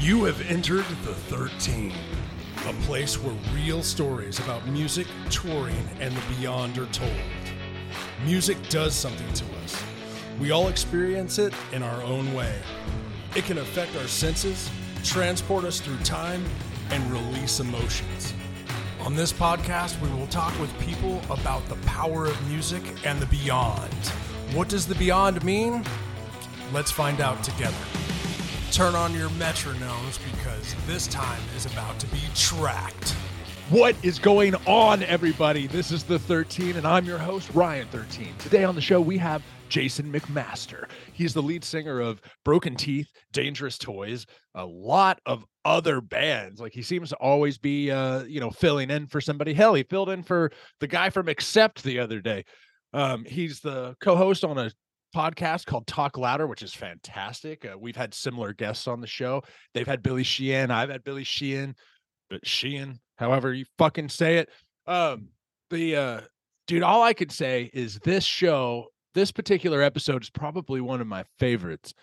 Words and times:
You 0.00 0.24
have 0.24 0.40
entered 0.50 0.86
the 1.04 1.14
13, 1.14 1.92
a 2.66 2.72
place 2.84 3.18
where 3.18 3.34
real 3.54 3.82
stories 3.82 4.38
about 4.38 4.66
music, 4.66 5.06
touring, 5.28 5.86
and 6.00 6.16
the 6.16 6.22
beyond 6.36 6.78
are 6.78 6.86
told. 6.86 7.12
Music 8.24 8.56
does 8.70 8.94
something 8.94 9.30
to 9.34 9.44
us. 9.62 9.84
We 10.40 10.52
all 10.52 10.68
experience 10.68 11.38
it 11.38 11.52
in 11.72 11.82
our 11.82 12.02
own 12.02 12.32
way. 12.32 12.54
It 13.36 13.44
can 13.44 13.58
affect 13.58 13.94
our 13.96 14.06
senses, 14.06 14.70
transport 15.04 15.64
us 15.66 15.80
through 15.80 15.98
time, 15.98 16.42
and 16.90 17.12
release 17.12 17.60
emotions. 17.60 18.32
On 19.00 19.14
this 19.14 19.34
podcast, 19.34 20.00
we 20.00 20.08
will 20.18 20.28
talk 20.28 20.58
with 20.58 20.72
people 20.80 21.20
about 21.28 21.68
the 21.68 21.76
power 21.86 22.24
of 22.24 22.48
music 22.48 22.82
and 23.04 23.20
the 23.20 23.26
beyond. 23.26 23.92
What 24.54 24.70
does 24.70 24.86
the 24.86 24.94
beyond 24.94 25.44
mean? 25.44 25.84
Let's 26.72 26.90
find 26.90 27.20
out 27.20 27.44
together. 27.44 27.76
Turn 28.72 28.94
on 28.94 29.12
your 29.14 29.30
metronomes 29.30 30.20
because 30.30 30.76
this 30.86 31.08
time 31.08 31.42
is 31.56 31.66
about 31.66 31.98
to 31.98 32.06
be 32.06 32.20
tracked. 32.36 33.10
What 33.68 33.96
is 34.04 34.20
going 34.20 34.54
on, 34.64 35.02
everybody? 35.02 35.66
This 35.66 35.90
is 35.90 36.04
the 36.04 36.20
13, 36.20 36.76
and 36.76 36.86
I'm 36.86 37.04
your 37.04 37.18
host, 37.18 37.50
Ryan 37.52 37.88
13. 37.88 38.28
Today 38.38 38.62
on 38.62 38.76
the 38.76 38.80
show, 38.80 39.00
we 39.00 39.18
have 39.18 39.42
Jason 39.68 40.12
McMaster. 40.12 40.88
He's 41.12 41.34
the 41.34 41.42
lead 41.42 41.64
singer 41.64 41.98
of 41.98 42.20
Broken 42.44 42.76
Teeth, 42.76 43.08
Dangerous 43.32 43.76
Toys, 43.76 44.24
a 44.54 44.64
lot 44.64 45.18
of 45.26 45.44
other 45.64 46.00
bands. 46.00 46.60
Like 46.60 46.72
he 46.72 46.82
seems 46.82 47.08
to 47.08 47.16
always 47.16 47.58
be, 47.58 47.90
uh, 47.90 48.22
you 48.22 48.38
know, 48.38 48.50
filling 48.50 48.90
in 48.90 49.08
for 49.08 49.20
somebody. 49.20 49.52
Hell, 49.52 49.74
he 49.74 49.82
filled 49.82 50.10
in 50.10 50.22
for 50.22 50.52
the 50.78 50.86
guy 50.86 51.10
from 51.10 51.26
Accept 51.26 51.82
the 51.82 51.98
other 51.98 52.20
day. 52.20 52.44
Um, 52.92 53.24
he's 53.24 53.60
the 53.60 53.96
co-host 54.00 54.44
on 54.44 54.58
a 54.58 54.70
podcast 55.14 55.66
called 55.66 55.86
Talk 55.86 56.16
Louder, 56.16 56.46
which 56.46 56.62
is 56.62 56.74
fantastic. 56.74 57.64
Uh, 57.64 57.78
we've 57.78 57.96
had 57.96 58.14
similar 58.14 58.52
guests 58.52 58.86
on 58.86 59.00
the 59.00 59.06
show. 59.06 59.42
They've 59.74 59.86
had 59.86 60.02
Billy 60.02 60.22
Sheehan. 60.22 60.70
I've 60.70 60.90
had 60.90 61.04
Billy 61.04 61.24
Sheehan, 61.24 61.74
but 62.28 62.46
Sheehan, 62.46 63.00
however 63.16 63.52
you 63.52 63.64
fucking 63.78 64.08
say 64.08 64.38
it. 64.38 64.48
Um, 64.86 65.28
the 65.70 65.96
uh, 65.96 66.20
dude, 66.66 66.82
all 66.82 67.02
I 67.02 67.12
could 67.12 67.32
say 67.32 67.70
is 67.72 67.98
this 68.00 68.24
show, 68.24 68.86
this 69.14 69.32
particular 69.32 69.82
episode 69.82 70.22
is 70.22 70.30
probably 70.30 70.80
one 70.80 71.00
of 71.00 71.06
my 71.06 71.24
favorites. 71.38 71.94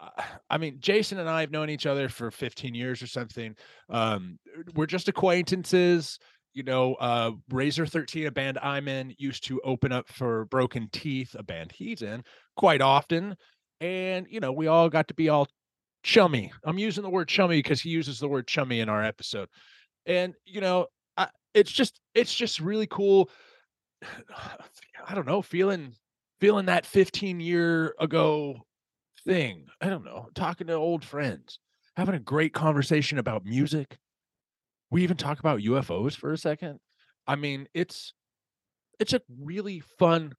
Uh, 0.00 0.22
I 0.50 0.58
mean, 0.58 0.76
Jason 0.80 1.18
and 1.18 1.28
I 1.28 1.40
have 1.40 1.50
known 1.50 1.70
each 1.70 1.86
other 1.86 2.08
for 2.08 2.30
15 2.30 2.74
years 2.74 3.02
or 3.02 3.06
something. 3.06 3.54
Um, 3.88 4.38
we're 4.74 4.86
just 4.86 5.08
acquaintances 5.08 6.18
you 6.54 6.62
know, 6.62 6.94
uh, 6.94 7.32
Razor 7.50 7.84
13, 7.84 8.28
a 8.28 8.30
band 8.30 8.58
I'm 8.62 8.86
in, 8.86 9.12
used 9.18 9.44
to 9.48 9.60
open 9.64 9.92
up 9.92 10.08
for 10.08 10.44
Broken 10.46 10.88
Teeth, 10.92 11.34
a 11.36 11.42
band 11.42 11.72
he's 11.72 12.00
in, 12.00 12.22
quite 12.56 12.80
often. 12.80 13.36
And, 13.80 14.26
you 14.30 14.40
know, 14.40 14.52
we 14.52 14.66
all 14.66 14.88
got 14.88 15.08
to 15.08 15.14
be 15.14 15.28
all 15.28 15.48
chummy. 16.02 16.52
I'm 16.64 16.78
using 16.78 17.02
the 17.02 17.10
word 17.10 17.28
chummy 17.28 17.58
because 17.58 17.80
he 17.80 17.90
uses 17.90 18.18
the 18.18 18.28
word 18.28 18.46
chummy 18.46 18.80
in 18.80 18.88
our 18.88 19.02
episode. 19.02 19.48
And, 20.06 20.34
you 20.44 20.60
know, 20.60 20.86
I, 21.16 21.28
it's 21.54 21.72
just, 21.72 22.00
it's 22.14 22.34
just 22.34 22.60
really 22.60 22.86
cool. 22.86 23.30
I 25.06 25.14
don't 25.14 25.26
know, 25.26 25.42
feeling, 25.42 25.94
feeling 26.40 26.66
that 26.66 26.86
15 26.86 27.40
year 27.40 27.94
ago 28.00 28.56
thing. 29.26 29.66
I 29.80 29.88
don't 29.88 30.04
know, 30.04 30.28
talking 30.34 30.66
to 30.68 30.74
old 30.74 31.04
friends, 31.04 31.58
having 31.96 32.14
a 32.14 32.20
great 32.20 32.54
conversation 32.54 33.18
about 33.18 33.44
music, 33.44 33.98
we 34.90 35.02
even 35.02 35.16
talk 35.16 35.40
about 35.40 35.60
UFOs 35.60 36.14
for 36.14 36.32
a 36.32 36.38
second. 36.38 36.78
I 37.26 37.36
mean, 37.36 37.66
it's 37.74 38.12
it's 39.00 39.12
a 39.12 39.20
really 39.40 39.80
fun, 39.98 40.34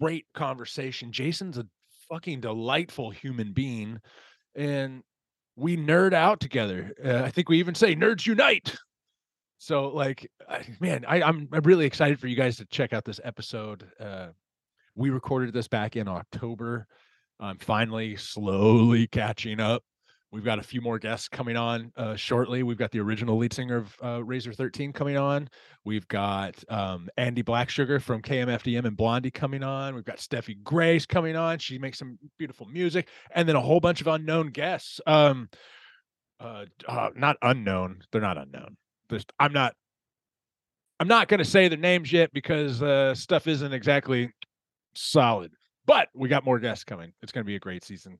great 0.00 0.26
conversation. 0.34 1.12
Jason's 1.12 1.58
a 1.58 1.66
fucking 2.10 2.40
delightful 2.40 3.10
human 3.10 3.52
being, 3.52 4.00
and 4.54 5.02
we 5.56 5.76
nerd 5.76 6.12
out 6.12 6.40
together. 6.40 6.92
Uh, 7.04 7.22
I 7.24 7.30
think 7.30 7.48
we 7.48 7.58
even 7.58 7.74
say 7.74 7.94
nerds 7.94 8.26
unite. 8.26 8.76
So, 9.58 9.88
like, 9.88 10.30
I, 10.48 10.64
man, 10.80 11.04
I, 11.08 11.22
I'm 11.22 11.48
I'm 11.52 11.62
really 11.62 11.86
excited 11.86 12.20
for 12.20 12.28
you 12.28 12.36
guys 12.36 12.56
to 12.58 12.66
check 12.66 12.92
out 12.92 13.04
this 13.04 13.20
episode. 13.24 13.90
Uh, 13.98 14.28
we 14.94 15.10
recorded 15.10 15.52
this 15.52 15.68
back 15.68 15.96
in 15.96 16.08
October. 16.08 16.86
I'm 17.40 17.58
finally 17.58 18.16
slowly 18.16 19.06
catching 19.06 19.60
up. 19.60 19.82
We've 20.30 20.44
got 20.44 20.58
a 20.58 20.62
few 20.62 20.82
more 20.82 20.98
guests 20.98 21.26
coming 21.26 21.56
on 21.56 21.90
uh, 21.96 22.14
shortly. 22.14 22.62
We've 22.62 22.76
got 22.76 22.90
the 22.90 23.00
original 23.00 23.38
lead 23.38 23.54
singer 23.54 23.78
of 23.78 23.96
uh, 24.02 24.22
Razor 24.22 24.52
13 24.52 24.92
coming 24.92 25.16
on. 25.16 25.48
We've 25.86 26.06
got 26.08 26.62
um, 26.68 27.08
Andy 27.16 27.42
Blacksugar 27.42 28.02
from 28.02 28.20
KMFDM 28.20 28.84
and 28.84 28.96
Blondie 28.96 29.30
coming 29.30 29.62
on. 29.62 29.94
We've 29.94 30.04
got 30.04 30.18
Steffi 30.18 30.62
Grace 30.62 31.06
coming 31.06 31.34
on. 31.34 31.58
She 31.58 31.78
makes 31.78 31.98
some 31.98 32.18
beautiful 32.38 32.66
music. 32.66 33.08
And 33.34 33.48
then 33.48 33.56
a 33.56 33.60
whole 33.60 33.80
bunch 33.80 34.02
of 34.02 34.06
unknown 34.06 34.48
guests. 34.50 35.00
Um, 35.06 35.48
uh, 36.40 36.66
uh 36.86 37.08
not 37.16 37.36
unknown. 37.40 38.02
They're 38.12 38.20
not 38.20 38.36
unknown. 38.36 38.76
There's, 39.08 39.24
I'm 39.40 39.52
not. 39.52 39.74
I'm 41.00 41.08
not 41.08 41.28
going 41.28 41.38
to 41.38 41.44
say 41.44 41.68
their 41.68 41.78
names 41.78 42.12
yet 42.12 42.32
because 42.32 42.82
uh, 42.82 43.14
stuff 43.14 43.46
isn't 43.46 43.72
exactly 43.72 44.32
solid. 44.94 45.52
But 45.86 46.08
we 46.12 46.28
got 46.28 46.44
more 46.44 46.58
guests 46.58 46.84
coming. 46.84 47.12
It's 47.22 47.32
going 47.32 47.44
to 47.44 47.46
be 47.46 47.54
a 47.54 47.60
great 47.60 47.84
season. 47.84 48.18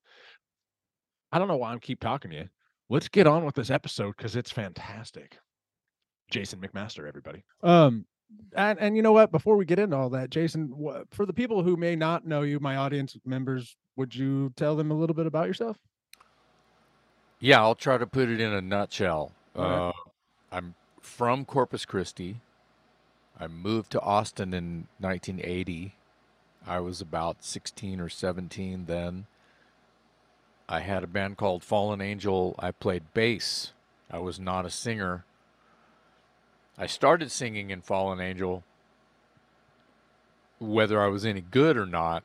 I 1.33 1.39
don't 1.39 1.49
know 1.49 1.57
why 1.57 1.73
I'm 1.73 1.81
keep 1.81 2.01
talking 2.01 2.31
to 2.31 2.37
you. 2.37 2.49
Let's 2.89 3.09
get 3.09 3.27
on 3.27 3.45
with 3.45 3.55
this 3.55 3.71
episode 3.71 4.17
because 4.17 4.35
it's 4.35 4.51
fantastic. 4.51 5.39
Jason 6.31 6.61
McMaster, 6.61 7.07
everybody. 7.07 7.45
Um, 7.63 8.07
and 8.55 8.79
and 8.79 8.97
you 8.97 9.03
know 9.03 9.13
what? 9.13 9.31
Before 9.33 9.57
we 9.57 9.65
get 9.65 9.79
into 9.79 9.97
all 9.97 10.11
that, 10.11 10.31
Jason, 10.31 10.73
wh- 10.73 11.03
for 11.15 11.27
the 11.27 11.33
people 11.33 11.63
who 11.63 11.77
may 11.77 11.97
not 11.97 12.27
know 12.27 12.43
you, 12.43 12.61
my 12.61 12.77
audience 12.77 13.17
members, 13.25 13.77
would 13.97 14.15
you 14.15 14.53
tell 14.57 14.77
them 14.77 14.91
a 14.91 14.95
little 14.95 15.15
bit 15.15 15.27
about 15.27 15.47
yourself? 15.47 15.79
Yeah, 17.41 17.61
I'll 17.61 17.75
try 17.75 17.99
to 17.99 18.07
put 18.07 18.29
it 18.29 18.41
in 18.41 18.53
a 18.53 18.61
nutshell. 18.61 19.33
All 19.55 19.65
Uh, 19.89 19.93
I'm 20.51 20.75
from 21.01 21.45
Corpus 21.45 21.85
Christi. 21.85 22.41
I 23.39 23.47
moved 23.47 23.93
to 23.93 24.01
Austin 24.01 24.53
in 24.53 24.89
1980. 24.99 25.95
I 26.67 26.81
was 26.81 27.01
about 27.01 27.45
16 27.45 28.01
or 28.01 28.09
17 28.09 28.87
then. 28.87 29.27
I 30.69 30.81
had 30.81 31.03
a 31.03 31.07
band 31.07 31.39
called 31.39 31.65
Fallen 31.65 32.01
Angel. 32.01 32.55
I 32.59 32.73
played 32.73 33.15
bass. 33.15 33.73
I 34.11 34.19
was 34.19 34.39
not 34.39 34.67
a 34.67 34.71
singer. 34.71 35.25
I 36.77 36.87
started 36.87 37.31
singing 37.31 37.71
in 37.71 37.81
Fallen 37.81 38.21
Angel. 38.21 38.63
Whether 40.59 41.01
I 41.01 41.07
was 41.07 41.25
any 41.25 41.41
good 41.41 41.77
or 41.77 41.87
not 41.87 42.23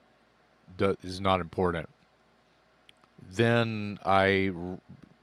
is 0.79 1.21
not 1.21 1.39
important. 1.39 1.87
Then 3.21 3.99
I 4.05 4.51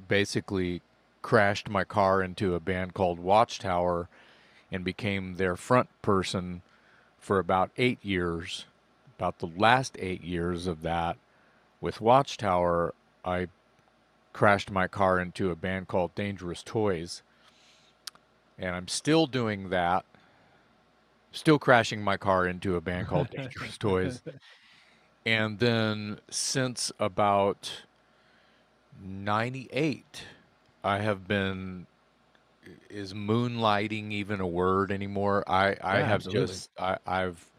basically 0.08 0.80
crashed 1.20 1.68
my 1.68 1.84
car 1.84 2.22
into 2.22 2.54
a 2.54 2.60
band 2.60 2.94
called 2.94 3.18
Watchtower 3.18 4.08
and 4.72 4.84
became 4.84 5.34
their 5.34 5.56
front 5.56 5.88
person 6.00 6.62
for 7.18 7.38
about 7.38 7.70
eight 7.76 7.98
years. 8.02 8.64
About 9.18 9.40
the 9.40 9.50
last 9.54 9.96
eight 9.98 10.24
years 10.24 10.66
of 10.66 10.80
that, 10.80 11.18
with 11.80 12.00
Watchtower, 12.00 12.94
I 13.24 13.48
crashed 14.32 14.70
my 14.70 14.88
car 14.88 15.20
into 15.20 15.50
a 15.50 15.56
band 15.56 15.88
called 15.88 16.14
Dangerous 16.14 16.62
Toys. 16.62 17.22
And 18.58 18.74
I'm 18.76 18.88
still 18.88 19.26
doing 19.26 19.70
that. 19.70 20.04
Still 21.32 21.58
crashing 21.58 22.02
my 22.02 22.16
car 22.16 22.46
into 22.46 22.76
a 22.76 22.80
band 22.80 23.08
called 23.08 23.30
Dangerous 23.36 23.78
Toys. 23.78 24.22
And 25.24 25.58
then 25.58 26.20
since 26.30 26.92
about 26.98 27.82
98, 29.02 30.24
I 30.82 30.98
have 30.98 31.26
been 31.28 31.86
is 32.88 33.14
moonlighting 33.14 34.12
even 34.12 34.40
a 34.40 34.46
word 34.46 34.92
anymore? 34.92 35.44
I 35.48 35.76
I 35.82 35.98
Yeah, 35.98 36.04
have 36.04 36.26
absolutely. 36.26 36.28
just 36.28 36.70
I 36.78 36.98
I've 37.06 37.50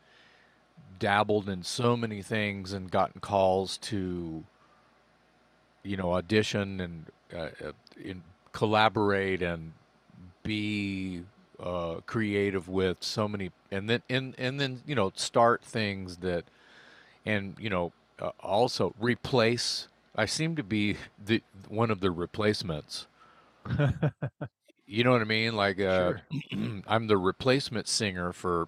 dabbled 1.00 1.50
in 1.50 1.64
so 1.64 1.98
many 1.98 2.22
things 2.22 2.74
and 2.74 2.92
gotten 2.92 3.20
calls 3.22 3.78
to 3.78 4.44
you 5.84 5.98
know 5.98 6.14
audition 6.14 6.80
and 6.80 7.06
uh, 7.34 7.50
uh, 7.66 7.72
in, 8.04 8.24
collaborate 8.52 9.42
and 9.42 9.74
be 10.44 11.24
uh, 11.62 11.96
creative 12.06 12.68
with 12.68 12.98
so 13.02 13.28
many 13.28 13.52
and 13.72 13.90
then 13.90 14.02
and 14.10 14.36
and 14.38 14.60
then 14.60 14.82
you 14.86 14.96
know 14.96 15.12
start 15.16 15.64
things 15.64 16.18
that 16.18 16.44
and 17.26 17.56
you 17.60 17.70
know 17.70 17.92
uh, 18.20 18.32
also 18.42 18.94
replace 19.00 19.88
i 20.16 20.26
seem 20.26 20.56
to 20.56 20.64
be 20.64 20.98
the 21.24 21.42
one 21.68 21.92
of 21.92 22.00
the 22.02 22.12
replacements. 22.12 23.08
You 24.88 25.06
know 25.06 25.12
what 25.12 25.22
i 25.22 25.26
mean? 25.26 25.56
Like 25.56 25.80
uh, 25.80 26.14
i'm 26.88 27.08
the 27.08 27.18
replacement 27.18 27.88
singer 27.88 28.34
for 28.34 28.68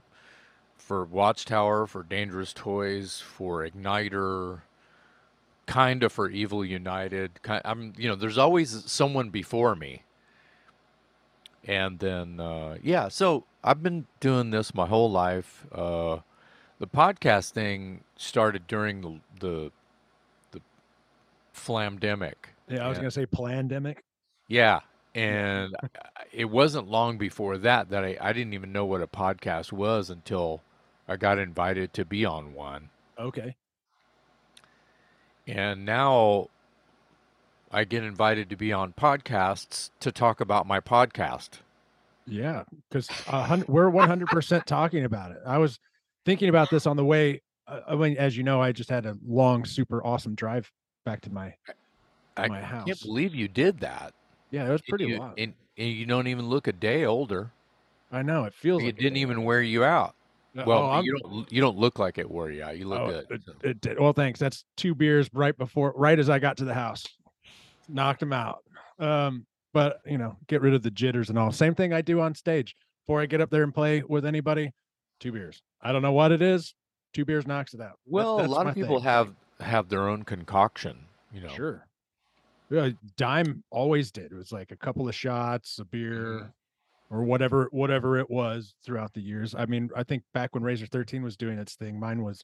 for 0.78 1.04
watchtower 1.04 1.86
for 1.88 2.04
dangerous 2.04 2.54
toys 2.54 3.20
for 3.20 3.66
Ignitor 3.68 4.62
kind 5.66 6.04
of 6.04 6.12
for 6.12 6.30
evil 6.30 6.64
united 6.66 7.42
ki 7.44 7.54
i'm 7.64 7.94
you 7.98 8.08
know 8.10 8.16
there's 8.16 8.38
always 8.38 8.84
someone 8.92 9.30
before 9.30 9.76
me 9.76 10.04
and 11.66 12.00
then 12.00 12.40
uh, 12.40 12.78
yeah 12.84 13.08
so 13.08 13.46
i've 13.64 13.82
been 13.82 14.06
doing 14.20 14.50
this 14.52 14.74
my 14.74 14.86
whole 14.86 15.10
life 15.10 15.66
uh, 15.72 16.18
the 16.80 16.88
podcast 16.88 17.52
thing 17.52 18.04
started 18.18 18.68
during 18.68 19.02
the 19.02 19.20
the 19.40 19.72
the 20.52 20.62
flamdemic 21.56 22.36
Yeah, 22.70 22.86
I 22.86 22.90
was 22.90 22.98
Yeah. 22.98 23.02
gonna 23.04 23.12
say 23.12 23.26
pandemic. 23.26 24.04
Yeah, 24.48 24.82
and 25.16 25.76
it 26.34 26.46
wasn't 26.46 26.90
long 26.90 27.18
before 27.18 27.58
that 27.60 27.90
that 27.90 28.04
I, 28.04 28.18
I 28.20 28.34
didn't 28.34 28.54
even 28.54 28.72
know 28.74 28.86
what 28.86 29.02
a 29.02 29.08
podcast 29.08 29.72
was 29.72 30.10
until 30.10 30.62
I 31.08 31.16
got 31.16 31.38
invited 31.40 31.94
to 31.94 32.06
be 32.06 32.26
on 32.26 32.54
one. 32.54 32.90
Okay. 33.18 33.56
And 35.48 35.86
now 35.86 36.50
I 37.72 37.84
get 37.84 38.04
invited 38.04 38.50
to 38.50 38.56
be 38.56 38.72
on 38.72 38.94
podcasts 38.94 39.90
to 40.00 40.12
talk 40.12 40.40
about 40.40 40.66
my 40.68 40.80
podcast. 40.80 41.60
Yeah, 42.26 42.64
because 42.90 43.10
we're 43.68 43.90
one 43.90 44.08
hundred 44.08 44.30
percent 44.30 44.66
talking 44.68 45.04
about 45.04 45.32
it. 45.32 45.40
I 45.46 45.58
was 45.58 45.80
thinking 46.26 46.50
about 46.50 46.70
this 46.70 46.86
on 46.86 46.96
the 46.96 47.04
way. 47.04 47.42
uh, 47.68 47.82
I 47.88 47.96
mean, 47.96 48.16
as 48.18 48.38
you 48.38 48.44
know, 48.44 48.62
I 48.62 48.72
just 48.72 48.90
had 48.90 49.06
a 49.06 49.18
long, 49.26 49.66
super 49.66 50.06
awesome 50.06 50.36
drive 50.36 50.72
back 51.06 51.22
to 51.22 51.30
my 51.30 51.54
house. 51.66 51.76
I 52.38 52.48
my 52.48 52.62
can't 52.62 53.02
believe 53.02 53.36
you 53.36 53.48
did 53.48 53.80
that. 53.82 54.14
Yeah, 54.52 54.68
it 54.68 54.72
was 54.72 54.82
And 54.82 54.90
pretty 54.90 55.06
you, 55.06 55.20
wild. 55.20 55.38
and, 55.38 55.54
and 55.78 55.90
you 55.90 56.06
don't 56.06 56.28
even 56.28 56.48
look 56.48 56.68
a 56.68 56.72
day 56.72 57.06
older. 57.06 57.52
I 58.12 58.22
know 58.22 58.46
it 58.46 58.54
feels. 58.54 58.84
It 58.84 58.86
like 58.86 58.98
didn't 58.98 59.18
even 59.18 59.44
wear 59.44 59.62
you 59.62 59.84
out. 59.84 60.16
Well, 60.56 60.84
oh, 60.84 61.02
you 61.02 61.18
don't 61.18 61.52
you 61.52 61.62
don't 61.62 61.78
look 61.78 62.00
like 62.00 62.18
it 62.18 62.30
wore 62.30 62.52
you 62.52 62.64
out. 62.64 62.78
You 62.78 62.88
look 62.88 63.02
oh, 63.02 63.08
good. 63.08 63.26
It, 63.32 63.42
so. 63.46 63.54
it 63.64 63.82
did. 63.82 64.00
Well, 64.00 64.14
thanks. 64.14 64.40
That's 64.40 64.66
two 64.78 64.94
beers 64.94 65.30
right 65.34 65.58
before, 65.58 65.94
right 65.96 66.18
as 66.20 66.30
I 66.30 66.40
got 66.40 66.58
to 66.58 66.66
the 66.66 66.74
house, 66.74 67.08
knocked 67.90 68.20
them 68.20 68.34
out. 68.34 68.60
Um, 69.00 69.46
but 69.74 70.00
you 70.06 70.18
know, 70.18 70.38
get 70.48 70.62
rid 70.62 70.74
of 70.74 70.84
the 70.84 70.92
jitters 70.92 71.30
and 71.30 71.40
all. 71.40 71.52
Same 71.52 71.74
thing 71.74 71.92
I 71.94 72.02
do 72.02 72.22
on 72.22 72.36
stage 72.36 72.76
before 73.06 73.20
I 73.22 73.26
get 73.26 73.42
up 73.42 73.50
there 73.50 73.64
and 73.64 73.74
play 73.74 74.04
with 74.08 74.26
anybody. 74.26 74.72
Two 75.20 75.32
beers. 75.32 75.62
I 75.82 75.92
don't 75.92 76.02
know 76.02 76.12
what 76.12 76.32
it 76.32 76.42
is. 76.42 76.76
Two 77.14 77.26
beers 77.26 77.48
knocks 77.48 77.74
it 77.74 77.82
out. 77.82 77.98
That- 78.06 78.12
Well, 78.12 78.46
a 78.46 78.48
lot 78.48 78.68
of 78.68 78.76
people 78.76 78.98
thing. 78.98 79.06
have 79.06 79.34
have 79.60 79.90
their 79.90 80.08
own 80.08 80.24
concoction. 80.24 81.06
You 81.34 81.42
know. 81.42 81.50
Sure. 81.50 81.88
Yeah, 82.70 82.90
Dime 83.18 83.64
always 83.72 84.12
did. 84.12 84.32
It 84.32 84.36
was 84.36 84.52
like 84.52 84.72
a 84.72 84.76
couple 84.76 85.08
of 85.08 85.16
shots, 85.16 85.80
a 85.80 85.86
beer, 85.86 86.40
Mm-hmm. 86.42 86.48
Or 87.14 87.24
whatever, 87.24 87.68
whatever 87.72 88.18
it 88.18 88.30
was 88.30 88.74
throughout 88.84 89.14
the 89.14 89.22
years. 89.22 89.54
I 89.56 89.68
mean, 89.68 89.92
I 89.96 90.02
think 90.02 90.24
back 90.34 90.56
when 90.56 90.64
Razor 90.64 90.88
13 90.88 91.22
was 91.22 91.38
doing 91.38 91.60
its 91.60 91.76
thing, 91.76 92.00
mine 92.00 92.24
was 92.24 92.44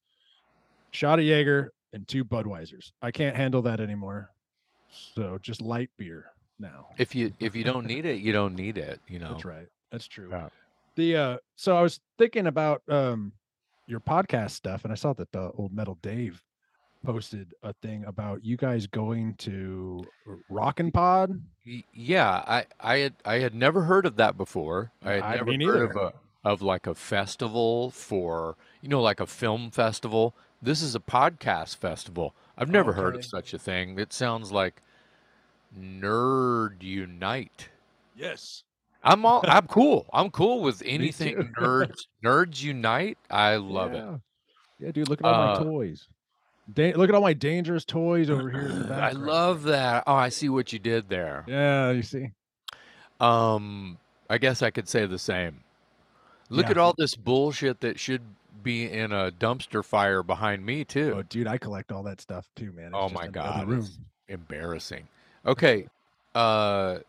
shot 0.92 1.18
of 1.18 1.25
Jaeger 1.25 1.74
and 1.92 2.07
two 2.07 2.24
Budweisers. 2.24 2.92
I 3.01 3.10
can't 3.10 3.36
handle 3.36 3.63
that 3.63 3.80
anymore. 3.80 4.30
So 5.16 5.39
just 5.42 5.62
light 5.62 5.89
beer 5.98 6.25
now. 6.60 6.88
If 7.00 7.16
you 7.16 7.33
if 7.39 7.56
you 7.56 7.63
don't 7.63 7.88
need 7.88 8.06
it, 8.13 8.21
you 8.21 8.31
don't 8.31 8.56
need 8.56 8.77
it. 8.77 9.00
You 9.07 9.18
know. 9.18 9.30
That's 9.30 9.45
right. 9.45 9.68
That's 9.92 10.07
true. 10.07 10.30
Yeah. 10.30 10.50
The 10.95 11.16
uh 11.16 11.38
so 11.56 11.75
I 11.75 11.81
was 11.81 12.00
thinking 12.19 12.45
about 12.45 12.83
um 12.88 13.33
your 13.88 14.00
podcast 14.00 14.51
stuff 14.51 14.83
and 14.83 14.92
I 14.92 14.95
saw 14.95 15.13
that 15.13 15.31
the 15.31 15.51
old 15.51 15.74
metal 15.74 15.98
Dave 16.04 16.44
posted 17.05 17.53
a 17.63 17.73
thing 17.73 18.03
about 18.05 18.43
you 18.43 18.57
guys 18.57 18.87
going 18.87 19.35
to 19.35 20.03
Rockin' 20.49 20.91
Pod. 20.91 21.41
Yeah, 21.93 22.43
I, 22.47 22.65
I 22.79 22.97
had 22.97 23.13
I 23.25 23.35
had 23.39 23.53
never 23.55 23.83
heard 23.83 24.05
of 24.05 24.15
that 24.17 24.37
before. 24.37 24.91
I 25.03 25.13
had 25.13 25.23
I- 25.23 25.35
never 25.35 25.51
heard 25.53 25.91
of 25.91 25.95
a 25.95 26.13
of 26.43 26.61
like 26.61 26.87
a 26.87 26.95
festival 26.95 27.91
for 27.91 28.55
you 28.81 28.89
know 28.89 29.01
like 29.01 29.19
a 29.19 29.27
film 29.27 29.71
festival. 29.71 30.35
This 30.61 30.81
is 30.81 30.93
a 30.95 30.99
podcast 30.99 31.77
festival. 31.77 32.35
I've 32.57 32.69
never 32.69 32.93
heard 32.93 33.15
of 33.15 33.23
such 33.23 33.53
a 33.53 33.59
thing. 33.59 33.97
It 33.97 34.11
sounds 34.11 34.51
like 34.51 34.81
Nerd 35.77 36.81
Unite. 36.83 37.69
Yes. 38.15 38.63
I'm 39.03 39.25
all 39.25 39.41
I'm 39.47 39.67
cool. 39.67 40.05
I'm 40.11 40.29
cool 40.29 40.61
with 40.61 40.81
anything 40.85 41.53
nerds 41.57 41.95
nerds 42.23 42.61
unite. 42.61 43.17
I 43.29 43.55
love 43.55 43.93
it. 43.93 43.97
yeah. 43.97 44.17
Yeah, 44.79 44.91
dude, 44.91 45.09
look 45.09 45.19
at 45.21 45.25
all 45.25 45.55
Uh, 45.55 45.59
my 45.59 45.63
toys. 45.65 46.07
Da- 46.74 46.94
look 46.94 47.10
at 47.10 47.16
all 47.16 47.21
my 47.21 47.33
dangerous 47.33 47.86
toys 47.86 48.30
over 48.30 48.50
here 48.50 48.68
in 48.68 48.80
the 48.80 48.86
back. 48.88 49.13
I 49.16 49.18
love 49.18 49.63
that. 49.63 50.04
Oh, 50.07 50.13
I 50.13 50.30
see 50.30 50.50
what 50.50 50.71
you 50.74 50.80
did 50.80 51.10
there. 51.10 51.44
Yeah, 51.48 51.92
you 51.92 52.04
see. 52.04 52.31
Um, 53.19 53.98
I 54.30 54.38
guess 54.38 54.62
I 54.62 54.69
could 54.69 54.88
say 54.88 55.06
the 55.06 55.19
same. 55.19 55.62
Look 56.50 56.66
Yeah. 56.66 56.71
at 56.71 56.77
all 56.77 56.94
this 56.98 57.16
bullshit 57.16 57.80
that 57.81 58.00
should 58.00 58.21
be 58.63 58.89
in 58.89 59.12
a 59.12 59.31
dumpster 59.31 59.83
fire 59.83 60.24
behind 60.24 60.66
me 60.66 60.83
too. 60.83 61.13
Oh, 61.18 61.21
dude, 61.24 61.48
I 61.48 61.57
collect 61.57 61.92
all 61.92 62.04
that 62.04 62.21
stuff 62.21 62.50
too, 62.56 62.71
man. 62.71 62.88
It's 62.88 62.95
Oh 62.95 63.10
my 63.10 63.27
god, 63.27 63.68
embarrassing. 64.27 65.07
Okay, 65.45 65.88
uh, 66.36 67.00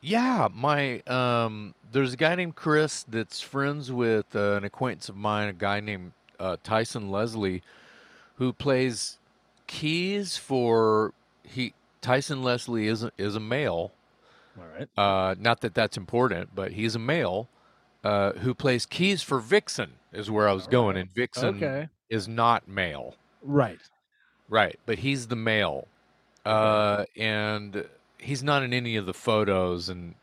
yeah, 0.00 0.48
my 0.52 1.00
um, 1.06 1.74
there's 1.92 2.12
a 2.14 2.16
guy 2.16 2.34
named 2.34 2.56
Chris 2.56 3.04
that's 3.08 3.40
friends 3.40 3.92
with 3.92 4.34
uh, 4.34 4.54
an 4.54 4.64
acquaintance 4.64 5.08
of 5.08 5.16
mine, 5.16 5.48
a 5.48 5.52
guy 5.52 5.80
named 5.80 6.12
uh, 6.40 6.56
Tyson 6.64 7.10
Leslie, 7.10 7.62
who 8.36 8.52
plays 8.52 9.18
keys 9.66 10.36
for 10.36 11.12
he. 11.42 11.74
Tyson 12.00 12.42
Leslie 12.42 12.86
is 12.86 13.02
a, 13.02 13.10
is 13.18 13.34
a 13.34 13.40
male. 13.40 13.92
All 14.58 14.64
right. 14.78 14.88
Uh, 14.96 15.34
not 15.38 15.60
that 15.62 15.74
that's 15.74 15.96
important, 15.96 16.54
but 16.54 16.72
he's 16.72 16.94
a 16.94 16.98
male 17.00 17.48
uh, 18.04 18.32
who 18.34 18.54
plays 18.54 18.86
keys 18.86 19.22
for 19.22 19.40
Vixen, 19.40 19.94
is 20.12 20.30
where 20.30 20.48
I 20.48 20.52
was 20.52 20.64
All 20.66 20.70
going. 20.70 20.94
right. 20.96 21.00
And 21.02 21.10
Vixen 21.10 21.56
Okay. 21.56 21.88
is 22.08 22.28
not 22.28 22.68
male. 22.68 23.16
Right. 23.42 23.80
Right, 24.48 24.78
but 24.86 25.00
he's 25.00 25.26
the 25.26 25.36
male. 25.36 25.88
Uh, 26.44 27.04
and 27.16 27.84
he's 28.18 28.44
not 28.44 28.62
in 28.62 28.72
any 28.72 28.94
of 28.94 29.06
the 29.06 29.14
photos, 29.14 29.88
and 29.88 30.14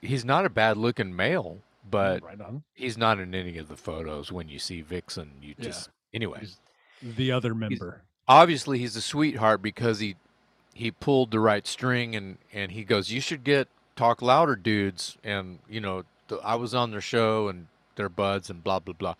he's 0.00 0.24
not 0.24 0.44
a 0.46 0.48
bad 0.48 0.76
looking 0.76 1.16
male, 1.16 1.58
but 1.90 2.22
right 2.22 2.38
he's 2.74 2.96
not 2.96 3.18
in 3.18 3.34
any 3.34 3.58
of 3.58 3.66
the 3.68 3.76
photos 3.76 4.30
when 4.30 4.48
you 4.48 4.60
see 4.60 4.80
Vixen. 4.82 5.32
You 5.42 5.56
Yeah. 5.58 5.64
just, 5.64 5.90
anyway. 6.14 6.38
He's 6.40 6.58
the 7.16 7.30
other 7.30 7.54
member. 7.54 8.02
obviously 8.26 8.78
he's 8.78 8.96
a 8.96 9.02
sweetheart 9.02 9.60
because 9.62 9.98
he 10.00 10.16
he 10.72 10.90
pulled 10.90 11.30
the 11.30 11.38
right 11.40 11.66
string 11.66 12.16
and 12.16 12.38
and 12.52 12.72
he 12.72 12.82
goes 12.82 13.10
you 13.12 13.20
should 13.20 13.44
get 13.44 13.68
talk 13.94 14.22
louder 14.22 14.56
dudes 14.56 15.16
and 15.22 15.58
you 15.68 15.80
know 15.80 16.02
th- 16.28 16.40
i 16.44 16.54
was 16.56 16.74
on 16.74 16.90
their 16.90 17.00
show 17.00 17.48
and 17.48 17.66
their 17.96 18.08
buds 18.08 18.48
and 18.50 18.64
blah 18.64 18.78
blah 18.78 18.94
blah 18.94 19.14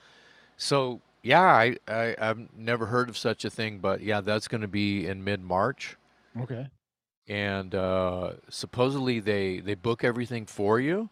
so 0.57 1.01
yeah 1.23 1.43
i, 1.43 1.77
I 1.87 2.17
i've 2.19 2.41
never 2.57 2.87
heard 2.87 3.09
of 3.09 3.17
such 3.17 3.45
a 3.45 3.51
thing 3.51 3.79
but 3.79 4.01
yeah 4.01 4.21
that's 4.21 4.49
going 4.49 4.63
to 4.63 4.69
be 4.69 5.07
in 5.07 5.23
mid-march 5.23 5.97
Okay. 6.41 6.67
and 7.29 7.75
uh 7.75 8.33
supposedly 8.49 9.21
they 9.21 9.61
they 9.61 9.75
book 9.75 10.03
everything 10.03 10.47
for 10.47 10.81
you 10.81 11.09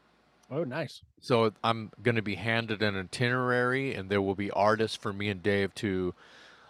Oh, 0.51 0.65
nice. 0.65 1.03
so 1.21 1.53
i'm 1.63 1.93
going 2.03 2.17
to 2.17 2.23
be 2.23 2.35
handed 2.35 2.83
an 2.83 2.97
itinerary 2.99 3.95
and 3.95 4.09
there 4.11 4.21
will 4.21 4.35
be 4.35 4.51
artists 4.51 4.97
for 4.97 5.13
me 5.13 5.29
and 5.29 5.43
dave 5.43 5.75
to 5.77 6.15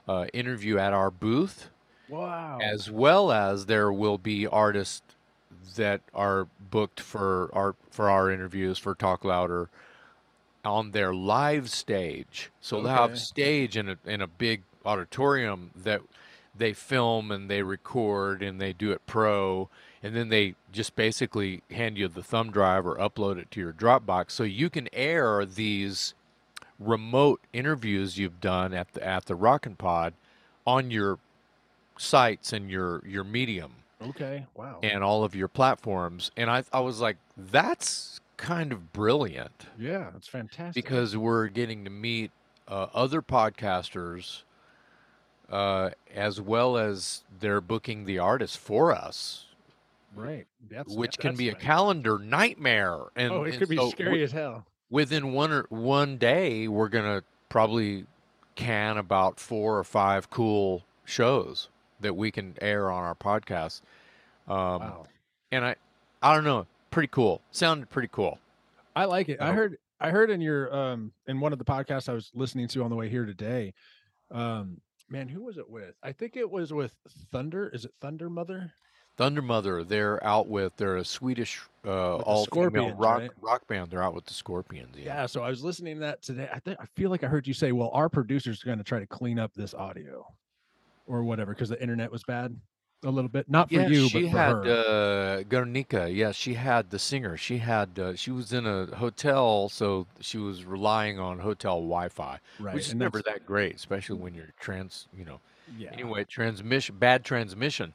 uh, 0.09 0.27
interview 0.33 0.79
at 0.79 0.93
our 0.93 1.11
booth 1.11 1.71
Wow. 2.09 2.59
as 2.61 2.91
well 2.91 3.33
as 3.33 3.67
there 3.67 3.93
will 3.93 4.19
be 4.19 4.47
artists 4.47 5.03
that 5.77 6.01
are 6.15 6.49
booked 6.71 7.01
for 7.01 7.51
our 7.55 7.75
for 7.91 8.11
our 8.11 8.31
interviews 8.31 8.79
for 8.79 8.95
Talk 8.95 9.25
Louder 9.25 9.69
on 10.65 10.91
their 10.93 11.15
live 11.15 11.71
stage. 11.71 12.51
So 12.61 12.81
they'll 12.83 12.93
have 12.93 13.11
Okay. 13.13 13.19
stage 13.19 13.77
in 13.77 13.89
a 13.89 13.99
in 14.05 14.21
a 14.21 14.27
big 14.27 14.63
auditorium 14.85 15.71
that 15.77 16.01
they 16.55 16.73
film 16.73 17.31
and 17.31 17.49
they 17.51 17.63
record 17.63 18.43
and 18.43 18.61
they 18.61 18.73
do 18.73 18.91
it 18.93 19.01
pro 19.07 19.69
and 20.03 20.15
then 20.15 20.29
they 20.29 20.55
just 20.73 20.95
basically 20.97 21.63
hand 21.71 21.97
you 21.97 22.09
the 22.09 22.23
thumb 22.23 22.51
drive 22.51 22.87
or 22.87 22.97
upload 22.97 23.39
it 23.39 23.51
to 23.53 23.61
your 23.61 23.73
Dropbox 23.73 24.33
so 24.33 24.43
you 24.43 24.69
can 24.69 24.89
air 24.93 25.47
these 25.47 26.15
remote 26.87 27.41
interviews 27.53 28.19
you've 28.19 28.41
done 28.41 28.73
at 28.75 28.93
the 28.95 29.07
at 29.07 29.27
the 29.27 29.35
Rockin' 29.35 29.77
Pod 29.77 30.15
on 30.67 30.91
your 30.91 31.19
sites 31.99 32.53
and 32.53 32.71
your 32.71 33.03
your 33.07 33.25
medium 33.25 33.73
okay. 34.01 34.47
Wow. 34.55 34.81
and 34.83 35.05
all 35.05 35.25
of 35.25 35.35
your 35.35 35.49
platforms 35.49 36.31
and 36.37 36.51
I 36.51 36.65
I 36.73 36.81
was 36.81 37.01
like 37.01 37.17
that's 37.37 38.21
kind 38.37 38.73
of 38.73 38.93
brilliant 38.93 39.67
yeah, 39.79 40.11
it's 40.17 40.27
fantastic. 40.29 40.75
because 40.75 41.17
we're 41.17 41.47
getting 41.49 41.85
to 41.85 41.91
meet 41.91 42.31
uh, 42.67 42.87
other 42.95 43.23
podcasters 43.23 44.43
uh, 45.51 45.91
as 46.15 46.41
well 46.41 46.77
as 46.79 47.23
they're 47.41 47.61
booking 47.61 48.05
the 48.05 48.19
artists 48.19 48.57
for 48.57 48.93
us 48.93 49.47
right. 50.17 50.47
That's 50.71 50.93
which 50.95 51.19
can 51.19 51.31
that's 51.31 51.39
be 51.39 51.49
a 51.51 51.55
calendar 51.55 52.19
nightmare 52.19 52.99
and 53.17 53.33
Oh, 53.33 53.45
it 53.45 53.51
and 53.51 53.59
could 53.59 53.69
be 53.69 53.77
so 53.77 53.91
scary 53.91 54.09
wi- 54.11 54.25
as 54.25 54.33
hell. 54.33 54.65
Within 54.93 55.33
one 55.33 55.51
or 55.51 55.67
one 55.71 56.19
day 56.19 56.69
we're 56.69 56.89
gonna 56.89 57.25
probably 57.49 58.05
can 58.55 58.97
about 58.99 59.41
four 59.41 59.77
or 59.79 59.83
five 59.85 60.31
cool 60.31 60.85
shows 61.05 61.69
that 62.01 62.15
we 62.15 62.31
can 62.31 62.55
air 62.61 62.91
on 62.91 63.03
our 63.03 63.15
podcast 63.15 63.81
um, 64.47 64.57
wow. 64.81 65.07
and 65.51 65.65
i 65.65 65.75
i 66.23 66.35
don't 66.35 66.45
know 66.45 66.67
pretty 66.91 67.09
cool 67.09 67.41
sounded 67.51 67.91
pretty 67.91 68.09
cool 68.13 68.39
I 68.95 69.07
like 69.07 69.31
it. 69.31 69.41
I 69.41 69.49
Oh. 69.49 69.53
heard 69.55 69.79
I 69.99 70.11
heard 70.11 70.29
in 70.29 70.43
your 70.43 70.71
um 70.75 71.13
in 71.27 71.41
one 71.41 71.55
of 71.55 71.59
the 71.59 71.65
podcasts 71.65 72.11
I 72.11 72.13
was 72.13 72.31
listening 72.35 72.69
to 72.69 72.83
on 72.85 72.91
the 72.91 72.97
way 72.97 73.09
here 73.09 73.25
today. 73.25 73.73
Um 74.31 74.83
man, 75.09 75.29
who 75.29 75.43
was 75.45 75.57
it 75.57 75.71
with? 75.71 75.95
I 76.03 76.13
think 76.13 76.37
it 76.37 76.51
was 76.51 76.75
with 76.75 76.95
Thunder. 77.33 77.71
Is 77.71 77.87
it 77.87 77.93
Thunder 78.03 78.29
Mother? 78.29 78.71
Thunder 79.23 79.43
mother 79.43 79.85
they're 79.85 80.25
out 80.25 80.49
with 80.49 80.73
they're 80.77 80.97
a 80.97 81.05
swedish 81.05 81.61
uh 81.87 82.17
all 82.17 82.45
female 82.47 82.93
rock 82.95 83.21
right? 83.21 83.31
rock 83.41 83.67
band 83.69 83.89
they're 83.91 84.03
out 84.03 84.15
with 84.15 84.25
the 84.27 84.35
scorpions 84.35 84.97
Yeah. 84.97 85.05
yeah, 85.05 85.27
so 85.27 85.43
I 85.43 85.49
was 85.49 85.63
listening 85.63 85.95
to 85.97 86.01
that 86.01 86.23
today. 86.23 86.49
I 86.53 86.59
think 86.59 86.79
I 86.81 86.87
feel 86.97 87.09
like 87.11 87.23
I 87.23 87.29
heard 87.29 87.47
you 87.47 87.55
say, 87.55 87.71
"Well, 87.73 87.91
our 87.93 88.09
producers 88.09 88.63
are 88.63 88.67
going 88.67 88.79
to 88.79 88.85
try 88.85 88.99
to 88.99 89.07
clean 89.07 89.39
up 89.39 89.53
this 89.55 89.75
audio, 89.75 90.27
or 91.07 91.23
whatever, 91.23 91.53
because 91.55 91.69
the 91.69 91.81
internet 91.81 92.11
was 92.11 92.23
bad." 92.25 92.57
a 93.05 93.11
little 93.11 93.29
bit? 93.29 93.49
Not 93.49 93.69
for 93.69 93.75
Yeah, 93.81 93.89
you, 93.89 94.09
she 94.09 94.23
but 94.23 94.31
for 94.31 94.39
had 94.39 94.53
her. 94.53 95.39
uh, 95.39 95.43
Guernica. 95.43 96.09
Yeah, 96.11 96.31
she 96.31 96.55
had 96.55 96.91
the 96.91 96.99
singer. 97.01 97.37
She 97.37 97.59
had 97.59 97.99
uh, 97.99 98.15
she 98.15 98.31
was 98.31 98.53
in 98.53 98.65
a 98.67 98.87
hotel, 98.95 99.69
so 99.69 100.07
she 100.21 100.39
was 100.39 100.65
relying 100.65 101.19
on 101.19 101.41
hotel 101.41 101.77
Wi-Fi, 101.81 102.39
right. 102.61 102.75
which 102.75 102.85
is 102.85 102.91
and 102.91 103.01
never 103.01 103.21
that 103.23 103.45
great, 103.45 103.75
especially 103.75 104.19
when 104.19 104.35
you're 104.35 104.53
trans. 104.61 105.09
You 105.17 105.25
know. 105.25 105.41
yeah. 105.77 105.91
Anyway, 105.93 106.25
transmission, 106.25 106.97
bad 106.99 107.25
transmission. 107.25 107.93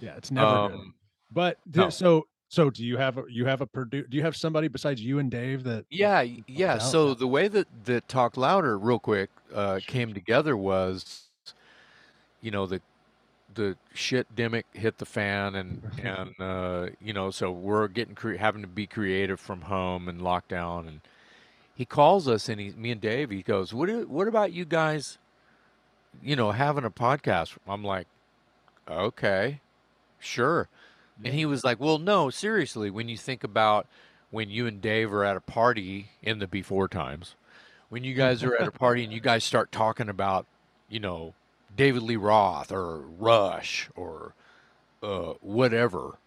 Yeah, 0.00 0.16
it's 0.16 0.30
never 0.30 0.68
good. 0.68 0.74
Um, 0.74 0.94
But 1.30 1.58
no. 1.74 1.90
so 1.90 2.26
so 2.48 2.68
do 2.68 2.84
you 2.84 2.96
have 2.96 3.16
a, 3.18 3.24
you 3.28 3.46
have 3.46 3.60
a 3.60 3.66
produ- 3.66 4.10
do 4.10 4.16
you 4.16 4.22
have 4.22 4.36
somebody 4.36 4.66
besides 4.66 5.00
you 5.00 5.20
and 5.20 5.30
Dave 5.30 5.62
that 5.64 5.84
Yeah, 5.90 6.22
yeah. 6.48 6.78
So 6.78 7.14
the 7.14 7.28
way 7.28 7.46
that 7.48 7.68
that 7.84 8.08
Talk 8.08 8.36
Louder, 8.36 8.76
real 8.78 8.98
quick, 8.98 9.30
uh, 9.54 9.78
came 9.86 10.12
together 10.12 10.56
was, 10.56 11.28
you 12.40 12.50
know, 12.50 12.66
the 12.66 12.80
the 13.54 13.76
shit 13.94 14.34
demic 14.34 14.64
hit 14.72 14.98
the 14.98 15.06
fan, 15.06 15.54
and 15.54 15.82
and 16.02 16.40
uh, 16.40 16.88
you 17.00 17.12
know, 17.12 17.30
so 17.30 17.52
we're 17.52 17.88
getting 17.88 18.14
cre- 18.16 18.34
having 18.34 18.62
to 18.62 18.68
be 18.68 18.86
creative 18.86 19.38
from 19.38 19.62
home 19.62 20.08
and 20.08 20.20
lockdown, 20.20 20.88
and 20.88 21.00
he 21.74 21.84
calls 21.84 22.26
us, 22.26 22.48
and 22.48 22.60
he, 22.60 22.70
me 22.70 22.90
and 22.90 23.00
Dave, 23.00 23.30
he 23.30 23.42
goes, 23.42 23.72
"What 23.72 24.08
what 24.08 24.26
about 24.26 24.52
you 24.52 24.64
guys, 24.64 25.18
you 26.20 26.34
know, 26.34 26.50
having 26.50 26.84
a 26.84 26.90
podcast?" 26.90 27.56
I'm 27.68 27.84
like, 27.84 28.08
"Okay, 28.88 29.60
sure." 30.20 30.68
And 31.22 31.34
he 31.34 31.44
was 31.44 31.64
like, 31.64 31.80
"Well, 31.80 31.98
no, 31.98 32.30
seriously. 32.30 32.90
When 32.90 33.08
you 33.08 33.16
think 33.16 33.44
about 33.44 33.86
when 34.30 34.48
you 34.50 34.66
and 34.66 34.80
Dave 34.80 35.12
are 35.12 35.24
at 35.24 35.36
a 35.36 35.40
party 35.40 36.10
in 36.22 36.38
the 36.38 36.46
before 36.46 36.88
times, 36.88 37.34
when 37.88 38.04
you 38.04 38.14
guys 38.14 38.42
are 38.44 38.56
at 38.56 38.68
a 38.68 38.72
party 38.72 39.02
and 39.04 39.12
you 39.12 39.20
guys 39.20 39.42
start 39.42 39.72
talking 39.72 40.08
about, 40.08 40.46
you 40.88 41.00
know, 41.00 41.34
David 41.76 42.02
Lee 42.02 42.16
Roth 42.16 42.70
or 42.70 42.98
Rush 42.98 43.90
or 43.96 44.34
uh, 45.02 45.34
whatever, 45.40 46.18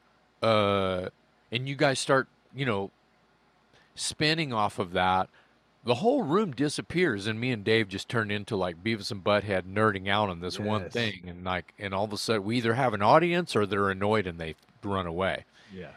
uh, 0.41 1.09
and 1.51 1.69
you 1.69 1.75
guys 1.75 1.99
start, 1.99 2.27
you 2.53 2.65
know, 2.65 2.91
spinning 3.95 4.51
off 4.53 4.79
of 4.79 4.91
that." 4.93 5.29
The 5.85 5.95
whole 5.95 6.23
room 6.23 6.51
disappears, 6.51 7.27
and 7.27 7.39
me 7.39 7.51
and 7.51 7.63
Dave 7.63 7.89
just 7.89 8.07
turn 8.07 8.31
into 8.31 8.55
like 8.55 8.81
Beavis 8.81 9.11
and 9.11 9.21
Butthead 9.23 9.63
nerding 9.63 10.07
out 10.07 10.29
on 10.29 10.39
this 10.39 10.57
one 10.57 10.89
thing, 10.89 11.23
and 11.27 11.43
like, 11.43 11.73
and 11.77 11.93
all 11.93 12.05
of 12.05 12.13
a 12.13 12.17
sudden 12.17 12.45
we 12.45 12.55
either 12.57 12.75
have 12.75 12.93
an 12.93 13.01
audience 13.01 13.53
or 13.55 13.65
they're 13.65 13.89
annoyed 13.89 14.25
and 14.25 14.39
they 14.39 14.55
run 14.81 15.05
away. 15.07 15.43
yeah 15.73 15.91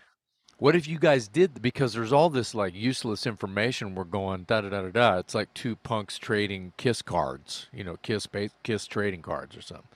What 0.58 0.74
if 0.74 0.88
you 0.88 0.98
guys 0.98 1.28
did 1.28 1.62
because 1.62 1.92
there's 1.92 2.12
all 2.12 2.30
this 2.30 2.52
like 2.54 2.74
useless 2.74 3.26
information 3.26 3.94
we're 3.94 4.04
going 4.04 4.42
da 4.44 4.62
da 4.62 4.70
da 4.70 4.82
da 4.82 4.90
da. 4.90 5.18
It's 5.18 5.34
like 5.36 5.54
two 5.54 5.76
punks 5.76 6.18
trading 6.18 6.72
kiss 6.76 7.00
cards, 7.02 7.68
you 7.72 7.84
know, 7.84 7.96
kiss 8.02 8.26
kiss 8.64 8.86
trading 8.86 9.22
cards 9.22 9.56
or 9.56 9.62
something. 9.62 9.86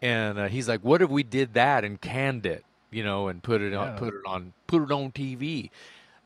And 0.00 0.38
uh, 0.38 0.48
he's 0.48 0.68
like, 0.68 0.80
"What 0.80 1.02
if 1.02 1.10
we 1.10 1.22
did 1.22 1.52
that 1.54 1.84
and 1.84 2.00
canned 2.00 2.46
it, 2.46 2.64
you 2.90 3.04
know, 3.04 3.28
and 3.28 3.42
put 3.42 3.60
it 3.60 3.74
on 3.74 3.88
Yeah. 3.88 3.98
put 3.98 4.14
it 4.14 4.22
on 4.26 4.52
put 4.66 4.82
it 4.82 4.90
on 4.90 5.12
TV?" 5.12 5.70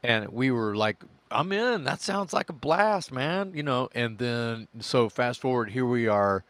And 0.03 0.29
we 0.29 0.51
were 0.51 0.77
like, 0.77 1.03
"I'm 1.31 1.53
in. 1.53 1.85
That 1.85 2.01
sounds 2.01 2.33
like 2.33 2.49
a 2.49 2.53
blast, 2.55 3.13
man." 3.13 3.53
You 3.55 3.63
know. 3.63 3.89
And 3.95 4.19
then 4.19 4.69
so 4.81 5.09
fast 5.09 5.41
forward, 5.41 5.71
here 5.71 5.87
we 5.87 6.07
are, 6.07 6.45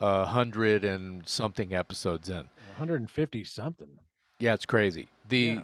a 0.00 0.26
hundred 0.26 0.84
and 0.84 1.26
something 1.28 1.74
episodes 1.74 2.28
in. 2.28 2.48
150 2.76 3.44
something 3.44 3.98
Yeah, 4.38 4.54
it's 4.54 4.64
crazy. 4.66 5.08
The 5.28 5.38
Yeah. 5.38 5.60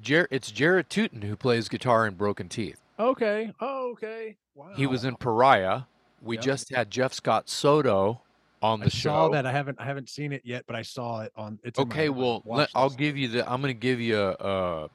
Jer- 0.00 0.28
it's 0.30 0.50
Jared 0.50 0.88
Tuten 0.90 1.22
who 1.24 1.36
plays 1.36 1.68
guitar 1.68 2.06
in 2.06 2.14
Broken 2.14 2.48
Teeth. 2.48 2.80
okay 2.98 3.52
oh 3.60 3.90
okay 3.92 4.36
wow 4.54 4.72
He 4.74 4.86
was 4.86 5.04
in 5.04 5.16
Pariah. 5.16 5.82
We 6.22 6.36
Yep. 6.36 6.44
just 6.44 6.70
had 6.74 6.90
Jeff 6.90 7.12
Scott 7.12 7.48
Soto 7.48 8.20
on 8.62 8.80
the 8.80 8.86
I 8.86 8.88
show. 8.88 9.10
saw 9.10 9.28
that 9.28 9.46
I 9.46 9.52
haven't 9.52 9.78
I 9.80 9.84
haven't 9.84 10.08
seen 10.08 10.32
it 10.32 10.42
yet 10.44 10.64
but 10.66 10.74
I 10.76 10.82
saw 10.82 11.20
it 11.22 11.32
on 11.36 11.58
it's 11.62 11.78
Okay, 11.78 12.08
my 12.08 12.16
well, 12.16 12.42
let, 12.46 12.70
I'll 12.74 12.90
give 12.90 13.16
you 13.16 13.28
the. 13.28 13.50
I'm 13.50 13.60
going 13.60 13.74
to 13.74 13.78
give 13.80 14.00
you 14.00 14.18
a. 14.18 14.30
Uh, 14.32 14.88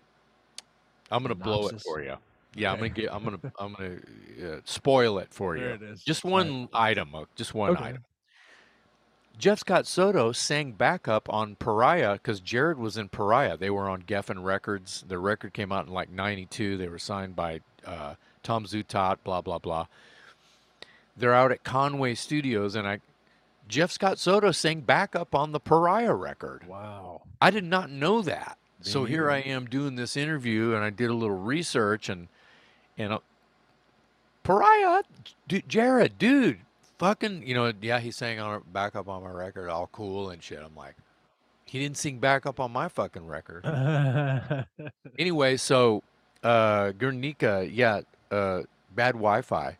I'm 1.12 1.24
going 1.24 1.36
to 1.38 1.44
blow 1.44 1.68
it 1.68 1.82
for 1.82 2.01
you. 2.01 2.18
Yeah, 2.55 2.72
I'm 2.74 2.79
going 2.79 2.93
to 2.93 3.01
get. 3.01 3.13
I'm 3.13 3.24
to. 3.24 3.51
I'm 3.60 3.75
to 3.75 4.55
uh, 4.58 4.60
spoil 4.65 5.17
it 5.20 5.27
for 5.34 5.55
you. 5.55 5.63
there 5.63 5.74
it 5.75 5.81
is 5.84 6.03
Just 6.03 6.24
one 6.24 6.67
item. 6.74 7.15
uh, 7.15 7.25
Just 7.36 7.53
one 7.53 7.72
Okay. 7.72 7.84
item. 7.86 8.03
Jeff 9.38 9.60
Scott 9.60 9.88
Soto 9.88 10.31
sang 10.34 10.74
backup 10.74 11.27
on 11.29 11.55
Pariah 11.55 12.13
because 12.13 12.41
Jared 12.41 12.77
was 12.77 12.98
in 12.98 13.10
Pariah. 13.10 13.58
They 13.58 13.70
were 13.70 13.89
on 13.89 14.03
Geffen 14.03 14.43
Records. 14.43 15.03
Their 15.08 15.20
record 15.22 15.53
came 15.53 15.72
out 15.72 15.88
in 15.88 15.93
like 15.93 16.12
'92. 16.12 16.77
They 16.77 16.88
were 16.89 17.00
signed 17.00 17.36
by 17.36 17.62
uh, 17.86 18.15
Tom 18.43 18.65
Zutaut. 18.65 19.17
Blah 19.24 19.41
blah 19.41 19.58
blah. 19.58 19.88
They're 21.17 21.34
out 21.34 21.51
at 21.51 21.63
Conway 21.63 22.15
Studios, 22.15 22.75
and 22.75 22.88
I, 22.88 23.00
Jeff 23.67 23.91
Scott 23.91 24.20
Soto 24.20 24.51
sang 24.51 24.81
backup 24.81 25.34
on 25.34 25.51
the 25.53 25.60
Pariah 25.60 26.13
record. 26.13 26.67
wow 26.67 27.22
I 27.41 27.50
did 27.51 27.63
not 27.63 27.89
know 27.89 28.22
that. 28.22 28.58
Me 28.84 28.91
So 28.91 29.05
here 29.05 29.29
I 29.31 29.39
neither. 29.39 29.50
am 29.51 29.65
doing 29.67 29.96
this 29.96 30.15
interview, 30.17 30.74
and 30.75 30.84
I 30.84 30.89
did 30.89 31.10
a 31.10 31.13
little 31.13 31.38
research, 31.38 32.10
and 32.10 32.27
and 33.01 33.13
uh, 33.13 33.20
Pariah, 34.43 35.03
Jared, 35.67 36.17
dude, 36.17 36.60
fucking, 36.98 37.46
you 37.46 37.53
know, 37.53 37.72
yeah, 37.81 38.00
he 38.00 38.12
sang 38.12 38.39
on 38.39 38.63
back 38.72 38.96
up 38.96 39.08
on 39.08 39.24
my 39.24 39.29
record, 39.31 39.70
all 39.70 39.88
cool 39.91 40.29
and 40.29 40.41
shit. 40.41 40.60
I'm 40.63 40.75
like, 40.75 40.96
he 41.65 41.79
didn't 41.79 41.98
sing 41.98 42.20
back 42.20 42.46
up 42.46 42.60
on 42.60 42.72
my 42.72 42.88
fucking 42.88 43.27
record. 43.27 43.65
anyway, 45.20 45.58
so 45.58 46.03
uh 46.43 46.91
Guernica, 46.91 47.67
yeah, 47.70 48.01
uh, 48.31 48.62
bad 48.96 49.13
Wi-Fi. 49.13 49.77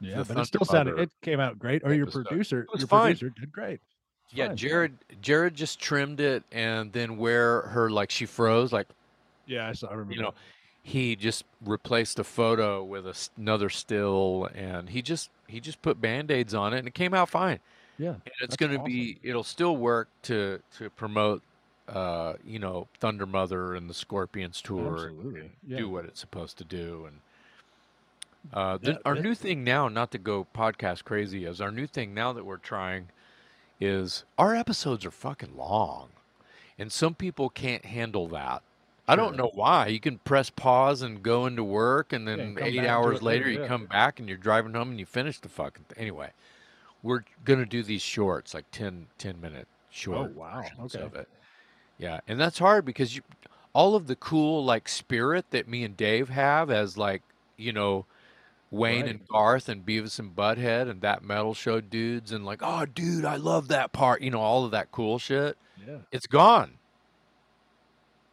yeah 0.00 0.22
The 0.22 0.24
but 0.24 0.38
it 0.38 0.46
still 0.46 0.64
sounded 0.64 0.98
it 0.98 1.10
came 1.22 1.40
out 1.40 1.58
great 1.58 1.82
or 1.84 1.94
your 1.94 2.06
producer 2.06 2.66
your 2.76 2.86
fine. 2.86 3.16
producer 3.16 3.30
did 3.30 3.50
great 3.52 3.80
It's 4.26 4.34
Yeah, 4.34 4.48
fine. 4.48 4.56
Jared, 4.56 4.98
Jared 5.22 5.54
just 5.54 5.80
trimmed 5.80 6.20
it, 6.20 6.44
and 6.52 6.92
then 6.92 7.16
where 7.16 7.62
her 7.62 7.90
like 7.90 8.10
she 8.10 8.26
froze, 8.26 8.72
like 8.72 8.86
yeah 9.46 9.66
I 9.66 9.72
saw 9.72 9.88
I 9.88 9.92
remember 9.92 10.12
you 10.14 10.22
know, 10.22 10.34
he 10.88 11.14
just 11.16 11.44
replaced 11.64 12.18
a 12.18 12.24
photo 12.24 12.82
with 12.82 13.06
a 13.06 13.14
another 13.36 13.68
still, 13.68 14.48
and 14.54 14.88
he 14.88 15.02
just 15.02 15.28
he 15.46 15.60
just 15.60 15.82
put 15.82 16.00
band-aids 16.00 16.54
on 16.54 16.72
it, 16.72 16.78
and 16.78 16.88
it 16.88 16.94
came 16.94 17.12
out 17.14 17.28
fine. 17.28 17.58
yeah 17.98 18.14
And 18.24 18.34
it's 18.40 18.56
going 18.56 18.72
to 18.72 18.78
awesome. 18.78 18.92
be 18.92 19.18
it'll 19.22 19.44
still 19.44 19.76
work 19.76 20.08
to 20.22 20.60
to 20.78 20.88
promote, 20.90 21.42
uh, 21.88 22.34
you 22.44 22.58
know, 22.58 22.88
Thunder 23.00 23.26
Mother 23.26 23.74
and 23.74 23.88
the 23.90 23.94
Scorpions 23.94 24.62
tour, 24.62 24.94
Absolutely. 24.94 25.40
and 25.40 25.50
Yeah. 25.66 25.78
do 25.78 25.88
what 25.90 26.04
it's 26.06 26.20
supposed 26.20 26.56
to 26.58 26.64
do. 26.64 27.06
And 27.08 27.20
uh, 28.52 28.78
the, 28.78 28.92
Yeah, 28.92 28.98
our 29.04 29.14
that- 29.14 29.22
new 29.22 29.34
thing 29.34 29.64
now, 29.64 29.88
not 29.88 30.10
to 30.12 30.18
go 30.18 30.46
podcast 30.54 31.04
crazy, 31.04 31.44
is 31.44 31.60
our 31.60 31.70
new 31.72 31.86
thing 31.86 32.14
now 32.14 32.32
that 32.32 32.44
we're 32.46 32.56
trying 32.56 33.08
is 33.80 34.24
our 34.38 34.54
episodes 34.56 35.04
are 35.04 35.10
fucking 35.10 35.54
long, 35.56 36.08
and 36.78 36.90
some 36.90 37.14
people 37.14 37.48
can't 37.50 37.84
handle 37.84 38.26
that. 38.28 38.62
I 39.08 39.16
don't 39.16 39.36
know 39.36 39.50
why. 39.54 39.86
You 39.86 40.00
can 40.00 40.18
press 40.18 40.50
pause 40.50 41.02
and 41.02 41.22
go 41.22 41.46
into 41.46 41.64
work, 41.64 42.12
and 42.12 42.28
then 42.28 42.54
come 42.54 42.64
eight 42.66 42.84
hours 42.86 43.22
later, 43.22 43.46
later, 43.46 43.50
you 43.50 43.60
yeah. 43.62 43.66
come 43.68 43.86
back 43.86 44.20
and 44.20 44.28
you're 44.28 44.38
driving 44.38 44.74
home 44.74 44.90
and 44.90 45.00
you 45.00 45.06
finish 45.06 45.38
the 45.40 45.48
fucking 45.48 45.84
thing. 45.84 45.98
Anyway, 45.98 46.30
we're 47.02 47.24
gonna 47.44 47.66
do 47.66 47.82
these 47.82 48.02
shorts, 48.02 48.52
like 48.54 48.70
10, 48.70 49.06
10 49.18 49.40
minute 49.40 49.66
short 49.90 50.30
Oh, 50.34 50.38
wow. 50.38 50.64
Okay. 50.84 51.00
of 51.00 51.14
it. 51.14 51.28
Yeah, 51.96 52.20
and 52.28 52.38
that's 52.38 52.58
hard 52.58 52.84
because 52.84 53.16
you, 53.16 53.22
all 53.72 53.94
of 53.96 54.06
the 54.06 54.16
cool 54.16 54.64
like 54.64 54.88
spirit 54.88 55.46
that 55.50 55.66
me 55.68 55.84
and 55.84 55.96
Dave 55.96 56.28
have 56.28 56.70
as 56.70 56.96
like 56.98 57.22
you 57.56 57.72
know 57.72 58.04
Wayne 58.70 59.02
Right. 59.06 59.10
and 59.10 59.26
Garth 59.28 59.68
and 59.68 59.84
Beavis 59.84 60.18
and 60.18 60.36
Butthead 60.36 60.88
and 60.90 61.00
that 61.00 61.24
metal 61.24 61.54
show 61.54 61.80
dudes 61.80 62.30
and 62.32 62.44
like 62.44 62.60
oh 62.62 62.84
dude 62.86 63.24
I 63.24 63.36
love 63.36 63.68
that 63.68 63.92
part 63.92 64.20
you 64.22 64.30
know 64.30 64.40
all 64.40 64.64
of 64.64 64.70
that 64.72 64.92
cool 64.92 65.18
shit 65.18 65.56
yeah 65.86 65.98
it's 66.12 66.26
gone 66.26 66.72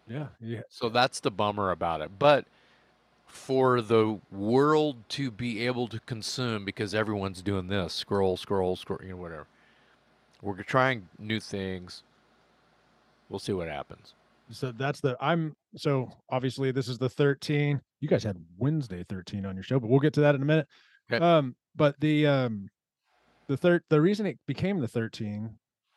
yeah 0.07 0.27
yeah. 0.39 0.61
So 0.69 0.89
that's 0.89 1.19
the 1.19 1.31
bummer 1.31 1.71
about 1.71 2.01
it. 2.01 2.11
But 2.19 2.45
for 3.25 3.81
the 3.81 4.19
world 4.31 4.97
to 5.09 5.31
be 5.31 5.65
able 5.65 5.87
to 5.87 5.99
consume 6.01 6.63
because 6.63 6.93
everyone's 6.93 7.41
doing 7.41 7.67
this 7.67 7.93
scroll 7.93 8.37
scroll 8.37 8.75
scroll 8.75 8.99
you 9.01 9.09
know 9.09 9.17
whatever 9.17 9.47
we're 10.41 10.61
trying 10.61 11.09
new 11.17 11.39
things. 11.39 12.03
We'll 13.29 13.39
see 13.39 13.53
what 13.53 13.67
happens. 13.67 14.13
So 14.51 14.71
that's 14.71 14.99
the 14.99 15.17
i'm 15.19 15.55
so 15.75 16.11
obviously 16.29 16.71
this 16.71 16.87
is 16.87 16.99
the 16.99 17.09
13 17.09 17.81
you 17.99 18.07
guys 18.07 18.23
had 18.23 18.37
wednesday 18.59 19.03
13 19.09 19.43
on 19.43 19.55
your 19.55 19.63
show 19.63 19.79
but 19.79 19.89
we'll 19.89 19.99
get 19.99 20.13
to 20.13 20.21
that 20.21 20.35
in 20.35 20.41
a 20.43 20.45
minute. 20.45 20.67
Okay. 21.11 21.23
um 21.23 21.55
but 21.75 21.99
the 21.99 22.27
um 22.27 22.69
the 23.47 23.57
third 23.57 23.81
the 23.89 23.99
reason 23.99 24.27
it 24.27 24.37
became 24.45 24.79
the 24.79 24.87
13 24.87 25.49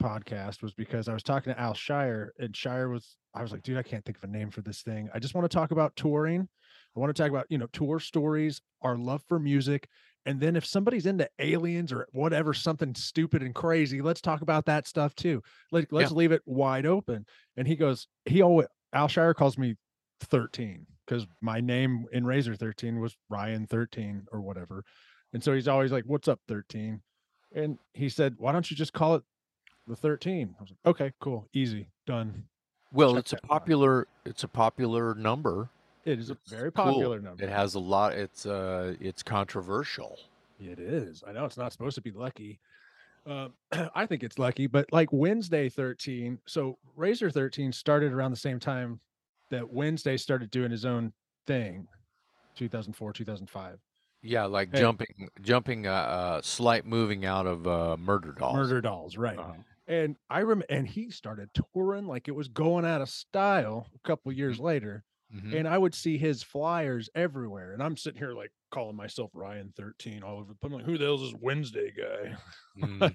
podcast 0.02 0.62
was 0.62 0.72
because 0.72 1.08
i 1.08 1.12
was 1.12 1.22
talking 1.22 1.52
to 1.52 1.60
al 1.60 1.74
shire 1.74 2.32
and 2.38 2.56
shire 2.56 2.88
was 2.88 3.18
i 3.38 3.42
was 3.42 3.52
like 3.52 3.62
dude 3.62 3.78
i 3.78 3.82
can't 3.82 4.04
think 4.04 4.18
of 4.18 4.24
a 4.24 4.32
name 4.32 4.50
for 4.50 4.62
this 4.62 4.82
thing. 4.82 5.08
I 5.14 5.18
just 5.18 5.34
want 5.34 5.48
to 5.50 5.54
talk 5.54 5.70
about 5.70 5.96
touring. 5.96 6.48
I 6.96 7.00
want 7.00 7.14
to 7.14 7.22
talk 7.22 7.30
about 7.30 7.46
you 7.48 7.58
know 7.58 7.68
tour 7.72 8.00
stories 8.00 8.60
our 8.82 8.96
love 8.96 9.22
for 9.28 9.38
music 9.38 9.88
and 10.26 10.40
then 10.40 10.56
if 10.56 10.66
somebody's 10.66 11.06
into 11.06 11.28
aliens 11.38 11.92
or 11.92 12.06
whatever 12.12 12.52
something 12.52 12.94
stupid 12.94 13.42
and 13.42 13.54
crazy 13.54 14.02
let's 14.02 14.20
talk 14.20 14.42
about 14.42 14.66
that 14.66 14.86
stuff 14.86 15.14
too. 15.14 15.42
Like 15.72 15.88
let's 15.90 16.10
leave 16.12 16.32
it 16.32 16.42
wide 16.44 16.86
open. 16.86 17.24
And 17.56 17.66
he 17.66 17.76
goes 17.76 18.08
he 18.24 18.42
always 18.42 18.66
al 18.92 19.08
shire 19.08 19.34
calls 19.34 19.56
me 19.56 19.76
13 20.22 20.86
because 21.06 21.26
my 21.40 21.60
name 21.60 22.06
in 22.12 22.26
razor 22.26 22.54
13 22.56 23.00
was 23.00 23.16
ryan 23.30 23.66
13 23.66 24.26
or 24.32 24.40
whatever. 24.40 24.84
And 25.32 25.42
so 25.42 25.54
he's 25.54 25.68
always 25.68 25.92
like 25.92 26.04
what's 26.06 26.28
up 26.28 26.40
13 26.48 27.00
and 27.54 27.78
he 27.94 28.08
said 28.08 28.34
why 28.38 28.52
don't 28.52 28.70
you 28.70 28.76
just 28.76 28.92
call 28.92 29.14
it 29.14 29.22
the 29.88 29.96
13. 29.96 30.54
I 30.58 30.62
was 30.62 30.70
like, 30.70 30.78
okay, 30.86 31.12
cool, 31.20 31.48
easy, 31.54 31.88
done. 32.06 32.44
Well, 32.92 33.14
Check 33.14 33.20
it's 33.20 33.32
a 33.32 33.36
that 33.36 33.42
popular 33.42 34.06
it's 34.24 34.44
a 34.44 34.48
popular 34.48 35.14
number. 35.14 35.68
It 36.04 36.18
is 36.18 36.30
a 36.30 36.34
It's 36.34 36.50
very 36.50 36.72
cool. 36.72 36.84
popular 36.84 37.20
number. 37.20 37.44
It 37.44 37.50
has 37.50 37.74
a 37.74 37.80
lot. 37.80 38.12
It's 38.12 38.46
uh 38.46 38.94
it's 39.00 39.22
controversial. 39.22 40.18
It 40.60 40.78
is. 40.78 41.22
I 41.26 41.32
know 41.32 41.44
it's 41.44 41.56
not 41.56 41.72
supposed 41.72 41.94
to 41.96 42.00
be 42.00 42.10
lucky. 42.10 42.58
Um, 43.26 43.52
I 43.94 44.06
think 44.06 44.22
it's 44.22 44.38
lucky, 44.38 44.66
but 44.66 44.92
like 44.92 45.12
Wednesday 45.12 45.68
13. 45.68 46.38
So 46.46 46.78
Razor 46.96 47.30
13 47.30 47.72
started 47.72 48.12
around 48.12 48.30
the 48.30 48.38
same 48.38 48.58
time 48.58 49.00
that 49.50 49.70
Wednesday 49.70 50.16
started 50.16 50.50
doing 50.50 50.70
his 50.70 50.84
own 50.84 51.12
thing, 51.46 51.86
2004, 52.56 53.12
2005. 53.12 53.78
Yeah, 54.20 54.46
like 54.46 54.72
jumping 54.72 55.28
jumping 55.42 55.86
uh, 55.86 55.92
uh 55.92 56.42
slight 56.42 56.84
moving 56.84 57.24
out 57.24 57.46
of 57.46 57.68
uh 57.68 57.96
murder 57.98 58.32
dolls. 58.32 58.56
Murder 58.56 58.80
Dolls, 58.80 59.16
right? 59.16 59.38
Uh-huh. 59.38 59.52
And 59.88 60.16
I 60.30 60.42
rem 60.42 60.62
and 60.68 60.86
he 60.86 61.10
started 61.10 61.48
touring 61.74 62.06
like 62.06 62.28
it 62.28 62.34
was 62.36 62.46
going 62.48 62.84
out 62.84 63.00
of 63.00 63.08
style 63.08 63.86
a 63.94 63.98
couple 64.06 64.30
years 64.32 64.60
later. 64.60 65.02
Mhm. 65.34 65.54
And 65.58 65.68
I 65.68 65.76
would 65.78 65.94
see 65.94 66.16
his 66.18 66.42
flyers 66.42 67.10
everywhere. 67.14 67.72
And 67.72 67.82
I'm 67.82 67.96
sitting 67.96 68.18
here 68.18 68.32
like 68.32 68.50
calling 68.70 68.96
myself 68.96 69.30
Ryan 69.34 69.72
13 69.76 70.22
all 70.22 70.38
over. 70.40 70.54
I'm 70.62 70.72
like, 70.72 70.84
who 70.84 70.96
the 70.98 71.04
hell's 71.06 71.20
this 71.32 71.40
Wednesday 71.40 71.90
guy? 71.92 72.36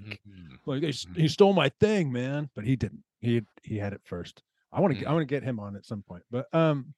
Like 0.65 0.81
they, 0.81 0.89
s- 0.89 1.05
Mhm. 1.05 1.17
he 1.17 1.27
stole 1.27 1.53
my 1.53 1.69
thing, 1.79 2.11
man. 2.11 2.49
But 2.55 2.65
he 2.65 2.75
didn't. 2.75 3.03
He 3.19 3.41
he 3.63 3.77
had 3.77 3.93
it 3.93 4.01
first. 4.03 4.41
I 4.71 4.79
want 4.81 4.95
to 4.97 5.03
Mhm. 5.03 5.07
I 5.07 5.13
want 5.13 5.21
to 5.21 5.25
get 5.35 5.43
him 5.43 5.59
on 5.59 5.75
at 5.75 5.85
some 5.85 6.01
point. 6.03 6.23
But 6.31 6.53
um 6.53 6.93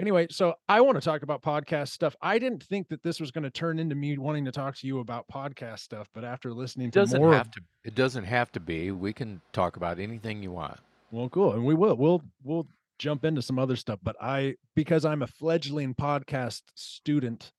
anyway, 0.00 0.26
so 0.30 0.54
I 0.68 0.80
want 0.80 0.96
to 0.96 1.00
talk 1.00 1.22
about 1.22 1.42
podcast 1.42 1.88
stuff. 1.88 2.16
I 2.22 2.38
didn't 2.38 2.62
think 2.64 2.88
that 2.88 3.02
this 3.02 3.20
was 3.20 3.30
going 3.30 3.44
to 3.44 3.50
turn 3.50 3.78
into 3.78 3.94
me 3.94 4.16
wanting 4.18 4.44
to 4.46 4.52
talk 4.52 4.76
to 4.76 4.86
you 4.86 4.98
about 5.00 5.26
podcast 5.28 5.80
stuff, 5.80 6.08
but 6.14 6.24
after 6.24 6.52
listening 6.52 6.88
It 6.88 6.92
to 6.94 7.00
doesn't 7.00 7.20
more 7.20 7.30
of- 7.32 7.36
have 7.38 7.50
to. 7.52 7.60
It 7.84 7.94
doesn't 7.94 8.24
have 8.24 8.50
to 8.52 8.60
be. 8.60 8.90
We 8.90 9.12
can 9.12 9.40
talk 9.52 9.76
about 9.76 9.98
anything 9.98 10.42
you 10.42 10.50
want. 10.52 10.78
Well, 11.10 11.28
cool. 11.28 11.52
And 11.52 11.64
we 11.64 11.74
will. 11.74 11.96
We'll 11.96 12.22
we'll 12.44 12.66
jump 12.98 13.24
into 13.24 13.42
some 13.42 13.58
other 13.58 13.76
stuff. 13.76 13.98
But 14.02 14.16
I 14.20 14.56
because 14.74 15.04
I'm 15.04 15.22
a 15.22 15.26
fledgling 15.26 15.94
podcast 15.94 16.62
student, 16.74 17.52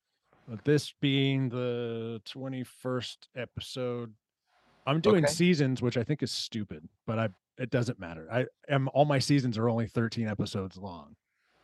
uh, 0.52 0.58
this 0.64 0.94
being 1.02 1.50
the 1.50 2.22
21st 2.28 3.18
episode, 3.36 4.14
I'm 4.86 5.02
doing 5.02 5.26
Okay. 5.26 5.34
seasons, 5.34 5.82
which 5.82 5.98
I 5.98 6.04
think 6.04 6.22
is 6.24 6.32
stupid, 6.32 6.88
but 7.06 7.20
I 7.20 7.30
it 7.58 7.70
doesn't 7.70 8.00
matter. 8.00 8.28
I 8.32 8.46
am 8.70 8.90
all 8.94 9.06
my 9.06 9.20
seasons 9.20 9.58
are 9.58 9.68
only 9.70 9.88
13 9.88 10.28
episodes 10.28 10.78
long. 10.78 11.16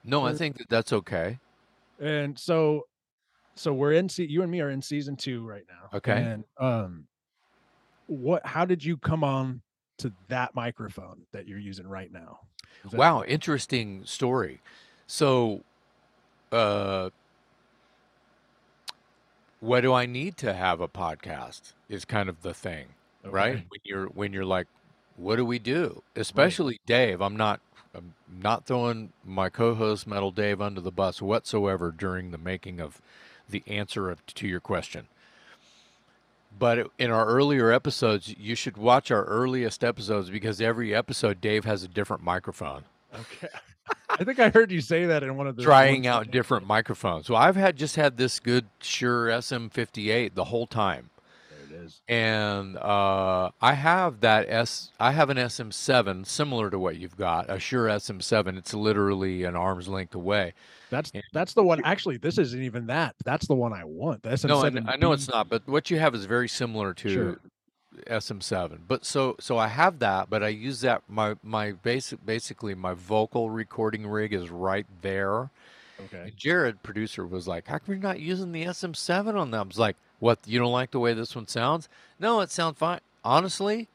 No, 0.08 0.26
I 0.26 0.34
think 0.34 0.58
that 0.58 0.70
that's 0.70 0.94
okay. 0.94 1.38
And 2.00 2.38
so 2.40 2.88
so 3.56 3.74
we're 3.74 3.94
in 3.94 4.08
se- 4.10 4.28
you 4.28 4.42
and 4.42 4.52
me 4.52 4.62
are 4.62 4.70
in 4.70 4.82
season 4.82 5.16
2 5.16 5.44
right 5.46 5.66
now. 5.70 5.98
Okay. 5.98 6.14
And 6.22 6.44
um 6.58 7.08
what 8.08 8.46
how 8.46 8.66
did 8.66 8.84
you 8.84 8.98
come 8.98 9.24
on 9.24 9.62
to 9.98 10.14
that 10.30 10.56
microphone 10.56 11.22
that 11.34 11.48
you're 11.48 11.60
using 11.60 11.88
right 11.88 12.12
now? 12.12 12.40
That- 12.90 12.98
Wow, 12.98 13.24
interesting 13.24 14.06
story. 14.06 14.62
So, 15.08 15.64
uh, 16.52 17.10
what 19.60 19.82
do 19.82 19.94
I 19.94 20.06
need 20.06 20.38
to 20.38 20.54
have 20.54 20.80
a 20.82 20.88
podcast? 20.88 21.74
Is 21.90 22.06
kind 22.06 22.30
of 22.30 22.42
the 22.44 22.54
thing, 22.54 22.88
right? 23.24 23.56
When 23.70 23.80
you're 23.84 24.06
when 24.08 24.34
you're 24.34 24.46
like, 24.46 24.68
what 25.16 25.38
do 25.38 25.46
we 25.46 25.58
do? 25.60 26.04
Especially 26.16 26.80
Dave. 26.86 27.22
I'm 27.22 27.36
not 27.36 27.60
I'm 27.96 28.14
not 28.30 28.66
throwing 28.66 29.12
my 29.24 29.50
co-host 29.50 30.08
Metal 30.08 30.32
Dave 30.32 30.62
under 30.62 30.82
the 30.82 30.92
bus 30.92 31.22
whatsoever 31.22 31.92
during 31.92 32.32
the 32.32 32.38
making 32.38 32.80
of 32.80 33.02
the 33.50 33.64
answer 33.68 34.10
of, 34.10 34.26
to 34.26 34.48
your 34.48 34.60
question. 34.60 35.08
But 36.58 36.90
in 36.98 37.12
our 37.12 37.26
earlier 37.26 37.72
episodes, 37.72 38.34
you 38.38 38.56
should 38.56 38.78
watch 38.78 39.12
our 39.12 39.26
earliest 39.26 39.84
episodes 39.84 40.30
because 40.30 40.60
every 40.60 40.96
episode 40.96 41.40
Dave 41.40 41.66
has 41.66 41.84
a 41.84 41.88
different 41.88 42.24
microphone. 42.24 42.84
Okay. 43.14 43.48
I 44.10 44.24
think 44.24 44.40
I 44.40 44.50
heard 44.50 44.72
you 44.72 44.82
say 44.82 45.06
that 45.06 45.24
in 45.24 45.38
one 45.38 45.48
of 45.48 45.56
the 45.56 45.64
trying 45.64 46.08
out 46.08 46.32
different 46.32 46.66
microphones. 46.66 47.26
So 47.26 47.36
I've 47.36 47.56
had 47.56 47.78
just 47.78 47.96
had 47.96 48.18
this 48.18 48.40
good 48.40 48.66
Shure 48.82 49.28
SM58 49.28 50.34
the 50.34 50.46
whole 50.46 50.68
time, 50.68 51.10
is. 51.88 52.02
and 52.08 52.78
uh, 52.78 53.52
I 53.62 53.74
have 53.74 54.22
that 54.22 54.46
S. 54.50 54.92
I 55.00 55.12
have 55.12 55.30
an 55.30 55.38
SM7 55.38 56.26
similar 56.26 56.70
to 56.70 56.80
what 56.80 56.98
you've 56.98 57.18
got, 57.18 57.50
a 57.50 57.60
Shure 57.60 57.88
SM7. 57.88 58.58
It's 58.58 58.74
literally 58.74 59.44
an 59.44 59.56
arm's 59.56 59.88
length 59.88 60.16
away. 60.16 60.54
That's 60.90 61.12
Yeah. 61.14 61.22
that's 61.34 61.54
the 61.54 61.64
one. 61.64 61.82
Actually, 61.84 62.18
this 62.18 62.38
isn't 62.38 62.62
even 62.62 62.88
that. 62.88 63.16
That's 63.26 63.48
the 63.48 63.56
one 63.56 63.74
I 63.74 63.84
want. 63.84 64.24
The 64.24 64.46
No, 64.48 64.64
I, 64.64 64.94
I 64.94 64.96
know 64.98 65.12
it's 65.12 65.28
not, 65.28 65.50
but 65.50 65.68
what 65.68 65.90
you 65.90 66.00
have 66.00 66.16
is 66.16 66.26
very 66.26 66.48
similar 66.48 66.94
to 66.94 67.10
Shure. 67.10 67.40
SM7. 68.06 68.80
But 68.88 69.06
so 69.06 69.36
so 69.40 69.58
I 69.58 69.68
have 69.68 70.00
that, 70.00 70.30
but 70.30 70.44
I 70.44 70.50
use 70.50 70.82
that 70.82 71.02
my 71.08 71.36
my 71.44 71.72
basic 71.72 72.24
basically 72.26 72.76
my 72.76 72.94
vocal 72.94 73.50
recording 73.50 74.06
rig 74.08 74.34
is 74.34 74.50
right 74.50 74.86
there. 75.02 75.50
Okay. 76.06 76.24
And 76.26 76.38
Jared, 76.38 76.84
producer, 76.84 77.26
was 77.26 77.48
like, 77.48 77.68
"How 77.68 77.80
come 77.80 77.96
you're 77.96 78.04
not 78.04 78.20
using 78.20 78.52
the 78.52 78.66
SM7 78.66 79.34
on 79.36 79.50
them?" 79.50 79.62
I 79.62 79.68
was 79.68 79.80
like, 79.80 79.98
"What? 80.20 80.40
You 80.46 80.60
don't 80.60 80.72
like 80.72 80.92
the 80.92 81.00
way 81.00 81.14
this 81.14 81.36
one 81.36 81.48
sounds?" 81.48 81.90
No, 82.20 82.42
it 82.42 82.52
sounds 82.52 82.78
fine. 82.78 83.00
Honestly, 83.24 83.88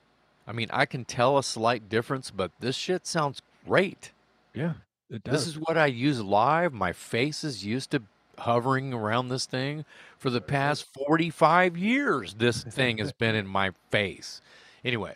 I 0.47 0.53
mean, 0.53 0.69
I 0.73 0.87
can 0.87 1.05
tell 1.05 1.39
a 1.39 1.43
slight 1.43 1.89
difference, 1.89 2.31
but 2.31 2.51
this 2.61 2.77
shit 2.77 3.07
sounds 3.07 3.43
great. 3.67 4.13
Yeah, 4.55 4.75
it 5.11 5.25
does. 5.25 5.33
This 5.33 5.47
is 5.47 5.59
what 5.59 5.77
I 5.77 5.87
use 5.87 6.21
live. 6.21 6.73
My 6.73 6.93
face 6.93 7.45
is 7.45 7.65
used 7.65 7.91
to 7.93 8.03
hovering 8.39 8.93
around 8.93 9.29
this 9.29 9.47
thing 9.47 9.85
for 10.19 10.31
the 10.31 10.41
past 10.41 10.87
45 11.07 11.77
years. 11.77 12.35
This 12.35 12.63
thing 12.65 12.99
has 12.99 13.13
been 13.13 13.35
in 13.35 13.47
my 13.47 13.71
face. 13.91 14.41
Anyway, 14.85 15.15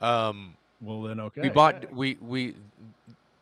um, 0.00 0.56
well 0.80 1.02
then. 1.02 1.20
Okay. 1.20 1.42
we 1.42 1.48
bought 1.50 1.92
we 1.92 2.16
we 2.20 2.54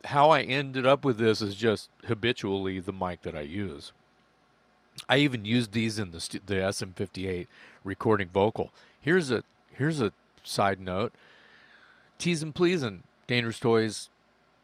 how 0.05 0.29
I 0.29 0.41
ended 0.41 0.85
up 0.85 1.05
with 1.05 1.17
this 1.17 1.41
is 1.41 1.55
just 1.55 1.89
habitually 2.05 2.79
the 2.79 2.93
mic 2.93 3.21
that 3.21 3.35
I 3.35 3.41
use. 3.41 3.93
I 5.09 5.17
even 5.17 5.45
used 5.45 5.71
these 5.71 5.99
in 5.99 6.11
the 6.11 6.39
the 6.45 6.55
SM58 6.55 7.47
recording 7.83 8.29
vocal. 8.29 8.71
Here's 8.99 9.31
a 9.31 9.43
here's 9.71 10.01
a 10.01 10.13
side 10.43 10.79
note. 10.79 11.13
Teas'n 12.19 12.53
Pleas'n 12.53 12.87
and 12.87 13.03
Dangerous 13.27 13.59
Toys 13.59 14.09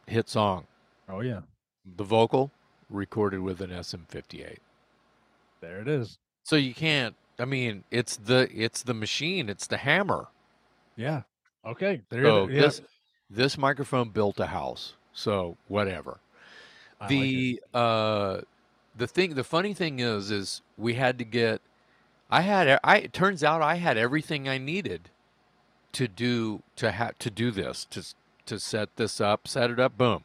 hit 0.08 0.30
song. 0.30 0.68
Oh 1.10 1.22
yeah, 1.22 1.42
The 1.86 2.04
vocal 2.04 2.52
recorded 2.89 3.42
with 3.42 3.62
an 3.62 3.70
SM58. 3.72 4.58
there 5.62 5.80
it 5.80 5.88
is. 5.88 6.18
So 6.44 6.56
you 6.56 6.74
can't 6.74 7.15
I 7.39 7.46
mean, 7.46 7.84
it's 7.89 8.18
the 8.18 8.50
it's 8.54 8.84
the 8.84 8.94
machine, 8.94 9.50
it's 9.50 9.68
the 9.68 9.78
hammer. 9.78 10.28
Yeah. 10.96 11.24
Okay. 11.65 12.02
There 12.10 12.24
So 12.26 12.44
it 12.46 12.52
is. 12.52 12.56
Yeah, 12.56 12.62
this 12.62 12.82
this 13.30 13.58
microphone 13.58 14.10
built 14.10 14.39
a 14.39 14.48
house. 14.48 14.94
So 15.13 15.58
whatever. 15.68 16.20
I 17.00 17.06
like 17.06 17.10
the 17.10 17.62
uh 17.74 18.42
the 18.99 19.07
thing 19.07 19.33
the 19.33 19.43
funny 19.43 19.73
thing 19.73 19.99
is 19.99 20.29
is 20.31 20.62
we 20.77 20.93
had 20.95 21.17
to 21.17 21.25
get 21.25 21.62
I 22.29 22.41
had 22.41 22.79
I 22.83 22.97
it 22.97 23.13
turns 23.13 23.43
out 23.43 23.62
I 23.62 23.75
had 23.75 23.97
everything 23.97 24.47
I 24.47 24.57
needed 24.59 25.09
to 25.93 26.07
do 26.07 26.62
to 26.75 26.91
have 26.91 27.17
to 27.19 27.29
do 27.31 27.49
this 27.51 27.85
to 27.91 28.03
to 28.45 28.59
set 28.59 28.95
this 28.97 29.19
up 29.19 29.47
set 29.47 29.71
it 29.71 29.79
up 29.79 29.97
boom 29.97 30.23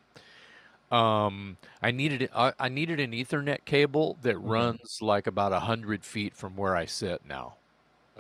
um 0.91 1.57
I 1.83 1.91
needed 1.91 2.29
I, 2.35 2.53
I 2.59 2.69
needed 2.69 3.01
an 3.01 3.13
ethernet 3.13 3.65
cable 3.65 4.19
that 4.23 4.37
Mhm. 4.37 4.49
runs 4.51 4.99
like 5.01 5.27
about 5.27 5.53
a 5.53 5.61
hundred 5.61 6.05
feet 6.05 6.35
from 6.35 6.57
where 6.57 6.77
I 6.77 6.85
sit 6.85 7.23
now 7.27 7.55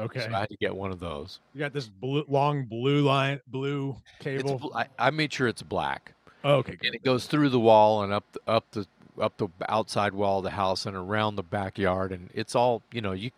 okay. 0.00 0.20
so 0.20 0.34
I 0.34 0.40
had 0.40 0.48
to 0.50 0.56
get 0.56 0.74
one 0.74 0.90
of 0.90 0.98
those 1.00 1.40
you 1.54 1.58
got 1.60 1.72
this 1.72 1.88
blue, 1.88 2.24
long 2.28 2.64
blue 2.64 3.02
line, 3.02 3.40
blue 3.48 3.96
cable. 4.18 4.58
bl- 4.58 4.74
I, 4.76 4.86
I 4.98 5.10
made 5.10 5.32
sure 5.32 5.46
it's 5.48 5.62
black 5.62 6.14
oh, 6.42 6.54
okay. 6.56 6.76
and 6.84 6.94
it 6.94 7.02
goes 7.04 7.26
through 7.26 7.50
the 7.50 7.60
wall 7.60 8.02
and 8.02 8.12
up 8.12 8.24
the, 8.32 8.40
up 8.48 8.64
the 8.72 8.86
up 9.20 9.36
the 9.36 9.48
outside 9.68 10.12
wall 10.14 10.38
of 10.38 10.44
the 10.44 10.50
house 10.50 10.86
and 10.86 10.96
around 10.96 11.36
the 11.36 11.42
backyard 11.42 12.10
and 12.12 12.30
it's 12.34 12.54
all 12.54 12.82
you 12.92 13.00
know 13.00 13.12
you 13.12 13.30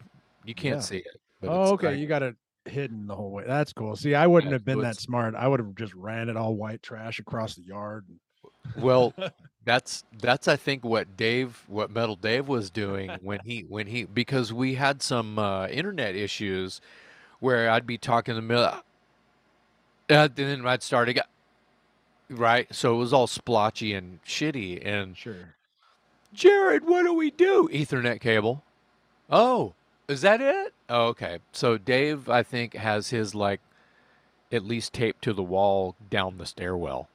you 0.44 0.54
can't 0.54 0.76
Yeah. 0.76 0.80
see 0.80 0.96
it 0.98 1.20
Oh, 1.42 1.72
okay. 1.74 1.88
right- 1.88 1.98
You 1.98 2.06
got 2.06 2.22
it 2.22 2.34
hidden 2.64 3.06
the 3.06 3.14
whole 3.14 3.30
way. 3.30 3.44
That's 3.46 3.72
cool. 3.72 3.94
See, 3.94 4.14
I 4.16 4.26
wouldn't 4.26 4.50
Yeah, 4.50 4.54
have 4.56 4.64
been 4.64 4.80
that 4.80 4.96
smart. 4.96 5.34
I 5.36 5.46
would 5.46 5.60
have 5.60 5.74
just 5.76 5.94
ran 5.94 6.28
it 6.28 6.36
all 6.36 6.54
white 6.56 6.82
trash 6.82 7.20
across 7.20 7.54
the 7.54 7.62
yard. 7.62 8.04
well 8.76 9.14
that's 9.64 10.02
that's 10.20 10.46
i 10.48 10.56
think 10.56 10.84
what 10.84 11.16
dave 11.16 11.62
what 11.68 11.90
metal 11.90 12.14
dave 12.16 12.46
was 12.48 12.68
doing 12.70 13.10
when 13.22 13.38
he 13.44 13.60
when 13.68 13.86
he 13.86 14.04
because 14.04 14.52
we 14.52 14.74
had 14.74 15.02
some 15.02 15.38
uh, 15.38 15.66
internet 15.68 16.14
issues 16.16 16.80
where 17.40 17.68
i'd 17.70 17.86
be 17.86 17.98
talking 17.98 18.32
in 18.32 18.36
the 18.36 18.42
middle 18.46 18.80
and 20.08 20.34
then 20.36 20.64
i'd 20.66 20.82
start 20.82 21.08
again 21.08 21.24
right 22.30 22.72
so 22.74 22.94
it 22.94 22.98
was 22.98 23.12
all 23.12 23.26
splotchy 23.26 23.92
and 23.94 24.22
shitty 24.24 24.84
and 24.84 25.16
Sure. 25.16 25.54
Jared, 26.32 26.86
what 26.86 27.02
do 27.02 27.14
we 27.14 27.30
do? 27.30 27.68
Ethernet 27.72 28.20
cable. 28.20 28.62
Oh, 29.30 29.74
is 30.08 30.20
that 30.20 30.40
it? 30.40 30.72
Oh, 30.88 31.06
okay. 31.08 31.38
So 31.52 31.78
Dave, 31.78 32.28
I 32.28 32.42
think, 32.42 32.74
has 32.74 33.10
his 33.10 33.34
like 33.34 33.60
at 34.52 34.64
least 34.64 34.92
taped 34.92 35.22
to 35.24 35.32
the 35.32 35.42
wall 35.42 35.96
down 36.10 36.38
the 36.38 36.46
stairwell. 36.46 37.08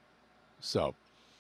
So 0.59 0.95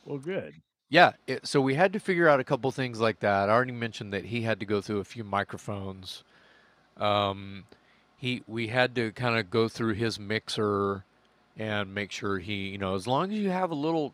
Well, 0.05 0.17
good. 0.19 0.55
yeah, 0.89 1.13
it, 1.27 1.45
so 1.45 1.59
we 1.61 1.75
had 1.75 1.91
to 1.93 1.99
figure 1.99 2.29
out 2.29 2.39
a 2.39 2.45
couple 2.45 2.71
things 2.71 2.99
like 3.01 3.19
that. 3.19 3.49
I 3.49 3.51
already 3.53 3.73
mentioned 3.73 4.13
that 4.13 4.25
he 4.25 4.41
had 4.43 4.59
to 4.61 4.65
go 4.65 4.79
through 4.81 4.99
a 4.99 5.03
few 5.05 5.23
microphones. 5.23 6.23
Um, 6.97 7.65
he 8.17 8.43
we 8.47 8.67
had 8.67 8.95
to 8.95 9.11
kind 9.11 9.37
of 9.37 9.49
go 9.49 9.67
through 9.67 9.93
his 9.95 10.19
mixer 10.19 11.03
and 11.57 11.93
make 11.93 12.11
sure 12.11 12.39
he, 12.39 12.69
you 12.69 12.77
know, 12.77 12.95
as 12.95 13.07
long 13.07 13.31
as 13.33 13.39
you 13.39 13.49
have 13.49 13.71
a 13.71 13.75
little, 13.75 14.13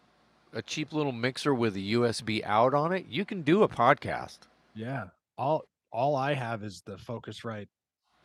a 0.58 0.62
cheap 0.64 0.92
little 0.92 1.12
mixer 1.12 1.54
with 1.54 1.76
a 1.76 1.80
USB 1.80 2.44
out 2.44 2.74
on 2.74 2.92
it, 2.92 3.06
you 3.08 3.24
can 3.24 3.44
do 3.44 3.62
a 3.62 3.68
podcast. 3.68 4.40
Yeah. 4.74 5.06
All 5.38 5.66
all 5.92 6.16
I 6.16 6.34
have 6.34 6.64
is 6.64 6.82
the 6.82 6.96
Focusrite 6.96 7.68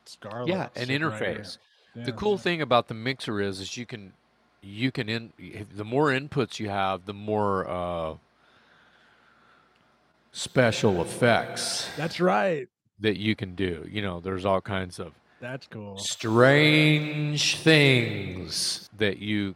Scarlett. 0.07 0.49
Yeah, 0.49 0.68
an 0.75 0.88
right 0.88 1.01
interface. 1.01 1.59
Yeah, 1.95 2.05
the 2.05 2.12
cool 2.12 2.33
yeah. 2.33 2.38
thing 2.38 2.62
about 2.62 2.88
the 2.88 2.95
mixer 2.95 3.40
is, 3.40 3.61
is 3.61 3.77
you 3.77 3.85
can, 3.85 4.14
you 4.62 4.90
can 4.90 5.11
in 5.11 5.33
the 5.75 5.85
more 5.85 6.09
inputs 6.09 6.59
you 6.59 6.71
have, 6.71 7.05
the 7.05 7.12
more 7.12 7.68
uh, 7.68 8.14
special 10.33 11.03
effects 11.03 11.87
That's 11.99 12.18
right. 12.18 12.66
that 13.01 13.18
you 13.18 13.37
can 13.37 13.55
do. 13.55 13.87
You 13.90 14.01
know, 14.01 14.21
there's 14.21 14.47
all 14.47 14.62
kinds 14.62 14.99
of 14.99 15.12
That's 15.38 15.66
cool. 15.66 15.99
strange 15.99 17.57
things 17.57 18.88
that 18.97 19.18
you 19.18 19.55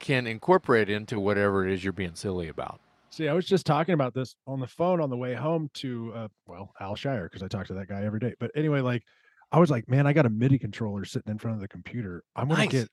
can 0.00 0.26
incorporate 0.26 0.90
into 0.90 1.20
whatever 1.20 1.66
it 1.66 1.72
is 1.72 1.84
you're 1.84 1.92
being 1.92 2.14
silly 2.14 2.48
about. 2.48 2.80
See, 3.10 3.28
I 3.28 3.32
was 3.32 3.44
just 3.46 3.66
talking 3.66 3.92
about 3.94 4.14
this 4.14 4.34
on 4.46 4.60
the 4.60 4.66
phone 4.66 5.00
on 5.00 5.10
the 5.10 5.16
way 5.16 5.34
home 5.34 5.70
to 5.74 6.12
uh 6.14 6.28
well, 6.46 6.72
Al 6.80 6.94
Shire, 6.96 7.24
because 7.24 7.42
I 7.42 7.48
talk 7.48 7.66
to 7.68 7.74
that 7.74 7.88
guy 7.88 8.04
every 8.04 8.20
day. 8.20 8.34
But 8.40 8.50
anyway, 8.54 8.80
like 8.80 9.02
I 9.52 9.58
was 9.58 9.70
like, 9.70 9.88
man, 9.88 10.06
I 10.06 10.12
got 10.12 10.26
a 10.26 10.30
MIDI 10.30 10.58
controller 10.58 11.04
sitting 11.04 11.30
in 11.30 11.38
front 11.38 11.56
of 11.56 11.60
the 11.60 11.68
computer. 11.68 12.22
I'm 12.36 12.48
gonna 12.48 12.60
Nice. 12.60 12.70
get 12.70 12.88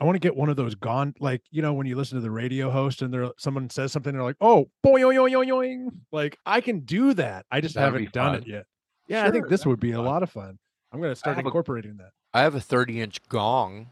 I 0.00 0.04
want 0.04 0.16
to 0.16 0.20
get 0.20 0.34
one 0.34 0.48
of 0.48 0.56
those 0.56 0.74
gone 0.74 1.14
like 1.20 1.42
you 1.50 1.60
know 1.62 1.72
when 1.74 1.86
you 1.86 1.94
listen 1.94 2.16
to 2.16 2.22
the 2.22 2.30
radio 2.30 2.70
host 2.70 3.02
and 3.02 3.12
there 3.12 3.28
someone 3.38 3.68
says 3.70 3.92
something 3.92 4.12
they're 4.14 4.22
like 4.22 4.36
oh 4.40 4.70
boing 4.84 5.00
yoing 5.00 5.30
yoing 5.30 5.46
yoing 5.46 5.88
like 6.10 6.36
I 6.46 6.62
can 6.62 6.80
do 6.80 7.12
that 7.14 7.44
I 7.50 7.60
just 7.60 7.74
That'd 7.74 7.92
haven't 7.92 8.12
done 8.12 8.34
it 8.36 8.46
yet 8.46 8.64
yeah 9.08 9.26
I 9.26 9.30
think 9.30 9.48
this 9.48 9.64
that'd 9.64 9.78
be 9.78 9.92
a 9.92 10.00
lot 10.00 10.22
of 10.22 10.30
fun 10.30 10.58
I'm 10.90 11.00
gonna 11.02 11.14
start 11.14 11.36
have 11.36 11.44
a- 11.44 11.48
incorporating 11.48 11.98
that 11.98 12.10
I 12.32 12.40
have 12.40 12.54
a 12.54 12.60
30 12.60 13.00
inch 13.02 13.28
gong. 13.28 13.88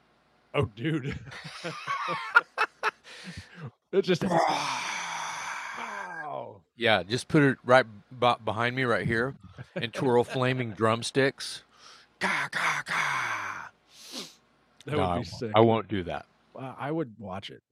Oh 0.55 0.67
dude 0.77 1.19
it 3.93 4.03
just 4.03 4.25
wow 4.25 4.41
Yeah, 6.77 7.03
just 7.03 7.29
put 7.29 7.43
it 7.43 7.59
right 7.65 7.87
b- 8.19 8.35
behind 8.45 8.77
me 8.77 8.85
right 8.85 9.07
here 9.07 9.35
and 9.75 9.93
twirl 9.93 10.25
flaming 10.25 10.73
drumsticks. 10.73 11.63
Gah, 12.21 12.49
gah, 12.51 12.83
gah. 12.87 13.69
that 14.85 14.93
No, 14.93 14.99
would 14.99 15.03
I 15.03 15.07
be 15.07 15.15
won't- 15.17 15.27
sick 15.27 15.53
I 15.55 15.61
won't 15.61 15.89
do 15.89 16.03
that. 16.05 16.27
Uh, 16.57 16.75
I 16.79 16.91
would 16.91 17.15
watch 17.19 17.51
it. 17.51 17.63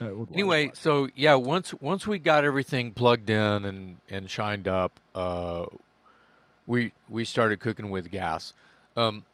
I 0.00 0.04
would 0.06 0.18
watch 0.18 0.28
Anyway, 0.32 0.66
it. 0.68 0.76
so 0.76 1.08
yeah, 1.14 1.34
once 1.34 1.74
once 1.74 2.06
we 2.06 2.18
got 2.18 2.44
everything 2.44 2.92
plugged 2.92 3.30
in 3.30 3.64
and 3.64 3.96
and 4.08 4.30
shined 4.30 4.68
up, 4.68 4.98
uh, 5.14 5.66
we 6.66 6.92
we 7.08 7.24
started 7.24 7.60
cooking 7.60 7.90
with 7.90 8.10
gas. 8.10 8.52
Um, 8.96 9.20
si- 9.20 9.24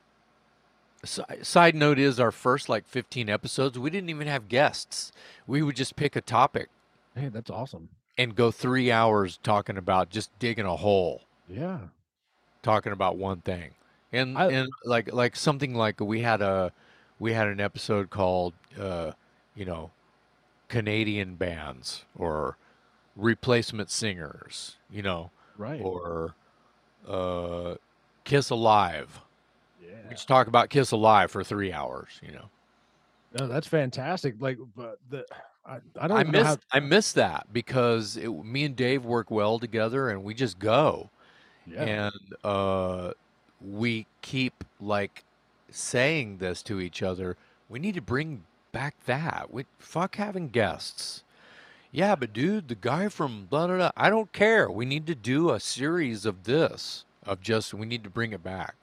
side 1.06 1.74
note 1.74 1.98
is 1.98 2.18
our 2.20 2.32
first 2.32 2.68
like 2.68 2.86
15 2.86 3.28
episodes, 3.28 3.78
we 3.78 3.90
didn't 3.90 4.10
even 4.10 4.26
have 4.26 4.48
guests. 4.48 5.12
We 5.46 5.62
would 5.62 5.76
just 5.76 5.96
pick 5.96 6.16
a 6.16 6.20
topic 6.20 6.68
hey, 7.14 7.28
that's 7.28 7.50
awesome. 7.50 7.88
and 8.18 8.34
go 8.36 8.50
three 8.50 8.90
hours 8.92 9.38
talking 9.42 9.76
about 9.78 10.10
just 10.10 10.36
digging 10.38 10.66
a 10.66 10.76
hole, 10.76 11.22
Yeah, 11.48 11.78
talking 12.62 12.92
about 12.92 13.16
one 13.16 13.40
thing, 13.40 13.70
and 14.12 14.36
I- 14.36 14.50
and 14.50 14.68
like 14.84 15.12
like 15.12 15.36
something 15.36 15.74
like 15.74 16.00
we 16.00 16.20
had 16.22 16.42
a 16.42 16.72
we 17.18 17.32
had 17.32 17.48
an 17.48 17.60
episode 17.60 18.10
called 18.10 18.52
uh, 18.78 19.12
you 19.54 19.64
know 19.64 19.90
Canadian 20.68 21.36
bands 21.36 22.04
or 22.18 22.56
replacement 23.16 23.90
singers, 23.90 24.76
you 24.90 25.02
know, 25.02 25.30
right. 25.56 25.80
or 25.82 26.34
uh, 27.08 27.76
Kiss 28.24 28.50
Alive. 28.50 29.20
Yeah, 30.06 30.10
We 30.10 30.14
just 30.14 30.28
talk 30.28 30.46
about 30.46 30.70
Kiss 30.70 30.90
Alive 30.92 31.30
for 31.30 31.44
three 31.44 31.72
hours, 31.72 32.20
you 32.22 32.32
know. 32.32 32.50
no, 33.38 33.48
that's 33.48 33.66
fantastic. 33.66 34.34
Like, 34.40 34.58
but 34.76 34.98
the 35.10 35.24
I, 35.66 35.78
I 36.00 36.08
don't 36.08 36.18
I 36.18 36.24
miss 36.24 36.46
how. 36.46 36.56
I 36.72 36.80
miss 36.80 37.12
that 37.12 37.46
because 37.52 38.16
it, 38.16 38.28
me 38.28 38.64
and 38.64 38.76
Dave 38.76 39.04
work 39.04 39.30
well 39.30 39.58
together, 39.58 40.08
and 40.08 40.22
we 40.22 40.34
just 40.34 40.58
go. 40.58 41.10
Yeah, 41.66 41.82
and 41.82 42.34
uh, 42.44 43.12
we 43.60 44.06
keep 44.22 44.64
like 44.80 45.24
saying 45.70 46.38
this 46.38 46.62
to 46.64 46.80
each 46.80 47.02
other. 47.02 47.36
We 47.68 47.78
need 47.80 47.96
to 47.96 48.00
bring 48.00 48.44
back 48.70 48.94
that. 49.06 49.48
We 49.50 49.64
fuck 49.78 50.16
having 50.16 50.48
guests. 50.48 51.24
Yeah, 51.90 52.14
but 52.14 52.32
dude, 52.32 52.68
the 52.68 52.74
guy 52.76 53.08
from 53.08 53.46
blah 53.46 53.66
blah 53.66 53.76
blah. 53.76 53.92
I 53.96 54.08
don't 54.10 54.32
care. 54.32 54.70
We 54.70 54.84
need 54.84 55.06
to 55.08 55.14
do 55.14 55.50
a 55.50 55.58
series 55.58 56.24
of 56.26 56.44
this. 56.44 57.04
Of 57.24 57.40
just 57.40 57.74
we 57.74 57.86
need 57.86 58.04
to 58.04 58.10
bring 58.10 58.32
it 58.32 58.44
back. 58.44 58.76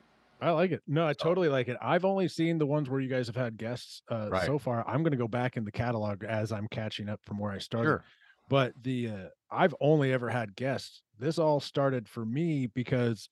I 0.43 0.51
like 0.51 0.71
it. 0.71 0.81
No, 0.87 1.07
I 1.07 1.13
totally 1.13 1.47
like 1.49 1.67
it. 1.67 1.77
I've 1.81 2.05
only 2.05 2.27
seen 2.27 2.57
the 2.57 2.65
ones 2.65 2.89
where 2.89 2.99
you 2.99 3.09
guys 3.09 3.27
have 3.27 3.35
had 3.35 3.57
guests 3.57 4.01
uh, 4.11 4.29
Right. 4.31 4.45
so 4.45 4.59
far. 4.59 4.83
I'm 4.87 5.01
going 5.03 5.11
to 5.11 5.17
go 5.17 5.27
back 5.27 5.57
in 5.57 5.63
the 5.63 5.71
catalog 5.71 6.23
as 6.23 6.51
I'm 6.51 6.67
catching 6.67 7.09
up 7.09 7.19
from 7.23 7.37
where 7.39 7.51
I 7.51 7.59
started. 7.59 7.87
Sure. 7.89 8.03
But 8.49 8.73
the 8.81 9.07
uh, 9.09 9.27
I've 9.49 9.73
only 9.79 10.11
ever 10.11 10.29
had 10.29 10.55
guests. 10.55 11.01
This 11.17 11.39
all 11.39 11.59
started 11.59 12.09
for 12.09 12.25
me 12.25 12.67
because 12.67 13.29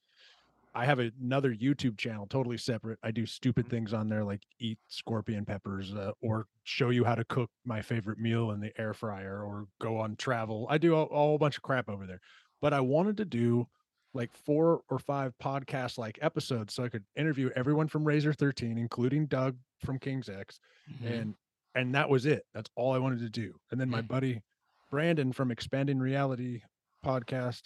I 0.73 0.85
have 0.85 0.99
another 0.99 1.53
YouTube 1.53 1.97
channel 1.97 2.27
totally 2.27 2.57
separate. 2.57 2.97
I 3.03 3.11
do 3.11 3.25
stupid 3.25 3.65
Mm-hmm. 3.65 3.75
things 3.75 3.93
on 3.93 4.07
there 4.07 4.23
like 4.23 4.41
eat 4.59 4.79
scorpion 4.87 5.43
peppers 5.45 5.93
uh, 5.93 6.11
or 6.21 6.47
show 6.63 6.91
you 6.91 7.03
how 7.03 7.15
to 7.15 7.25
cook 7.25 7.49
my 7.65 7.81
favorite 7.81 8.19
meal 8.19 8.51
in 8.51 8.61
the 8.61 8.71
air 8.79 8.93
fryer 8.93 9.43
or 9.43 9.65
go 9.81 9.97
on 9.97 10.15
travel. 10.15 10.65
I 10.69 10.77
do 10.77 10.95
a, 10.95 11.01
a 11.03 11.15
whole 11.15 11.37
bunch 11.37 11.57
of 11.57 11.63
crap 11.63 11.89
over 11.89 12.07
there. 12.07 12.21
But 12.61 12.73
I 12.73 12.79
wanted 12.79 13.17
to 13.17 13.25
do 13.25 13.67
like 14.13 14.31
four 14.33 14.81
or 14.89 14.99
five 14.99 15.33
podcast 15.41 15.97
like 15.97 16.19
episodes 16.21 16.73
so 16.73 16.83
I 16.83 16.89
could 16.89 17.03
interview 17.15 17.49
everyone 17.55 17.87
from 17.87 18.03
Razor 18.05 18.33
13 18.33 18.77
including 18.77 19.25
Doug 19.27 19.55
from 19.85 19.99
King's 19.99 20.29
X 20.29 20.59
Mm-hmm. 20.91 21.07
and 21.07 21.35
and 21.75 21.95
that 21.95 22.09
was 22.09 22.25
it. 22.25 22.45
That's 22.53 22.69
all 22.75 22.93
I 22.93 22.97
wanted 22.97 23.19
to 23.19 23.29
do. 23.29 23.53
And 23.71 23.79
then 23.79 23.89
my 23.89 24.01
Mm. 24.01 24.07
buddy 24.09 24.41
Brandon 24.89 25.31
from 25.31 25.51
Expanding 25.51 25.99
Reality 25.99 26.61
podcast. 27.05 27.61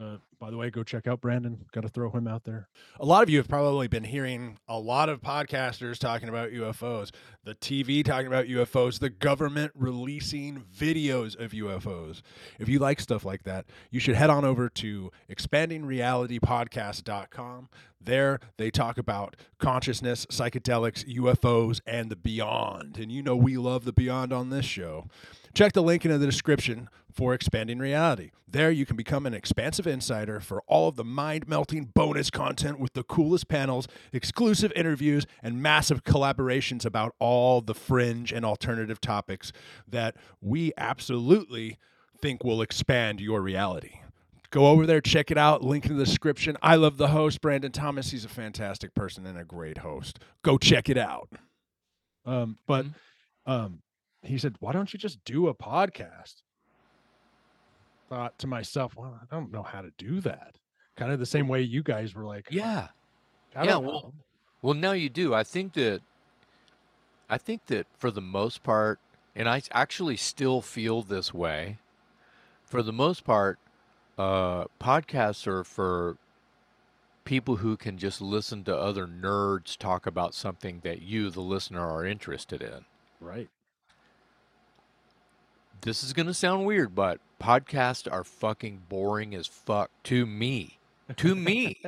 Uh, 0.00 0.16
by 0.40 0.50
the 0.50 0.56
way, 0.56 0.70
go 0.70 0.82
check 0.82 1.06
out 1.06 1.20
Brandon. 1.20 1.64
Got 1.72 1.82
to 1.82 1.88
throw 1.88 2.10
him 2.10 2.26
out 2.26 2.42
there. 2.42 2.66
A 2.98 3.04
lot 3.04 3.22
of 3.22 3.30
you 3.30 3.38
have 3.38 3.46
probably 3.46 3.86
been 3.86 4.02
hearing 4.02 4.58
a 4.66 4.76
lot 4.78 5.08
of 5.08 5.20
podcasters 5.20 5.98
talking 5.98 6.28
about 6.28 6.50
UFOs, 6.50 7.12
the 7.44 7.54
TV 7.54 8.04
talking 8.04 8.26
about 8.26 8.46
UFOs, 8.46 8.98
the 8.98 9.10
government 9.10 9.70
releasing 9.76 10.64
videos 10.76 11.38
of 11.38 11.52
UFOs. 11.52 12.22
If 12.58 12.68
you 12.68 12.80
like 12.80 12.98
stuff 12.98 13.24
like 13.24 13.44
that, 13.44 13.66
you 13.90 14.00
should 14.00 14.16
head 14.16 14.30
on 14.30 14.44
over 14.44 14.68
to 14.68 15.12
expandingrealitypodcast.com. 15.30 17.68
There, 18.00 18.40
they 18.58 18.70
talk 18.70 18.98
about 18.98 19.36
consciousness, 19.58 20.26
psychedelics, 20.26 21.08
UFOs, 21.16 21.80
and 21.86 22.10
the 22.10 22.16
beyond. 22.16 22.98
And 22.98 23.12
you 23.12 23.22
know 23.22 23.36
we 23.36 23.56
love 23.56 23.84
the 23.84 23.92
beyond 23.92 24.32
on 24.32 24.50
this 24.50 24.66
show. 24.66 25.06
Check 25.54 25.72
the 25.72 25.82
link 25.82 26.04
in 26.04 26.10
the 26.10 26.26
description 26.26 26.88
for 27.12 27.32
Expanding 27.32 27.78
Reality. 27.78 28.32
There, 28.48 28.72
you 28.72 28.84
can 28.84 28.96
become 28.96 29.24
an 29.24 29.34
expansive 29.34 29.86
insider 29.86 30.40
for 30.40 30.62
all 30.66 30.88
of 30.88 30.96
the 30.96 31.04
mind 31.04 31.46
melting 31.46 31.92
bonus 31.94 32.28
content 32.28 32.80
with 32.80 32.92
the 32.94 33.04
coolest 33.04 33.46
panels, 33.46 33.86
exclusive 34.12 34.72
interviews, 34.74 35.26
and 35.42 35.62
massive 35.62 36.02
collaborations 36.02 36.84
about 36.84 37.14
all 37.20 37.60
the 37.60 37.74
fringe 37.74 38.32
and 38.32 38.44
alternative 38.44 39.00
topics 39.00 39.52
that 39.86 40.16
we 40.40 40.72
absolutely 40.76 41.78
think 42.20 42.42
will 42.42 42.60
expand 42.60 43.20
your 43.20 43.40
reality. 43.40 44.00
Go 44.50 44.66
over 44.66 44.86
there, 44.86 45.00
check 45.00 45.30
it 45.30 45.38
out. 45.38 45.62
Link 45.62 45.86
in 45.86 45.96
the 45.96 46.04
description. 46.04 46.56
I 46.62 46.76
love 46.76 46.96
the 46.96 47.08
host, 47.08 47.40
Brandon 47.40 47.72
Thomas. 47.72 48.10
He's 48.10 48.24
a 48.24 48.28
fantastic 48.28 48.94
person 48.94 49.24
and 49.26 49.38
a 49.38 49.44
great 49.44 49.78
host. 49.78 50.18
Go 50.42 50.58
check 50.58 50.88
it 50.88 50.98
out. 50.98 51.28
Um, 52.24 52.58
but 52.66 52.86
Mhm. 52.86 52.94
um, 53.46 53.82
he 54.26 54.38
said, 54.38 54.56
"Why 54.60 54.72
don't 54.72 54.92
you 54.92 54.98
just 54.98 55.24
do 55.24 55.48
a 55.48 55.54
podcast?" 55.54 56.42
Thought 58.08 58.38
to 58.38 58.46
myself, 58.46 58.94
"Well, 58.96 59.18
I 59.20 59.34
don't 59.34 59.50
know 59.50 59.62
how 59.62 59.80
to 59.82 59.90
do 59.96 60.20
that." 60.22 60.58
Kind 60.96 61.10
of 61.10 61.18
the 61.18 61.26
same 61.26 61.48
way 61.48 61.62
you 61.62 61.82
guys 61.82 62.14
were 62.14 62.24
like, 62.24 62.46
Yeah. 62.50 62.88
I 63.56 63.64
Yeah, 63.64 63.76
well, 63.78 63.92
know." 64.02 64.12
Well, 64.62 64.74
now 64.74 64.92
you 64.92 65.08
do. 65.08 65.34
I 65.34 65.42
think 65.42 65.72
that 65.74 66.00
I 67.28 67.38
think 67.38 67.66
that 67.66 67.86
for 67.98 68.10
the 68.10 68.20
most 68.20 68.62
part, 68.62 68.98
and 69.34 69.48
I 69.48 69.62
actually 69.72 70.16
still 70.16 70.60
feel 70.60 71.02
this 71.02 71.32
way. 71.34 71.78
For 72.64 72.82
the 72.82 72.92
most 72.92 73.24
part, 73.24 73.58
uh, 74.18 74.64
podcasts 74.80 75.46
are 75.46 75.64
for 75.64 76.16
people 77.24 77.56
who 77.56 77.76
can 77.76 77.96
just 77.98 78.20
listen 78.20 78.64
to 78.64 78.76
other 78.76 79.06
nerds 79.06 79.76
talk 79.76 80.06
about 80.06 80.34
something 80.34 80.80
that 80.84 81.00
you, 81.02 81.30
the 81.30 81.40
listener, 81.40 81.80
are 81.80 82.04
interested 82.04 82.62
in. 82.62 82.84
right? 83.20 83.48
This 85.84 86.02
is 86.02 86.14
going 86.14 86.26
to 86.26 86.34
sound 86.34 86.64
weird, 86.64 86.94
but 86.94 87.20
podcasts 87.40 88.10
are 88.10 88.24
fucking 88.24 88.82
boring 88.88 89.34
as 89.34 89.46
fuck 89.46 89.90
to 90.04 90.24
me. 90.24 90.78
To 91.16 91.34
me. 91.34 91.80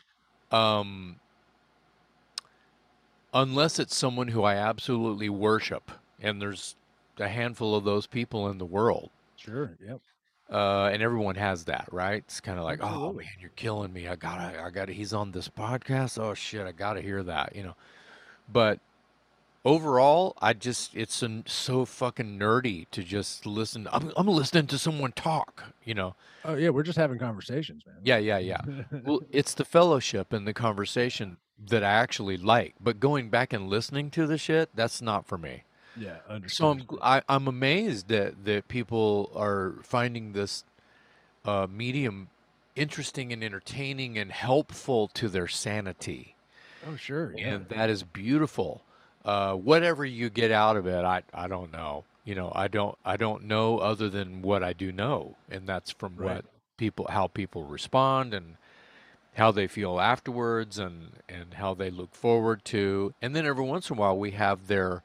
um 0.50 1.16
unless 3.34 3.78
it's 3.78 3.96
someone 3.96 4.28
who 4.28 4.42
I 4.42 4.56
absolutely 4.56 5.28
worship 5.28 5.90
and 6.20 6.40
there's 6.40 6.76
a 7.18 7.28
handful 7.28 7.74
of 7.74 7.84
those 7.84 8.06
people 8.06 8.48
in 8.48 8.58
the 8.58 8.64
world. 8.64 9.10
Sure. 9.36 9.76
Yep. 9.86 10.00
Uh, 10.50 10.90
and 10.92 11.02
everyone 11.02 11.34
has 11.34 11.64
that, 11.64 11.88
right? 11.92 12.22
It's 12.26 12.40
kind 12.40 12.58
of 12.58 12.64
like, 12.64 12.80
oh 12.82 13.12
man, 13.12 13.26
you're 13.40 13.50
killing 13.56 13.92
me. 13.92 14.06
I 14.06 14.16
gotta, 14.16 14.62
I 14.62 14.70
gotta. 14.70 14.92
He's 14.92 15.14
on 15.14 15.32
this 15.32 15.48
podcast. 15.48 16.18
Oh 16.18 16.34
shit, 16.34 16.66
I 16.66 16.72
gotta 16.72 17.00
hear 17.00 17.22
that. 17.22 17.56
You 17.56 17.62
know, 17.62 17.76
but 18.50 18.78
overall, 19.64 20.36
I 20.40 20.52
just 20.52 20.94
it's 20.94 21.14
so, 21.14 21.42
so 21.46 21.84
fucking 21.84 22.38
nerdy 22.38 22.86
to 22.90 23.02
just 23.02 23.46
listen. 23.46 23.88
I'm 23.92 24.12
I'm 24.16 24.26
listening 24.28 24.66
to 24.68 24.78
someone 24.78 25.12
talk, 25.12 25.74
you 25.84 25.94
know. 25.94 26.14
Oh 26.44 26.54
yeah, 26.54 26.70
we're 26.70 26.82
just 26.82 26.98
having 26.98 27.18
conversations, 27.18 27.84
man. 27.86 27.96
Yeah, 28.04 28.18
yeah, 28.18 28.38
yeah. 28.38 28.60
Well, 29.04 29.20
it's 29.30 29.54
the 29.54 29.64
fellowship 29.64 30.32
and 30.32 30.46
the 30.46 30.54
conversation 30.54 31.36
that 31.68 31.84
I 31.84 31.90
actually 31.92 32.36
like. 32.36 32.74
But 32.80 32.98
going 33.00 33.30
back 33.30 33.52
and 33.52 33.68
listening 33.68 34.10
to 34.12 34.26
the 34.26 34.38
shit, 34.38 34.70
that's 34.74 35.00
not 35.00 35.26
for 35.26 35.38
me. 35.38 35.62
yeah, 35.96 36.16
So. 36.48 36.70
I'm 36.70 36.80
gl- 36.80 36.98
I, 37.02 37.22
I'm 37.28 37.46
amazed 37.46 38.08
that 38.08 38.44
that 38.44 38.66
people 38.68 39.30
are 39.36 39.74
finding 39.82 40.32
this 40.32 40.64
uh, 41.44 41.66
medium 41.70 42.28
interesting 42.74 43.32
and 43.32 43.44
entertaining 43.44 44.16
and 44.18 44.32
helpful 44.32 45.06
to 45.08 45.28
their 45.28 45.46
sanity, 45.46 46.34
Oh 46.88 46.96
sure, 46.96 47.34
yeah. 47.36 47.54
and 47.54 47.68
that 47.68 47.90
is 47.90 48.02
beautiful. 48.02 48.82
Uh, 49.24 49.54
whatever 49.54 50.04
you 50.04 50.30
get 50.30 50.50
out 50.50 50.76
of 50.76 50.86
it, 50.86 51.04
I 51.04 51.22
I 51.32 51.48
don't 51.48 51.72
know. 51.72 52.04
You 52.24 52.34
know, 52.34 52.52
I 52.54 52.68
don't 52.68 52.96
I 53.04 53.16
don't 53.16 53.44
know 53.44 53.78
other 53.78 54.08
than 54.08 54.42
what 54.42 54.62
I 54.62 54.72
do 54.72 54.92
know, 54.92 55.36
and 55.50 55.66
that's 55.66 55.90
from 55.92 56.16
Right. 56.16 56.36
what 56.36 56.44
people 56.76 57.06
how 57.10 57.28
people 57.28 57.64
respond 57.64 58.34
and 58.34 58.56
how 59.34 59.50
they 59.52 59.66
feel 59.68 60.00
afterwards 60.00 60.78
and 60.78 61.12
and 61.28 61.54
how 61.54 61.74
they 61.74 61.90
look 61.90 62.14
forward 62.14 62.64
to 62.66 63.14
and 63.22 63.34
then 63.36 63.46
every 63.46 63.64
once 63.64 63.88
in 63.90 63.96
a 63.96 64.00
while 64.00 64.18
we 64.18 64.32
have 64.32 64.66
their 64.66 65.02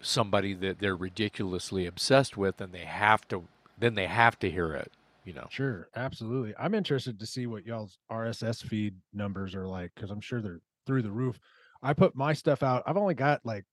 somebody 0.00 0.54
that 0.54 0.78
they're 0.78 0.96
ridiculously 0.96 1.86
obsessed 1.86 2.36
with 2.36 2.60
and 2.60 2.72
they 2.72 2.84
have 2.84 3.26
to 3.28 3.44
then 3.78 3.94
they 3.94 4.06
have 4.06 4.38
to 4.38 4.50
hear 4.50 4.72
it 4.74 4.92
you 5.24 5.32
know 5.32 5.50
Sure, 5.50 5.88
absolutely. 5.96 6.54
I'm 6.58 6.74
interested 6.74 7.18
to 7.18 7.26
see 7.26 7.46
what 7.46 7.64
y'all's 7.64 7.98
RSS 8.10 8.62
feed 8.62 8.96
numbers 9.14 9.54
are 9.54 9.66
like 9.66 9.92
because 9.94 10.10
I'm 10.10 10.20
sure 10.20 10.40
they're 10.42 10.60
through 10.86 11.02
the 11.02 11.10
roof. 11.10 11.38
I 11.82 11.92
put 11.92 12.14
my 12.16 12.32
stuff 12.32 12.62
out. 12.62 12.82
I've 12.86 12.96
only 12.96 13.14
got 13.14 13.40
like 13.44 13.64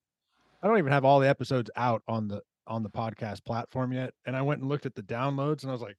I 0.61 0.67
don't 0.67 0.77
even 0.77 0.91
have 0.91 1.05
all 1.05 1.19
the 1.19 1.29
episodes 1.29 1.69
out 1.75 2.01
on 2.07 2.27
the 2.27 2.41
on 2.67 2.83
the 2.83 2.89
podcast 2.89 3.43
platform 3.45 3.93
yet. 3.93 4.13
And 4.25 4.35
I 4.35 4.41
went 4.41 4.61
and 4.61 4.69
looked 4.69 4.85
at 4.85 4.95
the 4.95 5.03
downloads 5.03 5.61
and 5.61 5.69
I 5.69 5.73
was 5.73 5.81
like, 5.81 5.97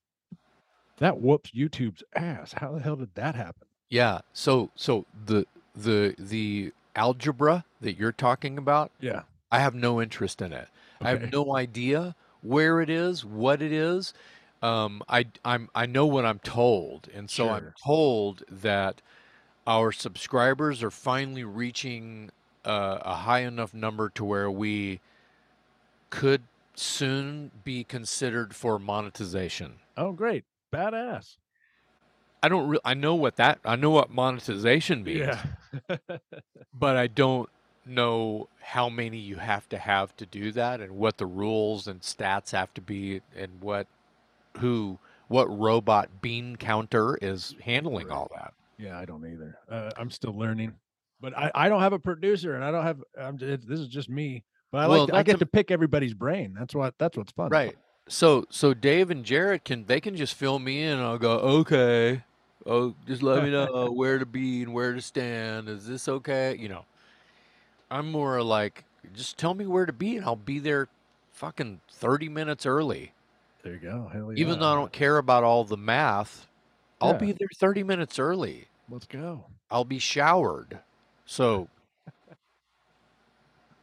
that 0.99 1.21
whoops 1.21 1.51
YouTube's 1.51 2.03
ass. 2.14 2.53
How 2.55 2.73
the 2.73 2.81
hell 2.81 2.97
did 2.97 3.14
that 3.14 3.35
happen? 3.35 3.66
yeah 3.88 4.19
so 4.33 4.69
so 4.75 5.07
the 5.27 5.47
the 5.77 6.12
the 6.19 6.73
algebra 6.97 7.64
that 7.81 7.97
you're 7.97 8.11
talking 8.11 8.59
about 8.59 8.90
Yeah. 8.99 9.23
i 9.53 9.61
have 9.61 9.77
no 9.77 10.03
interest 10.03 10.42
in 10.42 10.53
it 10.53 10.66
i 11.01 11.11
have 11.11 11.31
no 11.33 11.55
idea 11.55 12.16
where 12.42 12.81
it 12.81 12.90
is 12.90 13.25
what 13.25 13.62
it 13.62 13.71
is 13.71 14.12
um 14.61 15.05
i 15.09 15.27
i'm 15.45 15.69
i 15.73 15.87
know 15.87 16.05
what 16.05 16.25
i'm 16.25 16.40
told 16.40 17.09
and 17.14 17.31
so 17.31 17.49
i'm 17.51 17.73
told 17.87 18.42
that 18.51 19.03
our 19.66 19.92
subscribers 19.92 20.83
are 20.83 20.90
finally 20.90 21.44
reaching 21.44 22.31
uh, 22.64 22.98
a 23.02 23.14
high 23.14 23.40
enough 23.40 23.72
number 23.74 24.09
to 24.11 24.24
where 24.24 24.50
we 24.50 25.00
could 26.11 26.42
soon 26.74 27.50
be 27.64 27.85
considered 27.85 28.55
for 28.55 28.79
monetization. 28.79 29.74
Oh, 29.96 30.12
great. 30.12 30.44
Badass. 30.72 31.37
I 32.42 32.48
don't 32.48 32.68
re- 32.68 32.79
I 32.85 32.94
know 32.94 33.14
what 33.14 33.37
that 33.37 33.59
I 33.64 33.76
know 33.76 33.90
what 33.90 34.11
monetization 34.11 35.02
means, 35.02 35.20
Yeah. 35.20 35.42
but 36.74 36.96
I 36.96 37.07
don't 37.07 37.48
know 37.85 38.48
how 38.61 38.88
many 38.88 39.16
you 39.16 39.37
have 39.37 39.68
to 39.70 39.79
have 39.79 40.14
to 40.16 40.26
do 40.26 40.52
that 40.52 40.81
and 40.81 40.92
what 40.96 41.16
the 41.16 41.26
rules 41.26 41.87
and 41.88 42.00
stats 42.02 42.50
have 42.52 42.72
to 42.74 42.81
be 42.81 43.20
and 43.37 43.61
what 43.61 43.87
who 44.59 44.98
what 45.29 45.46
robot 45.46 46.09
bean 46.20 46.57
counter 46.57 47.16
is 47.22 47.55
handling 47.62 48.09
Right. 48.09 48.16
all 48.16 48.31
that. 48.35 48.52
Yeah, 48.79 48.99
I 48.99 49.05
don't 49.05 49.25
either. 49.27 49.59
Uh, 49.71 49.91
I'm 49.97 50.11
still 50.11 50.37
learning, 50.37 50.75
but 51.21 51.37
I, 51.37 51.51
I 51.55 51.69
don't 51.69 51.81
have 51.81 51.93
a 51.93 51.99
producer, 51.99 52.55
and 52.55 52.65
I 52.65 52.71
don't 52.71 52.83
have. 52.85 53.03
I'm, 53.21 53.39
it, 53.41 53.67
this 53.67 53.81
is 53.81 53.89
just 53.89 54.09
me. 54.09 54.45
But 54.71 54.79
I 54.79 54.89
Well, 54.89 54.99
like. 55.01 55.09
To, 55.09 55.17
I 55.17 55.23
get 55.23 55.37
a- 55.37 55.39
to 55.39 55.47
pick 55.47 55.71
everybody's 55.71 56.15
brain. 56.15 56.55
That's 56.59 56.75
what. 56.75 56.95
That's 56.99 57.17
what's 57.17 57.33
fun. 57.33 57.51
Right. 57.51 57.77
So 58.09 58.45
so 58.51 58.73
Dave 58.73 59.11
and 59.11 59.25
Jared 59.25 59.65
can 59.65 59.85
they 59.87 60.01
can 60.01 60.15
just 60.15 60.35
fill 60.35 60.59
me 60.61 60.83
in 60.83 60.93
and 60.93 61.03
I'll 61.03 61.19
go, 61.19 61.33
okay. 61.33 62.23
Oh, 62.65 62.95
just 63.07 63.23
let 63.23 63.43
me 63.43 63.51
know 63.53 63.91
where 63.91 64.19
to 64.19 64.27
be 64.27 64.62
and 64.62 64.73
where 64.73 64.93
to 64.93 65.01
stand. 65.01 65.69
Is 65.69 65.87
this 65.87 66.09
okay? 66.09 66.57
You 66.57 66.69
know. 66.69 66.85
I'm 67.91 68.11
more 68.11 68.43
like 68.43 68.85
just 69.15 69.39
tell 69.39 69.55
me 69.55 69.67
where 69.67 69.87
to 69.87 69.93
be 69.93 70.17
and 70.17 70.25
I'll 70.25 70.37
be 70.37 70.59
there 70.59 70.89
fucking 71.33 71.81
30 71.91 72.29
minutes 72.29 72.67
early. 72.67 73.12
There 73.62 73.75
you 73.75 73.81
go. 73.81 74.09
Hell 74.12 74.33
yeah. 74.33 74.41
Even 74.41 74.61
though 74.61 74.71
I 74.73 74.75
don't 74.75 74.93
care 74.93 75.19
about 75.19 75.43
all 75.45 75.65
the 75.65 75.77
math, 75.77 76.47
I'll 77.01 77.13
Yeah. 77.13 77.19
be 77.19 77.33
there 77.33 77.49
30 77.57 77.83
minutes 77.83 78.19
early. 78.19 78.69
Let's 78.89 79.07
go. 79.07 79.47
I'll 79.71 79.85
be 79.85 79.99
showered. 79.99 80.81
So 81.25 81.69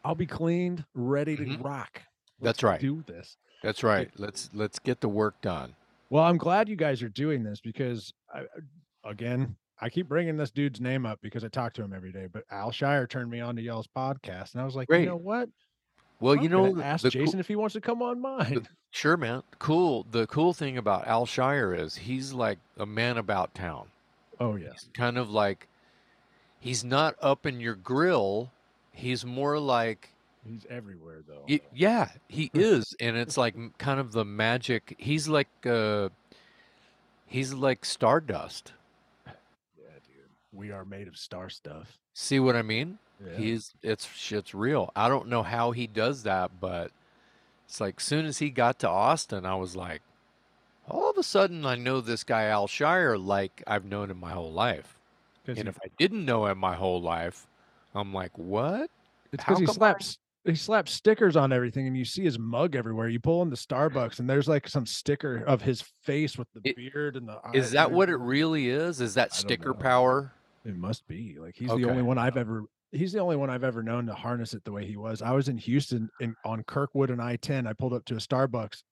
I'll 0.04 0.16
be 0.16 0.26
cleaned, 0.26 0.86
ready 0.94 1.36
to 1.38 1.44
Mhm. 1.44 1.64
rock. 1.64 2.02
That's 2.40 2.62
Let's 2.62 2.64
right. 2.64 2.80
Do 2.82 3.04
this. 3.04 3.38
that's 3.62 3.84
right. 3.84 4.12
Let's 4.20 4.50
let's 4.54 4.80
get 4.80 5.00
the 5.02 5.08
work 5.10 5.40
done. 5.42 5.76
Well, 6.10 6.24
I'm 6.24 6.38
glad 6.38 6.68
you 6.68 6.76
guys 6.76 7.02
are 7.02 7.10
doing 7.10 7.44
this 7.44 7.62
because, 7.62 8.14
I, 8.34 8.46
again, 9.04 9.56
I 9.80 9.90
keep 9.90 10.08
bringing 10.08 10.38
this 10.38 10.52
dude's 10.52 10.80
name 10.82 11.06
up 11.06 11.20
because 11.22 11.44
I 11.44 11.48
talk 11.48 11.74
to 11.76 11.84
him 11.84 11.94
every 11.94 12.12
day. 12.12 12.28
But 12.28 12.44
Al 12.52 12.72
Shire 12.72 13.08
turned 13.08 13.32
me 13.32 13.40
on 13.40 13.56
to 13.56 13.62
y'all's 13.62 13.88
podcast, 13.88 14.54
and 14.54 14.62
I 14.62 14.66
was 14.66 14.76
like, 14.76 14.90
you 14.92 15.06
know 15.06 15.16
what? 15.16 15.50
Well, 16.24 16.36
I'm 16.38 16.42
you 16.44 16.48
know, 16.50 16.82
ask 16.82 17.04
cool- 17.04 17.12
Jason 17.12 17.40
if 17.42 17.48
he 17.50 17.56
wants 17.58 17.74
to 17.74 17.82
come 17.82 18.02
on 18.02 18.22
mine. 18.22 18.68
Sure, 18.96 19.18
man. 19.18 19.42
Cool. 19.58 20.06
The 20.12 20.28
cool 20.28 20.54
thing 20.54 20.78
about 20.78 21.08
Al 21.08 21.26
Shire 21.26 21.74
is 21.74 21.96
he's 21.96 22.32
like 22.32 22.60
a 22.78 22.86
man 22.86 23.18
about 23.18 23.56
town. 23.56 23.88
Oh 24.40 24.56
yeah. 24.56 24.70
He's 24.74 24.88
kind 24.94 25.18
of 25.18 25.32
like 25.32 25.68
he's 26.60 26.84
not 26.84 27.16
up 27.20 27.48
in 27.48 27.60
your 27.60 27.74
grill. 27.74 28.52
He's 28.92 29.26
more 29.26 29.58
like 29.58 30.10
He's 30.48 30.68
everywhere 30.70 31.22
though. 31.28 31.58
yeah, 31.74 32.10
he 32.30 32.52
is, 32.54 32.96
and 33.00 33.18
it's 33.18 33.36
like 33.36 33.56
kind 33.80 34.00
of 34.00 34.12
the 34.12 34.24
magic. 34.24 34.94
He's 35.00 35.28
like 35.28 35.50
uh, 35.66 36.10
he's 37.26 37.52
like 37.52 37.84
stardust. 37.84 38.74
Yeah, 39.26 39.34
dude. 40.06 40.30
We 40.52 40.72
are 40.72 40.86
made 40.86 41.08
of 41.08 41.18
star 41.18 41.50
stuff. 41.50 41.98
See 42.14 42.40
what 42.40 42.56
I 42.56 42.62
mean? 42.62 43.00
Yeah. 43.26 43.38
He's 43.38 43.74
it's 43.82 44.06
shit's 44.14 44.54
real. 44.54 44.92
I 44.96 45.08
don't 45.10 45.28
know 45.28 45.44
how 45.44 45.72
he 45.72 45.88
does 45.88 46.24
that, 46.24 46.52
but 46.60 46.92
it's 47.66 47.80
like 47.82 48.00
soon 48.00 48.26
as 48.26 48.40
he 48.40 48.50
got 48.50 48.80
to 48.80 48.90
Austin, 48.90 49.46
I 49.46 49.56
was 49.56 49.76
like, 49.76 50.02
all 50.90 51.10
of 51.10 51.18
a 51.18 51.24
sudden 51.24 51.66
I 51.66 51.76
know 51.76 52.02
this 52.02 52.24
guy 52.24 52.46
Al 52.46 52.68
Shire 52.68 53.18
like 53.18 53.64
I've 53.66 53.86
known 53.86 54.12
him 54.12 54.20
my 54.20 54.32
whole 54.32 54.52
life. 54.52 55.00
And 55.48 55.58
he- 55.58 55.64
if 55.64 55.78
I 55.84 55.88
didn't 55.98 56.26
know 56.26 56.46
him 56.46 56.58
my 56.58 56.76
whole 56.76 57.02
life, 57.02 57.48
I'm 57.96 58.14
like, 58.14 58.38
what? 58.38 58.90
It's 59.32 59.44
because 59.44 59.60
he 59.60 59.66
come 59.66 59.74
I- 59.74 59.78
slaps 59.78 60.18
he 60.46 60.56
slaps 60.56 60.92
stickers 60.92 61.38
on 61.38 61.54
everything, 61.54 61.88
and 61.88 61.96
you 61.96 62.04
see 62.04 62.22
his 62.26 62.38
mug 62.38 62.76
everywhere. 62.76 63.08
You 63.08 63.18
pull 63.22 63.42
into 63.44 63.56
Starbucks, 63.56 64.20
and 64.20 64.30
there's 64.30 64.50
like 64.50 64.68
some 64.68 64.86
sticker 64.86 65.38
of 65.48 65.62
his 65.62 65.82
face 66.02 66.38
with 66.38 66.50
the 66.54 66.70
It- 66.70 66.76
beard 66.76 67.16
and 67.16 67.30
the. 67.30 67.40
Is 67.54 67.72
that 67.72 67.90
what 67.92 68.10
it 68.10 68.18
really 68.18 68.68
is? 68.68 69.00
Is 69.00 69.14
that 69.14 69.30
I 69.32 69.36
sticker 69.36 69.74
power? 69.74 70.34
It 70.66 70.76
must 70.78 71.08
be 71.08 71.38
like 71.40 71.56
he's 71.56 71.70
the 71.70 71.90
only 71.90 72.02
one 72.04 72.18
I've 72.18 72.38
ever. 72.38 72.64
He's 72.92 73.12
the 73.12 73.20
only 73.20 73.36
one 73.36 73.50
I've 73.50 73.64
ever 73.64 73.82
known 73.84 74.06
to 74.06 74.14
harness 74.14 74.54
it 74.54 74.64
the 74.64 74.72
way 74.72 74.86
he 74.86 74.96
was. 74.98 75.22
I 75.22 75.32
was 75.32 75.50
in 75.50 75.58
Houston 75.58 76.10
in, 76.22 76.36
on 76.46 76.64
Kirkwood 76.64 77.10
and 77.10 77.22
I 77.22 77.36
ten. 77.38 77.66
I 77.68 77.74
pulled 77.74 77.94
up 77.94 78.06
to 78.06 78.14
a 78.14 78.18
Starbucks, 78.20 78.84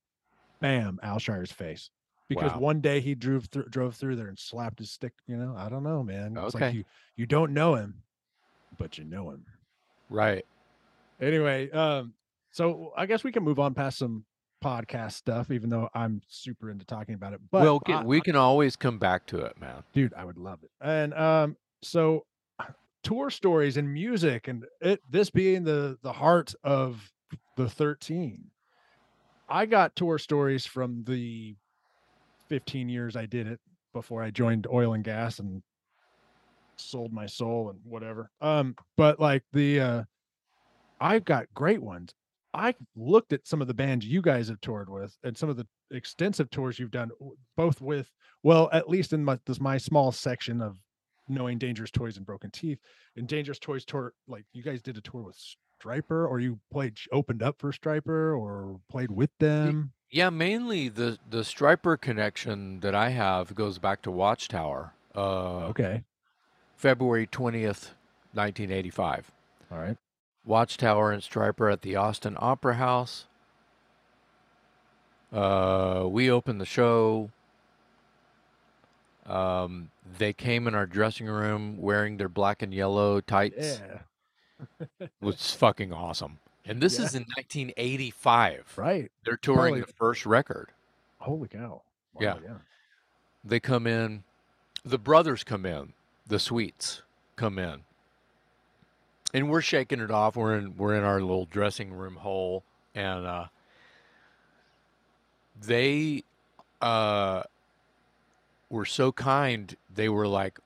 bam, 0.60 1.00
Al 1.04 1.20
Shire's 1.20 1.52
face. 1.52 1.90
Because 2.28 2.54
Wow. 2.54 2.60
one 2.60 2.82
day 2.82 3.00
he 3.02 3.14
drove 3.14 3.46
through 3.46 3.66
drove 3.70 3.96
through 3.96 4.16
there 4.16 4.28
and 4.28 4.40
slapped 4.40 4.80
his 4.80 4.92
stick. 4.92 5.14
You 5.28 5.38
know, 5.38 5.54
I 5.56 5.70
don't 5.70 5.84
know, 5.84 6.02
man. 6.04 6.36
It's 6.38 6.54
like 6.56 6.64
Okay. 6.64 6.78
you 6.78 6.84
you 7.16 7.26
don't 7.26 7.54
know 7.54 7.76
him, 7.76 8.02
but 8.78 8.98
you 8.98 9.04
know 9.04 9.30
him. 9.32 9.46
Right. 10.10 10.46
Anyway, 11.20 11.70
um, 11.72 12.14
so 12.52 12.94
I 12.98 13.06
guess 13.06 13.24
we 13.24 13.32
can 13.32 13.44
move 13.44 13.60
on 13.60 13.74
past 13.74 13.98
some 13.98 14.26
podcast 14.64 15.14
stuff, 15.14 15.52
even 15.52 15.70
though 15.70 15.90
I'm 15.94 16.22
super 16.28 16.70
into 16.72 16.86
talking 16.86 17.16
about 17.16 17.34
it. 17.34 17.42
But 17.52 17.64
well, 17.64 17.80
can, 17.80 17.96
I- 17.96 18.04
we 18.04 18.22
can 18.22 18.36
always 18.36 18.76
come 18.76 18.98
back 18.98 19.26
to 19.28 19.40
it, 19.46 19.60
man. 19.60 19.84
dude 19.94 20.14
i 20.16 20.24
would 20.24 20.38
love 20.38 20.60
it 20.64 20.70
and 20.82 21.14
um 21.16 21.58
so 21.82 22.26
tour 23.04 23.30
stories 23.30 23.78
and 23.78 23.91
music 23.91 24.48
and 24.48 24.65
it 24.82 25.02
this 25.10 25.30
being 25.30 25.63
the 25.63 25.98
the 26.04 26.13
heart 26.13 26.54
of 26.63 27.12
the 27.58 27.67
13 27.67 28.44
i 29.50 29.65
got 29.65 29.96
tour 29.96 30.17
stories 30.17 30.65
from 30.65 31.04
the 31.06 31.56
15 32.48 32.89
years 32.89 33.15
i 33.15 33.26
did 33.26 33.48
it 33.48 33.60
before 33.94 34.22
i 34.22 34.30
joined 34.30 34.67
oil 34.72 34.94
and 34.94 35.04
gas 35.04 35.39
and 35.39 35.63
sold 36.82 37.13
my 37.13 37.26
soul 37.26 37.70
and 37.70 37.80
whatever. 37.84 38.30
Um 38.41 38.76
but 38.98 39.20
like 39.20 39.44
the 39.54 39.80
uh 39.80 40.04
i've 41.00 41.26
got 41.26 41.46
great 41.54 41.82
ones. 41.82 42.13
I 42.54 42.76
looked 42.98 43.32
at 43.32 43.48
some 43.48 43.62
of 43.62 43.67
the 43.67 43.74
bands 43.74 44.06
you 44.06 44.22
guys 44.22 44.50
have 44.50 44.60
toured 44.60 44.89
with 44.89 45.15
and 45.24 45.38
some 45.38 45.50
of 45.50 45.56
the 45.56 45.67
extensive 45.91 46.50
tours 46.50 46.80
you've 46.80 46.91
done 46.91 47.12
both 47.56 47.80
with 47.82 48.10
well, 48.44 48.70
at 48.74 48.89
least 48.89 49.13
in 49.13 49.24
my 49.24 49.39
this 49.46 49.60
my 49.60 49.78
small 49.78 50.12
section 50.12 50.62
of 50.62 50.78
knowing 51.32 51.58
Dangerous 51.58 51.91
Toys 51.91 52.17
and 52.17 52.26
Broken 52.26 52.52
Teeth, 52.52 52.80
and 53.15 53.28
Dangerous 53.28 53.60
Toys 53.60 53.86
tour, 53.86 54.13
like 54.28 54.46
you 54.54 54.62
guys 54.63 54.82
did 54.82 54.98
a 54.98 55.02
tour 55.02 55.22
with 55.24 55.38
Stryper, 55.84 56.30
or 56.30 56.39
you 56.39 56.60
played 56.72 56.98
opened 57.12 57.41
up 57.41 57.60
for 57.60 57.72
Stryper, 57.72 58.38
or 58.38 58.80
played 58.89 59.10
with 59.12 59.32
them. 59.39 59.94
Yeah, 60.12 60.30
mainly 60.30 60.89
the 60.89 61.17
the 61.30 61.41
Stryper 61.41 62.00
connection 62.00 62.82
that 62.82 62.94
I 62.94 63.10
have 63.10 63.56
goes 63.56 63.80
back 63.80 64.02
to 64.04 64.12
Watchtower. 64.12 64.94
Uh, 65.15 65.67
Okay, 65.70 66.04
February 66.76 67.28
twentieth, 67.28 67.94
nineteen 68.34 68.72
eighty 68.72 68.89
five. 68.89 69.32
all 69.72 69.78
right. 69.80 69.98
Watchtower 70.44 71.12
and 71.12 71.22
Stryper 71.22 71.72
at 71.72 71.82
the 71.84 71.96
Austin 71.96 72.36
Opera 72.39 72.76
House. 72.76 73.26
Uh, 75.32 76.06
we 76.10 76.30
opened 76.30 76.60
the 76.60 76.65
show. 76.65 77.30
Um, 79.32 79.89
they 80.17 80.34
came 80.34 80.67
in 80.67 80.76
our 80.76 80.86
dressing 80.86 81.28
room 81.28 81.78
wearing 81.78 82.17
their 82.17 82.28
black 82.30 82.62
and 82.62 82.74
yellow 82.74 83.22
tights. 83.22 83.80
Yeah. 83.80 85.08
was 85.22 85.52
fucking 85.56 85.94
awesome. 85.94 86.39
And 86.65 86.82
this 86.82 87.00
Yeah. 87.00 87.06
is 87.06 87.15
in 87.15 87.22
1985. 87.38 88.74
Right. 88.78 89.12
They're 89.26 89.38
touring 89.38 89.76
Probably- 89.76 89.82
the 89.82 89.94
first 89.94 90.26
record. 90.26 90.70
Holy 91.20 91.48
cow. 91.48 91.82
Wow, 92.13 92.22
Yeah. 92.22 92.36
Yeah. 92.44 92.58
They 93.44 93.60
come 93.60 93.88
in, 93.88 94.24
the 94.84 94.98
brothers 95.00 95.44
come 95.44 95.65
in, 95.65 95.94
the 96.28 96.38
Sweets 96.39 97.02
come 97.36 97.58
in, 97.58 97.82
and 99.34 99.50
we're 99.50 99.62
shaking 99.62 100.00
it 100.00 100.12
off. 100.12 100.36
We're 100.36 100.58
in 100.58 100.76
we're 100.78 100.96
in 100.96 101.04
our 101.04 101.22
little 101.22 101.46
dressing 101.46 101.91
room 101.94 102.17
hole, 102.17 102.63
and 102.94 103.26
uh, 103.26 103.46
they 105.60 106.24
uh, 106.82 107.44
were 108.72 108.86
so 108.86 109.12
kind. 109.12 109.76
They 109.94 110.10
were 110.10 110.28
like, 110.28 110.60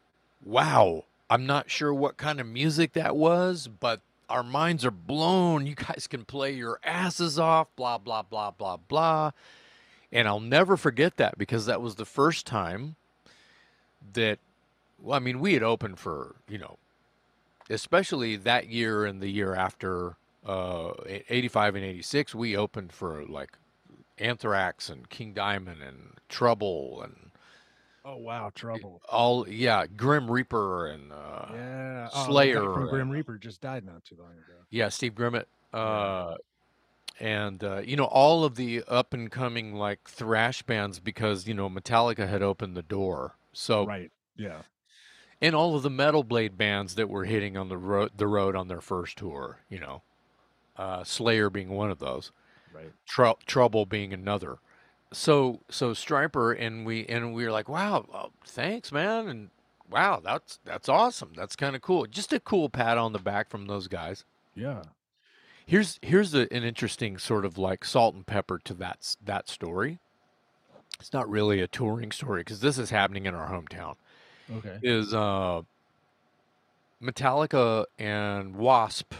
"Wow, 0.43 1.05
I'm 1.29 1.45
not 1.45 1.69
sure 1.69 1.93
what 1.93 2.17
kind 2.17 2.39
of 2.39 2.47
music 2.47 2.93
that 2.93 3.15
was, 3.15 3.67
but." 3.67 4.01
Our 4.27 4.41
minds 4.41 4.83
are 4.83 4.89
blown. 4.89 5.67
You 5.67 5.75
guys 5.75 6.07
can 6.09 6.25
play 6.25 6.51
your 6.51 6.79
asses 6.83 7.37
off, 7.37 7.67
blah, 7.75 7.99
blah, 7.99 8.23
blah, 8.23 8.49
blah, 8.49 8.77
blah. 8.77 9.29
And 10.11 10.27
I'll 10.27 10.39
never 10.39 10.77
forget 10.77 11.17
that 11.17 11.37
because 11.37 11.65
that 11.65 11.81
was 11.81 11.95
the 11.95 12.05
first 12.05 12.45
time 12.45 12.95
that, 14.13 14.39
well, 14.99 15.15
I 15.15 15.19
mean, 15.19 15.39
we 15.39 15.53
had 15.53 15.61
opened 15.61 15.99
for, 15.99 16.35
you 16.47 16.57
know, 16.57 16.77
especially 17.69 18.35
that 18.37 18.69
year 18.69 19.05
and 19.05 19.21
the 19.21 19.29
year 19.29 19.53
after, 19.53 20.15
uh, 20.45 20.93
85 21.05 21.75
and 21.75 21.85
86, 21.85 22.33
we 22.33 22.55
opened 22.55 22.93
for 22.93 23.25
like 23.25 23.57
Anthrax 24.17 24.89
and 24.89 25.09
King 25.09 25.33
Diamond 25.33 25.81
and 25.81 26.13
Trouble 26.29 27.01
and 27.01 27.24
Oh 28.07 28.17
wow, 28.17 28.51
trouble. 28.53 29.01
all, 29.09 29.49
yeah, 29.49 29.85
Grim 29.87 30.29
Reaper 30.29 30.87
and, 30.87 31.11
uh, 31.11 31.45
Yeah. 31.51 32.09
Oh, 32.13 32.25
Slayer 32.27 32.61
from 32.73 32.87
Grim 32.87 33.09
Reaper 33.09 33.37
just 33.39 33.61
died 33.61 33.83
not 33.83 34.05
too 34.05 34.15
long 34.19 34.31
ago. 34.31 34.59
Yeah, 34.69 34.89
Steve 34.89 35.15
Grimmett. 35.15 35.45
Uh, 35.73 36.35
and 37.19 37.63
uh, 37.63 37.77
you 37.83 37.95
know 37.95 38.03
all 38.05 38.43
of 38.43 38.55
the 38.55 38.83
up 38.87 39.13
and 39.13 39.31
coming 39.31 39.73
like 39.73 40.07
thrash 40.07 40.61
bands 40.63 40.99
because 40.99 41.47
you 41.47 41.53
know 41.53 41.69
Metallica 41.69 42.27
had 42.29 42.41
opened 42.43 42.77
the 42.77 42.81
door. 42.83 43.35
So 43.53 43.85
Right. 43.85 44.11
Yeah. 44.37 44.61
and 45.41 45.55
all 45.55 45.75
of 45.75 45.81
the 45.83 45.89
metal 45.89 46.23
blade 46.23 46.57
bands 46.57 46.95
that 46.95 47.09
were 47.09 47.25
hitting 47.25 47.57
on 47.57 47.69
the 47.69 47.77
road 47.77 48.11
the 48.17 48.27
road 48.27 48.55
on 48.55 48.67
their 48.67 48.81
first 48.81 49.17
tour. 49.17 49.59
You 49.69 49.79
know, 49.79 50.01
uh, 50.77 51.03
Slayer 51.03 51.49
being 51.49 51.69
one 51.69 51.89
of 51.89 51.99
those. 51.99 52.31
Right. 52.73 52.91
Trou 53.07 53.33
Trouble 53.45 53.85
being 53.85 54.13
another. 54.13 54.57
So 55.13 55.61
so 55.69 55.91
Stryper 55.91 56.55
and 56.59 56.85
we 56.85 57.05
and 57.05 57.33
we 57.33 57.45
were 57.45 57.51
like, 57.51 57.69
wow, 57.69 58.05
well, 58.11 58.31
thanks, 58.45 58.91
man, 58.91 59.27
and 59.27 59.49
wow, 59.89 60.21
that's 60.23 60.59
that's 60.65 60.89
awesome. 60.89 61.31
That's 61.35 61.55
kind 61.55 61.75
of 61.75 61.81
cool. 61.81 62.05
Just 62.05 62.33
a 62.33 62.39
cool 62.39 62.69
pat 62.69 62.97
on 62.97 63.13
the 63.13 63.19
back 63.19 63.49
from 63.49 63.67
those 63.67 63.87
guys. 63.87 64.25
Yeah. 64.55 64.83
Here's 65.65 65.99
here's 66.01 66.33
a, 66.33 66.51
an 66.53 66.63
interesting 66.63 67.17
sort 67.17 67.45
of 67.45 67.57
like 67.57 67.85
salt 67.85 68.15
and 68.15 68.25
pepper 68.25 68.59
to 68.65 68.73
that 68.75 69.15
that 69.23 69.49
story. 69.49 69.99
It's 70.99 71.13
not 71.13 71.29
really 71.29 71.59
a 71.59 71.67
touring 71.67 72.11
story 72.11 72.41
because 72.41 72.61
this 72.61 72.77
is 72.77 72.89
happening 72.89 73.25
in 73.25 73.35
our 73.35 73.49
hometown. 73.49 73.95
Okay. 74.57 74.77
Is 74.81 75.13
uh, 75.13 75.63
Metallica 77.01 77.85
and 77.97 78.55
Wasp 78.55 79.13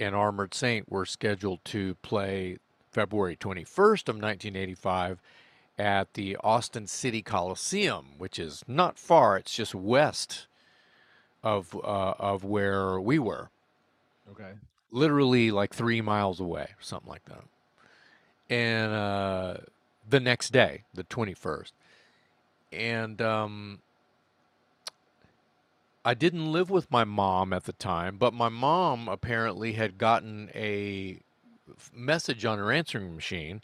and 0.00 0.14
Armored 0.14 0.54
Saint 0.54 0.90
were 0.90 1.06
scheduled 1.06 1.64
to 1.66 1.94
play 1.96 2.58
February 2.92 3.36
21st 3.36 4.08
of 4.08 4.16
1985 4.16 5.20
at 5.78 6.14
the 6.14 6.36
Austin 6.44 6.86
City 6.86 7.22
Coliseum, 7.22 8.10
which 8.18 8.38
is 8.38 8.62
not 8.68 8.98
far. 8.98 9.36
It's 9.38 9.54
just 9.54 9.74
west 9.74 10.46
of 11.42 11.74
uh, 11.74 12.14
of 12.18 12.44
where 12.44 13.00
we 13.00 13.18
were 13.18 13.50
Okay. 14.30 14.52
literally 14.92 15.50
like 15.50 15.74
three 15.74 16.00
miles 16.00 16.38
away, 16.38 16.68
something 16.80 17.08
like 17.08 17.24
that. 17.24 17.44
And 18.50 18.92
uh, 18.92 19.56
the 20.08 20.20
next 20.20 20.50
day, 20.50 20.84
the 20.92 21.04
21st. 21.04 21.72
And 22.72 23.20
um, 23.22 23.80
I 26.04 26.14
didn't 26.14 26.52
live 26.52 26.70
with 26.70 26.90
my 26.90 27.04
mom 27.04 27.52
at 27.52 27.64
the 27.64 27.72
time, 27.72 28.18
but 28.18 28.34
my 28.34 28.48
mom 28.48 29.08
apparently 29.08 29.72
had 29.72 29.98
gotten 29.98 30.50
a 30.54 31.20
message 31.92 32.44
on 32.44 32.58
her 32.58 32.72
answering 32.72 33.14
machine 33.14 33.60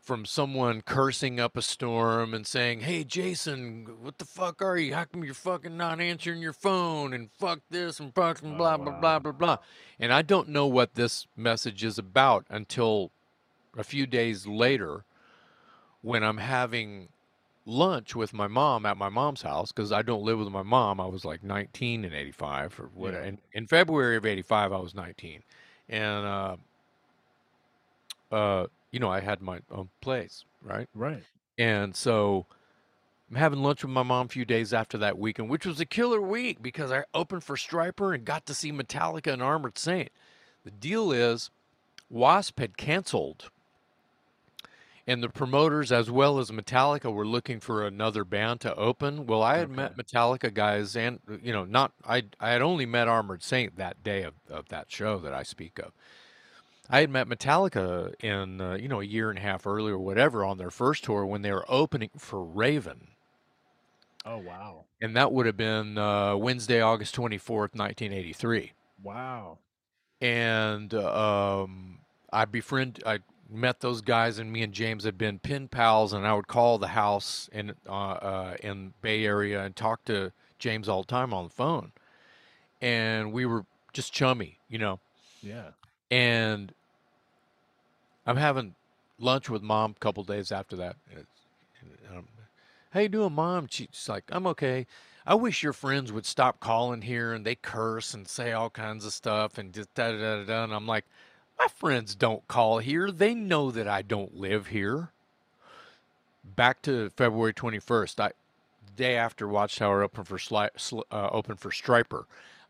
from 0.00 0.26
someone 0.26 0.82
cursing 0.82 1.38
up 1.38 1.56
a 1.56 1.62
storm 1.62 2.34
and 2.34 2.46
saying, 2.46 2.80
"Hey 2.80 3.04
Jason, 3.04 3.86
what 4.00 4.18
the 4.18 4.24
fuck 4.24 4.60
are 4.60 4.76
you? 4.76 4.94
How 4.94 5.04
come 5.04 5.22
you're 5.22 5.34
fucking 5.34 5.76
not 5.76 6.00
answering 6.00 6.42
your 6.42 6.52
phone 6.52 7.12
and 7.12 7.30
fuck 7.30 7.60
this 7.70 8.00
and 8.00 8.12
fuck 8.12 8.42
and 8.42 8.58
blah 8.58 8.76
blah 8.76 8.92
wow. 8.94 9.00
blah 9.00 9.18
blah 9.20 9.32
blah." 9.32 9.56
And 10.00 10.12
I 10.12 10.22
don't 10.22 10.48
know 10.48 10.66
what 10.66 10.94
this 10.94 11.28
message 11.36 11.84
is 11.84 11.98
about 11.98 12.46
until 12.50 13.12
a 13.78 13.84
few 13.84 14.06
days 14.06 14.46
later 14.46 15.04
when 16.02 16.24
I'm 16.24 16.38
having 16.38 17.08
lunch 17.64 18.16
with 18.16 18.32
my 18.32 18.48
mom 18.48 18.84
at 18.86 18.96
my 18.96 19.08
mom's 19.08 19.42
house 19.42 19.70
because 19.70 19.92
I 19.92 20.02
don't 20.02 20.22
live 20.22 20.38
with 20.38 20.48
my 20.48 20.62
mom. 20.62 21.00
I 21.00 21.06
was 21.06 21.24
like 21.24 21.42
19 21.42 22.04
in 22.04 22.12
85 22.12 22.80
or 22.80 22.90
what. 22.94 23.12
Yeah. 23.14 23.24
In, 23.24 23.38
in 23.52 23.66
February 23.66 24.16
of 24.16 24.26
85, 24.26 24.72
I 24.72 24.78
was 24.78 24.94
19. 24.94 25.42
And, 25.88 26.26
uh, 26.26 26.56
uh, 28.32 28.66
you 28.90 28.98
know, 28.98 29.10
I 29.10 29.20
had 29.20 29.40
my 29.42 29.60
own 29.70 29.90
place, 30.00 30.44
right? 30.62 30.88
Right. 30.94 31.22
And 31.58 31.94
so 31.94 32.46
I'm 33.30 33.36
having 33.36 33.62
lunch 33.62 33.82
with 33.82 33.92
my 33.92 34.02
mom 34.02 34.26
a 34.26 34.28
few 34.28 34.44
days 34.44 34.72
after 34.72 34.98
that 34.98 35.18
weekend, 35.18 35.48
which 35.48 35.66
was 35.66 35.80
a 35.80 35.86
killer 35.86 36.20
week 36.20 36.62
because 36.62 36.90
I 36.90 37.04
opened 37.14 37.44
for 37.44 37.56
Stryper 37.56 38.14
and 38.14 38.24
got 38.24 38.46
to 38.46 38.54
see 38.54 38.72
Metallica 38.72 39.32
and 39.32 39.42
Armored 39.42 39.78
Saint. 39.78 40.10
The 40.64 40.70
deal 40.70 41.12
is, 41.12 41.50
Wasp 42.08 42.58
had 42.58 42.76
canceled, 42.76 43.50
and 45.06 45.22
the 45.22 45.28
promoters, 45.28 45.90
as 45.90 46.10
well 46.10 46.38
as 46.38 46.50
Metallica, 46.50 47.12
were 47.12 47.26
looking 47.26 47.58
for 47.58 47.84
another 47.84 48.24
band 48.24 48.60
to 48.60 48.74
open. 48.76 49.26
Well, 49.26 49.42
I 49.42 49.58
had 49.58 49.70
met 49.70 49.96
Metallica 49.96 50.52
guys, 50.52 50.94
and 50.94 51.18
you 51.42 51.52
know, 51.52 51.64
not 51.64 51.92
I. 52.06 52.24
I 52.38 52.50
had 52.50 52.62
only 52.62 52.86
met 52.86 53.08
Armored 53.08 53.42
Saint 53.42 53.76
that 53.76 54.04
day 54.04 54.22
of, 54.22 54.34
of 54.48 54.68
that 54.68 54.92
show 54.92 55.18
that 55.18 55.32
I 55.32 55.42
speak 55.42 55.78
of. 55.78 55.92
I 56.90 57.00
had 57.00 57.10
met 57.10 57.28
Metallica 57.28 58.12
in 58.22 58.60
uh, 58.60 58.74
you 58.74 58.88
know 58.88 59.00
a 59.00 59.04
year 59.04 59.30
and 59.30 59.38
a 59.38 59.42
half 59.42 59.66
earlier, 59.66 59.94
or 59.94 59.98
whatever, 59.98 60.44
on 60.44 60.58
their 60.58 60.70
first 60.70 61.04
tour 61.04 61.24
when 61.24 61.42
they 61.42 61.52
were 61.52 61.64
opening 61.68 62.10
for 62.18 62.42
Raven, 62.42 63.08
Oh 64.24 64.38
wow. 64.38 64.84
and 65.00 65.16
that 65.16 65.32
would 65.32 65.46
have 65.46 65.56
been 65.56 65.96
uh, 65.98 66.36
Wednesday, 66.36 66.80
August 66.80 67.14
twenty 67.14 67.38
fourth, 67.38 67.74
nineteen 67.74 68.12
eighty 68.12 68.32
three. 68.32 68.72
Wow. 69.02 69.58
And 70.20 70.94
um, 70.94 71.98
I 72.32 72.44
befriend, 72.44 73.02
I 73.04 73.18
met 73.50 73.80
those 73.80 74.00
guys, 74.02 74.38
and 74.38 74.52
me 74.52 74.62
and 74.62 74.72
James 74.72 75.04
had 75.04 75.18
been 75.18 75.38
pen 75.40 75.66
pals, 75.68 76.12
and 76.12 76.26
I 76.26 76.34
would 76.34 76.46
call 76.46 76.78
the 76.78 76.88
house 76.88 77.48
in 77.52 77.74
uh, 77.88 77.92
uh, 77.92 78.56
in 78.62 78.92
Bay 79.02 79.24
Area 79.24 79.64
and 79.64 79.74
talk 79.74 80.04
to 80.04 80.32
James 80.58 80.88
all 80.88 81.02
the 81.02 81.08
time 81.08 81.32
on 81.34 81.44
the 81.44 81.50
phone, 81.50 81.92
and 82.80 83.32
we 83.32 83.46
were 83.46 83.64
just 83.92 84.12
chummy, 84.12 84.58
you 84.68 84.78
know. 84.78 85.00
Yeah. 85.42 85.70
And 86.12 86.74
I'm 88.26 88.36
having 88.36 88.74
lunch 89.18 89.48
with 89.48 89.62
mom 89.62 89.94
a 89.96 89.98
couple 89.98 90.22
days 90.24 90.52
after 90.52 90.76
that. 90.76 90.96
How 92.90 93.00
you 93.00 93.08
doing, 93.08 93.32
mom? 93.32 93.66
She's 93.70 94.06
like, 94.10 94.24
I'm 94.30 94.46
okay. 94.48 94.86
I 95.24 95.34
wish 95.36 95.62
your 95.62 95.72
friends 95.72 96.12
would 96.12 96.26
stop 96.26 96.60
calling 96.60 97.00
here 97.00 97.32
and 97.32 97.46
they 97.46 97.54
curse 97.54 98.12
and 98.12 98.28
say 98.28 98.52
all 98.52 98.68
kinds 98.68 99.06
of 99.06 99.14
stuff 99.14 99.56
and 99.56 99.72
just 99.72 99.94
da 99.94 100.12
da 100.12 100.18
da 100.18 100.36
da. 100.36 100.44
da. 100.44 100.64
And 100.64 100.74
I'm 100.74 100.86
like, 100.86 101.06
my 101.58 101.68
friends 101.68 102.14
don't 102.14 102.46
call 102.46 102.80
here. 102.80 103.10
They 103.10 103.34
know 103.34 103.70
that 103.70 103.88
I 103.88 104.02
don't 104.02 104.36
live 104.36 104.66
here. 104.66 105.12
Back 106.44 106.82
to 106.82 107.08
February 107.16 107.54
21st. 107.54 108.20
I 108.20 108.32
day 108.96 109.16
after 109.16 109.48
Watchtower 109.48 110.02
open 110.02 110.24
for 110.24 110.36
sli- 110.36 111.02
uh, 111.10 111.28
open 111.32 111.56
for 111.56 111.70
Stryper. 111.70 112.24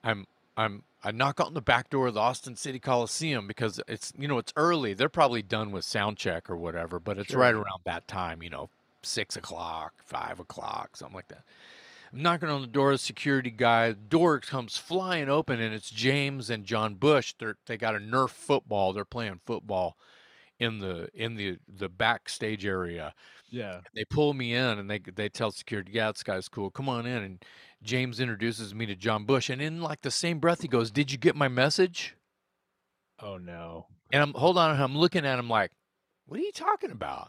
I'm 0.05 0.28
I'm 0.57 0.84
I 1.05 1.11
knock 1.11 1.40
on 1.40 1.55
the 1.55 1.61
back 1.61 1.90
door 1.90 2.09
of 2.09 2.14
the 2.14 2.20
Austin 2.20 2.57
City 2.57 2.78
Coliseum 2.78 3.46
because 3.46 3.80
it's 3.88 4.12
you 4.18 4.28
know 4.28 4.38
it's 4.38 4.53
early. 4.57 4.94
They're 4.94 5.09
probably 5.09 5.42
done 5.42 5.72
with 5.72 5.84
sound 5.84 6.16
check 6.16 6.48
or 6.48 6.57
whatever, 6.57 7.00
but 7.00 7.18
it's 7.18 7.34
right 7.34 7.55
around 7.55 7.80
that 7.84 8.07
time. 8.07 8.42
You 8.42 8.50
know, 8.50 8.70
six 9.03 9.36
o'clock, 9.36 9.94
five 10.05 10.38
o'clock, 10.38 10.96
something 10.96 11.16
like 11.16 11.28
that. 11.28 11.44
I'm 12.12 12.22
knocking 12.22 12.48
on 12.48 12.61
the 12.61 12.66
door. 12.66 12.92
The 12.92 12.98
security 12.98 13.50
guy 13.50 13.92
door 13.92 14.38
comes 14.40 14.76
flying 14.76 15.28
open, 15.28 15.61
and 15.61 15.74
it's 15.74 15.90
James 15.90 16.50
and 16.50 16.64
John 16.64 16.94
Bush. 16.94 17.34
They're 17.38 17.57
they 17.66 17.76
got 17.76 17.96
a 17.96 18.00
Nerf 18.00 18.30
football. 18.30 18.92
They're 18.92 19.05
playing 19.05 19.40
football 19.44 19.96
in 20.59 20.78
the 20.78 21.09
in 21.14 21.34
the 21.36 21.59
the 21.66 21.88
backstage 21.88 22.64
area 22.64 23.14
Yeah. 23.53 23.80
they 23.94 24.05
pull 24.07 24.32
me 24.32 24.55
in 24.55 24.78
and 24.78 24.90
they 24.90 24.98
they 24.98 25.28
tell 25.28 25.50
security, 25.53 25.92
yeah, 25.92 26.11
this 26.11 26.22
guy's 26.22 26.48
cool. 26.48 26.70
Come 26.70 26.88
on 26.88 27.05
in. 27.07 27.22
And 27.22 27.44
James 27.82 28.18
introduces 28.18 28.74
me 28.74 28.86
to 28.86 28.96
John 28.96 29.24
Bush, 29.24 29.50
and 29.50 29.61
in 29.61 29.82
like 29.82 30.00
the 30.00 30.11
same 30.11 30.38
breath, 30.40 30.62
he 30.62 30.68
goes, 30.68 30.90
"Did 30.90 31.12
you 31.12 31.18
get 31.18 31.36
my 31.36 31.48
message?" 31.48 32.16
Oh 33.20 33.36
no. 33.36 33.86
And 34.11 34.22
I'm 34.22 34.32
hold 34.34 34.57
on, 34.57 34.80
I'm 34.80 34.96
looking 34.96 35.26
at 35.26 35.38
him 35.38 35.50
like, 35.50 35.70
"What 36.26 36.40
are 36.40 36.42
you 36.42 36.53
talking 36.53 36.90
about? 36.90 37.28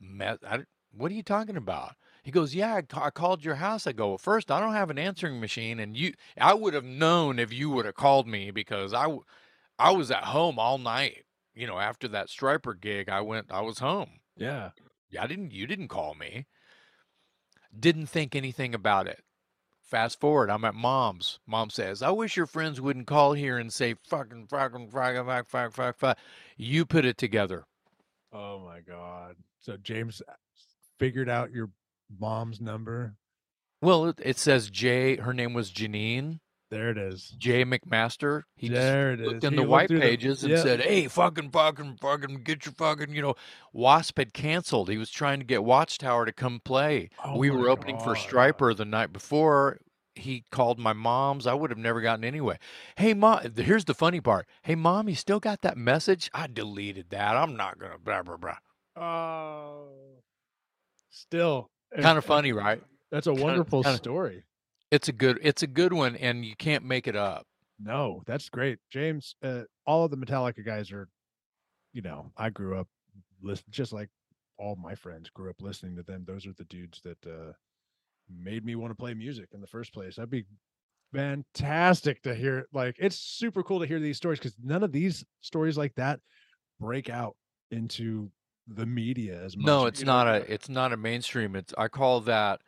Meth? 0.00 0.38
I, 0.44 0.64
what 0.92 1.10
are 1.12 1.14
you 1.14 1.22
talking 1.22 1.56
about?" 1.56 1.94
He 2.24 2.30
goes, 2.30 2.54
"Yeah, 2.54 2.74
I, 2.76 2.82
ca- 2.82 3.04
I 3.04 3.10
called 3.10 3.44
your 3.44 3.56
house." 3.56 3.86
I 3.86 3.92
go, 3.92 4.08
well, 4.08 4.18
first, 4.18 4.50
I 4.50 4.58
don't 4.60 4.74
have 4.74 4.90
an 4.90 4.98
answering 4.98 5.40
machine, 5.40 5.78
and 5.80 5.96
you, 5.96 6.14
I 6.36 6.54
would 6.54 6.74
have 6.74 6.84
known 6.84 7.38
if 7.38 7.52
you 7.52 7.70
would 7.70 7.86
have 7.86 7.94
called 7.94 8.26
me 8.26 8.50
because 8.50 8.92
I, 8.92 9.04
w- 9.04 9.24
I 9.78 9.92
was 9.92 10.10
at 10.10 10.24
home 10.24 10.58
all 10.58 10.78
night. 10.78 11.24
You 11.54 11.66
know, 11.66 11.78
after 11.78 12.08
that 12.08 12.28
Stryper 12.28 12.80
gig, 12.80 13.08
I 13.08 13.20
went, 13.20 13.46
I 13.50 13.60
was 13.60 13.78
home. 13.78 14.20
Yeah. 14.36 14.70
Yeah, 15.12 15.22
I 15.22 15.26
didn't, 15.26 15.52
you 15.52 15.66
didn't 15.66 15.88
call 15.88 16.14
me. 16.14 16.46
Didn't 17.78 18.06
think 18.06 18.34
anything 18.34 18.74
about 18.74 19.06
it. 19.06 19.22
Fast 19.82 20.18
forward, 20.18 20.50
I'm 20.50 20.64
at 20.64 20.74
mom's. 20.74 21.38
Mom 21.46 21.68
says, 21.68 22.02
I 22.02 22.10
wish 22.10 22.34
your 22.34 22.46
friends 22.46 22.80
wouldn't 22.80 23.06
call 23.06 23.34
here 23.34 23.58
and 23.58 23.70
say 23.70 23.94
fucking, 24.08 24.46
fucking, 24.46 24.88
fucking, 24.88 25.26
fuck, 25.26 25.46
fuck, 25.46 25.72
fuck, 25.72 25.98
fuck. 25.98 26.18
You 26.56 26.86
put 26.86 27.04
it 27.04 27.18
together. 27.18 27.64
Oh 28.32 28.58
my 28.60 28.80
god. 28.80 29.36
So 29.60 29.76
James 29.76 30.22
uh, 30.26 30.32
figured 30.98 31.28
out 31.28 31.52
your 31.52 31.68
mom's 32.18 32.58
number. 32.58 33.16
Well, 33.82 34.06
it, 34.06 34.20
it 34.24 34.38
says 34.38 34.70
Jay, 34.70 35.16
her 35.16 35.34
name 35.34 35.52
was 35.52 35.70
Janine, 35.70 36.40
There 36.72 36.88
it 36.90 36.96
is. 36.96 37.34
Jay 37.38 37.64
McMaster. 37.66 38.44
He 38.56 38.68
just 38.68 38.80
there 38.80 39.12
it 39.12 39.20
is. 39.20 39.26
looked 39.26 39.44
in 39.44 39.52
He 39.52 39.56
the 39.58 39.62
white 39.68 39.88
through 39.88 39.98
the- 40.00 40.06
pages 40.06 40.42
and 40.42 40.58
said, 40.58 40.80
"Hey, 40.80 41.06
fucking, 41.06 41.50
fucking, 41.50 41.98
fucking, 42.00 42.36
get 42.44 42.64
your 42.64 42.72
fucking, 42.72 43.14
you 43.14 43.20
know." 43.20 43.34
Wasp 43.74 44.16
had 44.16 44.32
canceled. 44.32 44.88
He 44.88 44.96
was 44.96 45.10
trying 45.10 45.38
to 45.38 45.44
get 45.44 45.64
Watchtower 45.64 46.24
to 46.24 46.32
come 46.32 46.60
play. 46.64 47.10
Oh 47.22 47.36
we 47.36 47.50
were 47.50 47.68
opening 47.68 47.98
for 47.98 48.14
God. 48.14 48.16
Stryper 48.16 48.74
the 48.76 48.86
night 48.86 49.12
before. 49.12 49.80
He 50.14 50.44
called 50.50 50.78
my 50.78 50.92
mom's. 50.94 51.46
I 51.46 51.54
would 51.54 51.70
have 51.70 51.78
never 51.78 52.00
gotten 52.00 52.24
anyway. 52.24 52.58
Hey, 52.96 53.12
mom. 53.14 53.40
Here's 53.56 53.84
the 53.84 53.94
funny 53.94 54.20
part. 54.20 54.46
Hey, 54.62 54.74
mom, 54.74 55.08
you 55.08 55.14
still 55.14 55.40
got 55.40 55.60
that 55.62 55.76
message? 55.76 56.30
I 56.32 56.46
deleted 56.46 57.10
that. 57.10 57.36
I'm 57.36 57.54
not 57.56 57.78
gonna. 57.78 57.98
Blah 57.98 58.22
blah 58.22 58.36
blah. 58.38 58.56
Oh. 58.96 59.88
Still. 61.10 61.70
Kind 62.00 62.16
of 62.18 62.24
funny, 62.24 62.52
right? 62.52 62.82
That's 63.10 63.26
a 63.26 63.30
kinda- 63.30 63.44
wonderful 63.44 63.82
kinda- 63.82 63.98
story. 63.98 64.44
It's 64.92 65.08
a 65.08 65.12
good. 65.12 65.38
It's 65.42 65.62
a 65.62 65.66
good 65.66 65.94
one, 65.94 66.16
and 66.16 66.44
you 66.44 66.54
can't 66.54 66.84
make 66.84 67.08
it 67.08 67.16
up. 67.16 67.46
No, 67.80 68.22
that's 68.26 68.50
great. 68.50 68.78
James, 68.90 69.34
uh, 69.42 69.62
all 69.86 70.04
of 70.04 70.10
the 70.10 70.18
Metallica 70.18 70.64
guys 70.64 70.92
are, 70.92 71.08
you 71.94 72.02
know, 72.02 72.30
I 72.36 72.50
grew 72.50 72.78
up 72.78 72.88
listen 73.42 73.64
just 73.70 73.92
like 73.92 74.10
all 74.58 74.76
my 74.76 74.94
friends 74.94 75.30
grew 75.30 75.48
up 75.48 75.56
listening 75.60 75.96
to 75.96 76.02
them. 76.02 76.24
Those 76.26 76.46
are 76.46 76.52
the 76.52 76.64
dudes 76.64 77.00
that 77.04 77.16
uh 77.26 77.52
made 78.28 78.66
me 78.66 78.74
want 78.74 78.90
to 78.90 78.94
play 78.94 79.14
music 79.14 79.48
in 79.52 79.62
the 79.62 79.66
first 79.66 79.94
place. 79.94 80.16
That'd 80.16 80.30
be 80.30 80.44
fantastic 81.14 82.22
to 82.22 82.34
hear. 82.34 82.66
Like 82.72 82.96
it's 82.98 83.18
super 83.18 83.62
cool 83.62 83.80
to 83.80 83.86
hear 83.86 83.98
these 83.98 84.18
stories 84.18 84.38
because 84.38 84.54
none 84.62 84.82
of 84.82 84.92
these 84.92 85.24
stories 85.40 85.78
like 85.78 85.94
that 85.96 86.20
break 86.78 87.08
out 87.08 87.34
into 87.70 88.30
the 88.68 88.86
media 88.86 89.42
as 89.42 89.56
much. 89.56 89.66
No, 89.66 89.80
you 89.82 89.86
it's 89.86 90.02
know, 90.02 90.12
not 90.12 90.28
a 90.28 90.52
it's 90.52 90.68
not 90.68 90.92
a 90.92 90.98
mainstream. 90.98 91.56
It's 91.56 91.72
I 91.78 91.88
call 91.88 92.20
that 92.20 92.60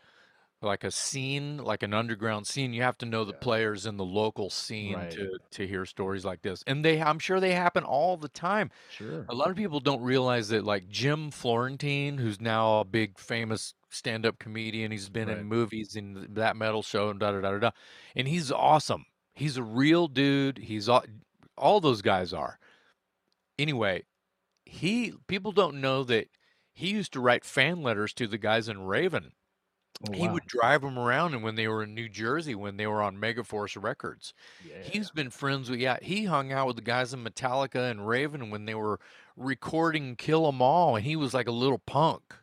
like 0.64 0.82
a 0.84 0.90
scene, 0.90 1.58
like 1.58 1.82
an 1.82 1.94
underground 1.94 2.46
scene. 2.46 2.72
You 2.72 2.82
have 2.82 2.98
to 2.98 3.06
know 3.06 3.24
the 3.24 3.32
Yeah. 3.32 3.38
players 3.40 3.86
in 3.86 3.96
the 3.96 4.04
local 4.04 4.50
scene 4.50 4.94
Right. 4.94 5.10
to 5.12 5.38
to 5.52 5.66
hear 5.66 5.84
stories 5.86 6.24
like 6.24 6.42
this. 6.42 6.64
And 6.66 6.84
they 6.84 7.00
I'm 7.00 7.18
sure 7.18 7.38
they 7.40 7.52
happen 7.52 7.84
all 7.84 8.16
the 8.16 8.28
time. 8.28 8.70
sure. 8.90 9.26
A 9.28 9.34
lot 9.34 9.50
of 9.50 9.56
people 9.56 9.78
don't 9.80 10.02
realize 10.02 10.48
that 10.48 10.64
like 10.64 10.88
Jim 10.88 11.30
Florentine, 11.30 12.18
who's 12.18 12.40
now 12.40 12.80
a 12.80 12.84
big 12.84 13.18
famous 13.18 13.74
stand-up 13.90 14.38
comedian, 14.40 14.90
he's 14.90 15.08
been 15.08 15.28
Right. 15.28 15.38
in 15.38 15.46
movies 15.46 15.94
in 15.94 16.26
that 16.34 16.56
metal 16.56 16.82
show 16.82 17.10
and 17.10 17.20
da 17.20 17.30
da 17.32 17.40
da 17.40 17.50
da 17.52 17.58
da. 17.58 17.70
And 18.16 18.26
he's 18.26 18.50
awesome. 18.50 19.06
He's 19.34 19.56
a 19.56 19.62
real 19.62 20.08
dude. 20.08 20.58
He's 20.58 20.88
all, 20.88 21.04
all 21.56 21.80
those 21.80 22.02
guys 22.02 22.32
are. 22.32 22.58
Anyway, 23.58 24.04
he 24.64 25.12
people 25.28 25.52
don't 25.52 25.80
know 25.80 26.02
that 26.04 26.28
he 26.72 26.88
used 26.90 27.12
to 27.12 27.20
write 27.20 27.44
fan 27.44 27.82
letters 27.82 28.12
to 28.14 28.26
the 28.26 28.38
guys 28.38 28.68
in 28.68 28.82
Raven. 28.82 29.32
Oh, 30.00 30.12
He 30.12 30.28
wow. 30.28 30.28
would 30.28 30.44
drive 30.46 30.82
them 30.82 30.98
around, 30.98 31.34
and 31.34 31.42
when 31.42 31.54
they 31.54 31.66
were 31.68 31.82
in 31.82 31.94
New 31.94 32.08
Jersey, 32.08 32.54
when 32.54 32.76
they 32.76 32.86
were 32.86 33.02
on 33.02 33.16
Megaforce 33.16 33.80
Records, 33.82 34.34
Yeah. 34.58 34.82
he's 34.82 35.10
been 35.10 35.30
friends 35.30 35.70
with. 35.70 35.80
Yeah, 35.80 35.98
he 36.02 36.24
hung 36.26 36.52
out 36.52 36.66
with 36.66 36.76
the 36.76 36.82
guys 36.82 37.14
in 37.14 37.24
Metallica 37.24 37.90
and 37.90 38.06
Raven 38.06 38.50
when 38.50 38.64
they 38.66 38.74
were 38.74 39.00
recording 39.36 40.16
Kill 40.16 40.46
'Em 40.46 40.60
All, 40.62 40.96
and 40.96 41.04
he 41.04 41.16
was 41.16 41.32
like 41.34 41.48
a 41.48 41.52
little 41.52 41.78
punk. 41.78 42.34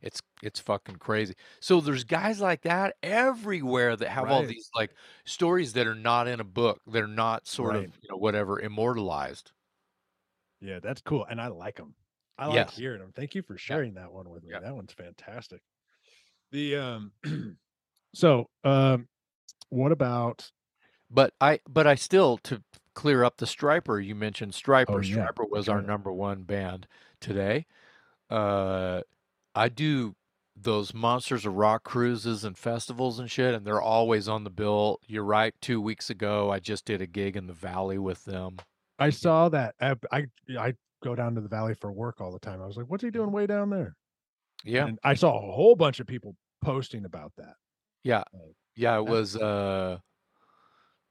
It's 0.00 0.22
it's 0.42 0.60
fucking 0.60 0.96
crazy. 0.96 1.34
So 1.60 1.80
there's 1.80 2.04
guys 2.04 2.40
like 2.40 2.62
that 2.62 2.96
everywhere 3.02 3.96
that 3.96 4.08
have 4.10 4.30
all 4.30 4.44
these 4.44 4.70
like 4.74 4.94
stories 5.26 5.72
that 5.72 5.86
are 5.88 5.94
not 5.96 6.28
in 6.28 6.38
a 6.40 6.44
book. 6.44 6.80
They're 6.86 7.08
not 7.08 7.46
sort 7.48 7.74
Right. 7.74 7.84
of 7.88 7.96
you 8.00 8.08
know 8.10 8.16
whatever 8.16 8.60
immortalized. 8.60 9.50
Yeah, 10.60 10.80
that's 10.80 11.00
cool, 11.00 11.24
and 11.24 11.40
I 11.40 11.48
like 11.48 11.76
them. 11.76 11.94
I 12.36 12.46
like 12.46 12.68
Yes. 12.68 12.70
hearing 12.70 13.00
them. 13.00 13.12
Thank 13.12 13.34
you 13.34 13.42
for 13.42 13.56
sharing 13.58 13.94
that 13.94 14.12
one 14.12 14.28
with 14.30 14.44
me. 14.44 14.54
Yeah. 14.54 14.60
That 14.60 14.74
one's 14.74 14.92
fantastic. 14.92 15.62
The 16.50 16.76
um, 16.76 17.12
so 18.14 18.48
um, 18.64 19.08
what 19.70 19.92
about? 19.92 20.50
But 21.10 21.32
I 21.40 21.60
but 21.68 21.86
I 21.86 21.94
still 21.94 22.38
to 22.44 22.62
clear 22.94 23.24
up 23.24 23.36
the 23.36 23.46
Stryper. 23.46 24.04
You 24.04 24.14
mentioned 24.14 24.52
Stryper. 24.52 24.86
Oh, 24.88 24.98
yeah. 24.98 25.26
Stryper 25.26 25.50
was 25.50 25.68
our 25.68 25.82
number 25.82 26.12
one 26.12 26.42
band 26.42 26.86
today. 27.20 27.66
Uh, 28.28 29.02
I 29.54 29.68
do 29.68 30.14
those 30.60 30.92
Monsters 30.92 31.46
of 31.46 31.54
Rock 31.54 31.84
cruises 31.84 32.44
and 32.44 32.58
festivals 32.58 33.18
and 33.18 33.30
shit, 33.30 33.54
and 33.54 33.64
they're 33.64 33.80
always 33.80 34.28
on 34.28 34.44
the 34.44 34.50
bill. 34.50 35.00
You're 35.06 35.24
right. 35.24 35.54
Two 35.60 35.80
weeks 35.80 36.10
ago, 36.10 36.50
I 36.50 36.58
just 36.58 36.84
did 36.84 37.00
a 37.00 37.06
gig 37.06 37.36
in 37.36 37.46
the 37.46 37.52
Valley 37.52 37.98
with 37.98 38.24
them. 38.24 38.56
I 38.98 39.10
saw 39.10 39.48
that. 39.50 39.76
I, 39.80 39.94
I 40.10 40.26
I 40.58 40.74
go 41.02 41.14
down 41.14 41.34
to 41.36 41.40
the 41.40 41.48
valley 41.48 41.74
for 41.74 41.92
work 41.92 42.20
all 42.20 42.32
the 42.32 42.38
time. 42.38 42.60
I 42.60 42.66
was 42.66 42.76
like, 42.76 42.86
what's 42.88 43.04
he 43.04 43.10
doing 43.10 43.30
way 43.30 43.46
down 43.46 43.70
there? 43.70 43.94
Yeah, 44.64 44.86
And 44.86 44.98
I 45.04 45.14
saw 45.14 45.36
a 45.36 45.52
whole 45.52 45.76
bunch 45.76 46.00
of 46.00 46.06
people 46.06 46.36
posting 46.62 47.04
about 47.04 47.32
that. 47.36 47.54
yeah, 48.02 48.24
yeah. 48.74 48.98
It 48.98 49.06
was 49.06 49.36
uh, 49.36 49.98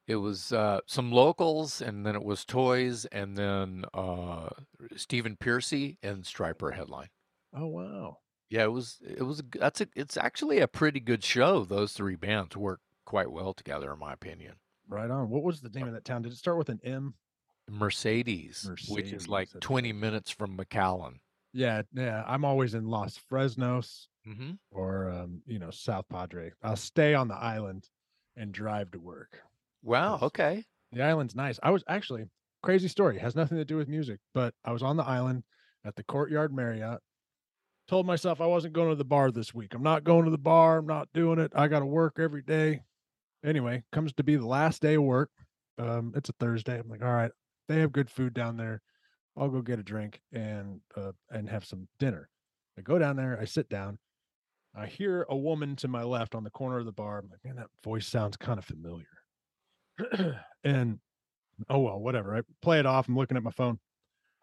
it 0.08 0.16
was 0.18 0.54
uh 0.54 0.80
some 0.86 1.12
locals, 1.12 1.82
and 1.82 2.06
then 2.06 2.16
it 2.16 2.24
was 2.24 2.46
Toys, 2.46 3.06
and 3.06 3.38
then 3.38 3.86
uh 3.94 4.50
Stephen 4.96 5.38
Pearcy 5.38 5.98
and 6.02 6.24
Stryper 6.24 6.74
headline. 6.74 7.10
Oh 7.54 7.68
wow. 7.68 8.18
Yeah, 8.50 8.64
it 8.64 8.72
was 8.72 8.98
it 9.02 9.24
was 9.24 9.42
that's 9.60 9.82
a 9.82 9.88
it's 9.96 10.18
actually 10.18 10.60
a 10.60 10.68
pretty 10.68 11.00
good 11.00 11.24
show. 11.24 11.66
Those 11.66 11.94
three 11.94 12.16
bands 12.16 12.56
work 12.56 12.80
quite 13.06 13.32
well 13.32 13.54
together, 13.54 13.94
in 13.94 14.00
my 14.00 14.14
opinion. 14.14 14.56
Right 14.90 15.10
on. 15.10 15.30
What 15.30 15.44
was 15.44 15.60
the 15.62 15.70
name 15.70 15.88
of 15.88 15.94
that 15.94 16.06
town? 16.06 16.22
Did 16.22 16.32
it 16.32 16.38
start 16.38 16.58
with 16.58 16.70
an 16.70 16.80
M? 16.84 17.16
Mercedes, 17.70 18.70
which 18.88 19.12
is 19.12 19.28
like 19.28 19.50
20 19.60 19.92
minutes 19.92 20.32
from 20.32 20.58
McAllen. 20.58 21.16
Yeah, 21.58 21.82
yeah. 21.94 22.24
I'm 22.28 22.46
always 22.46 22.76
in 22.76 22.86
Los 22.86 23.18
Fresnos 23.18 24.08
hmm 24.24 24.52
or 24.72 25.10
um, 25.10 25.42
you 25.48 25.58
know, 25.58 25.72
South 25.72 26.06
Padre. 26.10 26.52
I'll 26.62 26.76
stay 26.76 27.16
on 27.16 27.28
the 27.28 27.36
island 27.36 27.90
and 28.36 28.52
drive 28.52 28.92
to 28.92 29.00
work. 29.00 29.42
Wow. 29.82 30.20
Okay. 30.22 30.64
The 30.92 31.02
island's 31.02 31.36
nice. 31.36 31.60
I 31.64 31.72
was 31.72 31.84
actually 31.88 32.26
crazy 32.62 32.88
story, 32.88 33.18
has 33.18 33.36
nothing 33.36 33.58
to 33.58 33.66
do 33.66 33.76
with 33.76 33.88
music, 33.88 34.20
but 34.36 34.54
I 34.64 34.72
was 34.72 34.84
on 34.84 34.98
the 34.98 35.04
island 35.04 35.44
at 35.84 35.96
the 35.96 36.04
Courtyard 36.04 36.54
Marriott. 36.54 37.00
Told 37.88 38.06
myself 38.06 38.40
I 38.40 38.46
wasn't 38.46 38.74
going 38.74 38.90
to 38.90 38.96
the 38.96 39.06
bar 39.06 39.32
this 39.32 39.54
week. 39.54 39.74
I'm 39.74 39.84
not 39.84 40.04
going 40.04 40.26
to 40.26 40.32
the 40.32 40.38
bar. 40.38 40.78
I'm 40.78 40.86
not 40.88 41.10
doing 41.14 41.40
it. 41.40 41.54
I 41.56 41.68
got 41.68 41.80
to 41.80 41.86
work 41.86 42.20
every 42.20 42.44
day. 42.44 42.82
Anyway, 43.44 43.84
comes 43.92 44.14
to 44.14 44.24
be 44.24 44.36
the 44.36 44.46
last 44.46 44.82
day 44.82 44.96
of 44.96 45.04
work. 45.04 45.32
Um, 45.80 46.14
it's 46.16 46.30
a 46.30 46.34
Thursday. 46.34 46.80
I'm 46.80 46.90
like, 46.90 47.02
all 47.02 47.14
right, 47.14 47.32
they 47.68 47.80
have 47.80 47.92
good 47.94 48.10
food 48.12 48.34
down 48.34 48.58
there. 48.58 48.82
I'll 49.38 49.50
go 49.50 49.62
get 49.62 49.80
a 49.80 49.84
drink 49.84 50.22
and 50.34 50.82
uh, 50.96 51.12
and 51.30 51.50
have 51.50 51.66
some 51.66 51.88
dinner. 52.00 52.30
I 52.78 52.82
go 52.82 52.98
down 52.98 53.16
there. 53.16 53.38
I 53.40 53.46
sit 53.46 53.70
down. 53.70 54.00
I 54.76 54.86
hear 54.86 55.26
a 55.30 55.36
woman 55.36 55.76
to 55.78 55.88
my 55.88 56.04
left 56.04 56.36
on 56.36 56.44
the 56.44 56.50
corner 56.50 56.78
of 56.78 56.86
the 56.86 56.92
bar. 56.92 57.20
I'm 57.20 57.30
like, 57.30 57.40
man, 57.44 57.56
that 57.56 57.70
voice 57.84 58.08
sounds 58.08 58.38
kind 58.38 58.60
of 58.60 58.66
familiar. 58.66 59.06
and 60.64 61.00
oh 61.70 61.80
well, 61.80 62.00
whatever. 62.00 62.36
I 62.36 62.42
play 62.62 62.80
it 62.80 62.86
off. 62.86 63.08
I'm 63.08 63.16
looking 63.16 63.38
at 63.38 63.44
my 63.44 63.52
phone, 63.52 63.80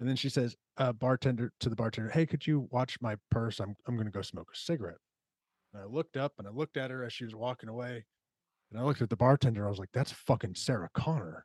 and 0.01 0.09
then 0.09 0.16
she 0.16 0.28
says, 0.28 0.57
uh, 0.78 0.92
"Bartender 0.92 1.53
to 1.61 1.68
the 1.68 1.76
bartender, 1.76 2.11
hey, 2.11 2.26
could 2.26 2.47
you 2.47 2.68
watch 2.70 2.99
my 3.01 3.16
purse? 3.30 3.61
I'm 3.61 3.74
I'm 3.86 3.97
gonna 3.97 4.11
go 4.11 4.22
smoke 4.22 4.51
a 4.53 4.57
cigarette." 4.57 4.99
And 5.72 5.82
I 5.82 5.86
looked 5.86 6.16
up 6.16 6.32
and 6.38 6.47
I 6.47 6.51
looked 6.51 6.76
at 6.76 6.90
her 6.90 7.05
as 7.05 7.12
she 7.12 7.24
was 7.24 7.34
walking 7.34 7.68
away, 7.68 8.05
and 8.70 8.80
I 8.80 8.84
looked 8.84 9.03
at 9.03 9.11
the 9.11 9.16
bartender. 9.16 9.66
I 9.66 9.70
was 9.70 9.78
like, 9.78 9.92
"That's 9.92 10.12
fucking 10.12 10.55
Sarah 10.57 10.90
Connor," 10.95 11.45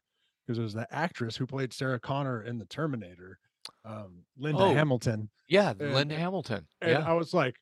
because 0.49 0.57
it 0.57 0.63
was 0.63 0.73
the 0.73 0.87
actress 0.91 1.35
who 1.37 1.45
played 1.45 1.71
Sarah 1.71 1.99
Connor 1.99 2.41
in 2.41 2.57
the 2.57 2.65
Terminator, 2.65 3.37
um, 3.85 4.23
Linda 4.35 4.63
Oh, 4.63 4.73
Hamilton. 4.73 5.29
Yeah, 5.47 5.73
And- 5.79 5.93
Linda 5.93 6.15
Hamilton. 6.15 6.65
And 6.81 6.91
yeah. 6.91 7.07
I 7.07 7.13
was 7.13 7.35
like, 7.35 7.57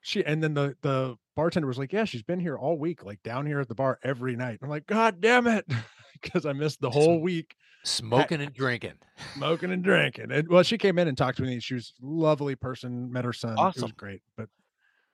she, 0.00 0.24
and 0.24 0.40
then 0.40 0.54
the 0.54 0.76
the 0.82 1.16
bartender 1.34 1.66
was 1.66 1.76
like, 1.76 1.92
yeah, 1.92 2.04
she's 2.04 2.22
been 2.22 2.38
here 2.38 2.56
all 2.56 2.78
week, 2.78 3.04
like 3.04 3.20
down 3.24 3.46
here 3.46 3.58
at 3.58 3.66
the 3.66 3.74
bar 3.74 3.98
every 4.04 4.36
night. 4.36 4.60
I'm 4.62 4.68
like, 4.68 4.86
God 4.86 5.20
damn 5.20 5.48
it, 5.48 5.66
because 6.22 6.46
I 6.46 6.52
missed 6.52 6.80
the 6.80 6.90
whole 6.90 7.20
week 7.20 7.56
Smoking 7.84 8.40
and 8.40 8.54
drinking. 8.54 8.94
smoking 9.34 9.72
and 9.72 9.82
drinking. 9.82 10.30
And 10.30 10.46
well, 10.48 10.62
she 10.62 10.78
came 10.78 10.98
in 11.00 11.08
and 11.08 11.18
talked 11.18 11.38
to 11.38 11.42
me. 11.42 11.58
She 11.58 11.74
was 11.74 11.94
a 12.00 12.06
lovely 12.06 12.54
person. 12.54 13.10
Met 13.12 13.24
her 13.24 13.32
son. 13.32 13.54
It 13.54 13.58
Awesome. 13.58 13.82
was 13.82 13.92
great, 13.92 14.22
but 14.36 14.48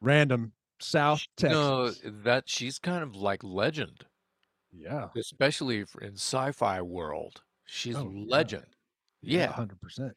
random 0.03 0.53
South 0.81 1.23
Texas. 1.39 1.55
No, 1.57 1.91
that 2.25 2.45
she's 2.47 2.79
kind 2.79 3.03
of 3.03 3.17
like 3.17 3.43
legend, 3.43 4.05
Yeah, 4.77 5.09
especially 5.17 5.85
in 6.03 6.15
sci-fi 6.15 6.83
world. 6.83 7.41
She's 7.67 7.97
Oh, 7.97 8.09
a 8.09 8.13
yeah. 8.13 8.25
legend. 8.29 8.67
Yeah. 9.23 9.53
hundred 9.53 9.81
percent. 9.81 10.13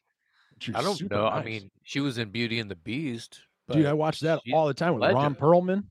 I 0.74 0.82
don't 0.82 1.10
know. 1.12 1.28
I 1.28 1.44
mean, 1.44 1.70
she 1.84 2.00
was 2.00 2.18
in 2.18 2.30
Beauty 2.32 2.60
and 2.60 2.70
the 2.70 2.76
Beast. 2.76 3.42
dude, 3.70 3.84
but 3.84 3.90
I 3.90 3.94
watch 3.94 4.20
that 4.22 4.42
she's 4.44 4.54
all 4.54 4.68
the 4.68 4.74
time 4.74 4.96
with 4.96 5.04
Ron. 5.14 5.36
Perlman. 5.36 5.84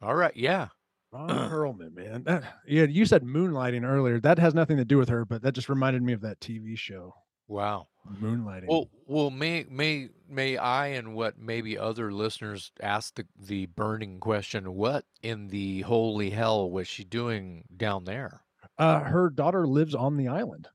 all 0.00 0.14
right. 0.14 0.34
Yeah. 0.36 0.68
Ron 1.12 1.28
Perlman, 1.50 1.94
man. 1.94 2.22
That, 2.24 2.44
yeah, 2.66 2.84
you 2.84 3.04
said 3.06 3.22
moonlighting 3.24 3.84
earlier. 3.84 4.20
That 4.20 4.38
has 4.38 4.54
nothing 4.54 4.76
to 4.78 4.84
do 4.84 4.96
with 4.98 5.08
her, 5.08 5.24
but 5.24 5.42
that 5.42 5.52
just 5.52 5.68
reminded 5.68 6.02
me 6.02 6.12
of 6.12 6.20
that 6.22 6.40
TV 6.40 6.78
show, 6.78 7.14
Wow. 7.54 7.88
Moonlighting. 8.20 8.66
Well, 8.68 8.90
well, 9.06 9.30
may 9.30 9.64
may 9.70 10.10
may 10.28 10.56
I 10.58 10.88
and 10.88 11.14
what 11.14 11.38
maybe 11.38 11.78
other 11.78 12.12
listeners 12.12 12.70
ask 12.80 13.14
the 13.14 13.26
the 13.38 13.66
burning 13.66 14.20
question: 14.20 14.74
What 14.74 15.06
in 15.22 15.48
the 15.48 15.82
holy 15.82 16.30
hell 16.30 16.70
was 16.70 16.86
she 16.86 17.04
doing 17.04 17.64
down 17.76 18.04
there? 18.04 18.42
uh, 18.78 19.00
her 19.00 19.30
daughter 19.30 19.66
lives 19.66 19.94
on 19.94 20.16
the 20.16 20.28
island. 20.28 20.68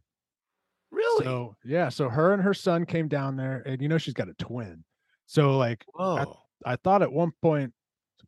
Really? 0.92 1.26
So 1.26 1.56
yeah, 1.64 1.90
so 1.90 2.10
her 2.10 2.34
and 2.34 2.42
her 2.42 2.54
son 2.54 2.86
came 2.86 3.08
down 3.08 3.36
there, 3.36 3.62
and 3.66 3.82
you 3.82 3.88
know 3.88 3.98
she's 3.98 4.14
got 4.14 4.30
a 4.30 4.34
twin. 4.34 4.84
So 5.28 5.58
like, 5.58 5.86
Whoa. 5.94 6.38
I 6.66 6.76
thought 6.78 7.02
at 7.02 7.12
one 7.12 7.32
point, 7.42 7.74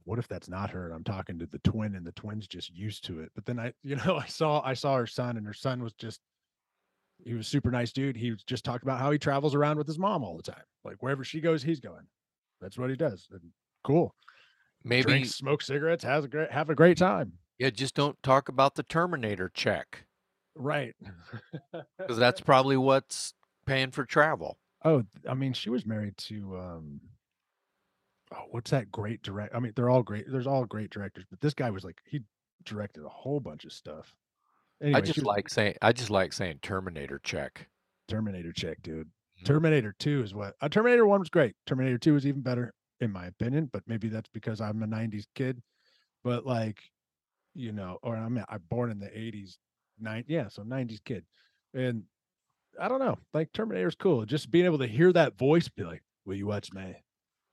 what 0.03 0.19
if 0.19 0.27
that's 0.27 0.49
not 0.49 0.69
her? 0.69 0.85
And 0.85 0.93
I'm 0.93 1.03
talking 1.03 1.39
to 1.39 1.47
the 1.47 1.59
twin, 1.59 1.95
and 1.95 2.05
the 2.05 2.11
twin's 2.11 2.47
just 2.47 2.69
used 2.69 3.03
to 3.05 3.21
it. 3.21 3.31
But 3.33 3.45
then 3.45 3.59
I, 3.59 3.73
you 3.83 3.95
know, 3.95 4.17
I 4.17 4.27
saw 4.27 4.61
I 4.63 4.73
saw 4.73 4.95
her 4.97 5.07
son, 5.07 5.37
and 5.37 5.47
her 5.47 5.53
son 5.53 5.81
was 5.81 5.93
just 5.93 6.19
he 7.23 7.33
was 7.33 7.45
a 7.47 7.49
super 7.49 7.71
nice 7.71 7.91
dude. 7.91 8.15
He 8.17 8.33
just 8.47 8.63
talked 8.65 8.83
about 8.83 8.99
how 8.99 9.11
he 9.11 9.17
travels 9.19 9.55
around 9.55 9.77
with 9.77 9.87
his 9.87 9.99
mom 9.99 10.23
all 10.23 10.37
the 10.37 10.43
time. 10.51 10.63
Like 10.83 10.97
wherever 11.01 11.23
she 11.23 11.41
goes, 11.41 11.61
he's 11.63 11.79
going. 11.79 12.07
That's 12.59 12.77
what 12.77 12.89
he 12.89 12.95
does. 12.95 13.27
And 13.31 13.41
cool. 13.83 14.15
Maybe 14.83 15.03
Drinks, 15.03 15.35
smokes 15.35 15.67
cigarettes, 15.67 16.03
has 16.03 16.25
a 16.25 16.27
great 16.27 16.51
have 16.51 16.69
a 16.69 16.75
great 16.75 16.97
time. 16.97 17.33
yeah. 17.59 17.69
Just 17.69 17.95
don't 17.95 18.21
talk 18.23 18.49
about 18.49 18.75
the 18.75 18.83
Terminator 18.83 19.49
check 19.53 20.05
Right. 20.55 20.95
because 21.97 22.17
that's 22.19 22.41
probably 22.41 22.77
what's 22.77 23.33
paying 23.65 23.91
for 23.91 24.03
travel. 24.05 24.57
Oh, 24.83 25.03
I 25.29 25.33
mean, 25.35 25.53
she 25.53 25.69
was 25.69 25.85
married 25.85 26.17
to 26.17 26.57
um 26.57 27.01
oh, 28.33 28.45
what's 28.49 28.71
that 28.71 28.91
great 28.91 29.21
direct? 29.21 29.53
I 29.55 29.59
mean, 29.59 29.73
they're 29.75 29.89
all 29.89 30.03
great. 30.03 30.25
There's 30.29 30.47
all 30.47 30.65
great 30.65 30.89
directors, 30.89 31.25
but 31.29 31.41
this 31.41 31.53
guy 31.53 31.69
was 31.69 31.83
like 31.83 31.99
he 32.05 32.21
directed 32.63 33.03
a 33.05 33.09
whole 33.09 33.39
bunch 33.39 33.65
of 33.65 33.73
stuff. 33.73 34.15
Anyway, 34.81 34.97
I 34.97 35.01
just 35.01 35.17
was 35.17 35.25
like 35.25 35.49
saying 35.49 35.75
I 35.81 35.91
just 35.93 36.09
like 36.09 36.33
saying 36.33 36.59
Terminator 36.61 37.19
check. 37.19 37.67
Terminator 38.07 38.51
check, 38.51 38.81
dude. 38.81 39.09
Mhm. 39.41 39.45
Terminator 39.45 39.93
2 39.97 40.23
is 40.23 40.33
what 40.33 40.55
uh, 40.61 40.69
Terminator 40.69 41.05
1 41.05 41.19
was 41.19 41.29
great. 41.29 41.55
Terminator 41.65 41.97
2 41.97 42.15
is 42.15 42.25
even 42.27 42.41
better, 42.41 42.73
in 42.99 43.11
my 43.11 43.25
opinion, 43.27 43.67
but 43.67 43.83
maybe 43.87 44.09
that's 44.09 44.29
because 44.29 44.61
I'm 44.61 44.83
a 44.83 44.87
90s 44.87 45.27
kid. 45.35 45.61
But 46.23 46.45
like, 46.45 46.81
you 47.55 47.71
know, 47.71 47.99
or 48.03 48.15
I'm 48.15 48.37
I'm 48.49 48.63
born 48.69 48.91
in 48.91 48.99
the 48.99 49.09
80s, 49.17 49.57
nine, 49.99 50.25
yeah, 50.27 50.47
so 50.49 50.63
90s 50.63 51.01
kid. 51.01 51.25
And 51.73 52.05
I 52.79 52.87
don't 52.87 52.99
know, 52.99 53.17
like 53.33 53.51
Terminator's 53.53 53.95
cool. 53.95 54.25
Just 54.25 54.51
being 54.51 54.65
able 54.65 54.79
to 54.79 54.87
hear 54.87 55.13
that 55.13 55.37
voice 55.37 55.69
be 55.69 55.83
like, 55.83 56.03
Will 56.25 56.35
you 56.35 56.47
watch 56.47 56.73
my 56.73 56.97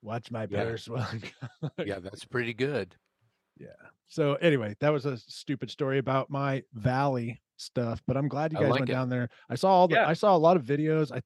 watch 0.03 0.31
my 0.31 0.47
Yeah. 0.51 0.76
One? 0.89 1.22
Yeah, 1.85 2.01
that's 2.01 2.24
pretty 2.24 2.55
good. 2.55 2.97
So 4.11 4.35
anyway, 4.37 4.75
that 4.81 4.91
was 4.91 5.05
a 5.05 5.19
stupid 5.19 5.71
story 5.71 5.99
about 5.99 6.31
my 6.31 6.63
valley 6.73 7.41
stuff, 7.57 8.03
but 8.07 8.17
I'm 8.17 8.27
glad 8.29 8.53
you 8.53 8.59
guys 8.59 8.71
like 8.71 8.81
went 8.81 8.91
it. 8.91 8.93
down 8.95 9.09
there. 9.11 9.29
I 9.51 9.55
saw 9.55 9.71
all 9.71 9.89
the 9.89 9.97
Yeah. 9.97 10.09
I 10.09 10.15
saw 10.15 10.35
a 10.35 10.39
lot 10.39 10.57
of 10.57 10.65
videos. 10.65 11.13
I 11.13 11.21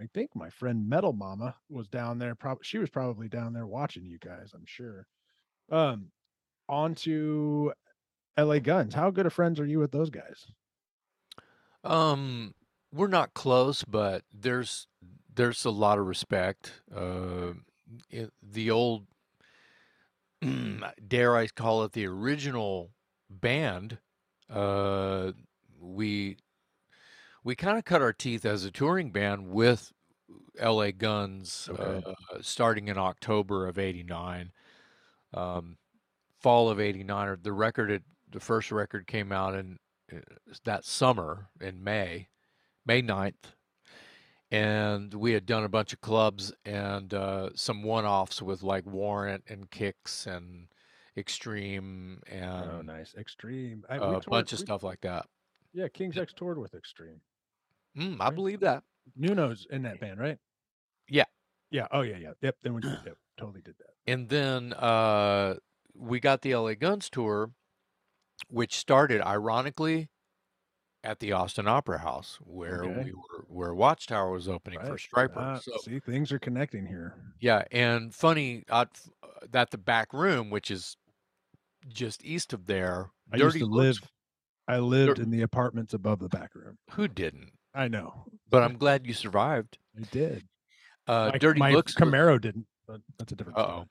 I 0.00 0.08
think 0.14 0.30
my 0.34 0.48
friend 0.48 0.88
Metal 0.88 1.12
Mama 1.12 1.54
was 1.68 1.88
down 1.88 2.18
there. 2.18 2.34
Probably 2.34 2.64
she 2.64 2.78
was 2.78 2.88
probably 2.88 3.28
down 3.28 3.52
there 3.52 3.66
watching 3.66 4.06
you 4.06 4.18
guys, 4.18 4.52
I'm 4.54 4.64
sure. 4.66 5.06
Um 5.70 6.10
on 6.68 6.94
to 6.96 7.72
LA 8.38 8.60
Guns. 8.60 8.94
How 8.94 9.10
good 9.10 9.26
of 9.26 9.32
friends 9.34 9.60
are 9.60 9.66
you 9.66 9.78
with 9.78 9.92
those 9.92 10.08
guys? 10.08 10.46
Um, 11.84 12.54
we're 12.92 13.08
not 13.08 13.34
close, 13.34 13.84
but 13.84 14.22
there's 14.32 14.86
there's 15.34 15.64
a 15.64 15.70
lot 15.70 15.98
of 15.98 16.06
respect. 16.06 16.82
Uh, 16.94 17.52
i- 18.12 18.28
the 18.42 18.70
old, 18.70 19.06
dare 21.08 21.36
I 21.36 21.46
call 21.48 21.84
it, 21.84 21.92
the 21.92 22.06
original 22.06 22.92
band. 23.30 23.98
Uh, 24.50 25.32
we 25.80 26.36
we 27.44 27.56
kind 27.56 27.78
of 27.78 27.84
cut 27.84 28.02
our 28.02 28.12
teeth 28.12 28.44
as 28.44 28.64
a 28.64 28.70
touring 28.70 29.10
band 29.10 29.48
with 29.48 29.92
L.A. 30.58 30.92
Guns, 30.92 31.68
Okay. 31.68 32.02
uh, 32.06 32.14
starting 32.40 32.88
in 32.88 32.98
October 32.98 33.66
of 33.66 33.78
'89. 33.78 34.52
Um, 35.34 35.78
fall 36.40 36.68
of 36.70 36.80
'89, 36.80 37.28
or 37.28 37.36
the 37.36 37.52
record, 37.52 38.02
the 38.30 38.40
first 38.40 38.70
record 38.72 39.06
came 39.06 39.32
out 39.32 39.54
in 39.54 39.78
uh, 40.12 40.18
that 40.64 40.84
summer 40.84 41.48
in 41.60 41.82
May, 41.82 42.28
May 42.86 43.02
9th. 43.02 43.54
And 44.52 45.14
we 45.14 45.32
had 45.32 45.46
done 45.46 45.64
a 45.64 45.68
bunch 45.68 45.92
of 45.94 46.00
clubs 46.02 46.52
and 46.66 47.12
uh, 47.14 47.50
some 47.54 47.82
one 47.82 48.04
offs 48.04 48.42
with 48.42 48.62
like 48.62 48.84
Warrant 48.86 49.44
and 49.48 49.70
Kix 49.70 50.26
and 50.26 50.68
Extreme 51.16 52.20
and 52.30 52.70
oh, 52.70 52.82
nice. 52.82 53.14
Extreme. 53.18 53.84
A 53.88 53.98
toured- 53.98 54.24
bunch 54.26 54.52
of 54.52 54.58
we- 54.60 54.64
stuff 54.66 54.82
like 54.82 55.00
that. 55.00 55.26
Yeah, 55.72 55.88
King's 55.88 56.18
X 56.18 56.34
toured 56.34 56.58
with 56.58 56.74
Extreme. 56.74 57.22
Mm, 57.96 58.20
I 58.20 58.26
Right. 58.26 58.34
believe 58.34 58.60
that. 58.60 58.84
Nuno's 59.16 59.66
in 59.70 59.82
that 59.82 59.98
band, 60.00 60.20
right? 60.20 60.38
Yeah. 61.08 61.24
Yeah. 61.70 61.86
Oh 61.90 62.02
yeah, 62.02 62.18
yeah. 62.18 62.32
Yep. 62.42 62.56
Then 62.62 62.74
we 62.74 62.82
did, 62.82 62.98
yep, 63.06 63.16
totally 63.38 63.62
did 63.62 63.76
that. 63.78 63.94
And 64.06 64.28
then 64.28 64.74
uh, 64.74 65.54
we 65.94 66.20
got 66.20 66.42
the 66.42 66.54
LA 66.54 66.74
Guns 66.74 67.08
tour, 67.08 67.52
which 68.48 68.76
started 68.76 69.22
ironically 69.22 70.08
at 71.04 71.18
the 71.20 71.32
Austin 71.32 71.66
Opera 71.66 71.98
House, 71.98 72.38
where 72.44 72.84
Okay. 72.84 73.04
we 73.04 73.12
were, 73.12 73.44
where 73.48 73.74
Watchtower 73.74 74.30
was 74.30 74.48
opening 74.48 74.78
for 74.80 74.90
Right. 74.92 75.00
Stryper. 75.00 75.36
Ah, 75.36 75.58
so 75.58 75.76
see, 75.78 75.98
things 75.98 76.30
are 76.32 76.38
connecting 76.38 76.86
here. 76.86 77.16
yeah, 77.40 77.64
and 77.72 78.14
funny 78.14 78.64
uh, 78.70 78.84
uh, 79.22 79.26
that 79.50 79.70
the 79.70 79.78
back 79.78 80.12
room, 80.12 80.50
which 80.50 80.70
is 80.70 80.96
just 81.88 82.24
east 82.24 82.52
of 82.52 82.66
there, 82.66 83.10
I 83.32 83.36
Dirty 83.38 83.58
used 83.60 83.70
to 83.70 83.76
live. 83.76 83.98
I 84.68 84.78
lived 84.78 85.18
in 85.18 85.30
the 85.30 85.42
apartments 85.42 85.92
above 85.92 86.20
the 86.20 86.28
back 86.28 86.54
room. 86.54 86.78
Who 86.92 87.08
didn't? 87.08 87.50
I 87.74 87.88
know. 87.88 88.26
But 88.48 88.62
I'm 88.62 88.78
glad 88.78 89.06
you 89.06 89.12
survived. 89.12 89.78
I 89.98 90.02
did. 90.12 90.44
Uh, 91.08 91.30
my, 91.32 91.38
Dirty 91.38 91.58
my 91.58 91.72
Looks. 91.72 91.94
Camaro 91.94 92.40
didn't, 92.40 92.66
but 92.86 93.00
that's 93.18 93.32
a 93.32 93.34
different 93.36 93.58
Uh-oh. 93.58 93.86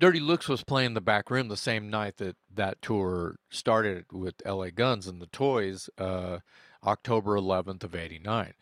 Dirty 0.00 0.20
Looks 0.20 0.48
was 0.48 0.64
playing 0.64 0.94
the 0.94 1.00
back 1.00 1.30
room 1.30 1.48
the 1.48 1.56
same 1.56 1.88
night 1.88 2.16
that 2.18 2.36
that 2.52 2.82
tour 2.82 3.36
started 3.50 4.06
with 4.12 4.34
LA 4.44 4.70
Guns 4.70 5.06
and 5.06 5.20
the 5.22 5.26
Toys, 5.28 5.88
uh, 5.98 6.38
October 6.84 7.36
11th 7.36 7.84
of 7.84 7.94
'89. 7.94 8.54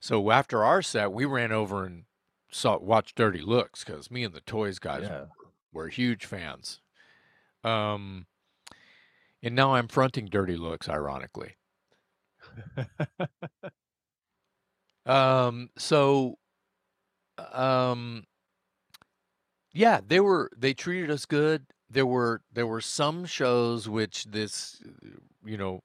So 0.00 0.30
after 0.30 0.64
our 0.64 0.80
set, 0.82 1.12
we 1.12 1.24
ran 1.26 1.52
over 1.52 1.84
and 1.84 2.04
saw 2.50 2.78
watched 2.78 3.14
Dirty 3.16 3.40
Looks 3.42 3.84
because 3.84 4.10
me 4.10 4.24
and 4.24 4.34
the 4.34 4.40
Toys 4.40 4.78
guys 4.78 5.02
Yeah. 5.02 5.20
were, 5.20 5.28
were 5.84 5.88
huge 5.88 6.24
fans. 6.24 6.80
Um, 7.62 8.26
and 9.42 9.54
now 9.54 9.74
I'm 9.74 9.86
fronting 9.88 10.26
Dirty 10.26 10.56
Looks, 10.56 10.88
ironically. 10.88 11.56
Um, 15.06 15.70
so, 15.78 16.38
um, 17.52 18.24
yeah, 19.72 20.00
they 20.06 20.20
were 20.20 20.50
they 20.56 20.74
treated 20.74 21.10
us 21.10 21.26
good. 21.26 21.66
There 21.88 22.06
were 22.06 22.42
there 22.52 22.66
were 22.66 22.80
some 22.80 23.24
shows 23.24 23.88
which 23.88 24.24
this, 24.26 24.82
you 25.44 25.56
know, 25.56 25.82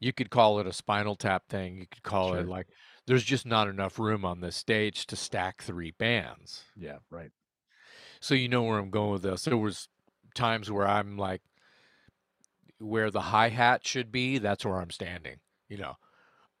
you 0.00 0.12
could 0.12 0.30
call 0.30 0.60
it 0.60 0.66
a 0.66 0.72
Spinal 0.72 1.16
Tap 1.16 1.48
thing. 1.48 1.78
You 1.78 1.86
could 1.86 2.02
call 2.02 2.30
Sure. 2.32 2.40
it 2.40 2.48
like 2.48 2.66
there's 3.06 3.24
just 3.24 3.46
not 3.46 3.68
enough 3.68 3.98
room 3.98 4.24
on 4.24 4.40
this 4.40 4.56
stage 4.56 5.06
to 5.06 5.16
stack 5.16 5.62
three 5.62 5.90
bands. 5.92 6.64
yeah, 6.76 6.98
right. 7.10 7.30
So 8.20 8.34
you 8.34 8.48
know 8.48 8.64
where 8.64 8.78
I'm 8.78 8.90
going 8.90 9.12
with 9.12 9.22
this. 9.22 9.44
There 9.44 9.56
was 9.56 9.88
times 10.34 10.70
where 10.70 10.86
I'm 10.86 11.16
like 11.16 11.40
where 12.78 13.10
the 13.10 13.20
hi 13.20 13.48
hat 13.48 13.86
should 13.86 14.12
be, 14.12 14.38
that's 14.38 14.64
where 14.64 14.80
I'm 14.80 14.90
standing, 14.90 15.36
you 15.68 15.78
know. 15.78 15.96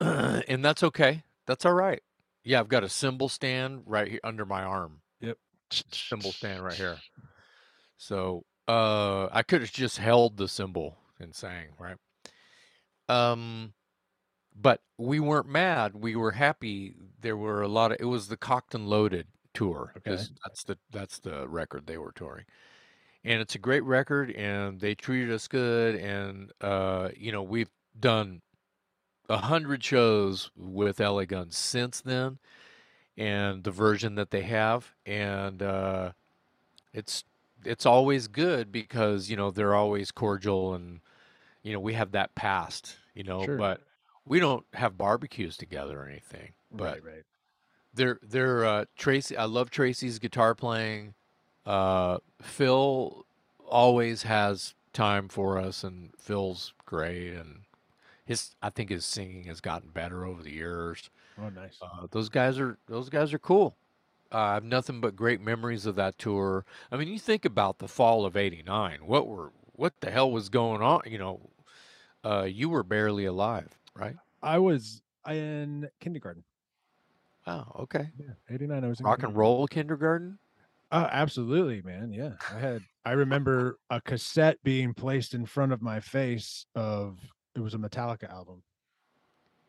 and 0.48 0.64
that's 0.64 0.82
okay. 0.82 1.22
That's 1.46 1.64
all 1.64 1.74
right. 1.74 2.02
Yeah, 2.44 2.60
I've 2.60 2.68
got 2.68 2.84
a 2.84 2.88
cymbal 2.88 3.28
stand 3.28 3.82
right 3.86 4.08
here 4.08 4.20
under 4.24 4.44
my 4.46 4.62
arm. 4.62 5.02
Cymbal 5.70 6.32
stand 6.32 6.64
right 6.64 6.74
here. 6.74 6.98
So 7.96 8.44
uh 8.66 9.28
I 9.32 9.42
could 9.42 9.60
have 9.60 9.72
just 9.72 9.98
held 9.98 10.36
the 10.36 10.48
symbol 10.48 10.98
and 11.18 11.34
sang, 11.34 11.68
right? 11.78 11.96
Um 13.08 13.74
but 14.54 14.80
we 14.98 15.20
weren't 15.20 15.48
mad. 15.48 15.94
We 15.94 16.16
were 16.16 16.32
happy. 16.32 16.96
There 17.20 17.36
were 17.36 17.62
a 17.62 17.68
lot 17.68 17.92
of 17.92 17.98
it 18.00 18.06
was 18.06 18.28
the 18.28 18.36
Cocked 18.36 18.74
and 18.74 18.88
Loaded 18.88 19.28
tour. 19.54 19.92
Okay. 19.98 20.10
That's 20.44 20.64
the 20.64 20.78
that's 20.90 21.18
the 21.20 21.48
record 21.48 21.86
they 21.86 21.98
were 21.98 22.12
touring. 22.12 22.44
And 23.24 23.40
it's 23.40 23.54
a 23.54 23.58
great 23.58 23.84
record 23.84 24.30
and 24.30 24.80
they 24.80 24.94
treated 24.94 25.30
us 25.32 25.48
good 25.48 25.96
and 25.96 26.52
uh 26.60 27.10
you 27.16 27.32
know, 27.32 27.42
we've 27.42 27.70
done 27.98 28.42
a 29.28 29.38
hundred 29.38 29.84
shows 29.84 30.50
with 30.56 31.00
LA 31.00 31.24
Guns 31.24 31.56
since 31.56 32.00
then 32.00 32.38
and 33.18 33.64
the 33.64 33.70
version 33.70 34.14
that 34.14 34.30
they 34.30 34.42
have 34.42 34.94
and 35.04 35.62
uh 35.62 36.12
it's 36.94 37.24
it's 37.64 37.84
always 37.84 38.28
good 38.28 38.70
because 38.72 39.28
you 39.28 39.36
know 39.36 39.50
they're 39.50 39.74
always 39.74 40.10
cordial 40.10 40.72
and 40.74 41.00
you 41.62 41.72
know 41.72 41.80
we 41.80 41.92
have 41.94 42.12
that 42.12 42.34
past 42.34 42.96
you 43.14 43.24
know 43.24 43.44
Sure. 43.44 43.56
but 43.56 43.82
we 44.28 44.38
don't 44.40 44.64
have 44.74 44.98
barbecues 44.98 45.56
together 45.56 46.02
or 46.02 46.06
anything, 46.06 46.52
but 46.70 46.84
right, 46.84 47.04
right. 47.04 47.22
they're 47.94 48.20
they're 48.22 48.64
uh, 48.64 48.84
Tracii. 48.98 49.36
I 49.36 49.44
love 49.44 49.70
Tracii's 49.70 50.18
guitar 50.18 50.54
playing. 50.54 51.14
Uh, 51.64 52.18
Phil 52.42 53.24
always 53.66 54.24
has 54.24 54.74
time 54.92 55.28
for 55.28 55.58
us, 55.58 55.82
and 55.82 56.10
Phil's 56.18 56.74
great, 56.84 57.32
and 57.32 57.60
his 58.28 58.54
I 58.60 58.68
think 58.68 58.90
his 58.90 59.06
singing 59.06 59.44
has 59.44 59.62
gotten 59.62 59.88
better 59.88 60.26
over 60.26 60.42
the 60.42 60.52
years. 60.52 61.08
Oh, 61.40 61.48
nice. 61.48 61.78
Uh, 61.80 62.06
those 62.10 62.28
guys 62.28 62.60
are 62.60 62.76
those 62.86 63.08
guys 63.08 63.32
are 63.32 63.38
cool. 63.38 63.78
Uh, 64.30 64.36
I 64.36 64.54
have 64.54 64.64
nothing 64.64 65.00
but 65.00 65.16
great 65.16 65.40
memories 65.40 65.86
of 65.86 65.96
that 65.96 66.18
tour. 66.18 66.66
I 66.92 66.98
mean, 66.98 67.08
you 67.08 67.18
think 67.18 67.46
about 67.46 67.78
the 67.78 67.88
fall 67.88 68.26
of 68.26 68.36
'89. 68.36 69.06
What 69.06 69.26
were 69.26 69.52
what 69.72 69.94
the 70.00 70.10
hell 70.10 70.30
was 70.30 70.50
going 70.50 70.82
on? 70.82 71.00
You 71.06 71.16
know, 71.16 71.50
uh, 72.22 72.42
you 72.42 72.68
were 72.68 72.82
barely 72.82 73.24
alive, 73.24 73.78
right? 73.94 74.16
I 74.42 74.58
was 74.58 75.00
in 75.26 75.88
kindergarten. 75.98 76.44
Oh, 77.46 77.64
okay. 77.78 78.10
Yeah, 78.18 78.34
89. 78.50 78.84
I 78.84 78.88
was 78.88 79.00
in 79.00 79.06
Rock 79.06 79.22
and 79.22 79.34
roll 79.34 79.66
kindergarten. 79.66 80.38
Oh, 80.92 81.08
absolutely, 81.10 81.80
man. 81.80 82.12
Yeah. 82.12 82.32
I 82.52 82.58
had 82.58 82.82
I 83.06 83.12
remember 83.12 83.78
a 83.88 84.02
cassette 84.02 84.58
being 84.64 84.92
placed 84.92 85.32
in 85.32 85.46
front 85.46 85.72
of 85.72 85.80
my 85.80 85.98
face 85.98 86.66
of 86.74 87.18
it 87.54 87.60
was 87.60 87.74
a 87.74 87.78
Metallica 87.78 88.30
album. 88.30 88.62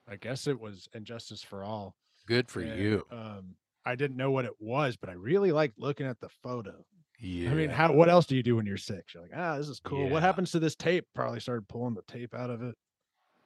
I 0.07 0.15
guess 0.15 0.47
it 0.47 0.59
was 0.59 0.88
Injustice 0.93 1.43
for 1.43 1.63
All. 1.63 1.95
Good 2.25 2.49
for 2.49 2.61
and, 2.61 2.80
you. 2.80 3.05
Um 3.11 3.55
I 3.86 3.95
didn't 3.95 4.17
know 4.17 4.32
what 4.32 4.45
it 4.45 4.53
was, 4.59 4.97
but 4.97 5.09
I 5.09 5.13
really 5.13 5.51
liked 5.51 5.80
looking 5.80 6.05
at 6.05 6.19
the 6.19 6.30
photo. 6.30 6.86
Yeah. 7.19 7.51
I 7.51 7.53
mean, 7.53 7.69
how 7.69 7.91
what 7.91 8.09
else 8.09 8.25
do 8.25 8.36
you 8.36 8.43
do 8.43 8.55
when 8.55 8.65
you're 8.65 8.77
six? 8.77 9.13
You're 9.13 9.23
like, 9.23 9.34
ah, 9.36 9.57
this 9.57 9.67
is 9.67 9.80
cool. 9.80 10.05
Yeah. 10.05 10.11
What 10.11 10.23
happens 10.23 10.51
to 10.51 10.59
this 10.59 10.75
tape? 10.75 11.05
Probably 11.13 11.39
started 11.39 11.67
pulling 11.67 11.95
the 11.95 12.03
tape 12.03 12.34
out 12.34 12.49
of 12.49 12.61
it. 12.61 12.75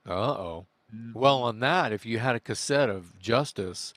Uh 0.07 0.13
oh. 0.13 0.67
Well, 1.13 1.41
on 1.41 1.59
that, 1.61 1.91
if 1.91 2.05
you 2.05 2.19
had 2.19 2.35
a 2.35 2.39
cassette 2.39 2.89
of 2.89 3.17
Justice, 3.19 3.93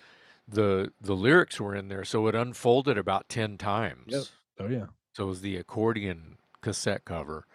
the 0.48 0.92
the 1.00 1.14
lyrics 1.14 1.60
were 1.60 1.74
in 1.74 1.88
there, 1.88 2.04
so 2.04 2.26
it 2.26 2.34
unfolded 2.34 2.96
about 2.96 3.28
ten 3.28 3.58
times. 3.58 4.32
oh 4.58 4.68
yeah. 4.68 4.86
So 5.12 5.24
it 5.24 5.28
was 5.28 5.40
the 5.40 5.56
accordion 5.56 6.38
cassette 6.60 7.04
cover. 7.04 7.46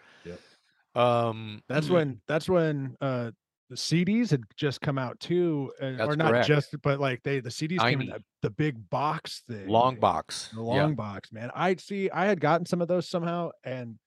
Um, 0.94 1.62
That's 1.68 1.88
when 1.88 2.20
that's 2.28 2.48
when 2.48 2.96
uh 3.00 3.30
the 3.70 3.76
CDs 3.76 4.30
had 4.30 4.42
just 4.56 4.82
come 4.82 4.98
out 4.98 5.18
too, 5.18 5.72
uh, 5.80 5.92
That's 5.92 6.12
or 6.12 6.16
not 6.16 6.28
correct. 6.30 6.46
just, 6.46 6.82
but 6.82 7.00
like 7.00 7.22
they 7.22 7.40
the 7.40 7.48
CDs 7.48 7.80
came 7.80 8.02
in 8.02 8.08
the, 8.08 8.22
the 8.42 8.50
big 8.50 8.90
box 8.90 9.42
thing, 9.48 9.66
long 9.68 9.96
box. 9.98 10.50
the 10.52 10.58
Yeah. 10.62 10.82
long 10.82 10.94
box, 10.94 11.32
man. 11.32 11.50
I'd 11.54 11.80
see 11.80 12.10
I 12.10 12.26
had 12.26 12.38
gotten 12.40 12.66
some 12.66 12.82
of 12.82 12.88
those 12.88 13.08
somehow, 13.08 13.50
and 13.64 13.98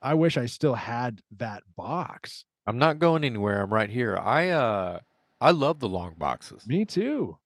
I 0.00 0.14
wish 0.14 0.36
I 0.36 0.46
still 0.46 0.74
had 0.74 1.20
that 1.38 1.64
box. 1.76 2.44
I'm 2.68 2.78
not 2.78 3.00
going 3.00 3.24
anywhere. 3.24 3.62
I'm 3.62 3.72
right 3.74 3.90
here. 3.90 4.16
I 4.16 4.50
uh 4.50 5.00
I 5.40 5.50
love 5.50 5.80
the 5.80 5.88
long 5.88 6.14
boxes. 6.16 6.64
Me 6.68 6.84
too. 6.84 7.36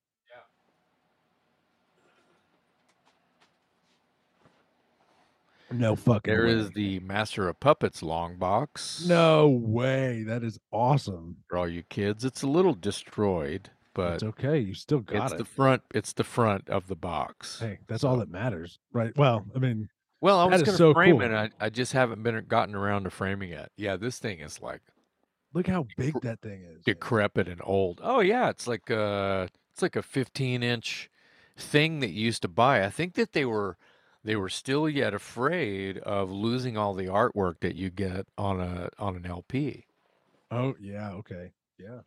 No 5.71 5.97
fucking. 5.97 6.33
There 6.33 6.47
way. 6.47 6.53
is 6.53 6.71
the 6.71 7.01
Master 7.01 7.49
of 7.49 7.61
Puppets 7.61 8.03
long 8.03 8.37
box. 8.37 9.05
No 9.07 9.49
way. 9.49 10.23
That 10.23 10.43
is 10.43 10.59
awesome. 10.73 11.37
For 11.49 11.59
all 11.59 11.69
you 11.69 11.83
kids, 11.83 12.25
it's 12.25 12.43
a 12.43 12.47
little 12.47 12.75
destroyed, 12.75 13.71
but 13.95 14.15
it's 14.15 14.23
okay. 14.23 14.59
You 14.59 14.75
still 14.75 15.01
got 15.01 15.17
it. 15.17 15.23
it's 15.25 15.33
it. 15.35 15.39
the 15.39 15.45
front. 15.45 15.83
It's 15.95 16.13
the 16.15 16.25
front 16.25 16.69
of 16.69 16.87
the 16.89 16.97
box. 16.97 17.61
hey, 17.61 17.79
that's 17.87 18.05
all 18.05 18.17
that 18.19 18.31
matters, 18.31 18.79
right? 18.93 19.17
Well, 19.17 19.47
I 19.55 19.59
mean, 19.59 19.89
Well, 20.21 20.39
I 20.41 20.45
was 20.47 20.63
gonna 20.63 20.77
so 20.77 20.95
frame 20.95 21.19
cool. 21.19 21.27
it. 21.31 21.53
I, 21.61 21.67
I 21.67 21.69
just 21.71 21.93
haven't 21.93 22.23
been 22.23 22.45
gotten 22.49 22.75
around 22.75 23.05
to 23.05 23.11
framing 23.11 23.51
it. 23.51 23.71
Yeah, 23.77 23.97
this 23.97 24.19
thing 24.19 24.41
is 24.41 24.63
like 24.63 24.81
look 25.55 25.67
how 25.67 25.87
big 25.97 26.19
that 26.23 26.41
thing 26.41 26.63
is. 26.63 26.83
decrepit 26.85 27.49
and 27.49 27.61
old. 27.65 28.01
Oh 28.03 28.21
yeah, 28.21 28.49
it's 28.49 28.67
like 28.67 28.89
a 28.91 29.49
it's 29.73 29.83
like 29.83 29.97
a 29.97 30.03
15 30.03 30.63
inch 30.63 31.11
thing 31.57 32.01
that 32.01 32.11
you 32.11 32.25
used 32.25 32.43
to 32.43 32.49
buy. 32.49 32.85
I 32.85 32.89
think 32.91 33.15
that 33.15 33.33
they 33.33 33.45
were 33.45 33.77
they 34.29 34.37
were 34.37 34.51
still 34.51 34.91
yet 34.91 35.15
afraid 35.15 35.97
of 36.01 36.31
losing 36.31 36.77
all 36.77 36.93
the 36.93 37.07
artwork 37.07 37.61
that 37.61 37.77
you 37.77 37.89
get 37.89 38.27
on 38.37 38.61
a 38.61 38.91
on 38.99 39.17
an 39.17 39.25
LP. 39.25 39.87
Oh 40.51 40.75
yeah, 40.79 41.13
okay. 41.13 41.53
Yeah. 41.79 42.01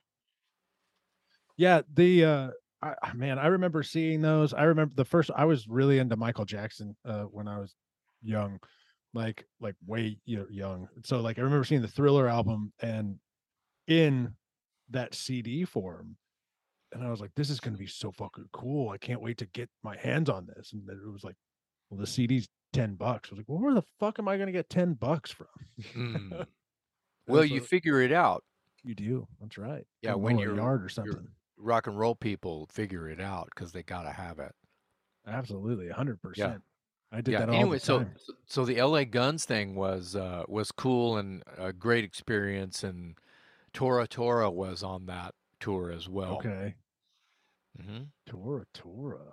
Yeah, 1.57 1.82
the 1.91 2.24
uh 2.24 2.49
I, 2.84 3.13
man, 3.15 3.39
I 3.39 3.47
remember 3.47 3.82
seeing 3.82 4.22
those. 4.22 4.53
I 4.53 4.65
remember 4.65 4.93
the 4.95 5.03
first 5.03 5.32
I 5.36 5.45
was 5.45 5.67
really 5.67 5.97
into 5.97 6.15
Michael 6.15 6.45
Jackson 6.45 6.95
uh 7.05 7.24
when 7.24 7.47
I 7.47 7.57
was 7.57 7.74
young. 8.22 8.59
Like 9.15 9.47
like 9.59 9.76
way 9.88 10.19
young. 10.26 10.89
So 11.03 11.22
like 11.22 11.39
I 11.39 11.41
remember 11.41 11.65
seeing 11.65 11.82
the 11.82 11.88
Thriller 11.88 12.28
album 12.28 12.72
and 12.84 13.15
in 13.88 14.36
that 14.91 15.15
CD 15.15 15.65
form 15.65 16.17
and 16.91 17.03
I 17.03 17.09
was 17.09 17.19
like 17.19 17.32
this 17.36 17.49
is 17.49 17.59
going 17.59 17.74
to 17.74 17.80
be 17.80 17.88
so 17.88 18.11
fucking 18.11 18.49
cool. 18.53 18.89
I 18.89 18.99
can't 18.99 19.24
wait 19.24 19.39
to 19.39 19.47
get 19.47 19.72
my 19.82 19.97
hands 19.97 20.30
on 20.30 20.45
this. 20.45 20.72
And 20.74 20.88
it 20.88 21.11
was 21.11 21.24
like 21.24 21.36
well 21.92 22.00
the 22.00 22.08
CD's 22.08 22.48
10 22.74 22.96
bucks. 22.96 23.30
I 23.30 23.34
was 23.34 23.39
like, 23.39 23.50
well, 23.50 23.60
where 23.60 23.74
the 23.76 23.84
fuck 24.00 24.18
am 24.18 24.28
I 24.28 24.38
going 24.38 24.48
to 24.48 24.54
get 24.54 24.70
10 24.70 24.94
bucks 24.94 25.30
from? 25.32 25.48
Mm. 25.96 26.46
Well, 27.28 27.42
so- 27.42 27.54
you 27.54 27.62
figure 27.62 28.02
it 28.02 28.12
out. 28.12 28.44
You 28.84 28.96
do. 28.96 29.28
That's 29.39 29.58
right. 29.60 29.86
Yeah, 30.02 30.12
Go 30.14 30.18
when 30.18 30.39
you're- 30.39 30.56
yard 30.56 30.84
or 30.84 30.89
something. 30.89 31.28
Rock 31.58 31.86
and 31.86 31.98
roll 32.00 32.16
people 32.16 32.68
figure 32.72 33.08
it 33.08 33.22
out 33.22 33.50
because 33.54 33.72
they 33.72 33.84
gotta 33.84 34.12
have 34.12 34.39
it. 34.39 34.52
Absolutely, 35.28 35.89
a 35.89 35.94
hundred 35.94 36.20
percent. 36.22 36.64
I 37.12 37.22
did 37.22 37.34
yeah. 37.34 37.39
that 37.42 37.50
all 37.50 37.56
Anyway, 37.56 37.78
the 37.78 37.86
so 37.86 37.98
time. 38.00 38.16
so 38.48 38.66
the 38.66 38.82
LA 38.82 39.04
Guns 39.04 39.46
thing 39.46 39.76
was 39.76 40.16
uh, 40.16 40.44
was 40.48 40.72
cool 40.72 41.18
and 41.18 41.44
a 41.60 41.72
great 41.74 42.04
experience, 42.04 42.84
and 42.84 43.16
Tora 43.74 44.08
Tora 44.08 44.50
was 44.50 44.82
on 44.82 45.06
that 45.06 45.36
tour 45.60 45.92
as 45.92 46.10
well. 46.10 46.36
okay, 46.38 46.74
Mm-hmm. 47.80 48.04
Tora 48.26 48.66
Tora. 48.74 49.32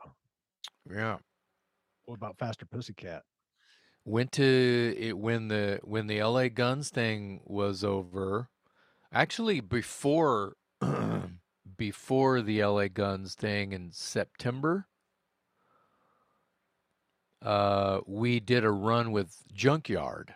Yeah. 0.90 1.16
What 2.08 2.14
about 2.16 2.38
Faster 2.38 2.64
Pussycat? 2.64 3.22
Went 4.06 4.32
to 4.32 4.94
it 4.98 5.18
when 5.18 5.48
the 5.48 5.78
when 5.84 6.06
the 6.06 6.22
LA 6.22 6.48
Guns 6.48 6.88
thing 6.88 7.42
was 7.44 7.84
over. 7.84 8.48
Actually, 9.12 9.60
before 9.60 10.56
before 11.76 12.40
the 12.40 12.64
LA 12.64 12.88
Guns 12.88 13.34
thing 13.34 13.74
in 13.74 13.90
September, 13.92 14.86
uh, 17.42 18.00
we 18.06 18.40
did 18.40 18.64
a 18.64 18.70
run 18.70 19.12
with 19.12 19.42
Junkyard. 19.52 20.32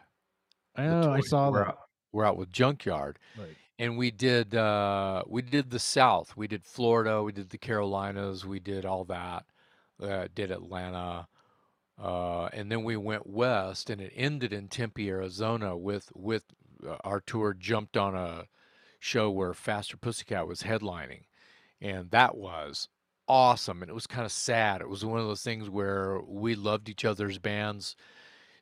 Oh, 0.77 1.11
I 1.11 1.21
saw 1.21 1.51
we're 1.51 1.61
that. 1.61 1.69
Out, 1.69 1.79
we're 2.13 2.27
out 2.27 2.37
with 2.37 2.53
Junkyard, 2.53 3.19
Right. 3.39 3.57
and 3.79 3.97
we 3.97 4.11
did 4.11 4.55
uh, 4.55 5.23
we 5.27 5.41
did 5.41 5.71
the 5.71 5.79
South. 5.79 6.37
We 6.37 6.49
did 6.49 6.67
Florida. 6.67 7.23
We 7.23 7.33
did 7.33 7.49
the 7.49 7.57
Carolinas. 7.57 8.45
We 8.45 8.61
did 8.61 8.85
all 8.85 9.05
that. 9.05 9.47
Uh, 10.03 10.29
did 10.35 10.51
Atlanta. 10.51 11.29
Uh, 12.03 12.47
and 12.53 12.71
then 12.71 12.83
we 12.83 12.97
went 12.97 13.29
west, 13.29 13.89
and 13.89 14.01
it 14.01 14.13
ended 14.17 14.53
in 14.53 14.67
Tempe, 14.67 15.09
Arizona, 15.09 15.77
with 15.77 16.11
with 16.15 16.45
uh, 16.87 16.97
our 17.05 17.21
tour 17.21 17.55
jumped 17.55 17.97
on 17.97 18.17
a 18.17 18.47
show 18.99 19.31
where 19.31 19.55
Faster 19.55 19.97
Pussycat 19.97 20.49
was 20.49 20.65
headlining, 20.65 21.23
and 21.81 22.11
that 22.11 22.37
was 22.37 22.89
awesome. 23.29 23.83
And 23.83 23.91
it 23.91 23.95
was 23.95 24.09
kind 24.09 24.27
of 24.27 24.33
sad. 24.33 24.81
It 24.81 24.89
was 24.89 25.05
one 25.05 25.21
of 25.21 25.27
those 25.27 25.43
things 25.43 25.71
where 25.71 26.21
we 26.27 26.57
loved 26.57 26.89
each 26.89 27.05
other's 27.05 27.39
bands 27.39 27.95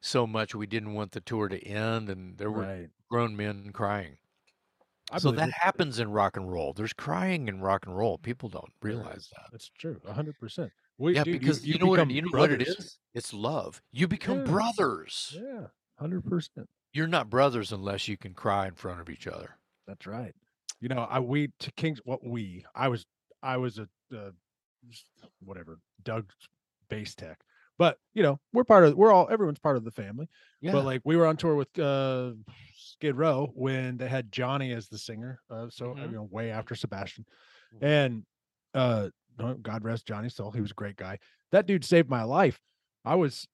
so 0.00 0.26
much 0.26 0.54
we 0.54 0.66
didn't 0.66 0.94
want 0.94 1.12
the 1.12 1.20
tour 1.20 1.48
to 1.48 1.62
end, 1.62 2.08
and 2.08 2.36
there 2.38 2.50
were 2.50 2.62
right. 2.62 2.88
grown 3.10 3.36
men 3.36 3.70
crying. 3.72 4.16
I 5.12 5.18
so 5.18 5.30
that 5.32 5.48
it. 5.48 5.54
happens 5.54 5.98
in 5.98 6.10
rock 6.10 6.36
and 6.36 6.50
roll. 6.50 6.72
There's 6.72 6.92
crying 6.92 7.48
in 7.48 7.60
rock 7.60 7.86
and 7.86 7.96
roll. 7.96 8.16
People 8.16 8.48
don't 8.48 8.72
realize 8.80 9.28
that. 9.34 9.46
That's 9.50 9.70
true. 9.76 10.00
100%. 10.06 10.70
Wait, 11.00 11.16
yeah, 11.16 11.24
dude, 11.24 11.40
because 11.40 11.64
you, 11.64 11.68
you, 11.68 11.72
you 11.72 11.78
know, 11.78 11.86
what, 11.86 12.10
you 12.10 12.20
know 12.20 12.38
what 12.38 12.52
it 12.52 12.60
is? 12.60 12.98
It's 13.14 13.32
love. 13.32 13.80
You 13.90 14.06
become 14.06 14.40
yeah. 14.40 14.44
brothers. 14.44 15.34
Yeah, 15.34 15.68
100%. 15.98 16.48
You're 16.92 17.06
not 17.06 17.30
brothers 17.30 17.72
unless 17.72 18.06
you 18.06 18.18
can 18.18 18.34
cry 18.34 18.68
in 18.68 18.74
front 18.74 19.00
of 19.00 19.08
each 19.08 19.26
other. 19.26 19.56
That's 19.86 20.06
right. 20.06 20.34
You 20.78 20.90
know, 20.90 21.06
I 21.08 21.20
we 21.20 21.52
to 21.60 21.72
Kings 21.72 22.00
what 22.04 22.22
we 22.22 22.64
I 22.74 22.88
was 22.88 23.06
I 23.42 23.56
was 23.56 23.78
a 23.78 23.88
whatever 25.42 25.78
Doug 26.02 26.30
bass 26.90 27.14
tech, 27.14 27.40
but 27.78 27.98
you 28.12 28.22
know 28.22 28.38
we're 28.52 28.64
part 28.64 28.84
of 28.84 28.94
we're 28.94 29.12
all 29.12 29.28
everyone's 29.30 29.58
part 29.58 29.76
of 29.76 29.84
the 29.84 29.90
family. 29.90 30.28
Yeah. 30.60 30.72
But 30.72 30.84
like 30.84 31.00
we 31.04 31.16
were 31.16 31.26
on 31.26 31.36
tour 31.36 31.54
with 31.54 31.78
uh, 31.78 32.32
Skid 32.76 33.16
Row 33.16 33.50
when 33.54 33.96
they 33.96 34.08
had 34.08 34.32
Johnny 34.32 34.72
as 34.72 34.88
the 34.88 34.98
singer, 34.98 35.40
uh, 35.50 35.68
so 35.70 35.92
uh, 35.92 35.94
mm-hmm. 35.94 36.10
you 36.10 36.16
know 36.16 36.28
way 36.30 36.50
after 36.50 36.74
Sebastian, 36.74 37.24
mm-hmm. 37.74 37.84
and 37.84 38.22
uh, 38.74 39.08
God 39.62 39.84
rest 39.84 40.06
Johnny's 40.06 40.34
soul, 40.34 40.50
he 40.50 40.60
was 40.60 40.70
a 40.70 40.74
great 40.74 40.96
guy. 40.96 41.18
That 41.52 41.66
dude 41.66 41.84
saved 41.84 42.08
my 42.08 42.22
life. 42.22 42.60
I 43.04 43.14
was 43.14 43.46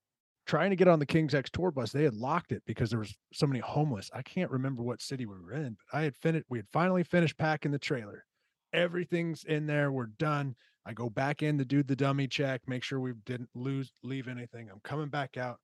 trying 0.45 0.69
to 0.69 0.75
get 0.75 0.87
on 0.87 0.99
the 0.99 1.05
King's 1.05 1.35
X 1.35 1.49
tour 1.49 1.71
bus. 1.71 1.91
They 1.91 2.03
had 2.03 2.13
locked 2.15 2.51
it 2.51 2.63
because 2.65 2.89
there 2.89 2.99
was 2.99 3.15
so 3.33 3.47
many 3.47 3.59
homeless. 3.59 4.09
I 4.13 4.21
can't 4.21 4.51
remember 4.51 4.83
what 4.83 5.01
city 5.01 5.25
we 5.25 5.35
were 5.39 5.53
in, 5.53 5.77
but 5.91 5.97
I 5.97 6.03
had 6.03 6.15
finished. 6.15 6.45
We 6.49 6.59
had 6.59 6.67
finally 6.71 7.03
finished 7.03 7.37
packing 7.37 7.71
the 7.71 7.79
trailer. 7.79 8.25
Everything's 8.73 9.43
in 9.43 9.65
there. 9.67 9.91
We're 9.91 10.07
done. 10.07 10.55
I 10.85 10.93
go 10.93 11.09
back 11.09 11.43
in 11.43 11.57
to 11.57 11.65
do 11.65 11.83
the 11.83 11.95
dummy 11.95 12.27
check, 12.27 12.61
make 12.67 12.83
sure 12.83 12.99
we 12.99 13.11
didn't 13.25 13.49
lose 13.55 13.91
leave 14.03 14.27
anything. 14.29 14.69
I'm 14.71 14.79
coming 14.83 15.09
back 15.09 15.35
out. 15.37 15.57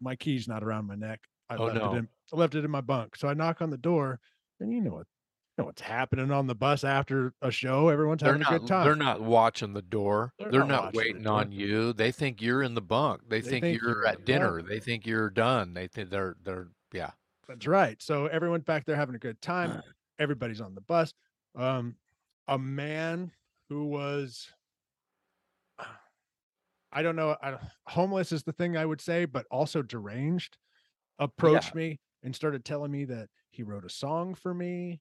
My 0.00 0.16
key's 0.16 0.48
not 0.48 0.62
around 0.64 0.86
my 0.86 0.96
neck. 0.96 1.20
I 1.48 1.56
Oh, 1.56 1.64
left 1.66 1.76
no. 1.78 1.94
it 1.94 1.98
in 1.98 2.08
I 2.32 2.36
left 2.36 2.54
it 2.56 2.64
in 2.64 2.70
my 2.70 2.80
bunk. 2.80 3.16
So 3.16 3.28
I 3.28 3.34
knock 3.34 3.62
on 3.62 3.70
the 3.70 3.76
door, 3.78 4.18
and 4.60 4.72
you 4.72 4.80
know 4.80 4.90
what 4.92 5.06
know 5.58 5.64
what's 5.64 5.82
happening 5.82 6.30
on 6.30 6.46
the 6.46 6.54
bus 6.54 6.84
after 6.84 7.32
a 7.40 7.50
show. 7.50 7.88
Everyone's 7.88 8.22
They're 8.22 8.32
having 8.36 8.46
a 8.46 8.58
good 8.58 8.68
time. 8.68 8.84
they're 8.84 8.94
not 8.96 9.22
watching 9.22 9.72
the 9.72 9.82
door. 9.82 10.32
They're 10.38 10.50
They're 10.50 10.60
not 10.60 10.68
not 10.68 10.84
watching 10.84 10.92
the 10.92 10.98
waiting 11.14 11.26
on 11.26 11.52
you. 11.52 11.92
They 11.92 12.12
think 12.12 12.42
you're 12.42 12.62
in 12.62 12.74
the 12.74 12.82
bunk. 12.82 13.22
They, 13.28 13.40
They 13.40 13.50
think, 13.50 13.62
think 13.64 13.80
you're 13.80 13.90
you're 13.90 14.06
at 14.06 14.24
dinner. 14.24 14.56
bunk. 14.56 14.68
They 14.68 14.80
think 14.80 15.06
you're 15.06 15.30
done. 15.30 15.74
They 15.74 15.86
think 15.86 16.10
they're 16.10 16.36
they're 16.42 16.68
yeah. 16.92 17.10
That's 17.48 17.66
right. 17.66 18.00
So 18.02 18.26
everyone's 18.26 18.64
back 18.64 18.84
there 18.86 18.96
having 18.96 19.14
a 19.14 19.18
good 19.20 19.40
time. 19.40 19.82
Everybody's 20.18 20.60
on 20.60 20.74
the 20.74 20.80
bus. 20.80 21.12
Um, 21.54 21.96
a 22.48 22.58
man 22.58 23.30
who 23.68 23.84
was, 23.84 24.48
I 26.92 27.02
don't 27.02 27.16
know, 27.16 27.36
I, 27.42 27.56
homeless 27.86 28.32
is 28.32 28.42
the 28.42 28.52
thing 28.52 28.76
I 28.76 28.84
would 28.84 29.00
say, 29.00 29.24
but 29.26 29.46
also 29.50 29.82
deranged, 29.82 30.56
approached 31.18 31.74
me 31.74 32.00
and 32.22 32.34
started 32.34 32.64
telling 32.64 32.90
me 32.90 33.04
that 33.06 33.28
he 33.50 33.62
wrote 33.62 33.84
a 33.84 33.90
song 33.90 34.34
for 34.34 34.52
me 34.52 35.00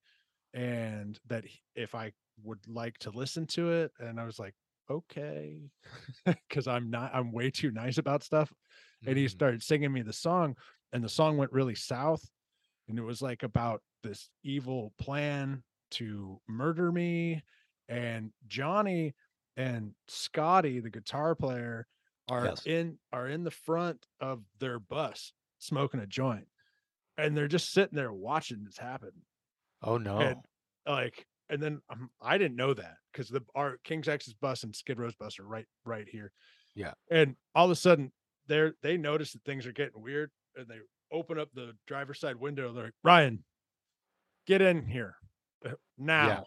and 0.55 1.19
that 1.27 1.45
if 1.75 1.95
I 1.95 2.13
would 2.43 2.67
like 2.67 2.99
to 2.99 3.11
listen 3.11 3.47
to 3.49 3.71
it. 3.71 3.93
And 3.99 4.21
I 4.21 4.25
was 4.25 4.39
like, 4.39 4.55
okay, 4.91 5.71
because 6.25 6.67
I'm 6.67 6.91
not, 6.91 7.15
I'm 7.15 7.33
way 7.33 7.51
too 7.51 7.71
nice 7.71 7.99
about 7.99 8.23
stuff. 8.23 8.53
And 9.05 9.17
he 9.17 9.27
Mhm. 9.27 9.29
started 9.29 9.63
singing 9.63 9.93
me 9.93 10.03
the 10.03 10.13
song, 10.13 10.57
and 10.93 11.03
the 11.03 11.09
song 11.09 11.37
went 11.37 11.53
really 11.53 11.75
south 11.75 12.31
and 12.87 12.99
it 12.99 13.03
was 13.03 13.21
like 13.21 13.43
about 13.43 13.81
this 14.03 14.29
evil 14.43 14.93
plan 14.99 15.63
to 15.91 16.41
murder 16.47 16.91
me 16.91 17.43
and 17.87 18.31
johnny 18.47 19.13
and 19.57 19.93
scotty 20.07 20.79
the 20.79 20.89
guitar 20.89 21.35
player 21.35 21.87
are 22.27 22.55
Yes. 22.55 22.65
in 22.65 22.99
are 23.13 23.27
in 23.27 23.43
the 23.43 23.51
front 23.51 24.07
of 24.19 24.43
their 24.59 24.79
bus 24.79 25.33
smoking 25.59 25.99
a 25.99 26.07
joint 26.07 26.47
and 27.17 27.37
they're 27.37 27.47
just 27.47 27.71
sitting 27.71 27.95
there 27.95 28.13
watching 28.13 28.63
this 28.63 28.77
happen 28.77 29.11
Oh 29.85 29.97
no. 29.97 30.17
and 30.19 30.35
like 30.87 31.25
and 31.49 31.61
then 31.61 31.79
um, 31.89 32.09
i 32.21 32.37
didn't 32.37 32.55
know 32.57 32.73
that 32.73 32.95
because 33.11 33.29
the 33.29 33.41
our 33.55 33.77
king's 33.83 34.07
x's 34.07 34.33
bus 34.33 34.63
and 34.63 34.75
skid 34.75 34.97
row's 34.99 35.15
bus 35.15 35.39
are 35.39 35.45
right 35.47 35.65
right 35.85 36.07
here 36.09 36.31
Yeah. 36.75 36.93
and 37.11 37.35
all 37.53 37.65
of 37.65 37.71
a 37.71 37.75
sudden 37.75 38.11
they're 38.47 38.73
they 38.81 38.97
notice 38.97 39.31
that 39.33 39.43
things 39.43 39.65
are 39.67 39.71
getting 39.71 40.01
weird 40.01 40.31
and 40.55 40.67
they 40.67 40.77
open 41.11 41.37
up 41.39 41.49
the 41.53 41.73
driver's 41.87 42.19
side 42.19 42.35
window 42.35 42.73
they're 42.73 42.85
like 42.85 42.93
ryan 43.03 43.43
get 44.47 44.61
in 44.61 44.85
here 44.85 45.15
uh, 45.65 45.71
now 45.97 46.45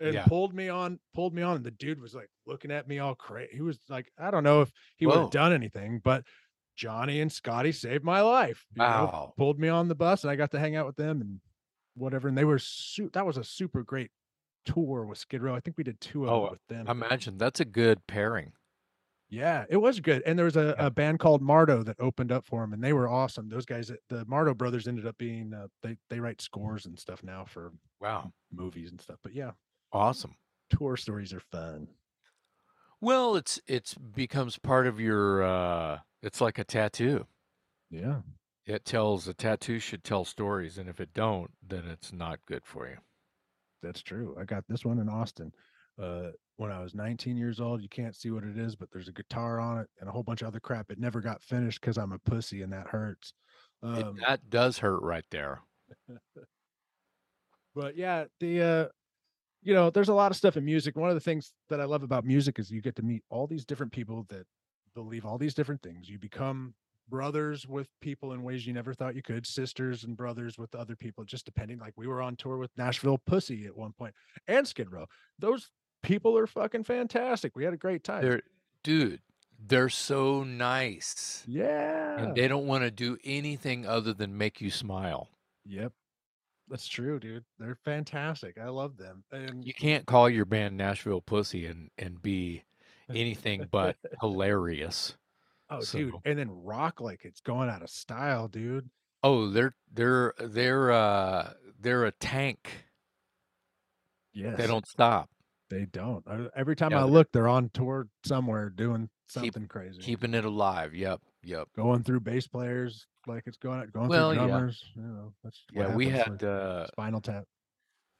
and 0.00 0.14
Yeah. 0.14 0.24
pulled 0.26 0.54
me 0.54 0.68
on 0.68 0.98
pulled 1.14 1.34
me 1.34 1.42
on 1.42 1.56
and 1.56 1.64
the 1.64 1.70
dude 1.70 2.00
was 2.00 2.14
like 2.14 2.30
looking 2.46 2.70
at 2.70 2.88
me 2.88 2.98
all 2.98 3.14
crazy 3.14 3.50
he 3.54 3.60
was 3.60 3.78
like 3.88 4.10
i 4.18 4.30
don't 4.30 4.44
know 4.44 4.62
if 4.62 4.70
he 4.96 5.06
would 5.06 5.16
have 5.22 5.30
done 5.30 5.52
anything 5.52 6.00
but 6.02 6.24
johnny 6.76 7.20
and 7.20 7.30
scotty 7.32 7.72
saved 7.72 8.04
my 8.04 8.20
life 8.20 8.64
you 8.74 8.82
know, 8.82 8.86
Wow. 9.12 9.34
pulled 9.36 9.58
me 9.58 9.68
on 9.68 9.88
the 9.88 9.94
bus 9.94 10.24
and 10.24 10.30
i 10.30 10.36
got 10.36 10.50
to 10.52 10.58
hang 10.58 10.76
out 10.76 10.86
with 10.86 10.96
them 10.96 11.20
and 11.20 11.40
whatever 12.00 12.28
and 12.28 12.36
they 12.38 12.44
were 12.44 12.58
su- 12.58 13.10
that 13.12 13.26
was 13.26 13.36
a 13.36 13.44
super 13.44 13.82
great 13.82 14.10
tour 14.64 15.06
with 15.06 15.18
skid 15.18 15.42
row 15.42 15.54
i 15.54 15.60
think 15.60 15.76
we 15.78 15.84
did 15.84 16.00
two 16.00 16.24
of 16.26 16.30
Oh, 16.30 16.42
them 16.42 16.50
with 16.50 16.66
them 16.68 16.86
I 16.88 16.92
imagine 16.92 17.38
that's 17.38 17.60
a 17.60 17.64
good 17.64 18.06
pairing. 18.06 18.52
yeah, 19.28 19.64
it 19.70 19.76
was 19.76 20.00
good. 20.00 20.22
And 20.26 20.36
there 20.38 20.44
was 20.46 20.56
a, 20.56 20.74
Yeah. 20.76 20.86
a 20.86 20.90
band 20.90 21.20
called 21.20 21.40
Mardo 21.40 21.84
that 21.84 21.96
opened 22.00 22.32
up 22.32 22.44
for 22.46 22.64
him, 22.64 22.72
and 22.72 22.82
they 22.82 22.92
were 22.92 23.08
awesome. 23.08 23.48
Those 23.48 23.64
guys, 23.64 23.92
the 24.08 24.26
Mardo 24.26 24.56
brothers, 24.56 24.88
ended 24.88 25.06
up 25.06 25.16
being 25.18 25.54
uh, 25.54 25.68
they 25.82 25.96
they 26.08 26.18
write 26.20 26.40
scores 26.40 26.86
and 26.86 26.98
stuff 26.98 27.22
now 27.22 27.44
for 27.44 27.72
Wow. 28.00 28.32
movies 28.50 28.90
and 28.90 29.00
stuff. 29.00 29.18
But 29.22 29.32
yeah, 29.34 29.52
Awesome. 29.92 30.36
tour 30.70 30.96
stories 30.96 31.32
are 31.32 31.40
fun. 31.40 31.88
Well, 33.00 33.36
it's 33.36 33.60
it's 33.66 33.94
becomes 33.94 34.58
part 34.58 34.86
of 34.86 35.00
your 35.00 35.42
uh 35.42 36.00
it's 36.22 36.40
like 36.40 36.58
a 36.58 36.64
tattoo. 36.64 37.26
Yeah, 37.90 38.22
It 38.66 38.84
tells 38.84 39.26
a 39.26 39.34
tattoo 39.34 39.78
should 39.78 40.04
tell 40.04 40.24
stories 40.24 40.78
and 40.78 40.88
if 40.88 41.00
it 41.00 41.12
don't, 41.14 41.50
then 41.62 41.86
it's 41.86 42.12
not 42.12 42.40
good 42.46 42.64
for 42.64 42.88
you. 42.88 42.98
that's 43.82 44.02
true. 44.02 44.36
I 44.38 44.44
got 44.44 44.64
this 44.68 44.84
one 44.84 44.98
in 44.98 45.08
Austin 45.08 45.52
uh, 46.00 46.30
when 46.56 46.70
I 46.70 46.80
was 46.82 46.94
19 46.94 47.36
years 47.36 47.60
old. 47.60 47.82
You 47.82 47.88
can't 47.88 48.14
see 48.16 48.30
what 48.30 48.44
it 48.44 48.58
is, 48.58 48.76
but 48.76 48.90
there's 48.92 49.08
a 49.08 49.12
guitar 49.12 49.60
on 49.60 49.78
it 49.78 49.88
and 49.98 50.08
a 50.08 50.12
whole 50.12 50.22
bunch 50.22 50.42
of 50.42 50.48
other 50.48 50.60
crap. 50.60 50.90
It 50.90 50.98
never 50.98 51.20
got 51.20 51.42
finished 51.42 51.80
because 51.80 51.98
I'm 51.98 52.12
a 52.12 52.18
pussy, 52.18 52.62
and 52.62 52.72
that 52.72 52.88
hurts. 52.88 53.32
It, 53.82 54.04
Um, 54.04 54.16
that 54.26 54.50
does 54.50 54.78
hurt 54.78 55.02
right 55.02 55.24
there. 55.30 55.62
but 57.74 57.96
yeah 57.96 58.24
the 58.40 58.62
uh 58.62 58.88
you 59.62 59.74
know 59.74 59.90
there's 59.90 60.08
a 60.08 60.14
lot 60.14 60.30
of 60.30 60.36
stuff 60.36 60.56
in 60.56 60.64
music 60.64 60.96
one 60.96 61.08
of 61.10 61.16
the 61.16 61.20
things 61.20 61.52
that 61.68 61.80
i 61.80 61.84
love 61.84 62.02
about 62.02 62.24
music 62.24 62.58
is 62.58 62.70
you 62.70 62.80
get 62.80 62.96
to 62.96 63.02
meet 63.02 63.22
all 63.30 63.46
these 63.46 63.64
different 63.64 63.92
people 63.92 64.24
that 64.28 64.46
believe 64.94 65.24
all 65.24 65.38
these 65.38 65.54
different 65.54 65.82
things 65.82 66.08
you 66.08 66.18
become 66.18 66.74
brothers 67.10 67.66
with 67.66 67.88
people 68.00 68.32
in 68.32 68.42
ways 68.42 68.66
you 68.66 68.72
never 68.72 68.94
thought 68.94 69.14
you 69.16 69.22
could 69.22 69.46
sisters 69.46 70.04
and 70.04 70.16
brothers 70.16 70.58
with 70.58 70.74
other 70.74 70.96
people 70.96 71.24
just 71.24 71.44
depending 71.44 71.78
like 71.78 71.92
we 71.96 72.06
were 72.06 72.22
on 72.22 72.36
tour 72.36 72.56
with 72.56 72.70
nashville 72.76 73.18
pussy 73.18 73.66
at 73.66 73.76
one 73.76 73.92
point 73.92 74.14
and 74.48 74.66
skid 74.66 74.90
row. 74.90 75.06
Those 75.38 75.68
people 76.02 76.38
are 76.38 76.46
fucking 76.46 76.84
fantastic. 76.84 77.54
We 77.56 77.64
had 77.64 77.74
a 77.74 77.78
great 77.78 78.04
time. 78.04 78.22
They're 78.22 78.42
dude, 78.84 79.20
they're 79.66 79.88
so 79.90 80.44
nice. 80.44 81.44
yeah. 81.46 82.18
And 82.18 82.34
they 82.34 82.48
don't 82.48 82.66
want 82.66 82.84
to 82.84 82.90
do 82.90 83.18
anything 83.24 83.86
other 83.86 84.14
than 84.14 84.38
make 84.38 84.60
you 84.60 84.70
smile. 84.70 85.28
yep. 85.66 85.92
That's 86.68 86.86
true 86.86 87.18
dude. 87.18 87.44
They're 87.58 87.78
fantastic. 87.84 88.56
I 88.56 88.68
love 88.68 88.96
them. 88.96 89.24
And 89.32 89.64
You 89.66 89.74
can't 89.74 90.06
call 90.06 90.30
your 90.30 90.44
band 90.44 90.76
Nashville 90.76 91.20
Pussy 91.20 91.66
and 91.66 91.90
and 91.98 92.22
be 92.22 92.62
anything 93.10 93.66
but 93.70 93.96
hilarious. 94.20 95.16
Oh 95.70 95.80
dude 95.82 96.14
and 96.24 96.38
then 96.38 96.50
rock 96.50 97.00
like 97.00 97.24
it's 97.24 97.40
going 97.40 97.68
out 97.68 97.82
of 97.82 97.90
style 97.90 98.48
dude 98.48 98.88
Oh, 99.22 99.50
they're 99.50 99.74
they're 99.92 100.32
they're 100.38 100.90
uh 100.90 101.52
they're 101.78 102.06
a 102.06 102.10
tank. 102.12 102.70
Yes, 104.32 104.56
They 104.56 104.66
don't 104.66 104.86
stop. 104.86 105.28
They 105.68 105.84
don't. 105.84 106.24
I, 106.26 106.46
every 106.56 106.74
time 106.74 106.90
Yeah, 106.92 106.98
I 106.98 107.00
they're- 107.02 107.10
look, 107.10 107.32
they're 107.32 107.48
on 107.48 107.68
tour 107.74 108.08
somewhere 108.24 108.70
doing 108.70 109.02
Keep- 109.28 109.42
something 109.54 109.68
crazy, 109.68 110.00
Keeping 110.00 110.34
it 110.34 110.44
alive. 110.46 110.94
Yep. 110.94 111.20
Yep. 111.42 111.68
going 111.76 112.02
through 112.02 112.20
bass 112.20 112.46
players 112.46 113.06
like 113.26 113.44
it's 113.46 113.56
going 113.58 113.88
going 113.90 114.08
Well, 114.08 114.32
through 114.32 114.40
yeah. 114.42 114.46
drummers. 114.48 114.84
You 114.96 115.02
know, 115.02 115.32
that's 115.44 115.64
what 115.72 115.88
Yeah, 115.90 115.94
we 115.94 116.08
happens 116.08 116.40
had 116.40 116.48
uh 116.48 116.86
Spinal 116.88 117.20
Tap. 117.20 117.44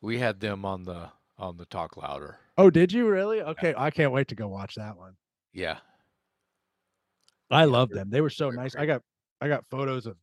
we 0.03 0.19
had 0.19 0.41
them 0.41 0.65
on 0.65 0.83
the 0.85 1.11
on 1.39 1.57
the 1.57 1.65
talk 1.67 1.97
louder. 1.97 2.39
Oh, 2.59 2.69
did 2.71 2.93
you 2.93 3.09
really? 3.09 3.41
Okay, 3.41 3.73
I 3.77 3.91
can't 3.91 4.13
wait 4.13 4.29
to 4.29 4.35
go 4.35 4.49
watch 4.49 4.75
that 4.75 4.97
one. 4.99 5.15
Yeah. 5.55 5.79
I 7.51 7.65
love 7.65 7.91
them. 7.91 8.11
They 8.11 8.21
were 8.21 8.31
so 8.31 8.51
nice. 8.51 8.77
I 8.77 8.87
got 8.87 9.03
I 9.41 9.49
got 9.49 9.65
photos 9.71 10.07
of 10.07 10.17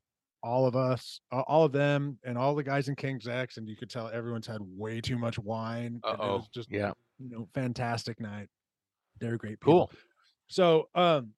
all 0.43 0.65
of 0.65 0.75
us, 0.75 1.19
all 1.31 1.65
of 1.65 1.71
them, 1.71 2.17
and 2.23 2.37
all 2.37 2.55
the 2.55 2.63
guys 2.63 2.87
in 2.87 2.95
King's 2.95 3.27
X, 3.27 3.57
and 3.57 3.67
you 3.67 3.75
could 3.75 3.89
tell 3.89 4.09
everyone's 4.09 4.47
had 4.47 4.61
way 4.61 5.01
too 5.01 5.17
much 5.17 5.39
wine. 5.39 5.99
It 6.05 6.15
oh. 6.19 6.37
was 6.37 6.47
just 6.53 6.71
Yeah. 6.71 6.93
you 7.19 7.29
know, 7.29 7.47
fantastic 7.53 8.19
night. 8.19 8.47
They're 9.19 9.37
great 9.37 9.59
people. 9.59 9.87
Cool. 9.87 9.91
So, 10.47 10.89
um, 10.95 11.33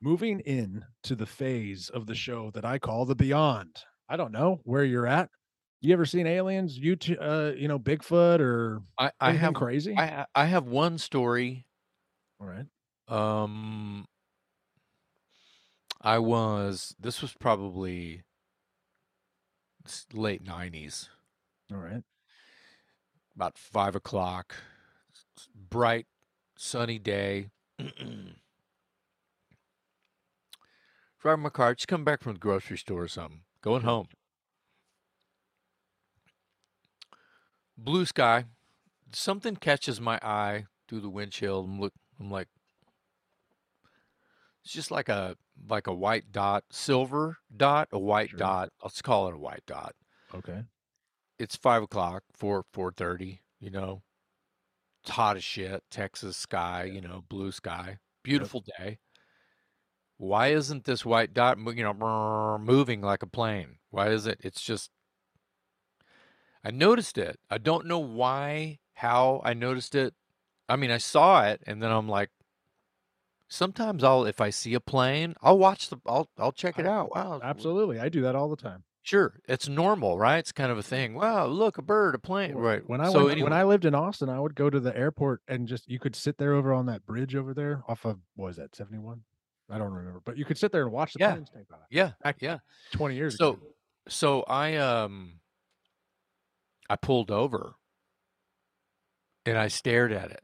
moving 0.00 0.40
in 0.40 0.84
to 1.02 1.16
the 1.16 1.26
phase 1.26 1.90
of 1.90 2.06
the 2.06 2.14
show 2.14 2.50
that 2.52 2.64
I 2.64 2.78
call 2.78 3.04
the 3.04 3.16
Beyond. 3.16 3.76
I 4.08 4.16
don't 4.16 4.32
know 4.32 4.60
where 4.64 4.84
you're 4.84 5.06
at. 5.06 5.28
You 5.80 5.92
ever 5.92 6.06
seen 6.06 6.26
aliens? 6.26 6.78
You, 6.78 6.96
t- 6.96 7.18
uh, 7.18 7.50
you 7.50 7.68
know, 7.68 7.78
Bigfoot 7.78 8.40
or 8.40 8.82
I 8.98 9.10
I 9.20 9.32
have 9.32 9.54
crazy? 9.54 9.94
I 9.96 10.24
I 10.34 10.46
have 10.46 10.66
one 10.66 10.96
story 10.98 11.66
All 12.40 12.46
right. 12.46 12.66
Um, 13.08 14.06
I 16.06 16.18
was. 16.20 16.94
This 17.00 17.20
was 17.20 17.34
probably 17.34 18.22
s- 19.84 20.06
late 20.12 20.40
nineties, 20.46 21.08
All 21.72 21.78
right. 21.78 22.04
about 23.34 23.58
five 23.58 23.96
o'clock. 23.96 24.54
s- 25.36 25.48
Bright, 25.52 26.06
sunny 26.56 27.00
day. 27.00 27.48
Driving 31.20 31.42
my 31.42 31.50
car, 31.50 31.74
just 31.74 31.88
coming 31.88 32.04
back 32.04 32.22
from 32.22 32.34
the 32.34 32.38
grocery 32.38 32.78
store 32.78 33.02
or 33.02 33.08
something. 33.08 33.40
Going 33.60 33.82
home. 33.82 34.06
Blue 37.76 38.06
sky. 38.06 38.44
Something 39.12 39.56
catches 39.56 40.00
my 40.00 40.20
eye 40.22 40.66
through 40.86 41.00
the 41.00 41.10
windshield. 41.10 41.64
I'm 41.66 41.80
look. 41.80 41.94
I'm 42.20 42.30
like, 42.30 42.46
it's 44.64 44.72
just 44.72 44.92
like 44.92 45.08
a 45.08 45.36
like 45.68 45.86
a 45.86 45.94
white 45.94 46.32
dot, 46.32 46.64
silver 46.70 47.38
dot, 47.54 47.88
a 47.92 47.98
white 47.98 48.30
Sure. 48.30 48.38
dot. 48.38 48.70
Let's 48.82 49.02
call 49.02 49.28
it 49.28 49.34
a 49.34 49.38
white 49.38 49.64
dot. 49.66 49.94
Okay. 50.34 50.64
It's 51.38 51.56
five 51.56 51.82
o'clock, 51.82 52.24
four 52.32 52.64
four 52.72 52.92
thirty. 52.92 53.42
You 53.60 53.70
know, 53.70 54.02
it's 55.02 55.10
hot 55.12 55.36
as 55.36 55.44
shit. 55.44 55.82
Texas 55.90 56.36
sky, 56.36 56.84
you 56.84 57.00
know, 57.00 57.24
blue 57.28 57.52
sky, 57.52 57.98
beautiful 58.22 58.62
day. 58.78 58.98
Why 60.18 60.48
isn't 60.48 60.84
this 60.84 61.04
white 61.04 61.34
dot, 61.34 61.58
you 61.58 61.82
know, 61.82 62.58
moving 62.58 63.02
like 63.02 63.22
a 63.22 63.26
plane? 63.26 63.78
Why 63.90 64.08
is 64.08 64.26
it? 64.26 64.40
It's 64.42 64.62
just. 64.62 64.90
I 66.64 66.70
noticed 66.70 67.16
it. 67.18 67.38
I 67.50 67.58
don't 67.58 67.86
know 67.86 67.98
why, 67.98 68.78
how 68.94 69.40
I 69.44 69.54
noticed 69.54 69.94
it. 69.94 70.14
I 70.68 70.76
mean, 70.76 70.90
I 70.90 70.98
saw 70.98 71.44
it, 71.44 71.62
and 71.66 71.80
then 71.82 71.92
I'm 71.92 72.08
like, 72.08 72.30
sometimes 73.48 74.02
I'll 74.04 74.24
if 74.24 74.40
I 74.40 74.50
see 74.50 74.74
a 74.74 74.80
plane, 74.80 75.34
I'll 75.42 75.58
watch 75.58 75.88
the 75.88 75.98
I'll 76.06 76.28
I'll 76.38 76.52
check 76.52 76.78
it 76.78 76.86
out. 76.86 77.14
Wow. 77.14 77.40
Absolutely. 77.42 77.98
I 78.00 78.08
do 78.08 78.22
that 78.22 78.34
all 78.34 78.48
the 78.48 78.56
time. 78.56 78.84
Sure, 79.02 79.38
it's 79.48 79.68
normal, 79.68 80.18
right? 80.18 80.38
It's 80.38 80.50
kind 80.50 80.72
of 80.72 80.78
a 80.78 80.82
thing. 80.82 81.14
Wow, 81.14 81.46
look, 81.46 81.78
a 81.78 81.82
bird, 81.82 82.16
a 82.16 82.18
plane, 82.18 82.56
right? 82.56 82.82
When 82.88 83.00
I 83.00 83.08
so 83.08 83.18
went, 83.18 83.30
anyway, 83.30 83.44
when 83.44 83.52
I 83.52 83.62
lived 83.62 83.84
in 83.84 83.94
Austin, 83.94 84.28
I 84.28 84.40
would 84.40 84.56
go 84.56 84.68
to 84.68 84.80
the 84.80 84.96
airport 84.96 85.42
and 85.46 85.68
just 85.68 85.88
you 85.88 86.00
could 86.00 86.16
sit 86.16 86.38
there 86.38 86.54
over 86.54 86.74
on 86.74 86.86
that 86.86 87.06
bridge 87.06 87.36
over 87.36 87.54
there 87.54 87.84
off 87.86 88.04
of 88.04 88.18
what 88.34 88.46
was 88.46 88.56
that, 88.56 88.74
71? 88.74 89.22
I 89.70 89.78
don't 89.78 89.92
remember. 89.92 90.20
But 90.24 90.36
you 90.36 90.44
could 90.44 90.58
sit 90.58 90.72
there 90.72 90.82
and 90.82 90.90
watch 90.90 91.12
the 91.12 91.20
Yeah. 91.20 91.34
planes 91.34 91.50
take 91.50 91.68
by. 91.68 91.76
yeah, 91.88 92.12
Back 92.24 92.38
yeah. 92.40 92.58
20 92.90 93.14
years 93.14 93.36
So 93.36 93.50
ago. 93.52 93.60
so 94.08 94.42
I 94.42 94.74
um 94.76 95.38
I 96.90 96.96
pulled 96.96 97.30
over 97.30 97.74
and 99.44 99.56
I 99.56 99.68
stared 99.68 100.12
at 100.12 100.32
it. 100.32 100.42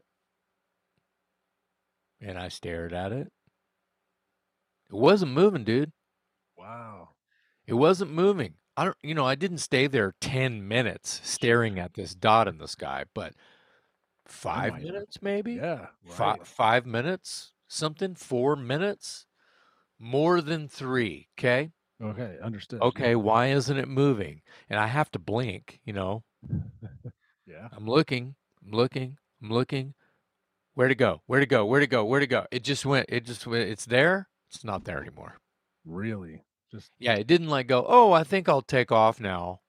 And 2.22 2.38
I 2.38 2.48
stared 2.48 2.92
at 2.92 3.12
it. 3.12 3.32
It 4.88 4.94
wasn't 4.94 5.32
moving, 5.32 5.64
dude. 5.64 5.92
Wow. 6.56 7.10
It 7.66 7.74
wasn't 7.74 8.12
moving. 8.12 8.54
I 8.76 8.84
don't, 8.84 8.96
you 9.02 9.14
know, 9.14 9.26
I 9.26 9.34
didn't 9.34 9.58
stay 9.58 9.86
there 9.86 10.14
10 10.20 10.66
minutes 10.66 11.20
staring 11.24 11.78
at 11.78 11.94
this 11.94 12.14
dot 12.14 12.48
in 12.48 12.58
the 12.58 12.68
sky, 12.68 13.04
but 13.14 13.34
five 14.26 14.80
minutes 14.82 15.20
maybe? 15.20 15.54
Yeah. 15.54 15.88
Right. 16.18 16.46
five 16.46 16.86
minutes, 16.86 17.52
something, 17.68 18.14
four 18.14 18.56
minutes, 18.56 19.26
more 19.98 20.40
than 20.40 20.68
three. 20.68 21.28
Okay. 21.38 21.72
Okay. 22.02 22.38
Understood. 22.42 22.80
Okay. 22.80 23.14
Why 23.14 23.48
isn't 23.48 23.76
it 23.76 23.88
moving? 23.88 24.42
And 24.70 24.78
I 24.78 24.86
have 24.86 25.10
to 25.12 25.18
blink, 25.18 25.80
you 25.84 25.92
know, 25.92 26.24
Yeah. 27.46 27.68
I'm 27.72 27.86
looking, 27.86 28.34
I'm 28.64 28.72
looking, 28.72 29.18
I'm 29.42 29.50
looking. 29.50 29.94
Where 30.74 30.88
to 30.88 30.94
go? 30.94 31.22
Where 31.26 31.40
to 31.40 31.46
go? 31.46 31.64
Where 31.64 31.80
to 31.80 31.86
go? 31.86 32.04
Where 32.04 32.20
to 32.20 32.26
go? 32.26 32.46
It 32.50 32.64
just 32.64 32.86
went, 32.86 33.06
it 33.08 33.24
just 33.24 33.46
went, 33.46 33.68
it's 33.68 33.84
there. 33.84 34.28
It's 34.50 34.64
not 34.64 34.84
there 34.84 35.00
anymore. 35.00 35.38
Really. 35.84 36.44
Just 36.70 36.90
Yeah, 36.98 37.14
it 37.14 37.26
didn't 37.26 37.48
like 37.48 37.66
go, 37.66 37.84
oh, 37.86 38.12
I 38.12 38.24
think 38.24 38.48
I'll 38.48 38.62
take 38.62 38.90
off 38.90 39.20
now. 39.20 39.60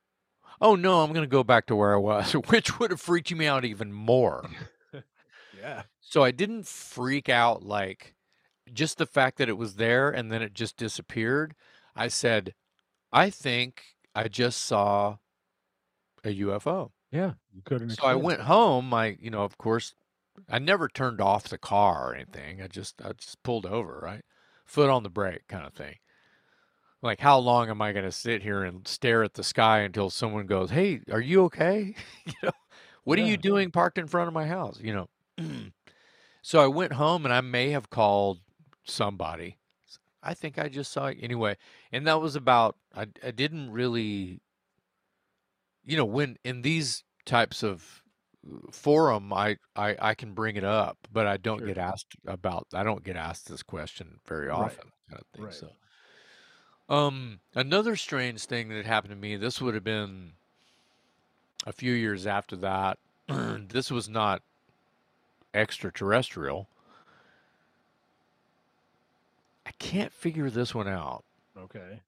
Oh 0.62 0.76
no, 0.76 1.02
I'm 1.02 1.12
gonna 1.12 1.28
go 1.28 1.44
back 1.44 1.66
to 1.68 1.76
where 1.76 1.94
I 1.94 1.98
was, 1.98 2.32
which 2.48 2.80
would 2.80 2.92
have 2.92 3.02
freaked 3.02 3.36
me 3.36 3.48
out 3.48 3.66
even 3.66 3.92
more. 3.92 4.50
yeah. 5.62 5.84
So 6.00 6.24
I 6.24 6.32
didn't 6.32 6.68
freak 6.68 7.28
out 7.28 7.64
like 7.64 8.16
just 8.72 8.98
the 8.98 9.06
fact 9.06 9.38
that 9.38 9.50
it 9.50 9.58
was 9.58 9.76
there 9.76 10.10
and 10.10 10.32
then 10.32 10.42
it 10.42 10.54
just 10.54 10.78
disappeared. 10.78 11.56
I 11.96 12.08
said, 12.08 12.54
I 13.12 13.30
think 13.30 13.84
I 14.16 14.28
just 14.28 14.62
saw 14.64 15.18
a 16.24 16.30
UFO. 16.40 16.92
Yeah. 17.12 17.34
You 17.54 17.62
couldn't. 17.64 17.92
So 17.92 18.06
I 18.06 18.16
went 18.16 18.42
home. 18.42 18.94
I, 18.94 19.18
you 19.20 19.30
know, 19.30 19.44
of 19.44 19.58
course, 19.58 19.94
I 20.50 20.60
never 20.60 20.88
turned 20.88 21.22
off 21.22 21.48
the 21.48 21.58
car 21.58 22.10
or 22.10 22.16
anything. 22.16 22.62
I 22.62 22.68
just, 22.68 23.02
I 23.04 23.14
just 23.14 23.42
pulled 23.44 23.66
over, 23.66 24.00
right? 24.02 24.24
Foot 24.66 24.90
on 24.90 25.04
the 25.04 25.10
brake 25.10 25.48
kind 25.48 25.66
of 25.66 25.74
thing. 25.74 25.96
Like, 27.02 27.20
how 27.20 27.38
long 27.38 27.70
am 27.70 27.82
I 27.82 27.92
going 27.92 28.06
to 28.06 28.12
sit 28.12 28.44
here 28.44 28.64
and 28.64 28.88
stare 28.88 29.24
at 29.24 29.34
the 29.34 29.44
sky 29.44 29.80
until 29.80 30.10
someone 30.10 30.46
goes, 30.46 30.70
Hey, 30.70 31.02
are 31.12 31.20
you 31.20 31.44
okay? 31.46 31.96
you 32.26 32.34
know, 32.42 32.52
what 33.04 33.20
are 33.20 33.24
you 33.24 33.36
doing 33.38 33.72
parked 33.72 33.98
in 33.98 34.08
front 34.08 34.30
of 34.30 34.34
my 34.34 34.48
house? 34.48 34.80
You 34.82 34.94
know? 34.94 35.10
so 36.42 36.62
I 36.62 36.68
went 36.68 36.94
home 36.94 37.26
and 37.26 37.34
I 37.34 37.42
may 37.42 37.72
have 37.72 37.90
called 37.90 38.40
somebody. 38.86 39.58
I 40.24 40.34
think 40.34 40.58
I 40.58 40.70
just 40.70 40.94
saw 40.94 41.08
it 41.08 41.18
anyway. 41.22 41.58
And 41.92 42.08
that 42.08 42.22
was 42.22 42.38
about, 42.38 42.78
I, 42.96 43.08
I 43.22 43.32
didn't 43.32 43.72
really, 43.72 44.40
you 45.84 45.98
know, 45.98 46.06
when 46.06 46.38
in 46.46 46.62
these 46.62 47.04
types 47.26 47.64
of 47.64 48.03
forum, 48.72 49.32
I, 49.34 49.58
I, 49.76 49.96
I 50.00 50.14
can 50.16 50.34
bring 50.34 50.56
it 50.56 50.64
up, 50.64 50.98
but 51.12 51.28
I 51.28 51.38
don't 51.38 51.60
Sure. 51.60 51.68
get 51.68 51.78
asked 51.78 52.16
about, 52.28 52.68
I 52.74 52.84
don't 52.84 53.04
get 53.04 53.16
asked 53.16 53.48
this 53.50 53.64
question 53.64 54.20
very 54.28 54.48
Right. 54.48 54.56
often 54.66 54.92
kind 55.10 55.22
of 55.22 55.28
thing. 55.34 55.46
Right. 55.46 55.54
So, 55.54 55.70
um, 56.90 57.40
another 57.56 57.96
strange 57.96 58.46
thing 58.46 58.70
that 58.70 58.86
happened 58.86 59.12
to 59.12 59.16
me, 59.18 59.36
this 59.38 59.62
would 59.62 59.74
have 59.74 59.84
been 59.84 60.34
a 61.66 61.72
few 61.72 61.94
years 61.94 62.28
after 62.28 62.56
that. 62.58 63.00
this 63.28 63.90
was 63.90 64.10
not 64.10 64.42
extraterrestrial. 65.54 66.68
I 69.66 69.72
can't 69.80 70.12
figure 70.12 70.50
this 70.50 70.76
one 70.76 70.88
out. 70.88 71.24
Okay. 71.58 72.02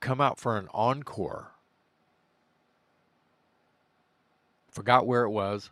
Come 0.00 0.20
out 0.20 0.38
for 0.38 0.56
an 0.58 0.68
encore. 0.72 1.52
Forgot 4.70 5.06
where 5.06 5.24
it 5.24 5.30
was. 5.30 5.70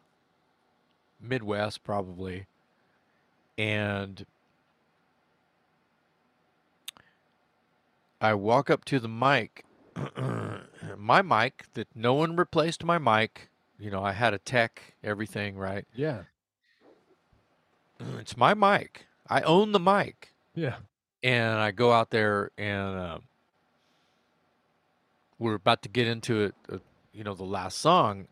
Midwest, 1.21 1.85
probably. 1.85 2.47
And 3.59 4.27
I 8.21 8.35
walk 8.35 8.71
up 8.71 8.85
to 8.87 8.99
the 8.99 9.09
mic. 9.09 9.65
my 10.97 11.23
mic, 11.23 11.65
that 11.75 11.89
no 11.95 12.15
one 12.15 12.37
replaced 12.37 12.85
my 12.85 12.99
mic. 12.99 13.49
You 13.79 13.91
know, 13.91 14.03
I 14.03 14.13
had 14.13 14.35
a 14.35 14.39
tech, 14.39 14.95
everything, 15.05 15.57
right? 15.57 15.87
Yeah. 15.95 16.23
It's 18.19 18.37
my 18.37 18.55
mic. 18.55 19.07
I 19.29 19.41
own 19.43 19.73
the 19.73 19.81
mic. 19.81 20.33
Yeah. 20.55 20.77
and 21.23 21.59
I 21.59 21.71
go 21.71 21.93
out 21.93 22.11
there 22.11 22.51
and 22.57 22.97
uh, 22.99 23.19
we're 25.39 25.55
about 25.55 25.83
to 25.83 25.89
get 25.89 26.07
into 26.07 26.45
it, 26.45 26.55
uh, 26.73 26.79
you 27.13 27.25
know, 27.25 27.35
the 27.35 27.45
last 27.45 27.79
song, 27.79 28.29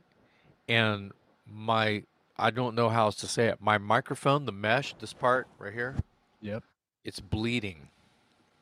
and 0.69 1.13
my 1.47 2.05
I 2.37 2.51
don't 2.51 2.75
know 2.75 2.89
how 2.89 3.05
else 3.05 3.17
to 3.17 3.29
say 3.29 3.47
it. 3.47 3.61
My 3.61 3.79
microphone, 3.79 4.45
the 4.45 4.53
mesh, 4.53 4.95
this 4.99 5.13
part 5.13 5.47
right 5.59 5.73
here, 5.73 5.97
Yep. 6.41 6.65
it's 7.05 7.21
bleeding. 7.21 7.89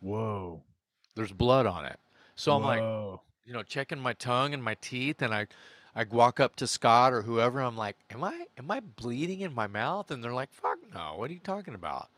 Whoa. 0.01 0.61
There's 1.15 1.33
blood 1.33 1.65
on 1.67 1.85
it. 1.87 1.99
So 2.37 2.55
I'm 2.55 2.63
like, 2.63 2.81
Whoa. 2.81 3.21
you 3.47 3.53
know, 3.53 3.63
checking 3.63 3.99
my 3.99 4.13
tongue 4.15 4.53
and 4.53 4.63
my 4.63 4.75
teeth, 4.81 5.23
and 5.23 5.33
I, 5.35 5.47
I 5.95 6.05
walk 6.05 6.39
up 6.41 6.57
to 6.57 6.67
Scott 6.67 7.13
or 7.15 7.23
whoever. 7.23 7.61
I'm 7.61 7.77
like, 7.77 7.97
am 8.11 8.23
I 8.25 8.47
am 8.59 8.71
I 8.71 8.81
bleeding 8.81 9.41
in 9.41 9.55
my 9.55 9.67
mouth? 9.67 10.11
And 10.11 10.23
they're 10.23 10.35
like, 10.35 10.53
fuck 10.53 10.79
no. 10.93 11.15
What 11.17 11.31
are 11.31 11.35
you 11.35 11.41
talking 11.41 11.75
about? 11.75 12.09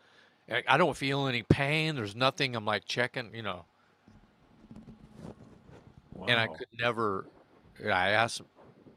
I, 0.51 0.62
I 0.66 0.76
don't 0.76 0.97
feel 0.97 1.26
any 1.28 1.43
pain. 1.43 1.95
There's 1.95 2.16
nothing. 2.16 2.57
I'm 2.57 2.64
like 2.64 2.85
checking, 2.85 3.35
you 3.35 3.43
know. 3.43 3.64
Wow. 6.14 6.26
and 6.28 6.41
I 6.41 6.47
could 6.49 6.68
never. 6.78 7.26
I 7.85 8.11
asked 8.11 8.43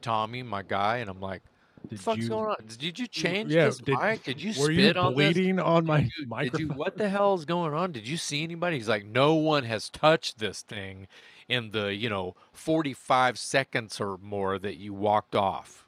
Tommy, 0.01 0.43
my 0.43 0.61
guy, 0.63 0.97
and 0.97 1.09
I'm 1.09 1.19
like, 1.21 1.41
"What 1.81 1.89
Did 1.89 1.99
fuck's 1.99 2.19
you- 2.23 2.29
going 2.29 2.49
on? 2.49 2.55
Did 2.77 2.99
you 2.99 3.07
change 3.07 3.51
yeah, 3.53 3.65
this 3.65 3.77
did- 3.79 3.97
mic? 3.99 4.23
Did 4.23 4.41
you 4.41 4.49
Were 4.59 4.71
spit 4.73 4.95
you 4.95 5.01
on 5.01 5.15
this? 5.15 5.33
bleeding 5.33 5.59
on 5.59 5.85
my 5.85 6.01
Did 6.01 6.05
you, 6.17 6.21
did 6.23 6.29
microphone? 6.29 6.59
you? 6.61 6.67
What 6.73 6.97
the 6.97 7.09
hell 7.09 7.33
is 7.35 7.45
going 7.45 7.73
on? 7.73 7.91
Did 7.91 8.07
you 8.07 8.17
see 8.17 8.43
anybody?" 8.43 8.77
He's 8.77 8.89
like, 8.89 9.05
"No 9.05 9.35
one 9.35 9.63
has 9.63 9.89
touched 9.89 10.39
this 10.39 10.61
thing 10.61 11.07
in 11.47 11.71
the 11.71 11.93
you 11.95 12.09
know 12.09 12.35
45 12.53 13.37
seconds 13.39 13.99
or 14.01 14.17
more 14.17 14.59
that 14.59 14.77
you 14.77 14.93
walked 14.93 15.35
off. 15.35 15.87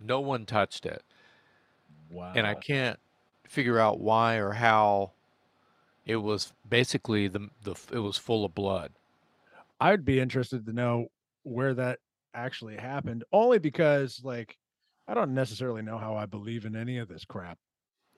No 0.00 0.20
one 0.20 0.44
touched 0.46 0.86
it, 0.86 1.02
Wow. 2.10 2.32
and 2.36 2.46
I 2.46 2.54
can't 2.54 2.98
figure 3.44 3.78
out 3.78 4.00
why 4.00 4.36
or 4.36 4.52
how." 4.52 5.12
It 6.06 6.16
was 6.16 6.52
basically 6.68 7.28
the 7.28 7.50
the 7.62 7.74
it 7.92 7.98
was 7.98 8.16
full 8.16 8.44
of 8.46 8.54
blood. 8.54 8.92
I'd 9.80 10.04
be 10.06 10.18
interested 10.20 10.64
to 10.66 10.72
know 10.72 11.10
where 11.44 11.74
that 11.74 11.98
actually 12.34 12.76
happened, 12.76 13.24
only 13.32 13.58
because 13.58 14.20
like 14.22 14.56
I 15.06 15.14
don't 15.14 15.34
necessarily 15.34 15.82
know 15.82 15.98
how 15.98 16.16
I 16.16 16.26
believe 16.26 16.64
in 16.64 16.76
any 16.76 16.98
of 16.98 17.08
this 17.08 17.24
crap, 17.24 17.58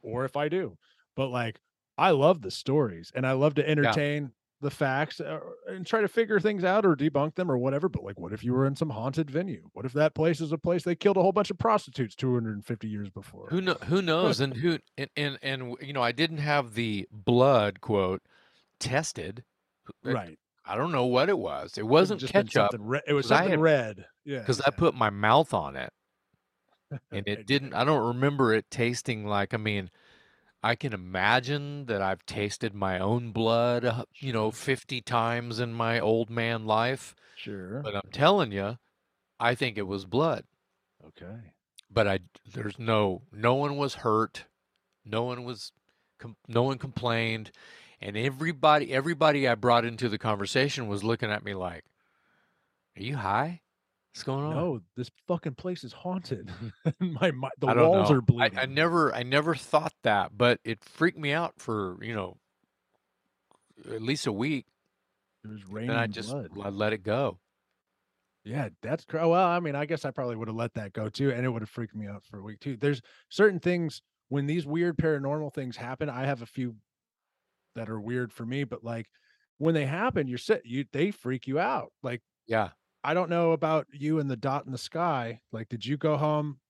or 0.02 0.24
if 0.24 0.36
I 0.36 0.48
do, 0.48 0.76
but 1.16 1.28
like 1.28 1.60
I 1.96 2.10
love 2.10 2.42
the 2.42 2.50
stories 2.50 3.12
and 3.14 3.26
I 3.26 3.32
love 3.32 3.54
to 3.54 3.68
entertain 3.68 4.32
the 4.60 4.70
facts 4.70 5.20
uh, 5.20 5.40
and 5.68 5.86
try 5.86 6.00
to 6.00 6.08
figure 6.08 6.38
things 6.38 6.64
out 6.64 6.84
or 6.84 6.94
debunk 6.94 7.34
them 7.34 7.50
or 7.50 7.56
whatever. 7.56 7.88
But 7.88 8.04
like, 8.04 8.18
what 8.18 8.32
if 8.32 8.44
you 8.44 8.52
were 8.52 8.66
in 8.66 8.76
some 8.76 8.90
haunted 8.90 9.30
venue? 9.30 9.68
What 9.72 9.86
if 9.86 9.92
that 9.94 10.14
place 10.14 10.40
is 10.40 10.52
a 10.52 10.58
place 10.58 10.82
they 10.82 10.94
killed 10.94 11.16
a 11.16 11.22
whole 11.22 11.32
bunch 11.32 11.50
of 11.50 11.58
prostitutes 11.58 12.14
250 12.14 12.88
years 12.88 13.08
before? 13.08 13.48
Who 13.50 13.60
know, 13.60 13.76
who 13.86 14.02
knows? 14.02 14.40
and 14.40 14.54
who 14.54 14.78
and, 14.98 15.10
and 15.16 15.38
and 15.42 15.76
you 15.80 15.92
know, 15.92 16.02
I 16.02 16.12
didn't 16.12 16.38
have 16.38 16.74
the 16.74 17.08
blood 17.10 17.80
quote 17.80 18.22
tested. 18.78 19.44
Right. 20.04 20.38
I 20.64 20.76
don't 20.76 20.92
know 20.92 21.06
what 21.06 21.28
it 21.28 21.38
was. 21.38 21.78
It 21.78 21.86
wasn't 21.86 22.20
just 22.20 22.32
been 22.32 22.46
ketchup 22.46 22.76
re- 22.78 23.00
it 23.06 23.12
was 23.12 23.28
something 23.28 23.50
had- 23.50 23.60
red. 23.60 24.06
Yeah. 24.24 24.40
because 24.40 24.60
I 24.60 24.70
put 24.70 24.94
my 24.94 25.10
mouth 25.10 25.52
on 25.54 25.76
it, 25.76 25.92
and 27.10 27.26
it 27.26 27.46
didn't. 27.46 27.74
I 27.74 27.84
don't 27.84 28.06
remember 28.14 28.52
it 28.52 28.70
tasting 28.70 29.26
like. 29.26 29.54
I 29.54 29.56
mean, 29.56 29.90
I 30.62 30.74
can 30.74 30.92
imagine 30.92 31.86
that 31.86 32.02
I've 32.02 32.24
tasted 32.26 32.74
my 32.74 32.98
own 32.98 33.32
blood, 33.32 33.84
uh, 33.84 34.04
you 34.18 34.32
know, 34.32 34.50
fifty 34.50 35.00
times 35.00 35.58
in 35.58 35.72
my 35.72 35.98
old 35.98 36.28
man 36.30 36.66
life. 36.66 37.14
Sure. 37.36 37.80
But 37.82 37.96
I'm 37.96 38.10
telling 38.12 38.52
you, 38.52 38.76
I 39.40 39.54
think 39.54 39.78
it 39.78 39.86
was 39.86 40.04
blood. 40.04 40.44
Okay. 41.06 41.54
but 41.90 42.06
I 42.06 42.18
there's 42.52 42.78
no 42.78 43.22
no 43.32 43.54
one 43.54 43.76
was 43.78 43.94
hurt, 43.94 44.44
no 45.04 45.24
one 45.24 45.44
was 45.44 45.72
no 46.46 46.62
one 46.62 46.76
complained, 46.76 47.50
and 48.00 48.16
everybody 48.16 48.92
everybody 48.92 49.48
I 49.48 49.54
brought 49.54 49.84
into 49.84 50.08
the 50.08 50.18
conversation 50.18 50.88
was 50.88 51.04
looking 51.04 51.30
at 51.30 51.44
me 51.44 51.54
like, 51.54 51.84
"Are 52.96 53.02
you 53.02 53.16
high?" 53.16 53.60
What's 54.12 54.24
going 54.24 54.44
on? 54.44 54.54
No, 54.56 54.80
this 54.96 55.10
fucking 55.28 55.54
place 55.54 55.84
is 55.84 55.92
haunted. 55.92 56.50
my, 56.98 57.30
my 57.30 57.50
the 57.58 57.68
I 57.68 57.74
walls 57.74 58.10
know. 58.10 58.16
are 58.16 58.20
bleeding. 58.20 58.58
I 58.58 58.66
never 58.66 59.14
I 59.14 59.22
never 59.22 59.54
thought 59.54 59.94
that, 60.02 60.36
but 60.36 60.58
it 60.64 60.82
freaked 60.82 61.18
me 61.18 61.32
out 61.32 61.54
for, 61.58 61.96
you 62.02 62.14
know, 62.14 62.36
at 63.88 64.02
least 64.02 64.26
a 64.26 64.32
week. 64.32 64.66
it 65.44 65.50
was 65.50 65.66
raining. 65.68 65.90
And 65.90 65.98
I 65.98 66.06
just 66.06 66.30
blood. 66.30 66.50
I 66.62 66.68
let 66.70 66.92
it 66.92 67.04
go. 67.04 67.38
Yeah, 68.44 68.70
that's 68.82 69.04
cra- 69.04 69.28
well. 69.28 69.46
I 69.46 69.60
mean, 69.60 69.76
I 69.76 69.84
guess 69.84 70.04
I 70.04 70.10
probably 70.10 70.34
would 70.36 70.48
have 70.48 70.56
let 70.56 70.74
that 70.74 70.92
go 70.92 71.08
too, 71.08 71.30
and 71.30 71.44
it 71.44 71.48
would 71.48 71.62
have 71.62 71.68
freaked 71.70 71.94
me 71.94 72.06
out 72.06 72.24
for 72.24 72.38
a 72.38 72.42
week 72.42 72.58
too. 72.58 72.76
There's 72.76 73.02
certain 73.28 73.60
things 73.60 74.02
when 74.28 74.46
these 74.46 74.66
weird 74.66 74.96
paranormal 74.96 75.52
things 75.54 75.76
happen. 75.76 76.08
I 76.08 76.24
have 76.24 76.42
a 76.42 76.46
few 76.46 76.74
that 77.74 77.88
are 77.90 78.00
weird 78.00 78.32
for 78.32 78.46
me, 78.46 78.64
but 78.64 78.84
like 78.84 79.08
when 79.58 79.74
they 79.74 79.86
happen, 79.86 80.28
you're 80.28 80.38
sit 80.38 80.64
you 80.66 80.84
they 80.92 81.10
freak 81.10 81.46
you 81.46 81.58
out. 81.58 81.92
Like 82.02 82.22
Yeah. 82.46 82.70
I 83.04 83.14
don't 83.14 83.30
know 83.30 83.52
about 83.52 83.86
you 83.92 84.18
and 84.20 84.30
the 84.30 84.36
dot 84.36 84.66
in 84.66 84.72
the 84.72 84.78
sky. 84.78 85.40
Like, 85.52 85.68
did 85.68 85.86
you 85.86 85.96
go 85.96 86.16
home, 86.16 86.60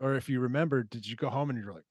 or 0.00 0.14
if 0.16 0.28
you 0.28 0.40
remember, 0.40 0.82
did 0.84 1.06
you 1.06 1.16
go 1.16 1.30
home 1.30 1.50
and 1.50 1.58
you're 1.58 1.74
like, 1.74 1.84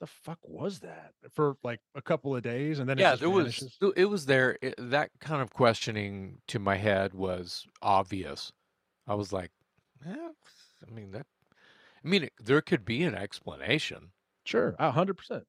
the 0.00 0.06
fuck 0.06 0.38
was 0.42 0.80
that 0.80 1.12
for 1.32 1.56
like 1.62 1.80
a 1.94 2.02
couple 2.02 2.34
of 2.34 2.42
days, 2.42 2.78
and 2.78 2.88
then 2.88 2.98
it 2.98 3.02
Yeah, 3.02 3.16
there 3.16 3.30
was 3.30 3.78
it 3.80 3.92
it 3.96 4.04
was 4.06 4.26
there. 4.26 4.58
It, 4.62 4.74
that 4.78 5.10
kind 5.20 5.42
of 5.42 5.50
questioning 5.52 6.40
to 6.48 6.58
my 6.58 6.76
head 6.76 7.14
was 7.14 7.66
obvious. 7.82 8.52
I 9.06 9.14
was 9.14 9.32
like, 9.32 9.52
eh, 10.06 10.30
I 10.88 10.90
mean 10.90 11.12
that. 11.12 11.26
I 12.04 12.08
mean, 12.08 12.24
it, 12.24 12.34
there 12.38 12.62
could 12.62 12.84
be 12.84 13.02
an 13.04 13.14
explanation. 13.14 14.12
Sure, 14.44 14.76
a 14.78 14.90
hundred 14.90 15.14
percent. 15.16 15.46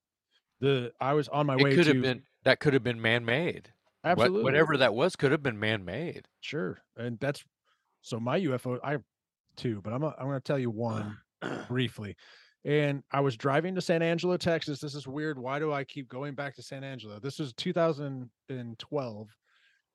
The 0.61 0.93
I 1.01 1.13
was 1.13 1.27
on 1.27 1.47
my 1.47 1.55
It 1.55 1.63
way 1.63 1.75
could 1.75 1.85
to 1.85 1.93
have 1.93 2.01
been 2.01 2.23
that 2.43 2.59
could 2.59 2.73
have 2.73 2.83
been 2.83 3.01
man-made. 3.01 3.73
What, 4.01 4.11
absolutely 4.11 4.43
whatever 4.43 4.77
that 4.77 4.93
was 4.93 5.15
could 5.15 5.31
have 5.31 5.43
been 5.43 5.59
man-made. 5.59 6.27
Sure, 6.39 6.81
and 6.95 7.19
that's 7.19 7.43
so 8.01 8.19
my 8.19 8.39
UFO. 8.39 8.79
I 8.83 8.91
have 8.91 9.03
two, 9.55 9.81
but 9.81 9.91
I'm 9.93 10.03
i 10.03 10.13
I'm 10.17 10.27
going 10.27 10.37
to 10.37 10.39
tell 10.39 10.59
you 10.59 10.69
one 10.69 11.17
briefly. 11.67 12.15
And 12.63 13.03
I 13.11 13.21
was 13.21 13.35
driving 13.35 13.73
to 13.73 13.81
San 13.81 14.03
Angelo, 14.03 14.37
Texas. 14.37 14.79
This 14.79 14.93
is 14.93 15.07
weird. 15.07 15.39
Why 15.39 15.57
do 15.57 15.73
I 15.73 15.83
keep 15.83 16.07
going 16.07 16.35
back 16.35 16.55
to 16.55 16.61
San 16.61 16.83
Angelo? 16.83 17.19
This 17.19 17.39
was 17.39 17.53
2012, 17.53 19.27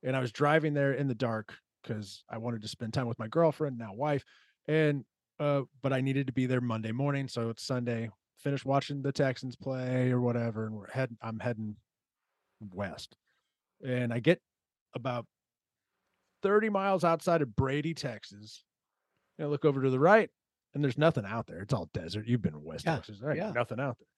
and 0.02 0.16
I 0.16 0.20
was 0.20 0.32
driving 0.32 0.74
there 0.74 0.92
in 0.94 1.06
the 1.06 1.14
dark 1.14 1.54
because 1.82 2.24
I 2.28 2.38
wanted 2.38 2.62
to 2.62 2.68
spend 2.68 2.92
time 2.92 3.06
with 3.06 3.20
my 3.20 3.28
girlfriend, 3.28 3.78
now 3.78 3.94
wife, 3.94 4.24
and 4.66 5.04
uh, 5.38 5.62
but 5.82 5.92
I 5.92 6.00
needed 6.00 6.26
to 6.26 6.32
be 6.32 6.46
there 6.46 6.60
Monday 6.60 6.92
morning, 6.92 7.28
so 7.28 7.50
it's 7.50 7.64
Sunday. 7.64 8.10
Finished 8.38 8.64
watching 8.64 9.02
the 9.02 9.12
Texans 9.12 9.56
play 9.56 10.10
or 10.10 10.20
whatever, 10.20 10.66
and 10.66 10.74
we're 10.74 10.90
heading. 10.90 11.16
I'm 11.22 11.38
heading 11.40 11.76
west, 12.72 13.16
and 13.84 14.12
I 14.12 14.20
get 14.20 14.40
about 14.94 15.26
30 16.42 16.68
miles 16.68 17.02
outside 17.04 17.42
of 17.42 17.56
Brady, 17.56 17.94
Texas. 17.94 18.62
And 19.38 19.46
I 19.46 19.50
look 19.50 19.64
over 19.64 19.82
to 19.82 19.90
the 19.90 19.98
right, 19.98 20.30
and 20.74 20.82
there's 20.84 20.98
nothing 20.98 21.24
out 21.26 21.46
there. 21.46 21.60
It's 21.60 21.74
all 21.74 21.90
desert. 21.92 22.26
You've 22.26 22.42
been 22.42 22.54
in 22.54 22.62
West 22.62 22.84
Yeah, 22.86 22.96
Texas. 22.96 23.18
There 23.20 23.34
yeah. 23.34 23.50
nothing 23.52 23.80
out 23.80 23.98
there. 23.98 24.08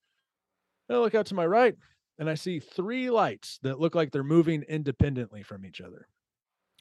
And 0.89 0.99
I 0.99 1.01
look 1.01 1.15
out 1.15 1.27
to 1.27 1.35
my 1.35 1.47
right, 1.47 1.75
and 2.19 2.29
I 2.29 2.35
see 2.35 2.61
three 2.61 3.11
lights 3.11 3.59
that 3.63 3.81
look 3.81 3.95
like 3.95 4.11
they're 4.11 4.23
moving 4.25 4.63
independently 4.63 5.43
from 5.43 5.65
each 5.65 5.81
other. 5.81 6.09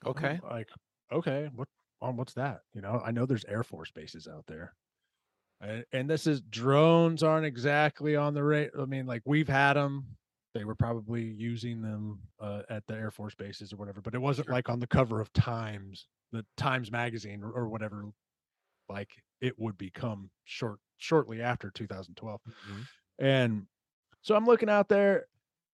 I'm 0.03 0.11
Okay. 0.11 0.39
Like, 0.43 0.69
okay, 1.11 1.49
what 1.55 1.67
on 2.01 2.15
what's 2.17 2.33
that? 2.33 2.61
You 2.73 2.81
know, 2.81 3.01
I 3.03 3.11
know 3.11 3.25
there's 3.25 3.45
Air 3.45 3.63
Force 3.63 3.91
bases 3.91 4.27
out 4.27 4.45
there. 4.47 4.73
And, 5.59 5.85
and 5.91 6.09
this 6.09 6.27
is 6.27 6.41
drones 6.41 7.23
aren't 7.23 7.45
exactly 7.45 8.15
on 8.15 8.33
the 8.33 8.43
rate. 8.43 8.71
I 8.79 8.85
mean, 8.85 9.05
like 9.05 9.23
we've 9.25 9.47
had 9.47 9.73
them. 9.73 10.05
They 10.53 10.63
were 10.63 10.75
probably 10.75 11.23
using 11.23 11.81
them 11.81 12.19
uh, 12.39 12.63
at 12.69 12.85
the 12.87 12.95
Air 12.95 13.11
Force 13.11 13.35
bases 13.35 13.73
or 13.73 13.77
whatever, 13.77 14.01
but 14.01 14.15
it 14.15 14.21
wasn't 14.21 14.47
Sure. 14.47 14.53
like 14.55 14.69
on 14.69 14.79
the 14.79 14.87
cover 14.87 15.19
of 15.21 15.31
Times, 15.33 16.07
the 16.31 16.45
Times 16.57 16.91
magazine 16.91 17.43
or, 17.43 17.51
or 17.51 17.67
whatever, 17.69 18.05
like 18.89 19.11
it 19.41 19.57
would 19.59 19.77
become 19.77 20.31
short 20.45 20.79
shortly 20.97 21.41
after 21.43 21.69
2012. 21.69 22.41
Mhm. 22.43 22.87
And 23.19 23.67
so 24.21 24.35
I'm 24.35 24.45
looking 24.45 24.69
out 24.69 24.89
there 24.89 25.27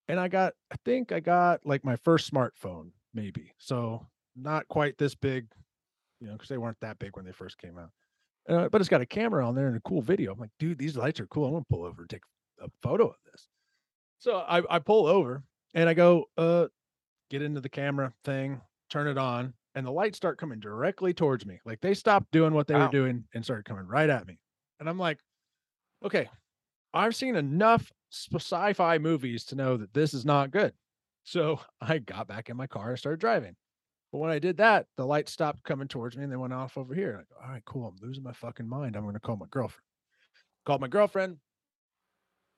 and 0.09 0.19
I 0.19 0.27
got, 0.27 0.53
I 0.71 0.75
think 0.83 1.11
I 1.13 1.21
got 1.21 1.65
like 1.65 1.85
my 1.85 1.95
first 1.95 2.29
smartphone, 2.31 2.91
maybe. 3.13 3.53
So 3.57 4.05
not 4.35 4.67
quite 4.67 4.97
this 4.97 5.15
big, 5.15 5.47
you 6.19 6.27
know, 6.27 6.33
because 6.33 6.49
they 6.49 6.57
weren't 6.57 6.79
that 6.81 6.99
big 6.99 7.15
when 7.15 7.23
they 7.25 7.31
first 7.31 7.57
came 7.57 7.77
out. 7.77 7.91
Uh, 8.47 8.69
but 8.69 8.81
it's 8.81 8.89
got 8.89 9.01
a 9.01 9.05
camera 9.05 9.47
on 9.47 9.55
there 9.55 9.67
and 9.67 9.77
a 9.77 9.81
cool 9.81 10.01
video. 10.01 10.33
I'm 10.33 10.39
like, 10.39 10.51
dude, 10.59 10.77
these 10.77 10.97
lights 10.97 11.19
are 11.19 11.27
cool. 11.27 11.45
I'm 11.45 11.53
gonna 11.53 11.65
pull 11.69 11.83
over 11.85 12.01
and 12.01 12.09
take 12.09 12.23
a 12.61 12.69
photo 12.81 13.07
of 13.07 13.15
this. 13.31 13.47
So 14.19 14.39
I, 14.39 14.75
I 14.75 14.79
pull 14.79 15.07
over 15.07 15.43
and 15.73 15.89
I 15.89 15.93
go, 15.93 16.25
uh, 16.37 16.67
get 17.29 17.41
into 17.41 17.61
the 17.61 17.69
camera 17.69 18.13
thing, 18.23 18.61
turn 18.89 19.07
it 19.07 19.17
on, 19.17 19.53
and 19.75 19.85
the 19.85 19.91
lights 19.91 20.17
start 20.17 20.37
coming 20.37 20.59
directly 20.59 21.13
towards 21.13 21.45
me. 21.45 21.59
Like 21.65 21.81
they 21.81 21.93
stopped 21.93 22.31
doing 22.31 22.53
what 22.53 22.67
they 22.67 22.75
Wow. 22.75 22.85
were 22.85 22.91
doing 22.91 23.27
and 23.33 23.43
started 23.43 23.65
coming 23.65 23.87
right 23.87 24.09
at 24.09 24.27
me. 24.27 24.39
And 24.79 24.89
I'm 24.89 24.99
like, 24.99 25.19
okay, 26.03 26.29
I've 26.93 27.15
seen 27.15 27.35
enough 27.35 27.91
sci-fi 28.11 28.97
movies 28.99 29.45
to 29.45 29.55
know 29.55 29.77
that 29.77 29.93
this 29.93 30.13
is 30.13 30.25
not 30.25 30.51
good. 30.51 30.73
So 31.23 31.61
I 31.81 31.99
got 31.99 32.27
back 32.27 32.49
in 32.49 32.57
my 32.57 32.67
car 32.67 32.91
and 32.91 32.99
started 32.99 33.19
driving. 33.19 33.55
But 34.13 34.19
when 34.19 34.29
I 34.29 34.37
did 34.37 34.57
that, 34.57 34.85
the 34.95 35.07
lights 35.07 35.31
stopped 35.31 35.63
coming 35.63 35.87
towards 35.87 36.15
me 36.15 36.23
and 36.23 36.31
they 36.31 36.37
went 36.37 36.53
off 36.53 36.77
over 36.77 36.93
here. 36.93 37.19
I 37.19 37.23
go, 37.23 37.47
all 37.47 37.51
right, 37.51 37.65
cool. 37.65 37.87
I'm 37.87 38.07
losing 38.07 38.23
my 38.23 38.31
fucking 38.31 38.69
mind. 38.69 38.95
I'm 38.95 39.01
going 39.01 39.15
to 39.15 39.19
call 39.19 39.37
my 39.37 39.47
girlfriend. 39.49 39.81
Called 40.67 40.81
my 40.81 40.87
girlfriend, 40.87 41.37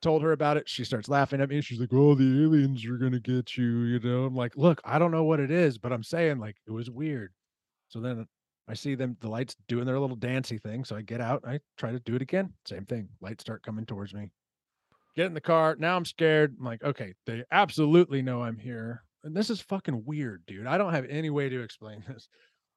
told 0.01 0.21
her 0.21 0.33
about 0.33 0.57
it. 0.57 0.67
She 0.67 0.83
starts 0.83 1.07
laughing 1.07 1.39
at 1.39 1.47
me. 1.47 1.61
She's 1.61 1.79
like, 1.79 1.93
oh, 1.93 2.13
the 2.13 2.43
aliens 2.43 2.85
are 2.85 2.97
going 2.97 3.13
to 3.13 3.21
get 3.21 3.55
you. 3.55 3.83
You 3.83 4.01
know, 4.01 4.25
I'm 4.25 4.35
like, 4.35 4.57
look, 4.57 4.81
I 4.83 4.99
don't 4.99 5.11
know 5.11 5.23
what 5.23 5.39
it 5.39 5.49
is, 5.49 5.77
but 5.77 5.93
I'm 5.93 6.03
saying 6.03 6.39
like 6.39 6.57
it 6.67 6.71
was 6.71 6.91
weird. 6.91 7.31
So 7.87 8.01
then 8.01 8.27
I 8.67 8.73
see 8.73 8.95
them, 8.95 9.15
the 9.21 9.29
lights 9.29 9.55
doing 9.69 9.85
their 9.85 9.97
little 9.97 10.17
dancey 10.17 10.57
thing. 10.57 10.83
So 10.83 10.97
I 10.97 11.03
get 11.03 11.21
out, 11.21 11.45
I 11.47 11.61
try 11.77 11.93
to 11.93 12.01
do 12.01 12.15
it 12.15 12.21
again. 12.21 12.51
Same 12.65 12.85
thing. 12.85 13.07
Lights 13.21 13.43
start 13.43 13.63
coming 13.63 13.85
towards 13.85 14.13
me. 14.13 14.29
Get 15.15 15.27
in 15.27 15.33
the 15.33 15.39
car. 15.39 15.77
Now 15.79 15.95
I'm 15.95 16.03
scared. 16.03 16.57
I'm 16.59 16.65
like, 16.65 16.83
okay, 16.83 17.13
they 17.25 17.45
absolutely 17.49 18.21
know 18.21 18.43
I'm 18.43 18.57
here. 18.57 19.04
And 19.25 19.35
this 19.35 19.49
is 19.49 19.59
fucking 19.59 20.05
weird, 20.05 20.45
dude. 20.45 20.67
I 20.67 20.77
don't 20.77 20.93
have 20.93 21.05
any 21.09 21.29
way 21.29 21.49
to 21.49 21.61
explain 21.61 22.01
this. 22.07 22.29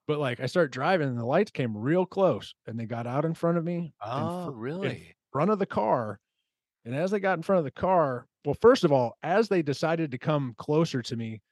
But 0.08 0.18
like 0.18 0.40
I 0.40 0.46
start 0.46 0.72
driving 0.72 1.08
and 1.08 1.18
the 1.18 1.24
lights 1.26 1.50
came 1.50 1.76
real 1.76 2.06
close 2.06 2.54
and 2.66 2.80
they 2.80 2.86
got 2.86 3.06
out 3.06 3.24
in 3.26 3.34
front 3.34 3.58
of 3.58 3.64
me, 3.64 3.92
Oh, 4.02 4.44
fr- 4.46 4.50
in 4.50 4.56
really? 4.56 5.16
front 5.32 5.50
of 5.50 5.58
the 5.58 5.66
car. 5.66 6.18
And 6.86 6.94
as 6.96 7.10
they 7.10 7.20
got 7.20 7.36
in 7.38 7.42
front 7.42 7.58
of 7.58 7.64
the 7.64 7.70
car, 7.70 8.26
well, 8.46 8.56
first 8.62 8.84
of 8.84 8.90
all, 8.92 9.12
as 9.22 9.48
they 9.48 9.60
decided 9.60 10.10
to 10.10 10.18
come 10.18 10.54
closer 10.56 11.02
to 11.02 11.16
me, 11.16 11.42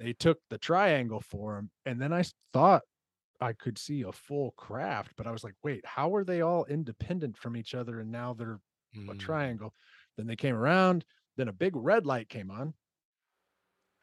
they 0.00 0.12
took 0.12 0.38
the 0.50 0.58
triangle 0.58 1.20
form. 1.20 1.70
And 1.86 2.02
then 2.02 2.12
I 2.12 2.24
thought 2.52 2.82
I 3.40 3.52
could 3.52 3.78
see 3.78 4.02
a 4.02 4.10
full 4.10 4.52
craft, 4.56 5.12
but 5.16 5.26
I 5.28 5.30
was 5.30 5.44
like, 5.44 5.54
wait, 5.62 5.84
how 5.86 6.12
are 6.16 6.24
they 6.24 6.40
all 6.40 6.64
independent 6.64 7.36
from 7.38 7.56
each 7.56 7.74
other? 7.74 8.00
And 8.00 8.10
now 8.10 8.34
they're 8.34 8.58
a 8.96 8.98
Mm. 8.98 9.18
triangle. 9.20 9.72
Then 10.16 10.26
they 10.26 10.36
came 10.36 10.56
around. 10.56 11.04
Then 11.36 11.48
a 11.48 11.52
big 11.52 11.76
red 11.76 12.06
light 12.06 12.28
came 12.30 12.50
on. 12.50 12.72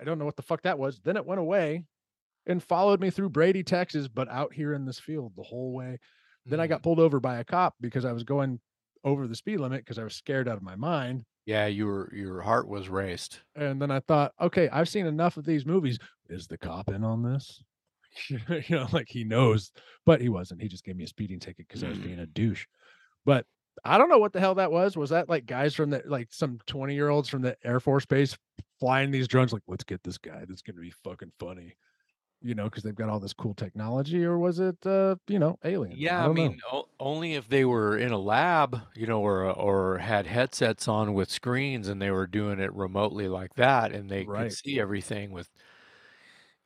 I 0.04 0.06
don't 0.06 0.20
know 0.20 0.26
what 0.26 0.36
the 0.36 0.41
fuck 0.41 0.64
that 0.64 0.78
was. 0.78 0.99
Then 0.99 1.16
it 1.16 1.26
went 1.26 1.39
away 1.39 1.86
and 2.45 2.62
followed 2.62 2.99
me 2.99 3.10
through 3.10 3.30
Brady, 3.30 3.64
Texas, 3.64 4.10
but 4.10 4.28
out 4.28 4.54
here 4.54 4.74
in 4.74 4.84
this 4.86 4.99
field 4.99 5.32
the 5.38 5.43
whole 5.43 5.72
way. 5.72 5.97
Then 6.45 6.60
I 6.60 6.66
Mm. 6.66 6.70
got 6.70 6.84
pulled 6.84 6.99
over 6.99 7.22
by 7.22 7.38
a 7.38 7.45
cop 7.45 7.76
because 7.80 8.04
I 8.04 8.12
was 8.12 8.26
going 8.26 8.60
over 9.06 9.28
the 9.30 9.36
speed 9.36 9.62
limit 9.62 9.80
because 9.80 9.97
I 9.97 10.04
was 10.04 10.14
scared 10.14 10.49
out 10.49 10.58
of 10.58 10.62
my 10.64 10.76
mind. 10.76 11.24
Yeah, 11.45 11.68
your 11.68 12.14
your 12.14 12.41
heart 12.41 12.68
was 12.68 12.89
raced. 12.89 13.41
And 13.56 13.82
then 13.82 13.91
I 13.91 14.01
thought, 14.01 14.34
okay, 14.41 14.68
I've 14.70 14.89
seen 14.89 15.06
enough 15.06 15.38
of 15.38 15.45
these 15.45 15.66
movies. 15.66 15.99
Is 16.28 16.47
the 16.47 16.58
cop 16.58 16.89
in 16.89 17.06
on 17.06 17.24
this? 17.24 17.64
you 18.30 18.39
know, 18.70 18.88
like 18.91 19.08
he 19.08 19.24
knows, 19.24 19.72
but 20.06 20.20
he 20.20 20.28
wasn't. 20.28 20.62
He 20.62 20.68
just 20.68 20.84
gave 20.84 20.97
me 20.97 21.06
a 21.06 21.08
speeding 21.08 21.39
ticket 21.39 21.66
because 21.68 21.84
I 21.84 21.89
was 21.89 21.97
being 21.97 22.20
a 22.20 22.26
douche. 22.26 22.66
But 23.26 23.45
I 23.86 23.97
don't 23.97 24.10
know 24.10 24.20
what 24.20 24.34
the 24.34 24.39
hell 24.41 24.56
that 24.56 24.72
was. 24.72 24.97
Was 24.97 25.12
that 25.12 25.30
like 25.30 25.45
guys 25.45 25.74
from 25.76 25.91
the 25.91 26.04
like 26.06 26.28
some 26.32 26.60
20 26.68 26.93
year 26.93 27.08
olds 27.10 27.30
from 27.30 27.41
the 27.41 27.56
Air 27.64 27.80
Force 27.80 28.06
Base 28.06 28.38
flying 28.84 29.11
these 29.11 29.27
drones? 29.27 29.53
Like, 29.53 29.63
let's 29.67 29.84
get 29.84 30.03
this 30.03 30.17
guy. 30.17 30.45
That's 30.45 30.61
gonna 30.61 30.81
be 30.81 30.91
fucking 30.91 31.34
funny. 31.39 31.75
You 32.41 32.55
know, 32.55 32.65
because 32.65 32.84
they've 32.84 32.95
got 32.95 33.09
all 33.09 33.19
this 33.21 33.34
cool 33.34 33.53
technology, 33.55 34.23
or 34.25 34.38
was 34.39 34.59
it 34.59 34.86
uh, 34.86 35.15
you 35.27 35.39
know, 35.39 35.57
aliens? 35.63 36.13
Yeah, 36.15 36.25
I, 36.25 36.29
don't 36.34 36.34
mean, 36.34 36.59
o- 36.71 36.89
only 36.99 37.36
if 37.36 37.47
they 37.49 37.65
were 37.65 37.97
in 37.97 38.11
a 38.11 38.17
lab, 38.17 38.81
you 38.95 39.05
know, 39.05 39.21
or 39.21 39.43
or 39.51 39.99
had 39.99 40.25
headsets 40.25 40.88
on 40.88 41.13
with 41.13 41.29
screens 41.29 41.88
and 41.88 42.01
they 42.01 42.09
were 42.09 42.25
doing 42.25 42.59
it 42.59 42.73
remotely 42.73 43.27
like 43.27 43.53
that, 43.55 43.91
and 43.91 44.09
they 44.09 44.25
Right. 44.25 44.27
could 44.27 44.51
see 44.51 44.79
everything 44.79 45.31
with, 45.31 45.49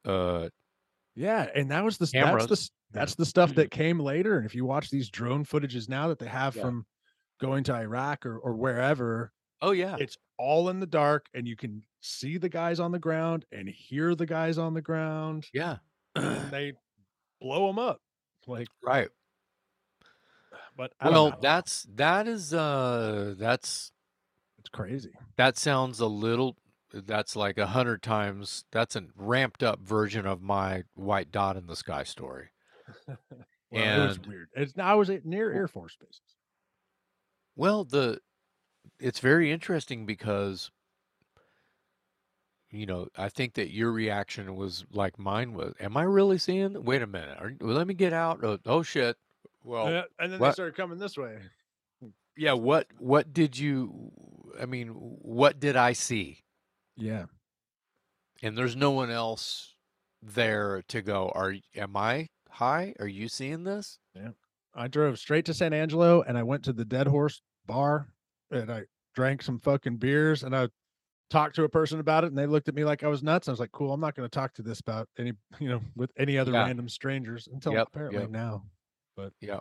uh, 0.06 0.50
Yeah, 1.16 1.50
and 1.56 1.72
that 1.72 1.84
was 1.84 1.98
the 1.98 2.06
s- 2.06 2.14
that's 2.20 2.46
the 2.46 2.70
that's 2.94 3.16
the 3.16 3.26
stuff 3.26 3.54
that 3.56 3.72
came 3.72 4.00
later. 4.00 4.38
And 4.38 4.46
if 4.46 4.56
you 4.56 4.66
watch 4.66 4.90
these 4.90 5.10
drone 5.10 5.44
footages 5.46 5.90
now 5.90 6.08
that 6.08 6.20
they 6.20 6.28
have 6.28 6.56
Yeah. 6.56 6.56
from 6.56 6.86
going 7.40 7.64
to 7.66 7.74
Iraq 7.76 8.26
or 8.26 8.40
or 8.40 8.56
wherever, 8.56 9.34
oh 9.62 9.72
yeah, 9.72 10.00
it's 10.00 10.18
all 10.38 10.70
in 10.70 10.80
the 10.80 10.88
dark, 10.88 11.28
and 11.34 11.48
you 11.48 11.56
can 11.58 11.84
see 12.08 12.38
the 12.38 12.50
guys 12.50 12.80
on 12.80 12.92
the 12.92 13.00
ground 13.00 13.46
and 13.52 13.68
hear 13.68 14.16
the 14.16 14.26
guys 14.26 14.58
on 14.58 14.74
the 14.74 14.82
ground, 14.82 15.48
yeah, 15.54 15.78
and 16.16 16.50
they 16.52 16.74
blow 17.42 17.68
them 17.68 17.80
up. 17.80 18.02
Like, 18.48 18.68
right. 18.82 19.10
but 20.76 20.94
I 21.00 21.06
don't 21.06 21.14
Well, 21.14 21.38
that's 21.42 21.86
that 21.96 22.28
is 22.28 22.54
uh 22.54 23.36
that's 23.38 23.92
it's 24.60 24.70
crazy. 24.70 25.12
that 25.36 25.58
sounds 25.58 26.00
a 26.00 26.08
little 26.08 26.56
that's 26.94 27.36
like 27.36 27.58
a 27.58 27.68
hundred 27.68 28.02
times 28.02 28.64
that's 28.72 28.96
a 28.96 29.04
ramped 29.18 29.62
up 29.64 29.82
version 29.82 30.26
of 30.26 30.42
my 30.42 30.84
white 30.96 31.32
dot 31.32 31.58
in 31.58 31.68
the 31.68 31.76
sky 31.76 32.04
story. 32.04 32.50
Well, 33.70 33.84
it 33.84 34.08
was 34.08 34.16
And 34.16 34.26
weird. 34.28 34.48
It's 34.56 34.74
I 34.80 34.94
was 34.94 35.10
at 35.10 35.26
near 35.26 35.52
Air 35.52 35.68
Force 35.68 35.98
bases. 36.00 36.22
well, 37.58 37.84
the 37.84 38.22
it's 38.98 39.20
very 39.20 39.52
interesting 39.52 40.06
because 40.06 40.72
you 42.72 42.86
know, 42.86 43.08
I 43.18 43.30
think 43.30 43.54
that 43.54 43.72
your 43.72 43.92
reaction 43.92 44.56
was 44.56 44.86
like 44.92 45.18
mine 45.18 45.54
was. 45.54 45.74
Am 45.80 45.96
I 45.96 46.04
really 46.04 46.38
seeing? 46.38 46.84
Wait 46.84 47.02
a 47.02 47.08
minute. 47.08 47.38
Are, 47.40 47.54
well, 47.62 47.76
let 47.76 47.88
me 47.88 47.94
get 47.94 48.14
out. 48.14 48.44
Oh, 48.44 48.58
oh 48.66 48.84
shit. 48.84 49.18
Well, 49.64 49.90
Yeah, 49.90 50.04
and 50.20 50.32
then 50.32 50.40
they 50.40 50.52
started 50.52 50.76
coming 50.76 50.98
this 50.98 51.18
way. 51.18 51.38
Mm, 52.04 52.12
yeah. 52.36 52.54
What 52.54 52.88
what 52.98 53.34
did 53.34 53.58
you? 53.58 54.12
I 54.60 54.66
mean, 54.66 54.90
what 54.90 55.60
did 55.60 55.76
I 55.76 55.94
see? 55.94 56.44
Yeah. 56.96 57.26
And 58.44 58.58
there's 58.58 58.76
no 58.76 58.92
one 58.92 59.10
else 59.10 59.74
there 60.22 60.84
to 60.90 61.02
go. 61.02 61.32
Are 61.34 61.56
am 61.76 61.96
I 61.96 62.30
high? 62.50 62.94
Are 63.00 63.08
you 63.08 63.28
seeing 63.30 63.64
this? 63.64 64.00
Yeah. 64.16 64.30
I 64.76 64.88
drove 64.88 65.20
straight 65.20 65.46
to 65.46 65.54
San 65.54 65.74
Angelo 65.74 66.22
and 66.22 66.38
I 66.38 66.44
went 66.44 66.64
to 66.66 66.74
the 66.74 66.86
Dead 66.86 67.08
Horse 67.08 67.42
bar 67.66 68.14
and 68.52 68.72
I 68.72 68.84
drank 69.16 69.42
some 69.42 69.60
fucking 69.60 69.98
beers 69.98 70.44
and 70.44 70.56
I 70.56 70.70
talked 71.30 71.56
to 71.56 71.64
a 71.64 71.70
person 71.70 72.00
about 72.00 72.24
it 72.24 72.28
and 72.28 72.38
they 72.38 72.46
looked 72.46 72.70
at 72.70 72.76
me 72.76 72.84
like 72.86 73.04
I 73.04 73.08
was 73.08 73.22
nuts. 73.24 73.48
I 73.48 73.52
was 73.52 73.60
like, 73.60 73.72
cool, 73.72 73.92
I'm 73.94 74.00
not 74.02 74.16
going 74.16 74.28
to 74.28 74.34
talk 74.34 74.54
to 74.56 74.62
this 74.62 74.80
about 74.80 75.10
any, 75.18 75.34
you 75.60 75.70
know, 75.70 75.82
with 75.96 76.12
any 76.18 76.38
other 76.38 76.52
Yeah. 76.52 76.66
random 76.66 76.88
strangers 76.90 77.48
until 77.52 77.74
Yep, 77.74 77.88
apparently 77.88 78.22
yep. 78.22 78.30
now. 78.30 78.64
But 79.16 79.34
yeah. 79.42 79.60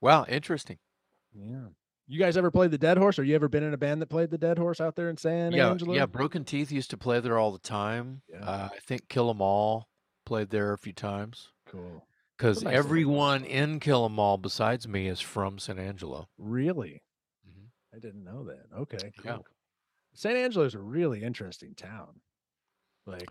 Wow, 0.00 0.24
interesting. 0.28 0.78
Yeah. 1.34 1.66
You 2.06 2.18
guys 2.18 2.36
ever 2.38 2.50
played 2.50 2.70
the 2.70 2.78
Dead 2.78 2.96
Horse 2.96 3.18
or 3.18 3.24
you 3.24 3.34
ever 3.34 3.48
been 3.48 3.62
in 3.62 3.74
a 3.74 3.78
band 3.78 4.00
that 4.00 4.06
played 4.08 4.30
the 4.30 4.38
Dead 4.38 4.58
Horse 4.58 4.80
out 4.80 4.96
there 4.96 5.10
in 5.10 5.16
San 5.18 5.52
yeah, 5.52 5.68
Angelo? 5.70 5.94
yeah. 5.94 6.06
Broken 6.06 6.44
Teeth 6.44 6.72
used 6.72 6.90
to 6.90 6.96
play 6.96 7.20
there 7.20 7.36
all 7.36 7.52
the 7.52 7.58
time. 7.58 8.22
Yeah. 8.28 8.38
Uh, 8.44 8.68
I 8.72 8.78
think 8.78 9.08
Kill 9.08 9.28
'Em 9.28 9.42
All 9.42 9.88
played 10.24 10.48
there 10.50 10.72
a 10.72 10.78
few 10.78 10.92
times. 10.94 11.48
Cool. 11.66 12.06
Because 12.38 12.62
nice 12.62 12.74
everyone 12.74 13.42
bar. 13.42 13.50
in 13.50 13.80
Kill 13.80 14.06
'Em 14.06 14.18
All 14.18 14.38
besides 14.38 14.88
me 14.88 15.08
is 15.08 15.20
from 15.20 15.58
San 15.58 15.78
Angelo. 15.78 16.28
Really? 16.38 17.02
Mhm. 17.46 17.66
I 17.94 17.98
didn't 17.98 18.24
know 18.24 18.44
that. 18.44 18.66
Okay. 18.74 19.12
Yeah. 19.24 19.38
San 20.14 20.36
Angelo 20.36 20.64
is 20.64 20.74
a 20.74 20.80
really 20.80 21.22
interesting 21.22 21.74
town. 21.74 22.20
Like, 23.06 23.28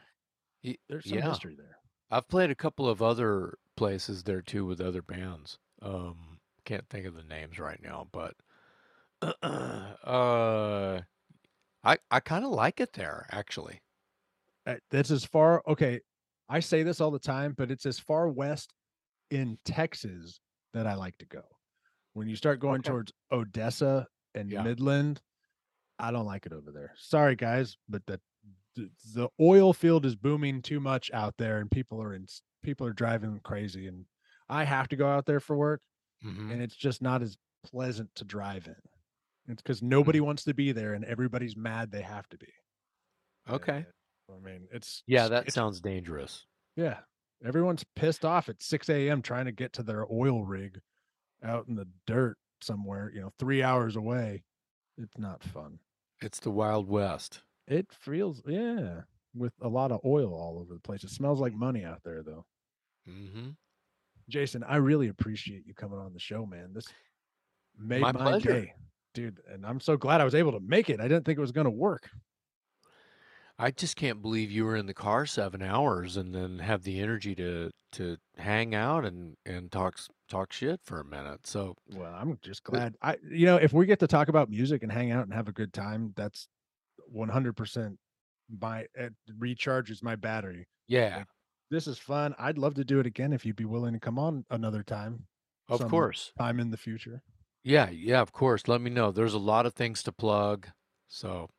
there's 0.89 1.07
some 1.07 1.17
yeah. 1.17 1.30
history 1.30 1.55
there. 1.55 1.78
I've 2.09 2.28
played 2.28 2.49
a 2.51 2.55
couple 2.55 2.89
of 2.89 3.01
other 3.01 3.57
places 3.75 4.23
there 4.23 4.41
too 4.41 4.65
with 4.65 4.82
other 4.82 5.01
bands. 5.01 5.59
Um, 5.82 6.39
can't 6.65 6.88
think 6.89 7.05
of 7.05 7.15
the 7.15 7.23
names 7.23 7.59
right 7.59 7.82
now, 7.82 8.07
but 8.11 8.36
uh, 9.21 11.01
I 11.84 11.97
I 12.11 12.19
kind 12.19 12.45
of 12.45 12.51
like 12.51 12.80
it 12.80 12.93
there 12.93 13.28
actually. 13.32 13.82
Uh, 14.65 14.75
That's 14.89 15.11
as 15.11 15.25
far. 15.25 15.63
Okay. 15.67 16.01
I 16.49 16.59
say 16.61 16.84
this 16.84 17.01
all 17.01 17.11
the 17.11 17.19
time, 17.19 17.53
but 17.57 17.71
it's 17.71 17.86
as 17.86 17.99
far 17.99 18.30
west 18.30 18.73
in 19.30 19.59
Texas 19.65 20.39
that 20.73 20.88
I 20.88 20.95
like 20.95 21.17
to 21.17 21.25
go. 21.25 21.43
When 22.13 22.28
you 22.28 22.36
start 22.36 22.59
going 22.59 22.80
Okay. 22.80 22.89
towards 22.89 23.13
Odessa 23.32 24.07
and 24.34 24.49
Yeah. 24.49 24.63
Midland, 24.63 25.21
I 25.99 26.11
don't 26.11 26.25
like 26.25 26.45
it 26.45 26.53
over 26.53 26.71
there. 26.71 26.93
Sorry, 26.97 27.35
guys, 27.35 27.77
but 27.89 28.05
the 28.05 28.19
the- 28.75 29.29
oil 29.41 29.73
field 29.73 30.05
is 30.05 30.15
booming 30.15 30.61
too 30.61 30.79
much 30.79 31.09
out 31.11 31.35
there, 31.37 31.57
and 31.59 31.71
people 31.71 32.01
are 32.01 32.13
in 32.13 32.27
people 32.61 32.85
are 32.85 32.93
driving 32.93 33.39
crazy, 33.43 33.87
and 33.87 34.05
I 34.49 34.63
have 34.65 34.87
to 34.89 34.95
go 34.95 35.07
out 35.07 35.25
there 35.25 35.39
for 35.39 35.55
work, 35.57 35.81
hmm 36.21 36.51
and 36.51 36.61
it's 36.61 36.75
just 36.75 37.01
not 37.01 37.21
as 37.23 37.37
pleasant 37.63 38.13
to 38.15 38.23
drive 38.25 38.67
in. 38.67 38.75
It's 39.47 39.61
because 39.63 39.81
nobody 39.81 40.19
wants 40.19 40.43
to 40.43 40.53
be 40.53 40.71
there, 40.73 40.93
and 40.93 41.03
everybody's 41.05 41.55
mad 41.57 41.91
they 41.91 42.01
have 42.03 42.27
to 42.29 42.37
be. 42.37 42.53
Okay. 43.49 43.85
And, 44.29 44.37
I 44.37 44.39
mean, 44.39 44.67
it's 44.71 45.03
Yeah, 45.07 45.27
that 45.29 45.39
it's- 45.43 45.53
sounds 45.55 45.79
dangerous. 45.81 46.45
yeah. 46.75 46.99
Everyone's 47.43 47.83
pissed 47.95 48.25
off 48.25 48.49
at 48.49 48.61
6 48.63 48.89
a.m. 48.89 49.21
trying 49.21 49.45
to 49.45 49.51
get 49.51 49.71
to 49.73 49.83
their 49.83 50.05
oil 50.11 50.43
rig 50.43 50.81
out 51.43 51.67
in 51.67 51.75
the 51.75 51.87
dirt 52.07 52.37
somewhere, 52.61 53.11
you 53.13 53.21
know, 53.21 53.31
three 53.39 53.61
hours 53.63 53.95
away. 53.95 54.43
It's 54.97 55.17
not 55.19 55.43
fun. 55.43 55.79
It's 56.22 56.39
the 56.39 56.51
Wild 56.51 56.88
West. 56.89 57.41
It 57.68 57.88
feels, 57.91 58.41
yeah, 58.47 59.01
with 59.36 59.53
a 59.61 59.68
lot 59.68 59.91
of 59.91 59.99
oil 60.05 60.34
all 60.34 60.59
over 60.59 60.74
the 60.74 60.80
place. 60.80 61.03
It 61.03 61.11
smells 61.11 61.39
like 61.39 61.53
money 61.53 61.84
out 61.84 62.01
there, 62.03 62.24
though. 62.24 62.45
Mm-hmm. 63.07 63.49
Jason, 64.30 64.63
I 64.63 64.78
really 64.78 65.07
appreciate 65.07 65.65
you 65.65 65.74
coming 65.74 65.99
on 65.99 66.13
the 66.13 66.20
show, 66.20 66.45
man. 66.45 66.72
This 66.74 66.88
made 67.78 68.01
My 68.01 68.11
my, 68.11 68.39
day, 68.39 68.74
dude. 69.13 69.39
And 69.51 69.65
I'm 69.65 69.80
so 69.80 69.95
glad 69.95 70.22
I 70.22 70.26
was 70.26 70.36
able 70.36 70.51
to 70.53 70.59
make 70.59 70.89
it. 70.89 70.99
I 70.99 71.07
didn't 71.07 71.26
think 71.26 71.38
it 71.38 71.41
was 71.41 71.51
going 71.51 71.65
to 71.65 71.72
work. 71.72 72.09
I 73.59 73.71
just 73.71 73.95
can't 73.95 74.21
believe 74.21 74.51
you 74.51 74.65
were 74.65 74.75
in 74.75 74.85
the 74.85 74.93
car 74.93 75.25
seven 75.25 75.61
hours 75.63 76.15
and 76.15 76.33
then 76.35 76.59
have 76.59 76.83
the 76.83 76.99
energy 76.99 77.33
to 77.35 77.71
to 77.93 78.17
hang 78.37 78.75
out 78.75 79.05
and 79.05 79.35
and 79.45 79.71
talk 79.71 79.99
talk 80.29 80.53
shit 80.53 80.81
for 80.83 80.99
a 80.99 81.05
minute. 81.05 81.47
So 81.47 81.75
Well, 81.89 82.13
I'm 82.13 82.37
just 82.41 82.63
glad 82.63 82.95
I, 83.01 83.17
you 83.29 83.45
know, 83.45 83.57
if 83.57 83.73
we 83.73 83.85
get 83.85 83.99
to 83.99 84.07
talk 84.07 84.27
about 84.27 84.49
music 84.49 84.83
and 84.83 84.91
hang 84.91 85.11
out 85.11 85.23
and 85.23 85.33
have 85.33 85.47
a 85.47 85.53
good 85.53 85.73
time, 85.73 86.13
that's 86.15 86.47
100% 87.15 87.97
my 88.61 88.85
it 88.93 89.13
recharges 89.39 90.01
my 90.03 90.15
battery. 90.15 90.67
yeah, 90.87 91.23
This 91.69 91.87
is 91.87 91.97
fun. 91.97 92.33
I'd 92.37 92.57
love 92.57 92.75
to 92.75 92.85
do 92.85 92.99
it 92.99 93.05
again 93.05 93.33
if 93.33 93.45
you'd 93.45 93.55
be 93.55 93.65
willing 93.65 93.93
to 93.93 93.99
come 93.99 94.17
on 94.19 94.45
another 94.49 94.83
time, 94.83 95.25
of 95.69 95.85
course. 95.89 96.31
time 96.37 96.59
in 96.59 96.71
the 96.71 96.77
future. 96.77 97.21
Yeah, 97.63 97.89
yeah, 97.89 98.21
of 98.21 98.31
course. 98.31 98.67
Let 98.67 98.79
me 98.81 98.89
know. 98.89 99.11
There's 99.11 99.33
a 99.33 99.39
lot 99.39 99.65
of 99.65 99.73
things 99.73 100.01
to 100.03 100.11
plug. 100.13 100.67
So 101.09 101.49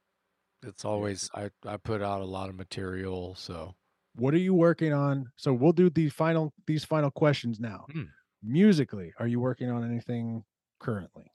it's 0.63 0.85
always 0.85 1.31
I 1.35 1.51
I 1.67 1.77
put 1.77 2.03
out 2.03 2.21
a 2.21 2.25
lot 2.27 2.49
of 2.49 2.55
material. 2.57 3.35
So 3.37 3.75
What 4.17 4.35
are 4.35 4.39
you 4.39 4.55
working 4.55 4.93
on? 4.93 5.31
So 5.37 5.53
we'll 5.53 5.73
do 5.73 5.91
the 5.91 6.09
final 6.11 6.53
these 6.67 6.85
final 6.85 7.11
questions 7.11 7.61
now. 7.61 7.87
Hmm. 7.93 8.05
Musically, 8.43 9.13
are 9.19 9.27
you 9.27 9.41
working 9.41 9.71
on 9.71 9.85
anything 9.85 10.45
currently? 10.79 11.33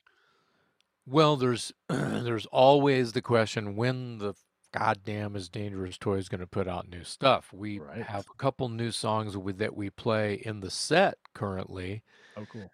well, 1.06 1.36
there's 1.36 1.74
there's 1.90 2.46
always 2.48 3.12
the 3.14 3.22
question 3.22 3.76
when 3.76 4.20
the 4.20 4.34
goddamn 4.72 5.36
is 5.36 5.50
Dangerous 5.50 5.98
Toys 5.98 6.30
going 6.30 6.40
to 6.42 6.48
put 6.48 6.68
out 6.68 6.90
new 6.90 7.04
stuff. 7.04 7.52
We 7.54 7.78
Right. 7.80 8.02
have 8.04 8.26
a 8.34 8.38
couple 8.38 8.70
new 8.70 8.90
songs 8.92 9.38
with 9.38 9.58
that 9.60 9.76
we 9.76 9.90
play 9.92 10.36
in 10.36 10.62
the 10.62 10.72
set 10.72 11.18
currently. 11.36 12.04
Oh, 12.38 12.46
cool. 12.52 12.72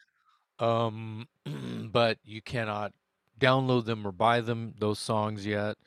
um 0.60 1.28
but 1.92 2.20
you 2.24 2.42
cannot 2.42 2.94
download 3.40 3.86
them 3.86 4.06
or 4.06 4.12
buy 4.12 4.42
them 4.42 4.74
those 4.80 5.00
songs 5.00 5.46
yet 5.46 5.78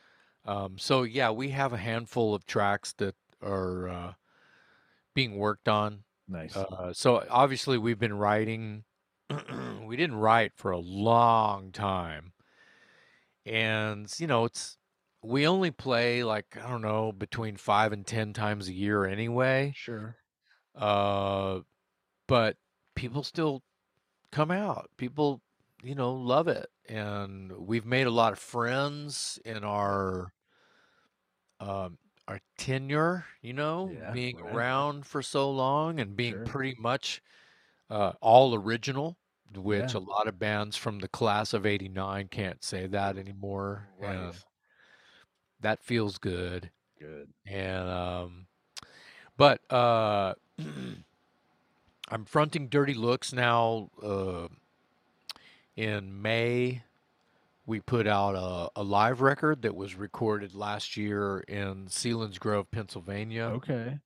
um 0.45 0.77
so 0.79 1.03
yeah 1.03 1.31
we 1.31 1.51
have 1.51 1.73
a 1.73 1.79
handful 1.79 2.35
of 2.35 2.47
tracks 2.47 2.93
that 2.95 3.15
are 3.43 3.89
uh 3.89 4.13
being 5.15 5.37
worked 5.37 5.69
on 5.69 6.01
Nice. 6.29 6.57
uh 6.57 6.93
so 6.93 7.25
obviously 7.31 7.79
we've 7.79 7.99
been 7.99 8.17
writing 8.17 8.85
we 9.87 9.97
didn't 9.97 10.17
write 10.17 10.53
for 10.57 10.71
a 10.71 10.79
long 10.79 11.73
time 11.73 12.33
and 13.45 14.13
you 14.19 14.27
know 14.27 14.45
it's 14.45 14.77
we 15.23 15.47
only 15.47 15.71
play 15.71 16.25
like 16.25 16.57
i 16.63 16.69
don't 16.69 16.83
know 16.83 17.13
between 17.13 17.57
five 17.57 17.93
and 17.93 18.07
ten 18.07 18.33
times 18.33 18.69
a 18.69 18.73
year 18.73 19.05
anyway 19.05 19.73
sure. 19.75 20.17
uh, 20.77 21.61
but 22.27 22.57
people 22.95 23.23
still 23.23 23.63
come 24.31 24.51
out. 24.51 24.91
People, 24.97 25.41
you 25.83 25.95
know, 25.95 26.13
love 26.13 26.49
it, 26.49 26.69
and 26.93 27.53
we've 27.53 27.87
made 27.87 28.07
a 28.07 28.11
lot 28.11 28.33
of 28.33 28.39
friends 28.39 29.39
in 29.45 29.65
our 29.65 30.33
um, 31.61 31.99
our 32.29 32.41
tenure. 32.59 33.27
You 33.41 33.53
know, 33.55 33.91
Yeah, 33.93 34.13
being 34.13 34.37
right. 34.39 34.55
around 34.55 35.07
for 35.07 35.23
so 35.23 35.51
long 35.51 36.01
and 36.01 36.17
being 36.17 36.35
Sure. 36.35 36.45
pretty 36.45 36.77
much 36.81 37.23
uh, 37.91 38.13
all 38.21 38.55
original. 38.55 39.17
Which 39.55 39.95
Yeah. 39.95 39.99
a 39.99 40.01
lot 40.01 40.29
of 40.29 40.39
bands 40.39 40.77
from 40.79 40.99
the 41.01 41.09
class 41.09 41.53
of 41.53 41.67
'89 41.67 42.29
can't 42.29 42.65
say 42.65 42.87
that 42.89 43.19
anymore. 43.19 43.89
Right. 43.99 44.17
and 44.17 44.35
that 45.61 45.83
feels 45.83 46.19
good 46.19 46.71
Good. 46.99 47.33
and 47.47 47.89
um 47.89 48.47
but 49.37 49.61
uh 49.73 50.35
i'm 52.09 52.25
fronting 52.25 52.69
dirty 52.69 52.95
looks 52.95 53.33
now 53.33 53.91
uh 54.03 54.49
in 55.77 56.21
may 56.23 56.83
we 57.67 57.81
put 57.81 58.07
out 58.07 58.35
a, 58.35 58.81
a 58.81 58.83
live 58.83 59.21
record 59.21 59.63
that 59.63 59.75
was 59.75 59.95
recorded 59.95 60.55
last 60.55 60.97
year 60.97 61.41
in 61.49 61.87
Selinsgrove, 61.87 62.67
Pennsylvania. 62.71 63.45
Okay. 63.45 63.99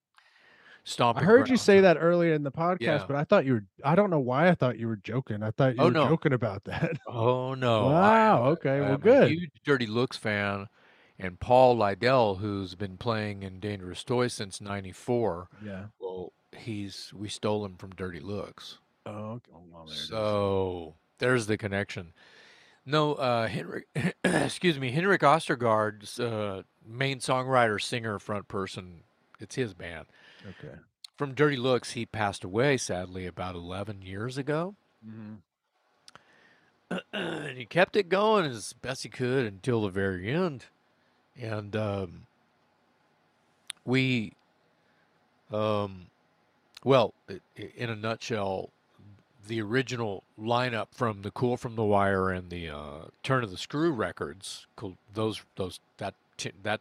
Stomping 0.84 1.24
I 1.24 1.26
heard 1.26 1.48
you 1.48 1.56
say 1.56 1.80
that 1.80 1.97
earlier 1.98 2.34
in 2.34 2.44
the 2.44 2.52
podcast, 2.52 2.80
Yeah. 2.80 3.05
but 3.09 3.16
I 3.16 3.24
thought 3.24 3.44
you 3.44 3.55
were 3.55 3.64
I 3.84 3.97
don't 3.97 4.09
know 4.10 4.20
why 4.20 4.48
I 4.48 4.55
thought 4.55 4.78
you 4.78 4.86
were 4.86 4.97
joking. 4.97 5.43
I 5.43 5.51
thought 5.51 5.74
you 5.74 5.82
Oh, 5.82 5.86
were 5.86 5.90
no. 5.90 6.06
joking 6.09 6.32
about 6.32 6.62
that. 6.64 6.93
Oh 7.09 7.55
no! 7.55 7.86
Wow, 7.86 8.44
I 8.44 8.48
okay, 8.51 8.76
I 8.76 8.80
well, 8.80 8.94
a 8.94 8.98
good. 8.98 9.30
huge 9.30 9.51
Dirty 9.64 9.86
Looks 9.86 10.16
fan, 10.16 10.68
and 11.18 11.40
Paul 11.40 11.76
Lidel, 11.76 12.38
who's 12.38 12.76
been 12.76 12.98
playing 12.98 13.43
in 13.43 13.59
Dangerous 13.59 14.05
Toys 14.05 14.32
since 14.32 14.60
'94. 14.60 15.48
yeah. 15.64 15.86
Well, 15.98 16.32
he's 16.56 17.12
we 17.12 17.28
stole 17.28 17.64
him 17.64 17.74
from 17.76 17.90
Dirty 17.90 18.20
Looks. 18.20 18.78
Oh, 19.06 19.10
okay. 19.32 19.51
Oh, 19.56 19.62
well, 19.68 19.84
there 19.86 19.94
it 19.94 19.98
is. 19.98 20.09
So 20.09 20.94
there's 21.18 21.47
the 21.47 21.56
connection. 21.56 22.12
No, 22.84 23.14
uh, 23.14 23.48
Henrik, 23.48 23.86
excuse 24.24 24.78
me, 24.78 24.90
Henrik 24.93 25.22
Ostergaard's 25.22 26.20
uh, 26.20 26.62
main 26.86 27.18
songwriter, 27.18 27.80
singer, 27.82 28.18
front 28.18 28.47
person. 28.48 29.01
It's 29.40 29.56
his 29.56 29.74
band. 29.74 30.06
okay. 30.48 30.76
from 31.16 31.34
Dirty 31.34 31.56
Looks, 31.56 31.93
he 31.93 32.06
passed 32.06 32.44
away 32.44 32.76
sadly 32.76 33.26
about 33.26 33.55
11 33.55 34.02
years 34.02 34.38
ago. 34.38 34.76
Mhm. 35.06 35.38
and 37.12 37.59
he 37.59 37.64
kept 37.66 37.97
it 37.97 38.09
going 38.09 38.44
as 38.47 38.72
best 38.74 39.02
he 39.02 39.09
could 39.09 39.44
until 39.44 39.82
the 39.82 39.88
very 39.88 40.30
end. 40.32 40.66
And 41.38 41.74
um, 41.76 42.26
we, 43.84 44.32
um, 45.52 46.06
well, 46.84 47.12
in 47.56 47.90
a 47.90 47.97
nutshell, 47.97 48.70
the 49.47 49.60
original 49.62 50.23
lineup 50.40 50.89
from 50.93 51.23
the 51.23 51.31
Cool 51.31 51.56
from 51.56 51.77
the 51.77 51.85
Wire 51.85 52.31
and 52.31 52.51
the 52.51 52.68
uh, 52.68 53.05
Turn 53.23 53.43
of 53.44 53.51
the 53.51 53.56
Screw 53.56 53.90
records, 53.93 54.66
those 55.14 55.43
those 55.56 55.81
that 55.98 56.14
that 56.62 56.81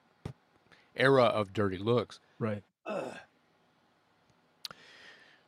era 0.95 1.23
of 1.25 1.53
Dirty 1.53 1.77
Looks. 1.77 2.19
Right. 2.39 2.63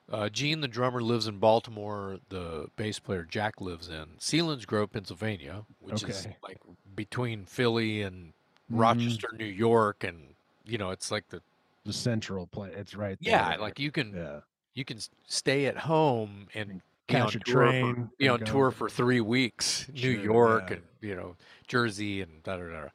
Uh, 0.09 0.29
Gene, 0.29 0.61
the 0.61 0.69
drummer, 0.69 1.01
lives 1.01 1.27
in 1.27 1.37
Baltimore. 1.37 2.19
The 2.29 2.69
bass 2.77 2.97
player 2.97 3.23
Jack 3.29 3.59
lives 3.59 3.89
in 3.89 4.05
Selinsgrove, 4.19 4.93
Pennsylvania, 4.93 5.65
which 5.81 6.03
is 6.03 6.27
like 6.41 6.59
between 6.95 7.45
Philly 7.45 8.01
and 8.03 8.27
Mhm. 8.71 8.79
Rochester, 8.79 9.29
New 9.37 9.45
York, 9.45 10.03
and 10.05 10.33
you 10.65 10.77
know 10.77 10.91
it's 10.91 11.11
like 11.11 11.27
the 11.29 11.41
The 11.83 11.91
central 11.93 12.47
place. 12.47 12.73
It's 12.75 12.95
right 12.95 13.17
there. 13.21 13.31
yeah, 13.33 13.55
like 13.57 13.79
you 13.79 13.91
can 13.91 14.13
yeah. 14.15 14.39
you 14.75 14.85
can 14.85 14.99
stay 15.25 15.65
at 15.65 15.77
home 15.77 16.47
and 16.53 16.69
be 16.69 16.81
Catch 17.07 17.35
a 17.35 17.39
tour 17.39 17.71
for- 17.71 18.09
be 18.17 18.27
on 18.27 18.39
go. 18.39 18.45
tour 18.45 18.71
for 18.71 18.89
three 18.89 19.21
weeks, 19.21 19.87
New 19.93 20.09
York 20.09 20.69
yeah. 20.69 20.75
and 20.75 20.83
you 21.01 21.15
know 21.15 21.35
Jersey 21.67 22.21
and 22.21 22.43
da 22.43 22.57
da 22.57 22.63
da. 22.69 22.87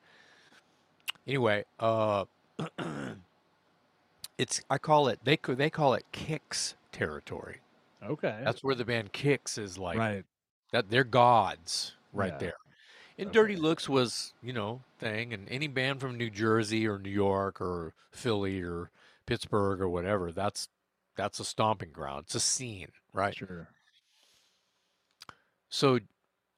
Anyway, 1.26 1.64
uh, 1.80 2.24
it's 4.38 4.60
I 4.70 4.78
call 4.78 5.08
it 5.08 5.20
they 5.24 5.38
they 5.46 5.70
call 5.70 5.94
it 5.94 6.04
Kix 6.12 6.74
territory. 6.90 7.58
Okay. 8.04 8.40
That's 8.44 8.64
where 8.64 8.74
the 8.74 8.84
band 8.84 9.12
Kix 9.12 9.58
is 9.58 9.78
like 9.78 9.98
right. 9.98 10.24
that. 10.72 10.90
They're 10.90 11.04
gods 11.04 11.92
right 12.12 12.32
Yeah. 12.32 12.38
there. 12.38 12.54
And 13.18 13.28
Okay. 13.28 13.34
Dirty 13.38 13.56
Looks 13.56 13.88
was 13.88 14.32
you 14.42 14.52
know 14.52 14.80
thing, 14.98 15.32
and 15.32 15.48
any 15.48 15.68
band 15.68 16.00
from 16.00 16.16
New 16.16 16.30
Jersey 16.30 16.86
or 16.86 16.98
New 16.98 17.10
York 17.10 17.60
or 17.60 17.94
Philly 18.10 18.60
or 18.62 18.90
Pittsburgh 19.26 19.80
or 19.80 19.88
whatever, 19.88 20.32
that's 20.32 20.68
that's 21.16 21.38
a 21.38 21.44
stomping 21.44 21.90
ground. 21.92 22.24
It's 22.26 22.34
a 22.34 22.40
scene, 22.40 22.88
right? 23.12 23.34
Sure. 23.36 23.68
So 25.72 26.00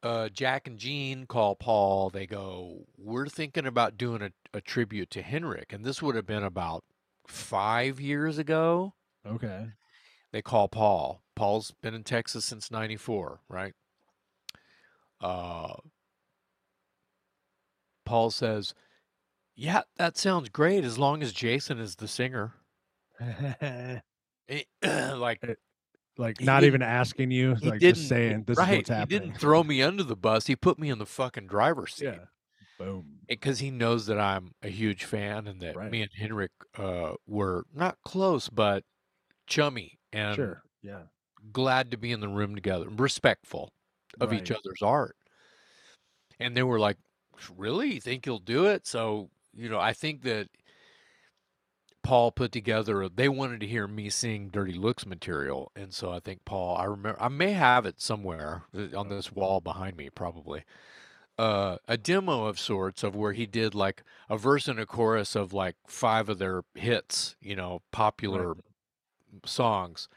uh, 0.02 0.28
Jack 0.28 0.66
and 0.66 0.76
Gene 0.76 1.26
call 1.26 1.54
Paul. 1.54 2.10
They 2.10 2.26
go, 2.26 2.84
We're 2.98 3.28
thinking 3.28 3.64
about 3.64 3.96
doing 3.96 4.20
a, 4.22 4.30
a 4.52 4.60
tribute 4.60 5.08
to 5.10 5.22
Henrik. 5.22 5.72
And 5.72 5.84
this 5.84 6.02
would 6.02 6.16
have 6.16 6.26
been 6.26 6.42
about 6.42 6.84
five 7.28 8.00
years 8.00 8.38
ago. 8.38 8.94
Okay. 9.24 9.68
They 10.32 10.42
call 10.42 10.68
Paul. 10.68 11.22
Paul's 11.36 11.72
been 11.80 11.94
in 11.94 12.02
Texas 12.02 12.44
since 12.44 12.72
94, 12.72 13.40
right? 13.48 13.72
Uh, 15.20 15.74
Paul 18.04 18.32
says, 18.32 18.74
Yeah, 19.54 19.82
that 19.96 20.18
sounds 20.18 20.48
great 20.48 20.84
as 20.84 20.98
long 20.98 21.22
as 21.22 21.32
Jason 21.32 21.78
is 21.78 21.96
the 21.96 22.08
singer. 22.08 22.54
Eh, 24.46 24.64
like, 25.14 25.42
like 26.18 26.40
not 26.40 26.60
didn't- 26.60 26.68
even 26.68 26.82
asking 26.82 27.30
you, 27.30 27.54
he 27.56 27.70
like 27.70 27.80
just 27.80 28.08
saying 28.08 28.44
this 28.44 28.56
right. 28.58 28.82
is 28.82 28.88
what's 28.88 29.00
he 29.00 29.06
didn't 29.06 29.38
throw 29.38 29.62
me 29.64 29.82
under 29.82 30.02
the 30.02 30.16
bus. 30.16 30.46
He 30.46 30.56
put 30.56 30.78
me 30.78 30.90
in 30.90 30.98
the 30.98 31.06
fucking 31.06 31.46
driver's 31.46 31.94
seat. 31.94 32.06
yeah. 32.06 32.18
Boom. 32.76 33.20
because 33.28 33.60
he 33.60 33.70
knows 33.70 34.06
that 34.06 34.18
I'm 34.18 34.50
a 34.60 34.68
huge 34.68 35.04
fan 35.04 35.46
and 35.46 35.60
that 35.60 35.76
Right. 35.76 35.92
me 35.92 36.02
and 36.02 36.10
Henrik 36.18 36.50
uh, 36.76 37.12
were 37.24 37.64
not 37.72 37.98
close 38.04 38.48
but 38.48 38.82
chummy 39.46 40.00
and 40.12 40.34
Sure. 40.34 40.62
Yeah. 40.82 41.02
glad 41.52 41.92
to 41.92 41.96
be 41.96 42.10
in 42.10 42.18
the 42.18 42.26
room 42.28 42.54
together, 42.56 42.86
respectful 42.88 43.72
of 44.20 44.32
each 44.32 44.50
other's 44.50 44.82
art. 44.82 45.14
And 46.40 46.56
they 46.56 46.64
were 46.64 46.80
like, 46.80 46.96
"Really? 47.56 47.94
You 47.94 48.00
think 48.00 48.26
you'll 48.26 48.38
do 48.40 48.66
it?" 48.66 48.86
So 48.88 49.30
you 49.56 49.68
know, 49.68 49.78
I 49.78 49.92
think 49.92 50.22
that 50.22 50.48
Paul 52.04 52.30
put 52.30 52.52
together. 52.52 53.08
They 53.08 53.28
wanted 53.28 53.60
to 53.60 53.66
hear 53.66 53.88
me 53.88 54.10
sing 54.10 54.50
"Dirty 54.50 54.74
Looks" 54.74 55.06
material, 55.06 55.72
and 55.74 55.92
so 55.92 56.12
I 56.12 56.20
think 56.20 56.44
Paul. 56.44 56.76
I 56.76 56.84
remember. 56.84 57.20
I 57.20 57.28
may 57.28 57.52
have 57.52 57.86
it 57.86 58.00
somewhere 58.00 58.64
uh, 58.76 58.96
on 58.96 59.08
this 59.08 59.32
wall 59.32 59.60
behind 59.60 59.96
me, 59.96 60.10
probably 60.10 60.64
uh, 61.38 61.76
a 61.88 61.96
demo 61.96 62.46
of 62.46 62.58
sorts 62.58 63.02
of 63.02 63.16
where 63.16 63.32
he 63.32 63.46
did 63.46 63.74
like 63.74 64.02
a 64.28 64.36
verse 64.36 64.68
and 64.68 64.78
a 64.78 64.86
chorus 64.86 65.34
of 65.34 65.52
like 65.52 65.76
five 65.86 66.28
of 66.28 66.38
their 66.38 66.62
hits, 66.74 67.36
you 67.40 67.56
know, 67.56 67.82
popular 67.90 68.54
songs. 69.44 70.08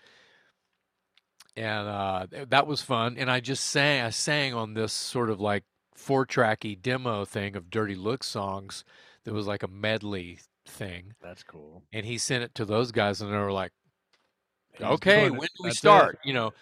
And 1.55 1.87
uh, 1.87 2.27
that 2.49 2.67
was 2.67 2.83
fun. 2.83 3.15
And 3.17 3.31
I 3.31 3.39
just 3.39 3.65
sang, 3.65 4.01
I 4.01 4.11
sang 4.11 4.53
on 4.53 4.75
this 4.75 4.93
sort 4.93 5.31
of 5.31 5.39
like 5.39 5.63
four 5.95 6.25
tracky 6.25 6.79
demo 6.79 7.25
thing 7.25 7.55
of 7.55 7.71
Dirty 7.71 7.95
Look 7.95 8.23
songs 8.23 8.83
that 9.23 9.33
was 9.33 9.47
like 9.47 9.63
a 9.63 9.67
medley 9.67 10.39
thing. 10.67 11.13
That's 11.21 11.43
cool. 11.43 11.83
And 11.93 12.05
he 12.05 12.17
sent 12.17 12.43
it 12.43 12.53
to 12.55 12.65
those 12.65 12.91
guys, 12.91 13.21
and 13.21 13.31
they 13.31 13.37
were 13.37 13.51
like, 13.51 13.71
okay 14.79 15.31
when 15.31 15.39
do 15.41 15.63
we 15.63 15.69
That's 15.69 15.75
it. 15.77 15.79
start 15.79 16.19
you 16.23 16.33
know 16.33 16.53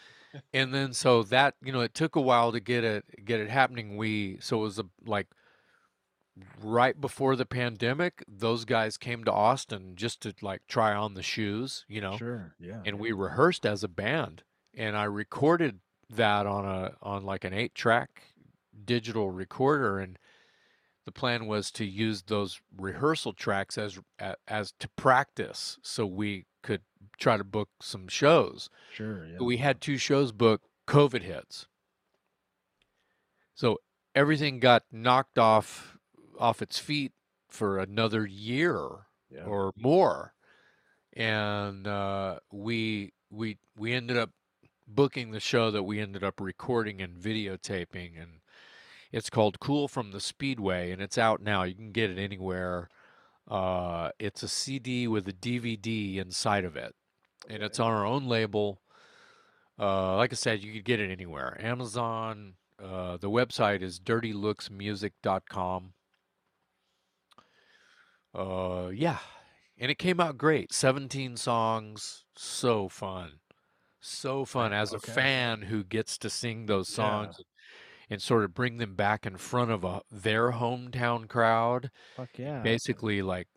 and 0.54 0.74
then 0.74 0.94
so 0.94 1.22
that 1.24 1.56
you 1.62 1.74
know 1.74 1.82
it 1.82 1.94
took 1.94 2.16
a 2.16 2.22
while 2.22 2.54
to 2.54 2.62
get 2.62 2.86
it 2.86 3.04
get 3.26 3.42
it 3.42 3.50
happening 3.50 3.98
we 3.98 4.38
so 4.40 4.60
it 4.60 4.62
was 4.62 4.80
a, 4.80 4.86
like 5.06 5.28
right 6.64 7.00
before 7.02 7.36
the 7.36 7.46
pandemic 7.46 8.24
those 8.26 8.64
guys 8.64 8.98
came 8.98 9.26
to 9.26 9.34
austin 9.34 9.94
just 9.98 10.22
to 10.22 10.34
like 10.42 10.62
try 10.70 10.94
on 10.94 11.14
the 11.16 11.22
shoes 11.24 11.84
you 11.90 12.00
know 12.00 12.16
Sure. 12.16 12.56
Yeah. 12.58 12.82
and 12.86 13.00
we 13.00 13.12
rehearsed 13.12 13.66
as 13.66 13.84
a 13.84 13.90
band 13.90 14.44
and 14.74 14.96
i 14.96 15.04
recorded 15.04 15.80
that 16.10 16.46
on 16.46 16.64
a 16.66 16.94
on 17.02 17.26
like 17.26 17.44
an 17.44 17.54
eight 17.54 17.76
track 17.76 18.24
digital 18.86 19.30
recorder 19.30 20.00
and 20.00 20.18
the 21.06 21.12
plan 21.12 21.46
was 21.46 21.72
to 21.72 21.86
use 21.86 22.24
those 22.24 22.60
rehearsal 22.78 23.34
tracks 23.34 23.78
as 23.78 24.00
as 24.48 24.74
to 24.80 24.90
practice 24.90 25.78
so 25.82 26.06
we 26.06 26.46
could 26.64 26.82
try 27.20 27.38
to 27.38 27.44
book 27.44 27.70
some 27.82 28.08
shows 28.08 28.70
Sure. 28.94 29.26
Yeah. 29.26 29.38
we 29.42 29.58
had 29.58 29.80
two 29.82 29.98
shows 29.98 30.32
booked 30.32 30.68
covid 30.88 31.22
hits 31.22 31.68
so 33.54 33.80
everything 34.14 34.60
got 34.60 34.84
knocked 34.92 35.38
off 35.38 35.98
off 36.40 36.62
its 36.62 36.80
feet 36.80 37.14
for 37.48 37.80
another 37.80 38.26
year 38.26 39.08
yeah. 39.30 39.44
or 39.44 39.72
more 39.78 40.34
and 41.14 41.88
uh, 41.88 42.40
we 42.52 43.14
we 43.30 43.58
we 43.78 43.94
ended 43.94 44.18
up 44.18 44.32
booking 44.88 45.32
the 45.32 45.40
show 45.40 45.72
that 45.72 45.84
we 45.84 46.00
ended 46.00 46.24
up 46.24 46.40
recording 46.40 47.02
and 47.02 47.18
videotaping 47.18 48.22
and 48.22 48.40
it's 49.12 49.30
called 49.30 49.60
cool 49.60 49.88
from 49.88 50.12
the 50.12 50.20
speedway 50.20 50.92
and 50.92 51.02
it's 51.02 51.18
out 51.18 51.42
now. 51.42 51.64
You 51.64 51.76
can 51.76 51.92
get 51.92 52.10
it 52.10 52.18
anywhere. 52.18 52.90
Uh, 53.50 54.10
it's 54.20 54.42
a 54.44 54.48
cd 54.48 55.08
with 55.08 55.28
a 55.28 55.34
dvd 55.34 56.18
inside 56.18 56.66
of 56.66 56.76
it 56.76 56.96
and 57.48 57.62
it's 57.62 57.80
on 57.80 57.92
our 57.92 58.06
own 58.06 58.26
label. 58.28 58.82
Uh, 59.78 60.16
like 60.16 60.32
i 60.32 60.36
said 60.36 60.64
you 60.64 60.74
could 60.74 60.86
get 60.86 61.00
it 61.00 61.12
anywhere. 61.12 61.58
Amazon 61.64 62.54
uh, 62.84 63.18
the 63.18 63.30
website 63.30 63.82
is 63.82 64.00
dirtylooksmusic.com 64.00 65.94
uh, 68.34 68.90
yeah 68.94 69.20
and 69.78 69.92
it 69.92 69.98
came 70.00 70.20
out 70.20 70.38
great. 70.38 70.74
17 70.74 71.38
songs 71.38 72.24
so 72.36 72.88
fun. 72.90 73.34
So 74.00 74.46
fun 74.46 74.72
as 74.74 74.94
a 74.94 75.00
fan 75.00 75.64
who 75.64 75.84
gets 75.84 76.18
to 76.20 76.30
sing 76.30 76.66
those 76.66 76.90
Yeah. 76.90 76.96
songs 76.96 77.42
and 78.10 78.22
sort 78.22 78.44
of 78.44 78.54
bring 78.54 78.78
them 78.78 78.96
back 78.96 79.26
in 79.26 79.38
front 79.38 79.72
of 79.72 79.84
a 79.84 80.02
their 80.12 80.54
hometown 80.54 81.28
crowd 81.28 81.92
Fuck 82.16 82.38
yeah. 82.38 82.62
basically 82.62 83.22
like 83.22 83.48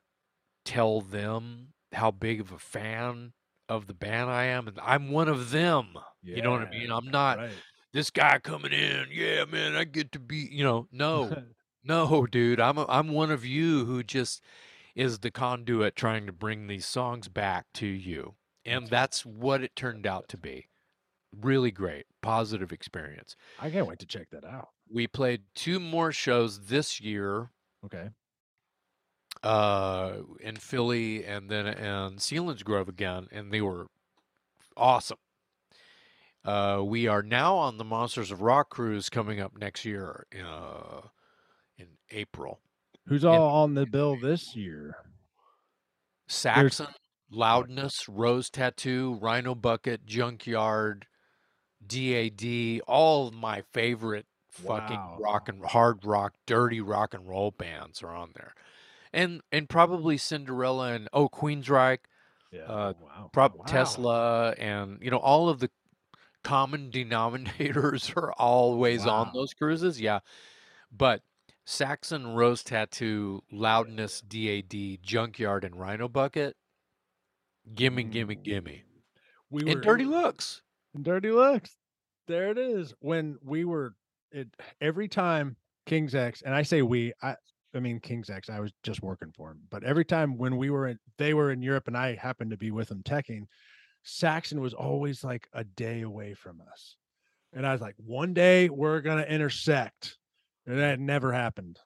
tell 0.64 1.00
them 1.00 1.68
how 1.92 2.10
big 2.10 2.40
of 2.40 2.52
a 2.52 2.58
fan 2.58 3.32
of 3.68 3.86
the 3.86 3.94
band 3.94 4.30
I 4.30 4.44
am 4.44 4.68
and 4.68 4.78
I'm 4.82 5.10
one 5.10 5.28
of 5.28 5.50
them 5.50 5.94
you 6.22 6.42
know 6.42 6.50
what 6.52 6.62
I 6.62 6.70
mean 6.70 6.90
I'm 6.90 7.10
not 7.10 7.38
Right. 7.38 7.50
this 7.92 8.10
guy 8.10 8.38
coming 8.38 8.72
in 8.72 9.06
yeah 9.12 9.44
man 9.44 9.76
I 9.76 9.84
get 9.84 10.12
to 10.12 10.18
be 10.18 10.48
you 10.50 10.64
know 10.64 10.88
no 10.92 11.44
no, 11.88 12.26
dude, 12.26 12.60
I'm 12.60 12.78
a, 12.78 12.86
I'm 12.88 13.08
one 13.08 13.30
of 13.30 13.44
you 13.46 13.86
who 13.86 14.02
just 14.02 14.42
is 14.94 15.20
the 15.20 15.30
conduit 15.30 15.96
trying 15.96 16.26
to 16.26 16.32
bring 16.32 16.66
these 16.66 16.86
songs 16.86 17.28
back 17.28 17.66
to 17.74 17.86
you. 17.86 18.34
And 18.64 18.88
that's 18.88 19.24
what 19.24 19.62
it 19.62 19.74
turned 19.74 20.06
out 20.06 20.28
to 20.28 20.36
be. 20.36 20.68
Really 21.40 21.70
great, 21.70 22.06
positive 22.23 22.73
experience. 22.73 23.36
I 23.60 23.70
can't 23.70 23.86
wait 23.86 23.98
to 24.01 24.06
check 24.06 24.28
that 24.31 24.44
out. 24.44 24.69
We 24.90 25.06
played 25.06 25.43
two 25.55 25.78
more 25.78 26.12
shows 26.12 26.66
this 26.66 27.01
year 27.01 27.51
Okay. 27.85 28.09
uh 29.43 30.15
in 30.40 30.56
Philly 30.56 31.24
and 31.24 31.48
then 31.51 31.66
in 31.66 32.16
Selinsgrove 32.16 32.89
again 32.89 33.28
and 33.31 33.52
they 33.52 33.60
were 33.60 33.86
awesome. 34.77 35.19
Uh 36.44 36.82
we 36.85 37.06
are 37.06 37.23
now 37.23 37.55
on 37.56 37.78
the 37.78 37.85
Monsters 37.85 38.31
of 38.31 38.43
Rock 38.43 38.70
cruise 38.70 39.09
coming 39.09 39.39
up 39.40 39.56
next 39.56 39.85
year 39.85 40.27
uh 40.44 41.02
in 41.77 41.86
April. 42.10 42.60
Who's 43.06 43.24
all 43.24 43.62
on 43.62 43.74
the 43.74 43.86
bill 43.86 44.16
this 44.19 44.56
year? 44.56 44.97
Saxon 46.27 46.89
Loudness, 47.31 48.09
Rose 48.09 48.48
Tattoo, 48.51 49.19
Rhino 49.20 49.55
Bucket, 49.55 50.06
Junkyard, 50.06 51.06
DAD, 51.86 52.80
all 52.86 53.30
my 53.30 53.62
favorite 53.72 54.26
fucking 54.50 54.96
Wow. 54.96 55.18
rock 55.20 55.48
and 55.48 55.64
hard 55.64 56.05
rock, 56.05 56.34
dirty 56.46 56.80
rock 56.80 57.14
and 57.14 57.28
roll 57.28 57.50
bands 57.50 58.02
are 58.02 58.10
on 58.14 58.32
there. 58.34 58.55
And 59.12 59.40
and 59.52 59.68
probably 59.68 60.16
Cinderella 60.18 60.92
and 60.92 61.09
oh 61.12 61.28
Queensryche, 61.28 62.00
Yeah. 62.50 62.62
Uh, 62.62 62.92
wow. 63.00 63.30
prob 63.32 63.55
Wow. 63.56 63.64
Tesla 63.66 64.50
and 64.59 64.98
you 65.02 65.10
know 65.10 65.18
all 65.18 65.48
of 65.48 65.60
the 65.60 65.70
common 66.44 66.90
denominators 66.92 68.16
are 68.16 68.32
always 68.32 69.06
on 69.06 69.30
those 69.32 69.55
cruises. 69.55 70.00
Yeah. 70.00 70.20
But 70.90 71.22
Saxon, 71.64 72.34
Rose 72.34 72.62
Tattoo, 72.64 73.42
Loudness, 73.52 74.22
DAD, 74.22 74.98
Junkyard, 75.02 75.64
and 75.64 75.78
Rhino 75.78 76.09
Bucket. 76.09 76.56
Gimme, 77.74 78.05
gimme, 78.05 78.34
gimme. 78.36 78.84
We 79.50 79.70
And 79.70 79.82
Dirty 79.82 80.05
Looks. 80.05 80.62
Dirty 81.01 81.31
looks. 81.31 81.77
There 82.27 82.51
it 82.51 82.59
is. 82.59 82.94
When 83.01 83.39
we 83.43 83.65
were 83.65 83.94
it 84.32 84.48
every 84.81 85.09
time 85.09 85.56
King's 85.86 86.15
X, 86.15 86.43
and 86.43 86.55
I 86.55 86.62
say 86.62 86.82
we, 86.82 87.12
I 87.23 87.36
I 87.74 87.81
mean 87.81 88.01
King's 88.01 88.31
X, 88.31 88.51
I 88.51 88.60
was 88.60 88.73
just 88.82 89.02
working 89.02 89.32
for 89.35 89.51
him. 89.51 89.60
But 89.70 89.85
every 89.85 90.05
time 90.05 90.36
when 90.36 90.56
we 90.56 90.70
were 90.70 90.89
in 90.89 90.98
they 91.16 91.35
were 91.35 91.51
in 91.51 91.62
Europe 91.62 91.89
and 91.89 91.97
I 91.97 92.15
happened 92.15 92.51
to 92.51 92.56
be 92.56 92.70
with 92.70 92.89
them 92.89 93.02
teching, 93.02 93.44
Saxon 94.02 94.60
was 94.60 94.74
always 94.74 95.24
like 95.24 95.48
a 95.52 95.65
day 95.65 96.02
away 96.02 96.35
from 96.35 96.60
us. 96.70 96.97
And 97.52 97.66
I 97.66 97.73
was 97.73 97.81
like, 97.81 97.94
one 97.97 98.35
day 98.35 98.69
we're 98.69 99.01
gonna 99.01 99.23
intersect. 99.23 100.16
And 100.66 100.78
that 100.78 101.01
never 101.01 101.32
happened. 101.32 101.78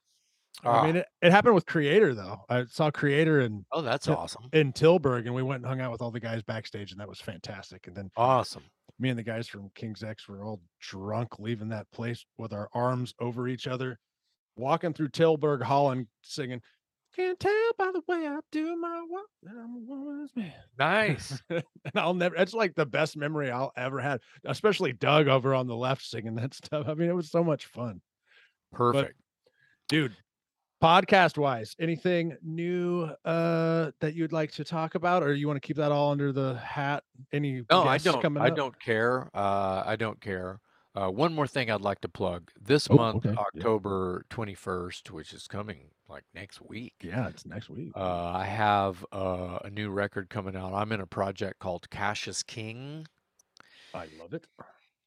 I 0.64 0.86
mean, 0.86 0.96
Ah, 0.96 1.00
it, 1.00 1.06
it 1.22 1.32
happened 1.32 1.54
with 1.54 1.66
Kreator 1.66 2.14
though. 2.14 2.40
I 2.48 2.64
saw 2.66 2.90
Kreator 2.90 3.44
and 3.44 3.64
oh, 3.72 3.82
that's 3.82 4.08
awesome. 4.08 4.48
in 4.52 4.72
Tilburg, 4.72 5.26
and 5.26 5.34
we 5.34 5.42
went 5.42 5.62
and 5.62 5.66
hung 5.66 5.80
out 5.80 5.90
with 5.92 6.02
all 6.02 6.10
the 6.10 6.20
guys 6.20 6.42
backstage, 6.42 6.92
and 6.92 7.00
that 7.00 7.08
was 7.08 7.20
fantastic. 7.20 7.86
And 7.86 7.96
then 7.96 8.10
Awesome. 8.16 8.64
Me 9.02 9.10
and 9.10 9.18
the 9.18 9.24
guys 9.24 9.48
from 9.48 9.70
King's 9.74 10.04
X 10.04 10.28
were 10.28 10.44
all 10.44 10.62
drunk 10.80 11.40
leaving 11.40 11.68
that 11.70 11.90
place 11.90 12.24
with 12.38 12.52
our 12.52 12.68
arms 12.72 13.12
over 13.20 13.48
each 13.48 13.66
other, 13.66 13.98
walking 14.56 14.94
through 14.94 15.08
Tilburg, 15.08 15.60
Holland, 15.60 16.06
singing, 16.22 16.62
Can't 17.16 17.38
tell 17.38 17.72
by 17.76 17.90
the 17.92 18.02
way 18.06 18.28
I 18.28 18.38
do 18.52 18.76
my 18.76 19.04
work 19.10 19.26
that 19.42 19.54
I'm 19.56 19.74
a 19.74 19.78
woman's 19.80 20.30
man. 20.36 20.52
Nice. 20.78 21.42
and 21.50 21.64
I'll 21.96 22.14
never, 22.14 22.36
it's 22.36 22.54
like 22.54 22.76
the 22.76 22.86
best 22.86 23.16
memory 23.16 23.50
I'll 23.50 23.72
ever 23.76 24.00
had, 24.00 24.20
especially 24.44 24.92
Doug 24.92 25.26
over 25.26 25.52
on 25.52 25.66
the 25.66 25.76
left 25.76 26.04
singing 26.04 26.36
that 26.36 26.54
stuff. 26.64 26.88
I 26.88 26.94
mean, 26.94 27.10
it 27.10 27.16
was 27.16 27.30
so 27.30 27.42
much 27.42 27.66
fun. 27.66 28.00
Perfect. 28.72 29.20
Dude, 29.88 30.16
podcast 30.82 31.38
wise, 31.38 31.76
anything 31.78 32.36
new 32.42 33.04
uh 33.24 33.92
that 34.00 34.14
you'd 34.14 34.32
like 34.32 34.50
to 34.52 34.64
talk 34.64 34.94
about, 34.94 35.22
or 35.22 35.32
you 35.32 35.46
want 35.46 35.60
to 35.62 35.66
keep 35.66 35.76
that 35.76 35.92
all 35.92 36.10
under 36.10 36.32
the 36.32 36.54
hat? 36.56 37.04
Any 37.32 37.62
No, 37.70 37.84
I 37.84 37.98
don't. 37.98 38.36
I 38.38 38.50
don't 38.50 38.78
care. 38.80 39.30
Uh, 39.34 39.82
I 39.86 39.96
don't 39.96 40.20
care. 40.20 40.60
Uh, 40.94 41.08
one 41.08 41.34
more 41.34 41.46
thing 41.46 41.70
I'd 41.70 41.80
like 41.80 42.02
to 42.02 42.08
plug. 42.08 42.50
This 42.60 42.86
Oh, 42.90 42.96
month, 42.96 43.24
okay, 43.24 43.34
yeah. 43.34 43.40
October 43.40 44.26
21st, 44.28 45.10
which 45.10 45.32
is 45.32 45.46
coming 45.46 45.88
like 46.06 46.24
next 46.34 46.60
week, 46.60 46.92
Yeah, 47.02 47.28
it's 47.28 47.46
next 47.46 47.70
week. 47.70 47.92
uh, 47.96 48.26
I 48.34 48.44
have 48.44 49.02
uh, 49.10 49.60
a 49.64 49.70
new 49.70 49.88
record 49.88 50.28
coming 50.28 50.54
out. 50.54 50.74
I'm 50.74 50.92
in 50.92 51.00
a 51.00 51.06
project 51.06 51.60
called 51.60 51.88
Cassius 51.88 52.42
King, 52.42 53.06
I 53.94 54.08
love 54.20 54.34
it. 54.34 54.46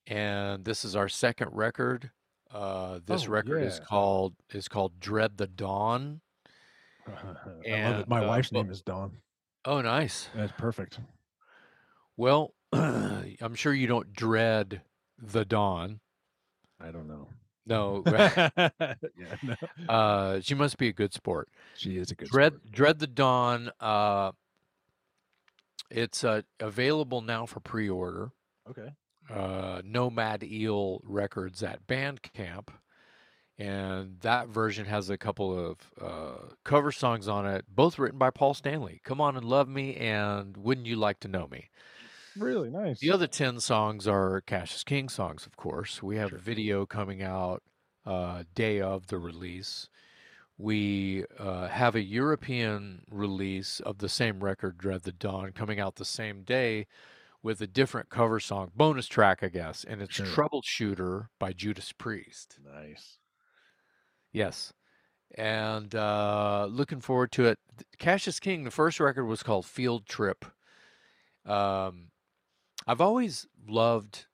and 0.07 0.65
this 0.65 0.83
is 0.85 0.95
our 0.95 1.07
second 1.07 1.49
record. 1.53 2.09
Uh, 2.55 2.99
this 3.05 3.25
Oh, 3.27 3.31
record 3.31 3.63
is 3.63 3.79
called 3.81 4.33
is 4.53 4.67
called 4.69 4.97
Dread 4.99 5.37
the 5.37 5.47
Dawn. 5.47 6.21
I 7.07 7.11
love 7.11 7.37
it. 7.63 7.67
And, 7.69 8.07
My 8.07 8.23
uh, 8.23 8.27
wife's 8.27 8.51
well- 8.51 8.63
name 8.63 8.71
is 8.71 8.81
Dawn. 8.81 9.17
Oh, 9.65 9.81
nice. 9.81 10.29
That's 10.35 10.53
perfect. 10.57 10.99
Well, 12.15 12.53
I'm 12.71 13.55
sure 13.55 13.73
you 13.73 13.87
don't 13.87 14.13
dread 14.13 14.81
the 15.21 15.43
dawn. 15.43 15.99
I 16.79 16.91
don't 16.91 17.07
know. 17.07 17.27
No, 17.65 18.03
yeah, 18.07 18.49
no. 19.43 19.55
uh, 19.89 20.39
she 20.41 20.53
must 20.53 20.77
be 20.77 20.87
a 20.87 20.93
good 20.93 21.13
sport. 21.13 21.49
She 21.75 21.97
is 21.97 22.11
a 22.11 22.15
good 22.15 22.29
Dread 22.29 22.53
sport. 22.53 22.71
Dread 22.71 22.99
the 22.99 23.07
Dawn. 23.07 23.71
Uh, 23.79 24.33
it's 25.89 26.23
uh, 26.23 26.43
available 26.59 27.21
now 27.21 27.47
for 27.47 27.59
pre-order. 27.59 28.31
Okay. 28.69 28.89
Uh, 29.29 29.81
Nomad 29.83 30.43
Eel 30.43 31.01
Records 31.03 31.63
at 31.63 31.87
Bandcamp, 31.87 32.67
and 33.57 34.19
that 34.21 34.49
version 34.49 34.85
has 34.85 35.09
a 35.09 35.17
couple 35.17 35.57
of 35.71 35.77
uh, 35.99 36.53
cover 36.63 36.91
songs 36.91 37.27
on 37.27 37.45
it, 37.47 37.65
both 37.67 37.97
written 37.97 38.19
by 38.19 38.29
Paul 38.29 38.53
Stanley. 38.53 39.01
Come 39.03 39.19
on 39.21 39.35
and 39.35 39.45
love 39.45 39.67
me, 39.67 39.95
and 39.95 40.55
wouldn't 40.57 40.87
you 40.87 40.95
like 40.95 41.19
to 41.21 41.27
know 41.27 41.47
me? 41.47 41.69
Really 42.37 42.69
nice. 42.69 42.99
The 42.99 43.11
other 43.11 43.27
10 43.27 43.59
songs 43.61 44.07
are 44.07 44.41
Cassius 44.41 44.83
King 44.83 45.07
songs, 45.09 45.45
of 45.45 45.55
course. 45.55 46.03
We 46.03 46.17
have 46.17 46.29
Sure. 46.29 46.37
a 46.37 46.41
video 46.41 46.85
coming 46.85 47.23
out 47.23 47.63
uh, 48.05 48.43
day 48.53 48.81
of 48.81 49.07
the 49.07 49.17
release. 49.17 49.87
We 50.57 51.25
uh, 51.39 51.67
have 51.69 51.95
a 51.95 52.01
European 52.03 53.03
release 53.09 53.79
of 53.79 53.97
the 53.97 54.09
same 54.09 54.43
record, 54.43 54.77
Dread 54.77 55.03
the 55.03 55.11
Dawn, 55.11 55.51
coming 55.53 55.79
out 55.79 55.95
the 55.95 56.05
same 56.05 56.43
day 56.43 56.87
with 57.45 57.61
a 57.61 57.67
different 57.67 58.09
cover 58.09 58.39
song, 58.39 58.71
bonus 58.75 59.05
track, 59.07 59.43
I 59.43 59.49
guess, 59.49 59.83
and 59.83 60.01
it's 60.01 60.15
Sure. 60.15 60.25
Troubleshooter 60.25 61.27
by 61.39 61.53
Judas 61.53 61.91
Priest. 61.91 62.57
Nice. 62.65 63.19
Yes. 64.33 64.73
And 65.37 65.93
uh, 65.93 66.67
looking 66.71 67.01
forward 67.01 67.31
to 67.33 67.45
it. 67.45 67.59
Cassius 67.99 68.39
King, 68.39 68.63
the 68.63 68.71
first 68.71 68.99
record 68.99 69.25
was 69.25 69.43
called 69.43 69.67
Field 69.67 70.07
Trip. 70.07 70.43
Um, 71.45 72.09
I've 72.87 72.99
always 73.01 73.45
loved, 73.67 74.25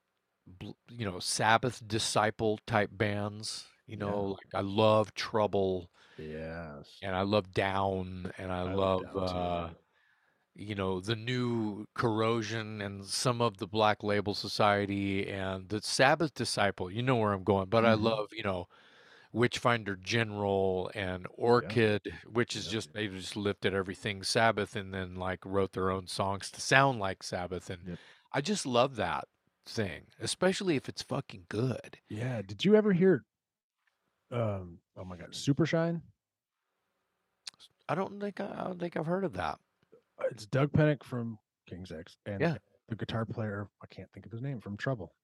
you 0.62 1.04
know, 1.04 1.18
Sabbath 1.18 1.86
disciple 1.86 2.60
type 2.66 2.90
bands. 2.94 3.66
You 3.86 3.98
Yeah. 3.98 4.06
know, 4.06 4.22
like 4.38 4.54
I 4.54 4.62
love 4.62 5.12
Trouble 5.12 5.90
Yes. 6.16 6.88
and 7.02 7.14
I 7.14 7.22
love 7.22 7.52
Down 7.52 8.32
and 8.38 8.50
I, 8.50 8.60
I 8.60 8.72
love, 8.74 9.02
love 9.12 9.70
uh, 9.70 9.74
you 10.54 10.74
know, 10.74 11.00
the 11.00 11.16
new 11.16 11.86
Corrosion 11.94 12.80
and 12.82 13.04
some 13.06 13.40
of 13.42 13.58
the 13.58 13.66
Black 13.66 14.02
Label 14.02 14.34
Society 14.34 15.28
and 15.28 15.68
the 15.68 15.80
Sabbath 15.82 16.34
disciple. 16.34 16.90
You 16.90 17.02
know 17.02 17.16
where 17.16 17.32
I'm 17.32 17.44
going, 17.44 17.68
but 17.70 17.84
I 17.86 17.94
Mhm. 17.94 17.94
love, 17.94 18.28
you 18.32 18.42
know, 18.42 18.66
Witchfinder 19.32 19.96
General 19.96 20.90
and 20.94 21.26
Orchid, 21.30 22.12
which 22.26 22.56
is 22.56 22.66
Yep. 22.66 22.68
just 22.68 22.92
they 22.94 23.08
just 23.08 23.36
lifted 23.36 23.74
everything 23.74 24.22
Sabbath 24.22 24.76
and 24.76 24.92
then 24.94 25.16
like 25.16 25.44
wrote 25.44 25.72
their 25.72 25.90
own 25.90 26.06
songs 26.08 26.50
to 26.52 26.60
sound 26.60 27.00
like 27.00 27.22
Sabbath, 27.22 27.70
and 27.70 27.84
Yep. 27.84 28.00
I 28.32 28.40
just 28.42 28.66
love 28.66 28.96
that 28.96 29.28
thing, 29.66 30.08
especially 30.20 30.76
if 30.76 30.88
it's 30.88 31.02
fucking 31.02 31.46
good. 31.48 32.00
Yeah. 32.08 32.42
Did 32.42 32.64
you 32.64 32.76
ever 32.76 32.92
hear? 32.92 33.24
Um. 34.30 34.80
Oh 34.96 35.04
my 35.04 35.16
God. 35.16 35.34
Super 35.34 35.66
Shine. 35.66 36.02
I 37.88 37.94
don't 37.94 38.18
think 38.20 38.40
I, 38.40 38.50
I 38.52 38.64
don't 38.64 38.78
think 38.80 38.96
I've 38.96 39.06
heard 39.06 39.24
of 39.24 39.34
that. 39.34 39.60
It's 40.30 40.46
Doug 40.46 40.72
Pinnick 40.72 41.02
from 41.04 41.38
King's 41.68 41.92
X 41.92 42.16
and 42.26 42.40
Yeah. 42.40 42.56
the 42.88 42.96
guitar 42.96 43.24
player. 43.24 43.68
I 43.82 43.86
can't 43.86 44.10
think 44.12 44.26
of 44.26 44.32
his 44.32 44.42
name 44.42 44.60
from 44.60 44.76
Trouble. 44.76 45.14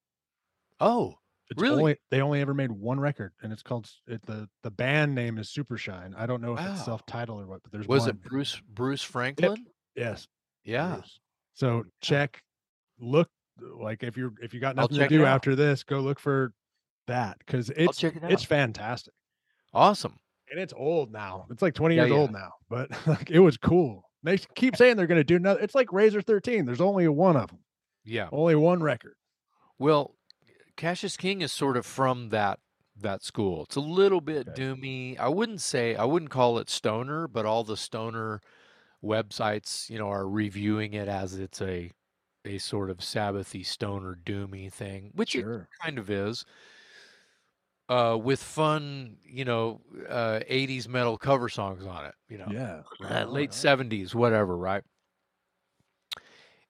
Oh, 0.79 1.15
It's 1.51 1.59
Really? 1.61 1.79
Only, 1.79 1.97
they 2.11 2.21
only 2.21 2.41
ever 2.41 2.53
made 2.53 2.71
one 2.71 2.99
record, 2.99 3.33
and 3.41 3.51
it's 3.51 3.63
called 3.63 3.89
it, 4.07 4.23
the 4.27 4.47
the 4.61 4.69
band 4.69 5.15
name 5.15 5.39
is 5.39 5.49
Super 5.49 5.77
Shine. 5.79 6.13
I 6.15 6.27
don't 6.27 6.41
know 6.41 6.53
if 6.53 6.59
Wow. 6.59 6.73
it's 6.73 6.85
self 6.85 7.03
titled 7.07 7.41
or 7.41 7.47
what, 7.47 7.63
but 7.63 7.71
there's 7.71 7.87
was 7.87 8.01
one. 8.01 8.09
it 8.11 8.21
Bruce 8.21 8.61
Bruce 8.69 9.01
Franklin? 9.01 9.65
Yes. 9.95 10.27
Yeah. 10.63 10.93
Bruce. 10.97 11.19
So 11.55 11.85
check, 12.01 12.43
look 12.99 13.29
like 13.59 14.03
if 14.03 14.15
you're 14.15 14.33
if 14.43 14.53
you 14.53 14.59
got 14.59 14.75
nothing 14.75 14.97
to 14.99 15.07
do 15.07 15.25
after 15.25 15.55
this, 15.55 15.83
go 15.83 16.01
look 16.01 16.19
for 16.19 16.53
that 17.07 17.39
because 17.39 17.71
it's 17.71 18.03
it 18.03 18.13
it's 18.23 18.43
fantastic 18.43 19.13
Awesome. 19.73 20.19
and 20.51 20.59
it's 20.59 20.73
old 20.77 21.11
now. 21.11 21.47
It's 21.49 21.63
like 21.63 21.73
20 21.73 21.95
Yeah, 21.95 22.03
years 22.03 22.11
yeah. 22.11 22.17
old 22.19 22.31
now, 22.31 22.51
but 22.69 22.89
like, 23.07 23.31
it 23.31 23.39
was 23.39 23.57
cool. 23.57 24.08
They 24.23 24.37
keep 24.37 24.75
saying 24.75 24.97
they're 24.97 25.07
going 25.07 25.19
to 25.19 25.23
do 25.23 25.37
another. 25.37 25.59
It's 25.61 25.75
like 25.75 25.91
Razor 25.93 26.21
13. 26.21 26.65
There's 26.65 26.81
only 26.81 27.07
one 27.07 27.37
of 27.37 27.49
them, 27.49 27.59
Yeah. 28.03 28.29
only 28.31 28.55
one 28.55 28.81
record. 28.83 29.15
Well, 29.77 30.15
Cassius 30.77 31.17
King 31.17 31.41
is 31.41 31.51
sort 31.53 31.77
of 31.77 31.85
from 31.85 32.29
that 32.29 32.59
that 32.95 33.23
school. 33.23 33.63
It's 33.63 33.77
a 33.77 33.81
little 33.81 34.21
bit 34.21 34.47
Okay. 34.47 34.53
doomy. 34.53 35.17
I 35.19 35.29
wouldn't 35.29 35.61
say 35.61 35.95
I 35.95 36.05
wouldn't 36.05 36.31
call 36.31 36.59
it 36.59 36.69
stoner, 36.69 37.27
but 37.27 37.45
all 37.45 37.63
the 37.63 37.77
stoner 37.77 38.41
websites, 39.03 39.89
you 39.89 39.97
know, 39.99 40.09
are 40.09 40.27
reviewing 40.29 40.93
it 40.93 41.07
as 41.07 41.35
it's 41.39 41.61
a 41.61 41.91
a 42.45 42.57
sort 42.59 42.89
of 42.89 42.99
Sabbathy 42.99 43.65
stoner 43.65 44.15
doomy 44.15 44.71
thing, 44.71 45.11
which 45.15 45.35
it 45.35 45.47
kind 45.81 45.99
of 45.99 46.09
is. 46.09 46.45
Uh, 47.89 48.15
with 48.15 48.41
fun, 48.41 49.17
you 49.25 49.43
know, 49.43 49.81
uh, 50.07 50.41
80s 50.47 50.87
metal 50.87 51.17
cover 51.17 51.49
songs 51.49 51.85
on 51.85 52.05
it, 52.05 52.13
you 52.29 52.37
know 52.37 52.53
Yeah. 52.53 52.83
late 53.27 53.53
70s 53.53 54.13
whatever 54.13 54.55
right 54.55 54.83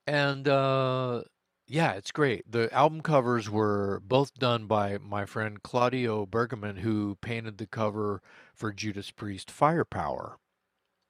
and 0.08 0.48
uh 0.48 1.24
yeah 1.68 1.94
it's 1.94 2.12
great 2.12 2.50
the 2.50 2.72
album 2.74 3.02
covers 3.02 3.50
were 3.50 4.02
both 4.04 4.34
done 4.36 4.66
by 4.66 4.98
my 4.98 5.26
friend 5.26 5.62
claudio 5.64 6.26
bergamin 6.26 6.80
who 6.80 7.16
painted 7.22 7.58
the 7.58 7.68
cover 7.68 8.22
for 8.54 8.72
judas 8.72 9.12
priest 9.12 9.52
firepower 9.52 10.38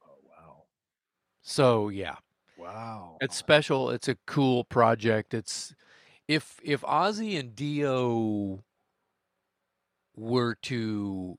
Oh 0.03 0.19
wow. 0.27 0.65
so 1.41 1.89
yeah. 1.89 2.17
Wow. 2.55 3.17
It's 3.21 3.35
special. 3.35 3.89
It's 3.89 4.07
a 4.07 4.15
cool 4.25 4.63
project. 4.65 5.33
It's 5.33 5.75
if 6.27 6.59
if 6.63 6.81
Ozzy 6.83 7.39
and 7.39 7.55
Dio 7.55 8.63
were 10.19 10.55
to 10.55 11.37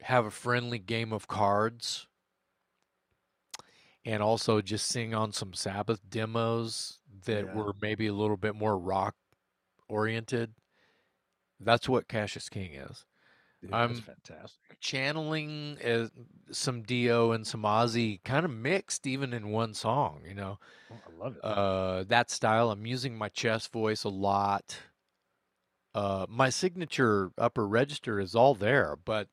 have 0.00 0.24
a 0.26 0.30
friendly 0.30 0.78
game 0.78 1.12
of 1.12 1.26
cards 1.26 2.06
and 4.04 4.22
also 4.22 4.60
just 4.60 4.86
sing 4.86 5.14
on 5.14 5.32
some 5.32 5.52
Sabbath 5.54 6.00
demos 6.08 7.00
that 7.24 7.46
Yeah. 7.46 7.54
were 7.54 7.72
maybe 7.80 8.06
a 8.06 8.12
little 8.12 8.36
bit 8.36 8.54
more 8.54 8.78
rock 8.78 9.16
oriented, 9.88 10.54
that's 11.60 11.88
what 11.88 12.08
Cassius 12.08 12.48
King 12.48 12.74
is. 12.74 13.04
Dude, 13.62 13.72
I'm- 13.72 13.94
fantastic. 13.94 14.78
Channeling 14.80 15.78
uh, 15.82 16.08
some 16.52 16.82
Dio 16.82 17.32
and 17.32 17.46
some 17.46 17.62
Ozzy 17.62 18.22
kind 18.22 18.44
of 18.44 18.50
mixed 18.50 19.06
even 19.06 19.32
in 19.32 19.48
one 19.48 19.72
song, 19.72 20.22
you 20.26 20.34
know. 20.34 20.58
Oh, 20.90 20.96
I 21.08 21.12
love 21.24 21.36
it. 21.36 21.40
uh, 21.44 22.04
that 22.04 22.30
style. 22.30 22.70
I'm 22.70 22.84
using 22.84 23.16
my 23.16 23.30
chest 23.30 23.72
voice 23.72 24.04
a 24.04 24.10
lot. 24.10 24.78
Uh, 25.94 26.26
my 26.28 26.50
signature 26.50 27.30
upper 27.38 27.66
register 27.66 28.18
is 28.18 28.34
all 28.34 28.54
there, 28.54 28.96
but 29.04 29.28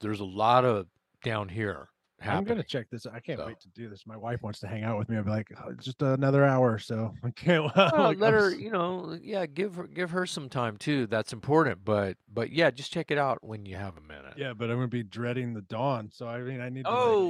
there's 0.00 0.20
a 0.20 0.24
lot 0.24 0.64
of 0.64 0.86
down 1.22 1.48
here 1.48 1.88
I'm 2.22 2.44
gonna 2.44 2.62
check 2.62 2.88
this. 2.90 3.06
I 3.06 3.20
can't 3.20 3.38
so. 3.38 3.46
wait 3.46 3.60
to 3.60 3.68
do 3.68 3.88
this. 3.88 4.06
My 4.06 4.16
wife 4.16 4.42
wants 4.42 4.60
to 4.60 4.66
hang 4.66 4.84
out 4.84 4.98
with 4.98 5.08
me. 5.08 5.16
I'll 5.16 5.24
be 5.24 5.30
like, 5.30 5.52
"Oh, 5.62 5.72
just 5.72 6.00
another 6.00 6.44
hour, 6.44 6.78
so 6.78 7.14
I 7.24 7.30
can't. 7.30 7.74
Well, 7.76 7.90
like, 7.94 8.18
let 8.18 8.34
I'm 8.34 8.40
her, 8.40 8.50
you 8.54 8.70
know, 8.70 9.18
yeah, 9.22 9.46
give 9.46 9.74
her 9.76 9.86
give 9.86 10.10
her 10.10 10.26
some 10.26 10.48
time 10.48 10.76
too. 10.76 11.06
That's 11.06 11.32
important, 11.32 11.84
but 11.84 12.16
but 12.32 12.50
yeah, 12.50 12.70
just 12.70 12.92
check 12.92 13.10
it 13.10 13.18
out 13.18 13.44
when 13.44 13.66
you 13.66 13.76
have 13.76 13.96
a 13.98 14.00
minute. 14.00 14.34
Yeah, 14.36 14.54
but 14.54 14.70
I'm 14.70 14.76
gonna 14.76 14.88
be 14.88 15.02
dreading 15.02 15.52
the 15.52 15.62
dawn. 15.62 16.10
So 16.12 16.26
I 16.26 16.40
mean, 16.40 16.60
I 16.60 16.68
need. 16.70 16.84
To 16.84 16.90
Oh, 16.90 17.28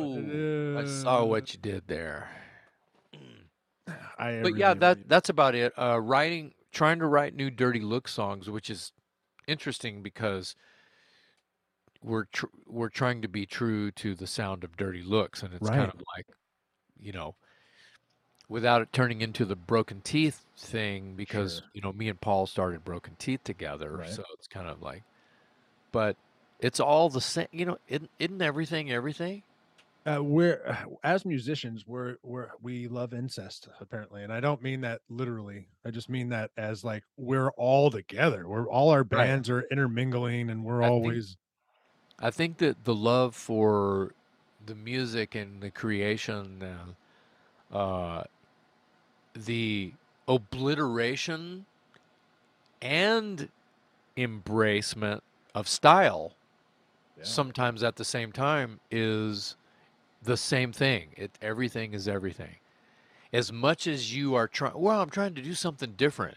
like, 0.77 0.87
I 0.87 0.89
saw 0.89 1.23
uh, 1.23 1.25
what 1.25 1.53
you 1.53 1.59
did 1.61 1.89
there. 1.89 2.29
I 4.19 4.41
but 4.43 4.57
yeah, 4.57 4.69
really- 4.69 4.79
that 4.81 5.09
that's 5.09 5.29
about 5.29 5.55
it. 5.55 5.73
Uh, 5.77 6.01
writing, 6.01 6.55
trying 6.77 6.99
to 6.99 7.07
write 7.07 7.35
new 7.35 7.51
dirty 7.51 7.81
look 7.81 8.07
songs, 8.07 8.51
which 8.51 8.69
is 8.69 8.93
interesting 9.49 10.03
because 10.03 10.55
we're 12.03 12.25
tr- 12.27 12.47
we're 12.67 12.91
trying 12.91 13.23
to 13.23 13.29
be 13.29 13.47
true 13.47 13.91
to 13.93 14.15
the 14.15 14.27
sound 14.27 14.63
of 14.63 14.77
dirty 14.77 15.03
looks, 15.03 15.43
and 15.43 15.55
it's 15.55 15.67
kind 15.69 15.91
of 15.91 16.03
like, 16.15 16.27
you 17.01 17.13
know, 17.13 17.35
without 18.49 18.83
it 18.83 18.93
turning 18.93 19.23
into 19.23 19.47
the 19.47 19.57
broken 19.57 20.03
teeth 20.03 20.45
thing, 20.59 21.15
because 21.17 21.57
Sure. 21.61 21.69
you 21.73 21.81
know, 21.81 21.93
me 21.95 22.11
and 22.11 22.21
Paul 22.21 22.47
started 22.47 22.85
broken 22.85 23.17
teeth 23.19 23.43
together, 23.43 23.97
Right. 23.97 24.11
so 24.11 24.23
it's 24.35 24.47
kind 24.47 24.69
of 24.69 24.83
like, 24.83 25.03
but 25.93 26.17
it's 26.61 26.79
all 26.79 27.09
the 27.09 27.23
same. 27.23 27.49
You 27.53 27.65
know, 27.65 27.79
isn't, 27.89 28.11
isn't 28.19 28.43
everything 28.43 28.91
everything? 28.93 29.43
Uh, 30.07 30.23
we're 30.23 30.77
as 31.05 31.25
musicians 31.25 31.87
we're 31.87 32.17
we're 32.23 32.49
we 32.63 32.89
love 32.89 33.13
incest 33.13 33.69
apparently 33.81 34.23
and 34.23 34.33
i 34.33 34.41
don't 34.41 34.63
mean 34.63 34.81
that 34.81 35.01
literally 35.09 35.67
i 35.85 35.91
just 35.91 36.09
mean 36.09 36.29
that 36.29 36.51
as 36.57 36.85
like 36.85 37.03
we're 37.17 37.51
all 37.53 37.91
together 37.91 38.47
we're 38.49 38.69
all 38.69 38.91
our 38.91 39.05
bands 39.05 39.51
are 39.51 39.63
intermingling 39.71 40.51
and 40.51 40.65
we're 40.65 40.83
I 40.83 40.89
think- 40.89 40.93
always 40.93 41.37
I 42.19 42.31
think 42.31 42.57
that 42.59 42.85
the 42.85 42.95
love 42.95 43.35
for 43.35 44.13
the 44.65 44.75
music 44.75 45.35
and 45.35 45.61
the 45.61 45.71
creation 45.71 46.63
and 46.63 46.97
uh, 47.71 48.25
the 49.35 49.93
obliteration 50.27 51.67
and 52.81 53.49
embracement 54.17 55.21
of 55.55 55.69
style 55.69 56.33
Yeah. 57.19 57.25
sometimes 57.25 57.83
at 57.83 57.97
the 57.97 58.05
same 58.05 58.33
time 58.33 58.81
is 58.91 59.57
the 60.27 60.37
same 60.37 60.73
thing. 60.73 61.09
It 61.17 61.39
everything 61.41 61.95
is 61.95 62.07
everything. 62.07 62.57
As 63.33 63.53
much 63.53 63.87
as 63.87 64.15
you 64.15 64.35
are 64.35 64.47
trying, 64.47 64.79
well, 64.79 65.01
I'm 65.01 65.11
trying 65.11 65.35
to 65.35 65.43
do 65.43 65.55
something 65.55 65.95
different. 65.97 66.37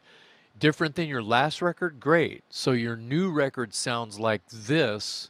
Different 0.58 0.96
than 0.96 1.08
your 1.08 1.24
last 1.24 1.62
record, 1.62 2.00
great. 2.00 2.44
So 2.50 2.72
your 2.72 2.96
new 2.98 3.32
record 3.32 3.74
sounds 3.74 4.20
like 4.20 4.42
this 4.50 5.30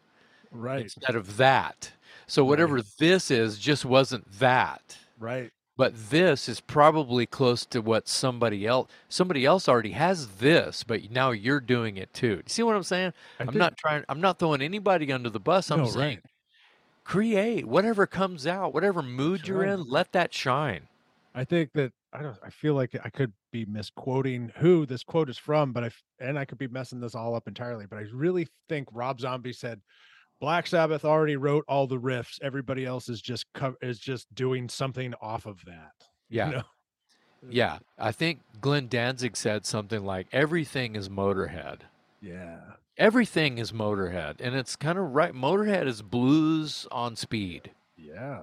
right 0.52 0.82
instead 0.82 1.16
of 1.16 1.38
that. 1.38 1.92
So 2.28 2.44
whatever 2.46 2.82
this 3.00 3.30
is 3.32 3.58
just 3.60 3.86
wasn't 3.86 4.32
that. 4.40 4.98
right 5.20 5.52
But 5.78 5.94
this 6.10 6.50
is 6.50 6.60
probably 6.60 7.26
close 7.26 7.66
to 7.68 7.82
what 7.82 8.08
somebody 8.08 8.66
else 8.66 8.90
somebody 9.08 9.46
else 9.46 9.70
already 9.70 9.92
has 9.92 10.28
this, 10.40 10.84
but 10.84 11.12
now 11.12 11.32
you're 11.32 11.60
doing 11.60 11.98
it 11.98 12.14
too. 12.14 12.38
You 12.38 12.44
see 12.48 12.64
what 12.64 12.76
I'm 12.76 12.84
saying? 12.84 13.14
I 13.40 13.44
I'm 13.44 13.48
think- 13.48 13.58
not 13.58 13.78
trying 13.78 14.04
I'm 14.10 14.22
not 14.22 14.40
throwing 14.40 14.62
anybody 14.62 15.12
under 15.12 15.30
the 15.30 15.40
bus. 15.40 15.70
I'm 15.70 15.80
no, 15.80 15.86
saying 15.86 16.16
right 16.18 16.20
create 17.10 17.66
whatever 17.66 18.06
comes 18.06 18.46
out, 18.46 18.72
whatever 18.74 19.02
mood 19.02 19.48
you're 19.48 19.60
right. 19.62 19.70
in, 19.70 19.84
let 19.90 20.12
that 20.12 20.32
shine. 20.34 20.88
i 21.34 21.44
think 21.44 21.72
that 21.74 21.92
i 22.14 22.22
don't 22.22 22.38
i 22.44 22.50
feel 22.52 22.74
like 22.76 22.96
i 23.04 23.10
could 23.10 23.32
be 23.52 23.66
misquoting 23.66 24.52
who 24.58 24.86
this 24.86 25.04
quote 25.04 25.28
is 25.30 25.38
from 25.38 25.72
but 25.74 25.84
i 25.84 25.88
f- 25.88 26.04
and 26.20 26.38
i 26.38 26.46
could 26.46 26.58
be 26.60 26.68
messing 26.68 27.00
this 27.00 27.16
all 27.16 27.34
up 27.36 27.48
entirely 27.48 27.86
but 27.90 27.98
i 27.98 28.04
really 28.14 28.48
think 28.68 28.88
rob 28.92 29.20
zombie 29.20 29.54
said 29.54 29.80
black 30.40 30.66
sabbath 30.68 31.04
already 31.06 31.36
wrote 31.36 31.64
all 31.68 31.88
the 31.88 31.98
riffs 32.00 32.40
everybody 32.44 32.86
else 32.86 33.10
is 33.10 33.22
just 33.22 33.46
co- 33.56 33.76
is 33.82 34.00
just 34.00 34.26
doing 34.36 34.68
something 34.70 35.14
off 35.22 35.46
of 35.48 35.64
that 35.66 35.92
you 36.30 36.38
Yeah. 36.40 36.50
know? 36.50 36.64
Mm. 37.46 37.50
Yeah. 37.52 37.78
I 37.98 38.12
think 38.12 38.42
Glenn 38.62 38.88
Danzig 38.88 39.36
said 39.38 39.66
something 39.66 40.04
like 40.04 40.28
everything 40.34 40.96
is 40.96 41.10
Motorhead. 41.10 41.80
yeah 42.22 42.60
Everything 43.00 43.58
is 43.58 43.72
Motorhead. 43.72 44.42
And 44.42 44.56
it's 44.56 44.76
kind 44.76 45.00
of 45.00 45.16
right. 45.16 45.34
Motorhead 45.34 45.88
is 45.88 46.02
blues 46.02 46.86
on 46.92 47.16
speed. 47.16 47.72
Yeah. 47.98 48.42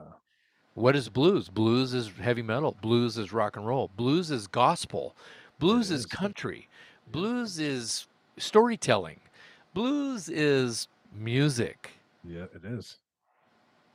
What 0.74 0.97
is 0.97 1.09
blues? 1.11 1.49
Blues 1.49 1.95
is 1.95 2.11
heavy 2.20 2.43
metal. 2.43 2.77
Blues 2.81 3.19
is 3.19 3.33
rock 3.33 3.57
and 3.57 3.66
roll. 3.66 3.91
Blues 3.97 4.31
is 4.31 4.47
gospel. 4.47 5.15
Blues 5.59 5.91
is 5.91 6.01
is. 6.01 6.07
country. 6.07 6.69
Blues 7.12 7.59
is 7.59 8.09
storytelling. 8.39 9.20
Blues 9.74 10.28
is 10.31 10.89
music. 11.15 11.91
Yeah, 12.24 12.45
it 12.55 12.65
is. 12.65 12.99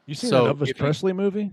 You 0.06 0.16
seen 0.16 0.30
So 0.30 0.54
the 0.54 0.54
Elvis 0.54 0.78
Presley 0.78 1.14
movie? 1.14 1.52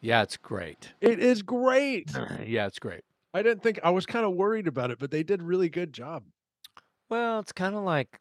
Yeah, 0.00 0.22
it's 0.22 0.36
great. 0.36 0.92
It 1.00 1.18
is 1.18 1.42
great. 1.42 2.10
yeah, 2.46 2.66
it's 2.66 2.78
great. 2.78 3.02
I 3.34 3.42
didn't 3.42 3.62
think 3.62 3.80
I 3.82 3.90
was 3.90 4.06
kind 4.06 4.24
of 4.24 4.34
worried 4.34 4.68
about 4.68 4.90
it, 4.90 4.98
but 4.98 5.10
they 5.10 5.22
did 5.22 5.42
really 5.42 5.68
good 5.68 5.92
job. 5.92 6.22
Well, 7.08 7.40
it's 7.40 7.52
kind 7.52 7.74
of 7.74 7.82
like, 7.82 8.20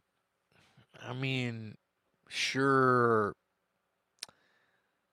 I 1.05 1.13
mean, 1.13 1.75
sure, 2.29 3.33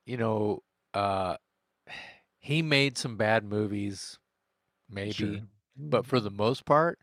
you 0.06 0.16
know, 0.16 0.62
uh, 0.92 1.36
he 2.38 2.62
made 2.62 2.98
some 2.98 3.16
bad 3.16 3.44
movies, 3.44 4.18
maybe, 4.90 5.12
Sure. 5.12 5.38
but 5.76 6.04
for 6.06 6.20
the 6.20 6.30
most 6.30 6.64
part, 6.64 6.98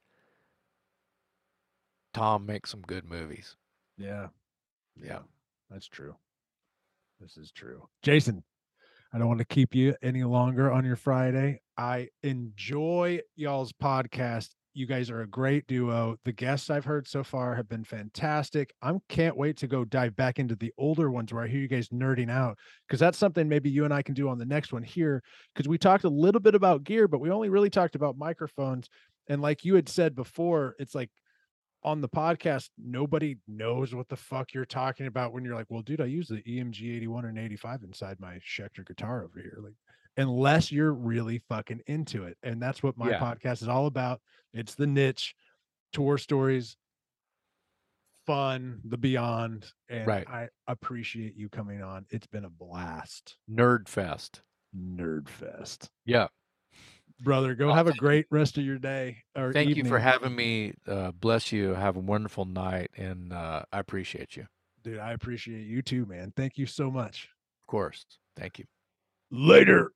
Tom 2.13 2.45
makes 2.45 2.69
some 2.69 2.81
good 2.81 3.05
movies. 3.05 3.55
yeah, 3.97 4.27
Yeah. 4.95 5.19
that's 5.69 5.87
true. 5.87 6.15
This 7.19 7.37
is 7.37 7.51
true. 7.51 7.87
Jason, 8.01 8.43
I 9.13 9.17
don't 9.17 9.27
want 9.27 9.39
to 9.39 9.45
keep 9.45 9.73
you 9.75 9.95
any 10.01 10.23
longer 10.23 10.71
on 10.71 10.83
your 10.85 10.95
Friday. 10.95 11.61
I 11.77 12.09
enjoy 12.23 13.21
y'all's 13.35 13.71
podcast. 13.71 14.49
You 14.73 14.85
guys 14.85 15.09
are 15.09 15.21
a 15.21 15.27
great 15.27 15.67
duo. 15.67 16.17
The 16.23 16.31
guests 16.31 16.69
I've 16.69 16.85
heard 16.85 17.05
so 17.05 17.23
far 17.23 17.55
have 17.55 17.67
been 17.67 17.83
fantastic. 17.83 18.73
I 18.81 18.93
can't 19.09 19.35
wait 19.35 19.57
to 19.57 19.67
go 19.67 19.83
dive 19.83 20.15
back 20.15 20.39
into 20.39 20.55
the 20.55 20.73
older 20.77 21.11
ones 21.11 21.33
where 21.33 21.43
I 21.43 21.47
hear 21.47 21.59
you 21.59 21.67
guys 21.67 21.89
nerding 21.89 22.31
out 22.31 22.57
because 22.87 22.99
that's 22.99 23.17
something 23.17 23.49
maybe 23.49 23.69
you 23.69 23.83
and 23.83 23.93
I 23.93 24.01
can 24.01 24.15
do 24.15 24.29
on 24.29 24.37
the 24.37 24.45
next 24.45 24.71
one 24.71 24.83
here. 24.83 25.21
Because 25.53 25.67
we 25.67 25.77
talked 25.77 26.05
a 26.05 26.09
little 26.09 26.39
bit 26.39 26.55
about 26.55 26.85
gear, 26.85 27.09
but 27.09 27.19
we 27.19 27.29
only 27.29 27.49
really 27.49 27.69
talked 27.69 27.95
about 27.95 28.17
microphones. 28.17 28.87
And 29.27 29.41
like 29.41 29.65
you 29.65 29.75
had 29.75 29.89
said 29.89 30.15
before, 30.15 30.75
it's 30.79 30.95
like 30.95 31.09
on 31.83 31.99
the 31.99 32.09
podcast, 32.09 32.69
nobody 32.77 33.37
knows 33.47 33.93
what 33.93 34.07
the 34.07 34.15
fuck 34.15 34.53
you're 34.53 34.65
talking 34.65 35.07
about 35.07 35.33
when 35.33 35.43
you're 35.43 35.55
like, 35.55 35.67
well, 35.69 35.81
dude, 35.81 36.01
I 36.01 36.05
use 36.05 36.27
the 36.27 36.41
EMG 36.43 36.95
81 36.95 37.25
and 37.25 37.37
85 37.37 37.83
inside 37.83 38.19
my 38.19 38.35
Schecter 38.35 38.85
guitar 38.85 39.23
over 39.23 39.39
here. 39.39 39.57
Like, 39.61 39.73
unless 40.17 40.71
you're 40.71 40.93
really 40.93 41.39
fucking 41.49 41.81
into 41.87 42.25
it. 42.25 42.37
And 42.43 42.61
that's 42.61 42.83
what 42.83 42.97
my 42.97 43.11
Yeah. 43.11 43.19
podcast 43.19 43.61
is 43.61 43.67
all 43.67 43.85
about. 43.87 44.21
It's 44.53 44.75
the 44.75 44.87
niche, 44.87 45.35
tour 45.93 46.17
stories, 46.17 46.75
fun, 48.25 48.81
the 48.83 48.97
beyond. 48.97 49.71
And 49.89 50.05
Right. 50.07 50.27
I 50.27 50.49
appreciate 50.67 51.35
you 51.35 51.49
coming 51.49 51.81
on. 51.81 52.05
It's 52.09 52.27
been 52.27 52.45
a 52.45 52.49
blast. 52.49 53.37
Nerd 53.49 53.87
Fest. 53.87 54.41
Nerd 54.75 55.27
fest. 55.27 55.89
Yeah. 56.05 56.27
Brother, 57.23 57.55
go 57.55 57.71
have 57.73 57.87
a 57.87 57.93
great 57.93 58.25
rest 58.31 58.57
of 58.57 58.63
your 58.65 58.79
day. 58.79 59.23
Or 59.35 59.53
Thank 59.53 59.75
you 59.75 59.85
for 59.85 59.99
having 59.99 60.35
me. 60.35 60.73
Uh, 60.87 61.11
bless 61.11 61.51
you. 61.51 61.73
Have 61.73 61.95
a 61.97 61.99
wonderful 61.99 62.45
night. 62.45 62.89
And 62.97 63.31
uh, 63.33 63.63
I 63.71 63.79
appreciate 63.79 64.35
you. 64.37 64.47
Dude, 64.83 64.97
I 64.97 65.11
appreciate 65.11 65.67
you 65.67 65.81
too, 65.81 66.05
man. 66.07 66.33
Thank 66.35 66.57
you 66.57 66.65
so 66.65 66.89
much. 66.89 67.25
Of 67.63 67.67
course. 67.67 68.05
Thank 68.35 68.57
you. 68.59 68.65
Later. 69.29 69.91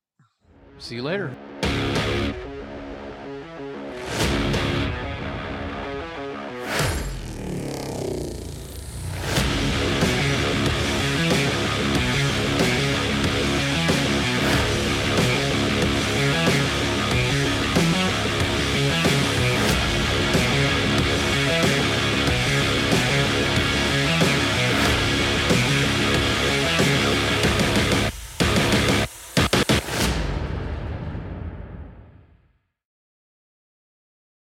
See 0.77 0.95
you 0.95 1.03
later. 1.03 1.35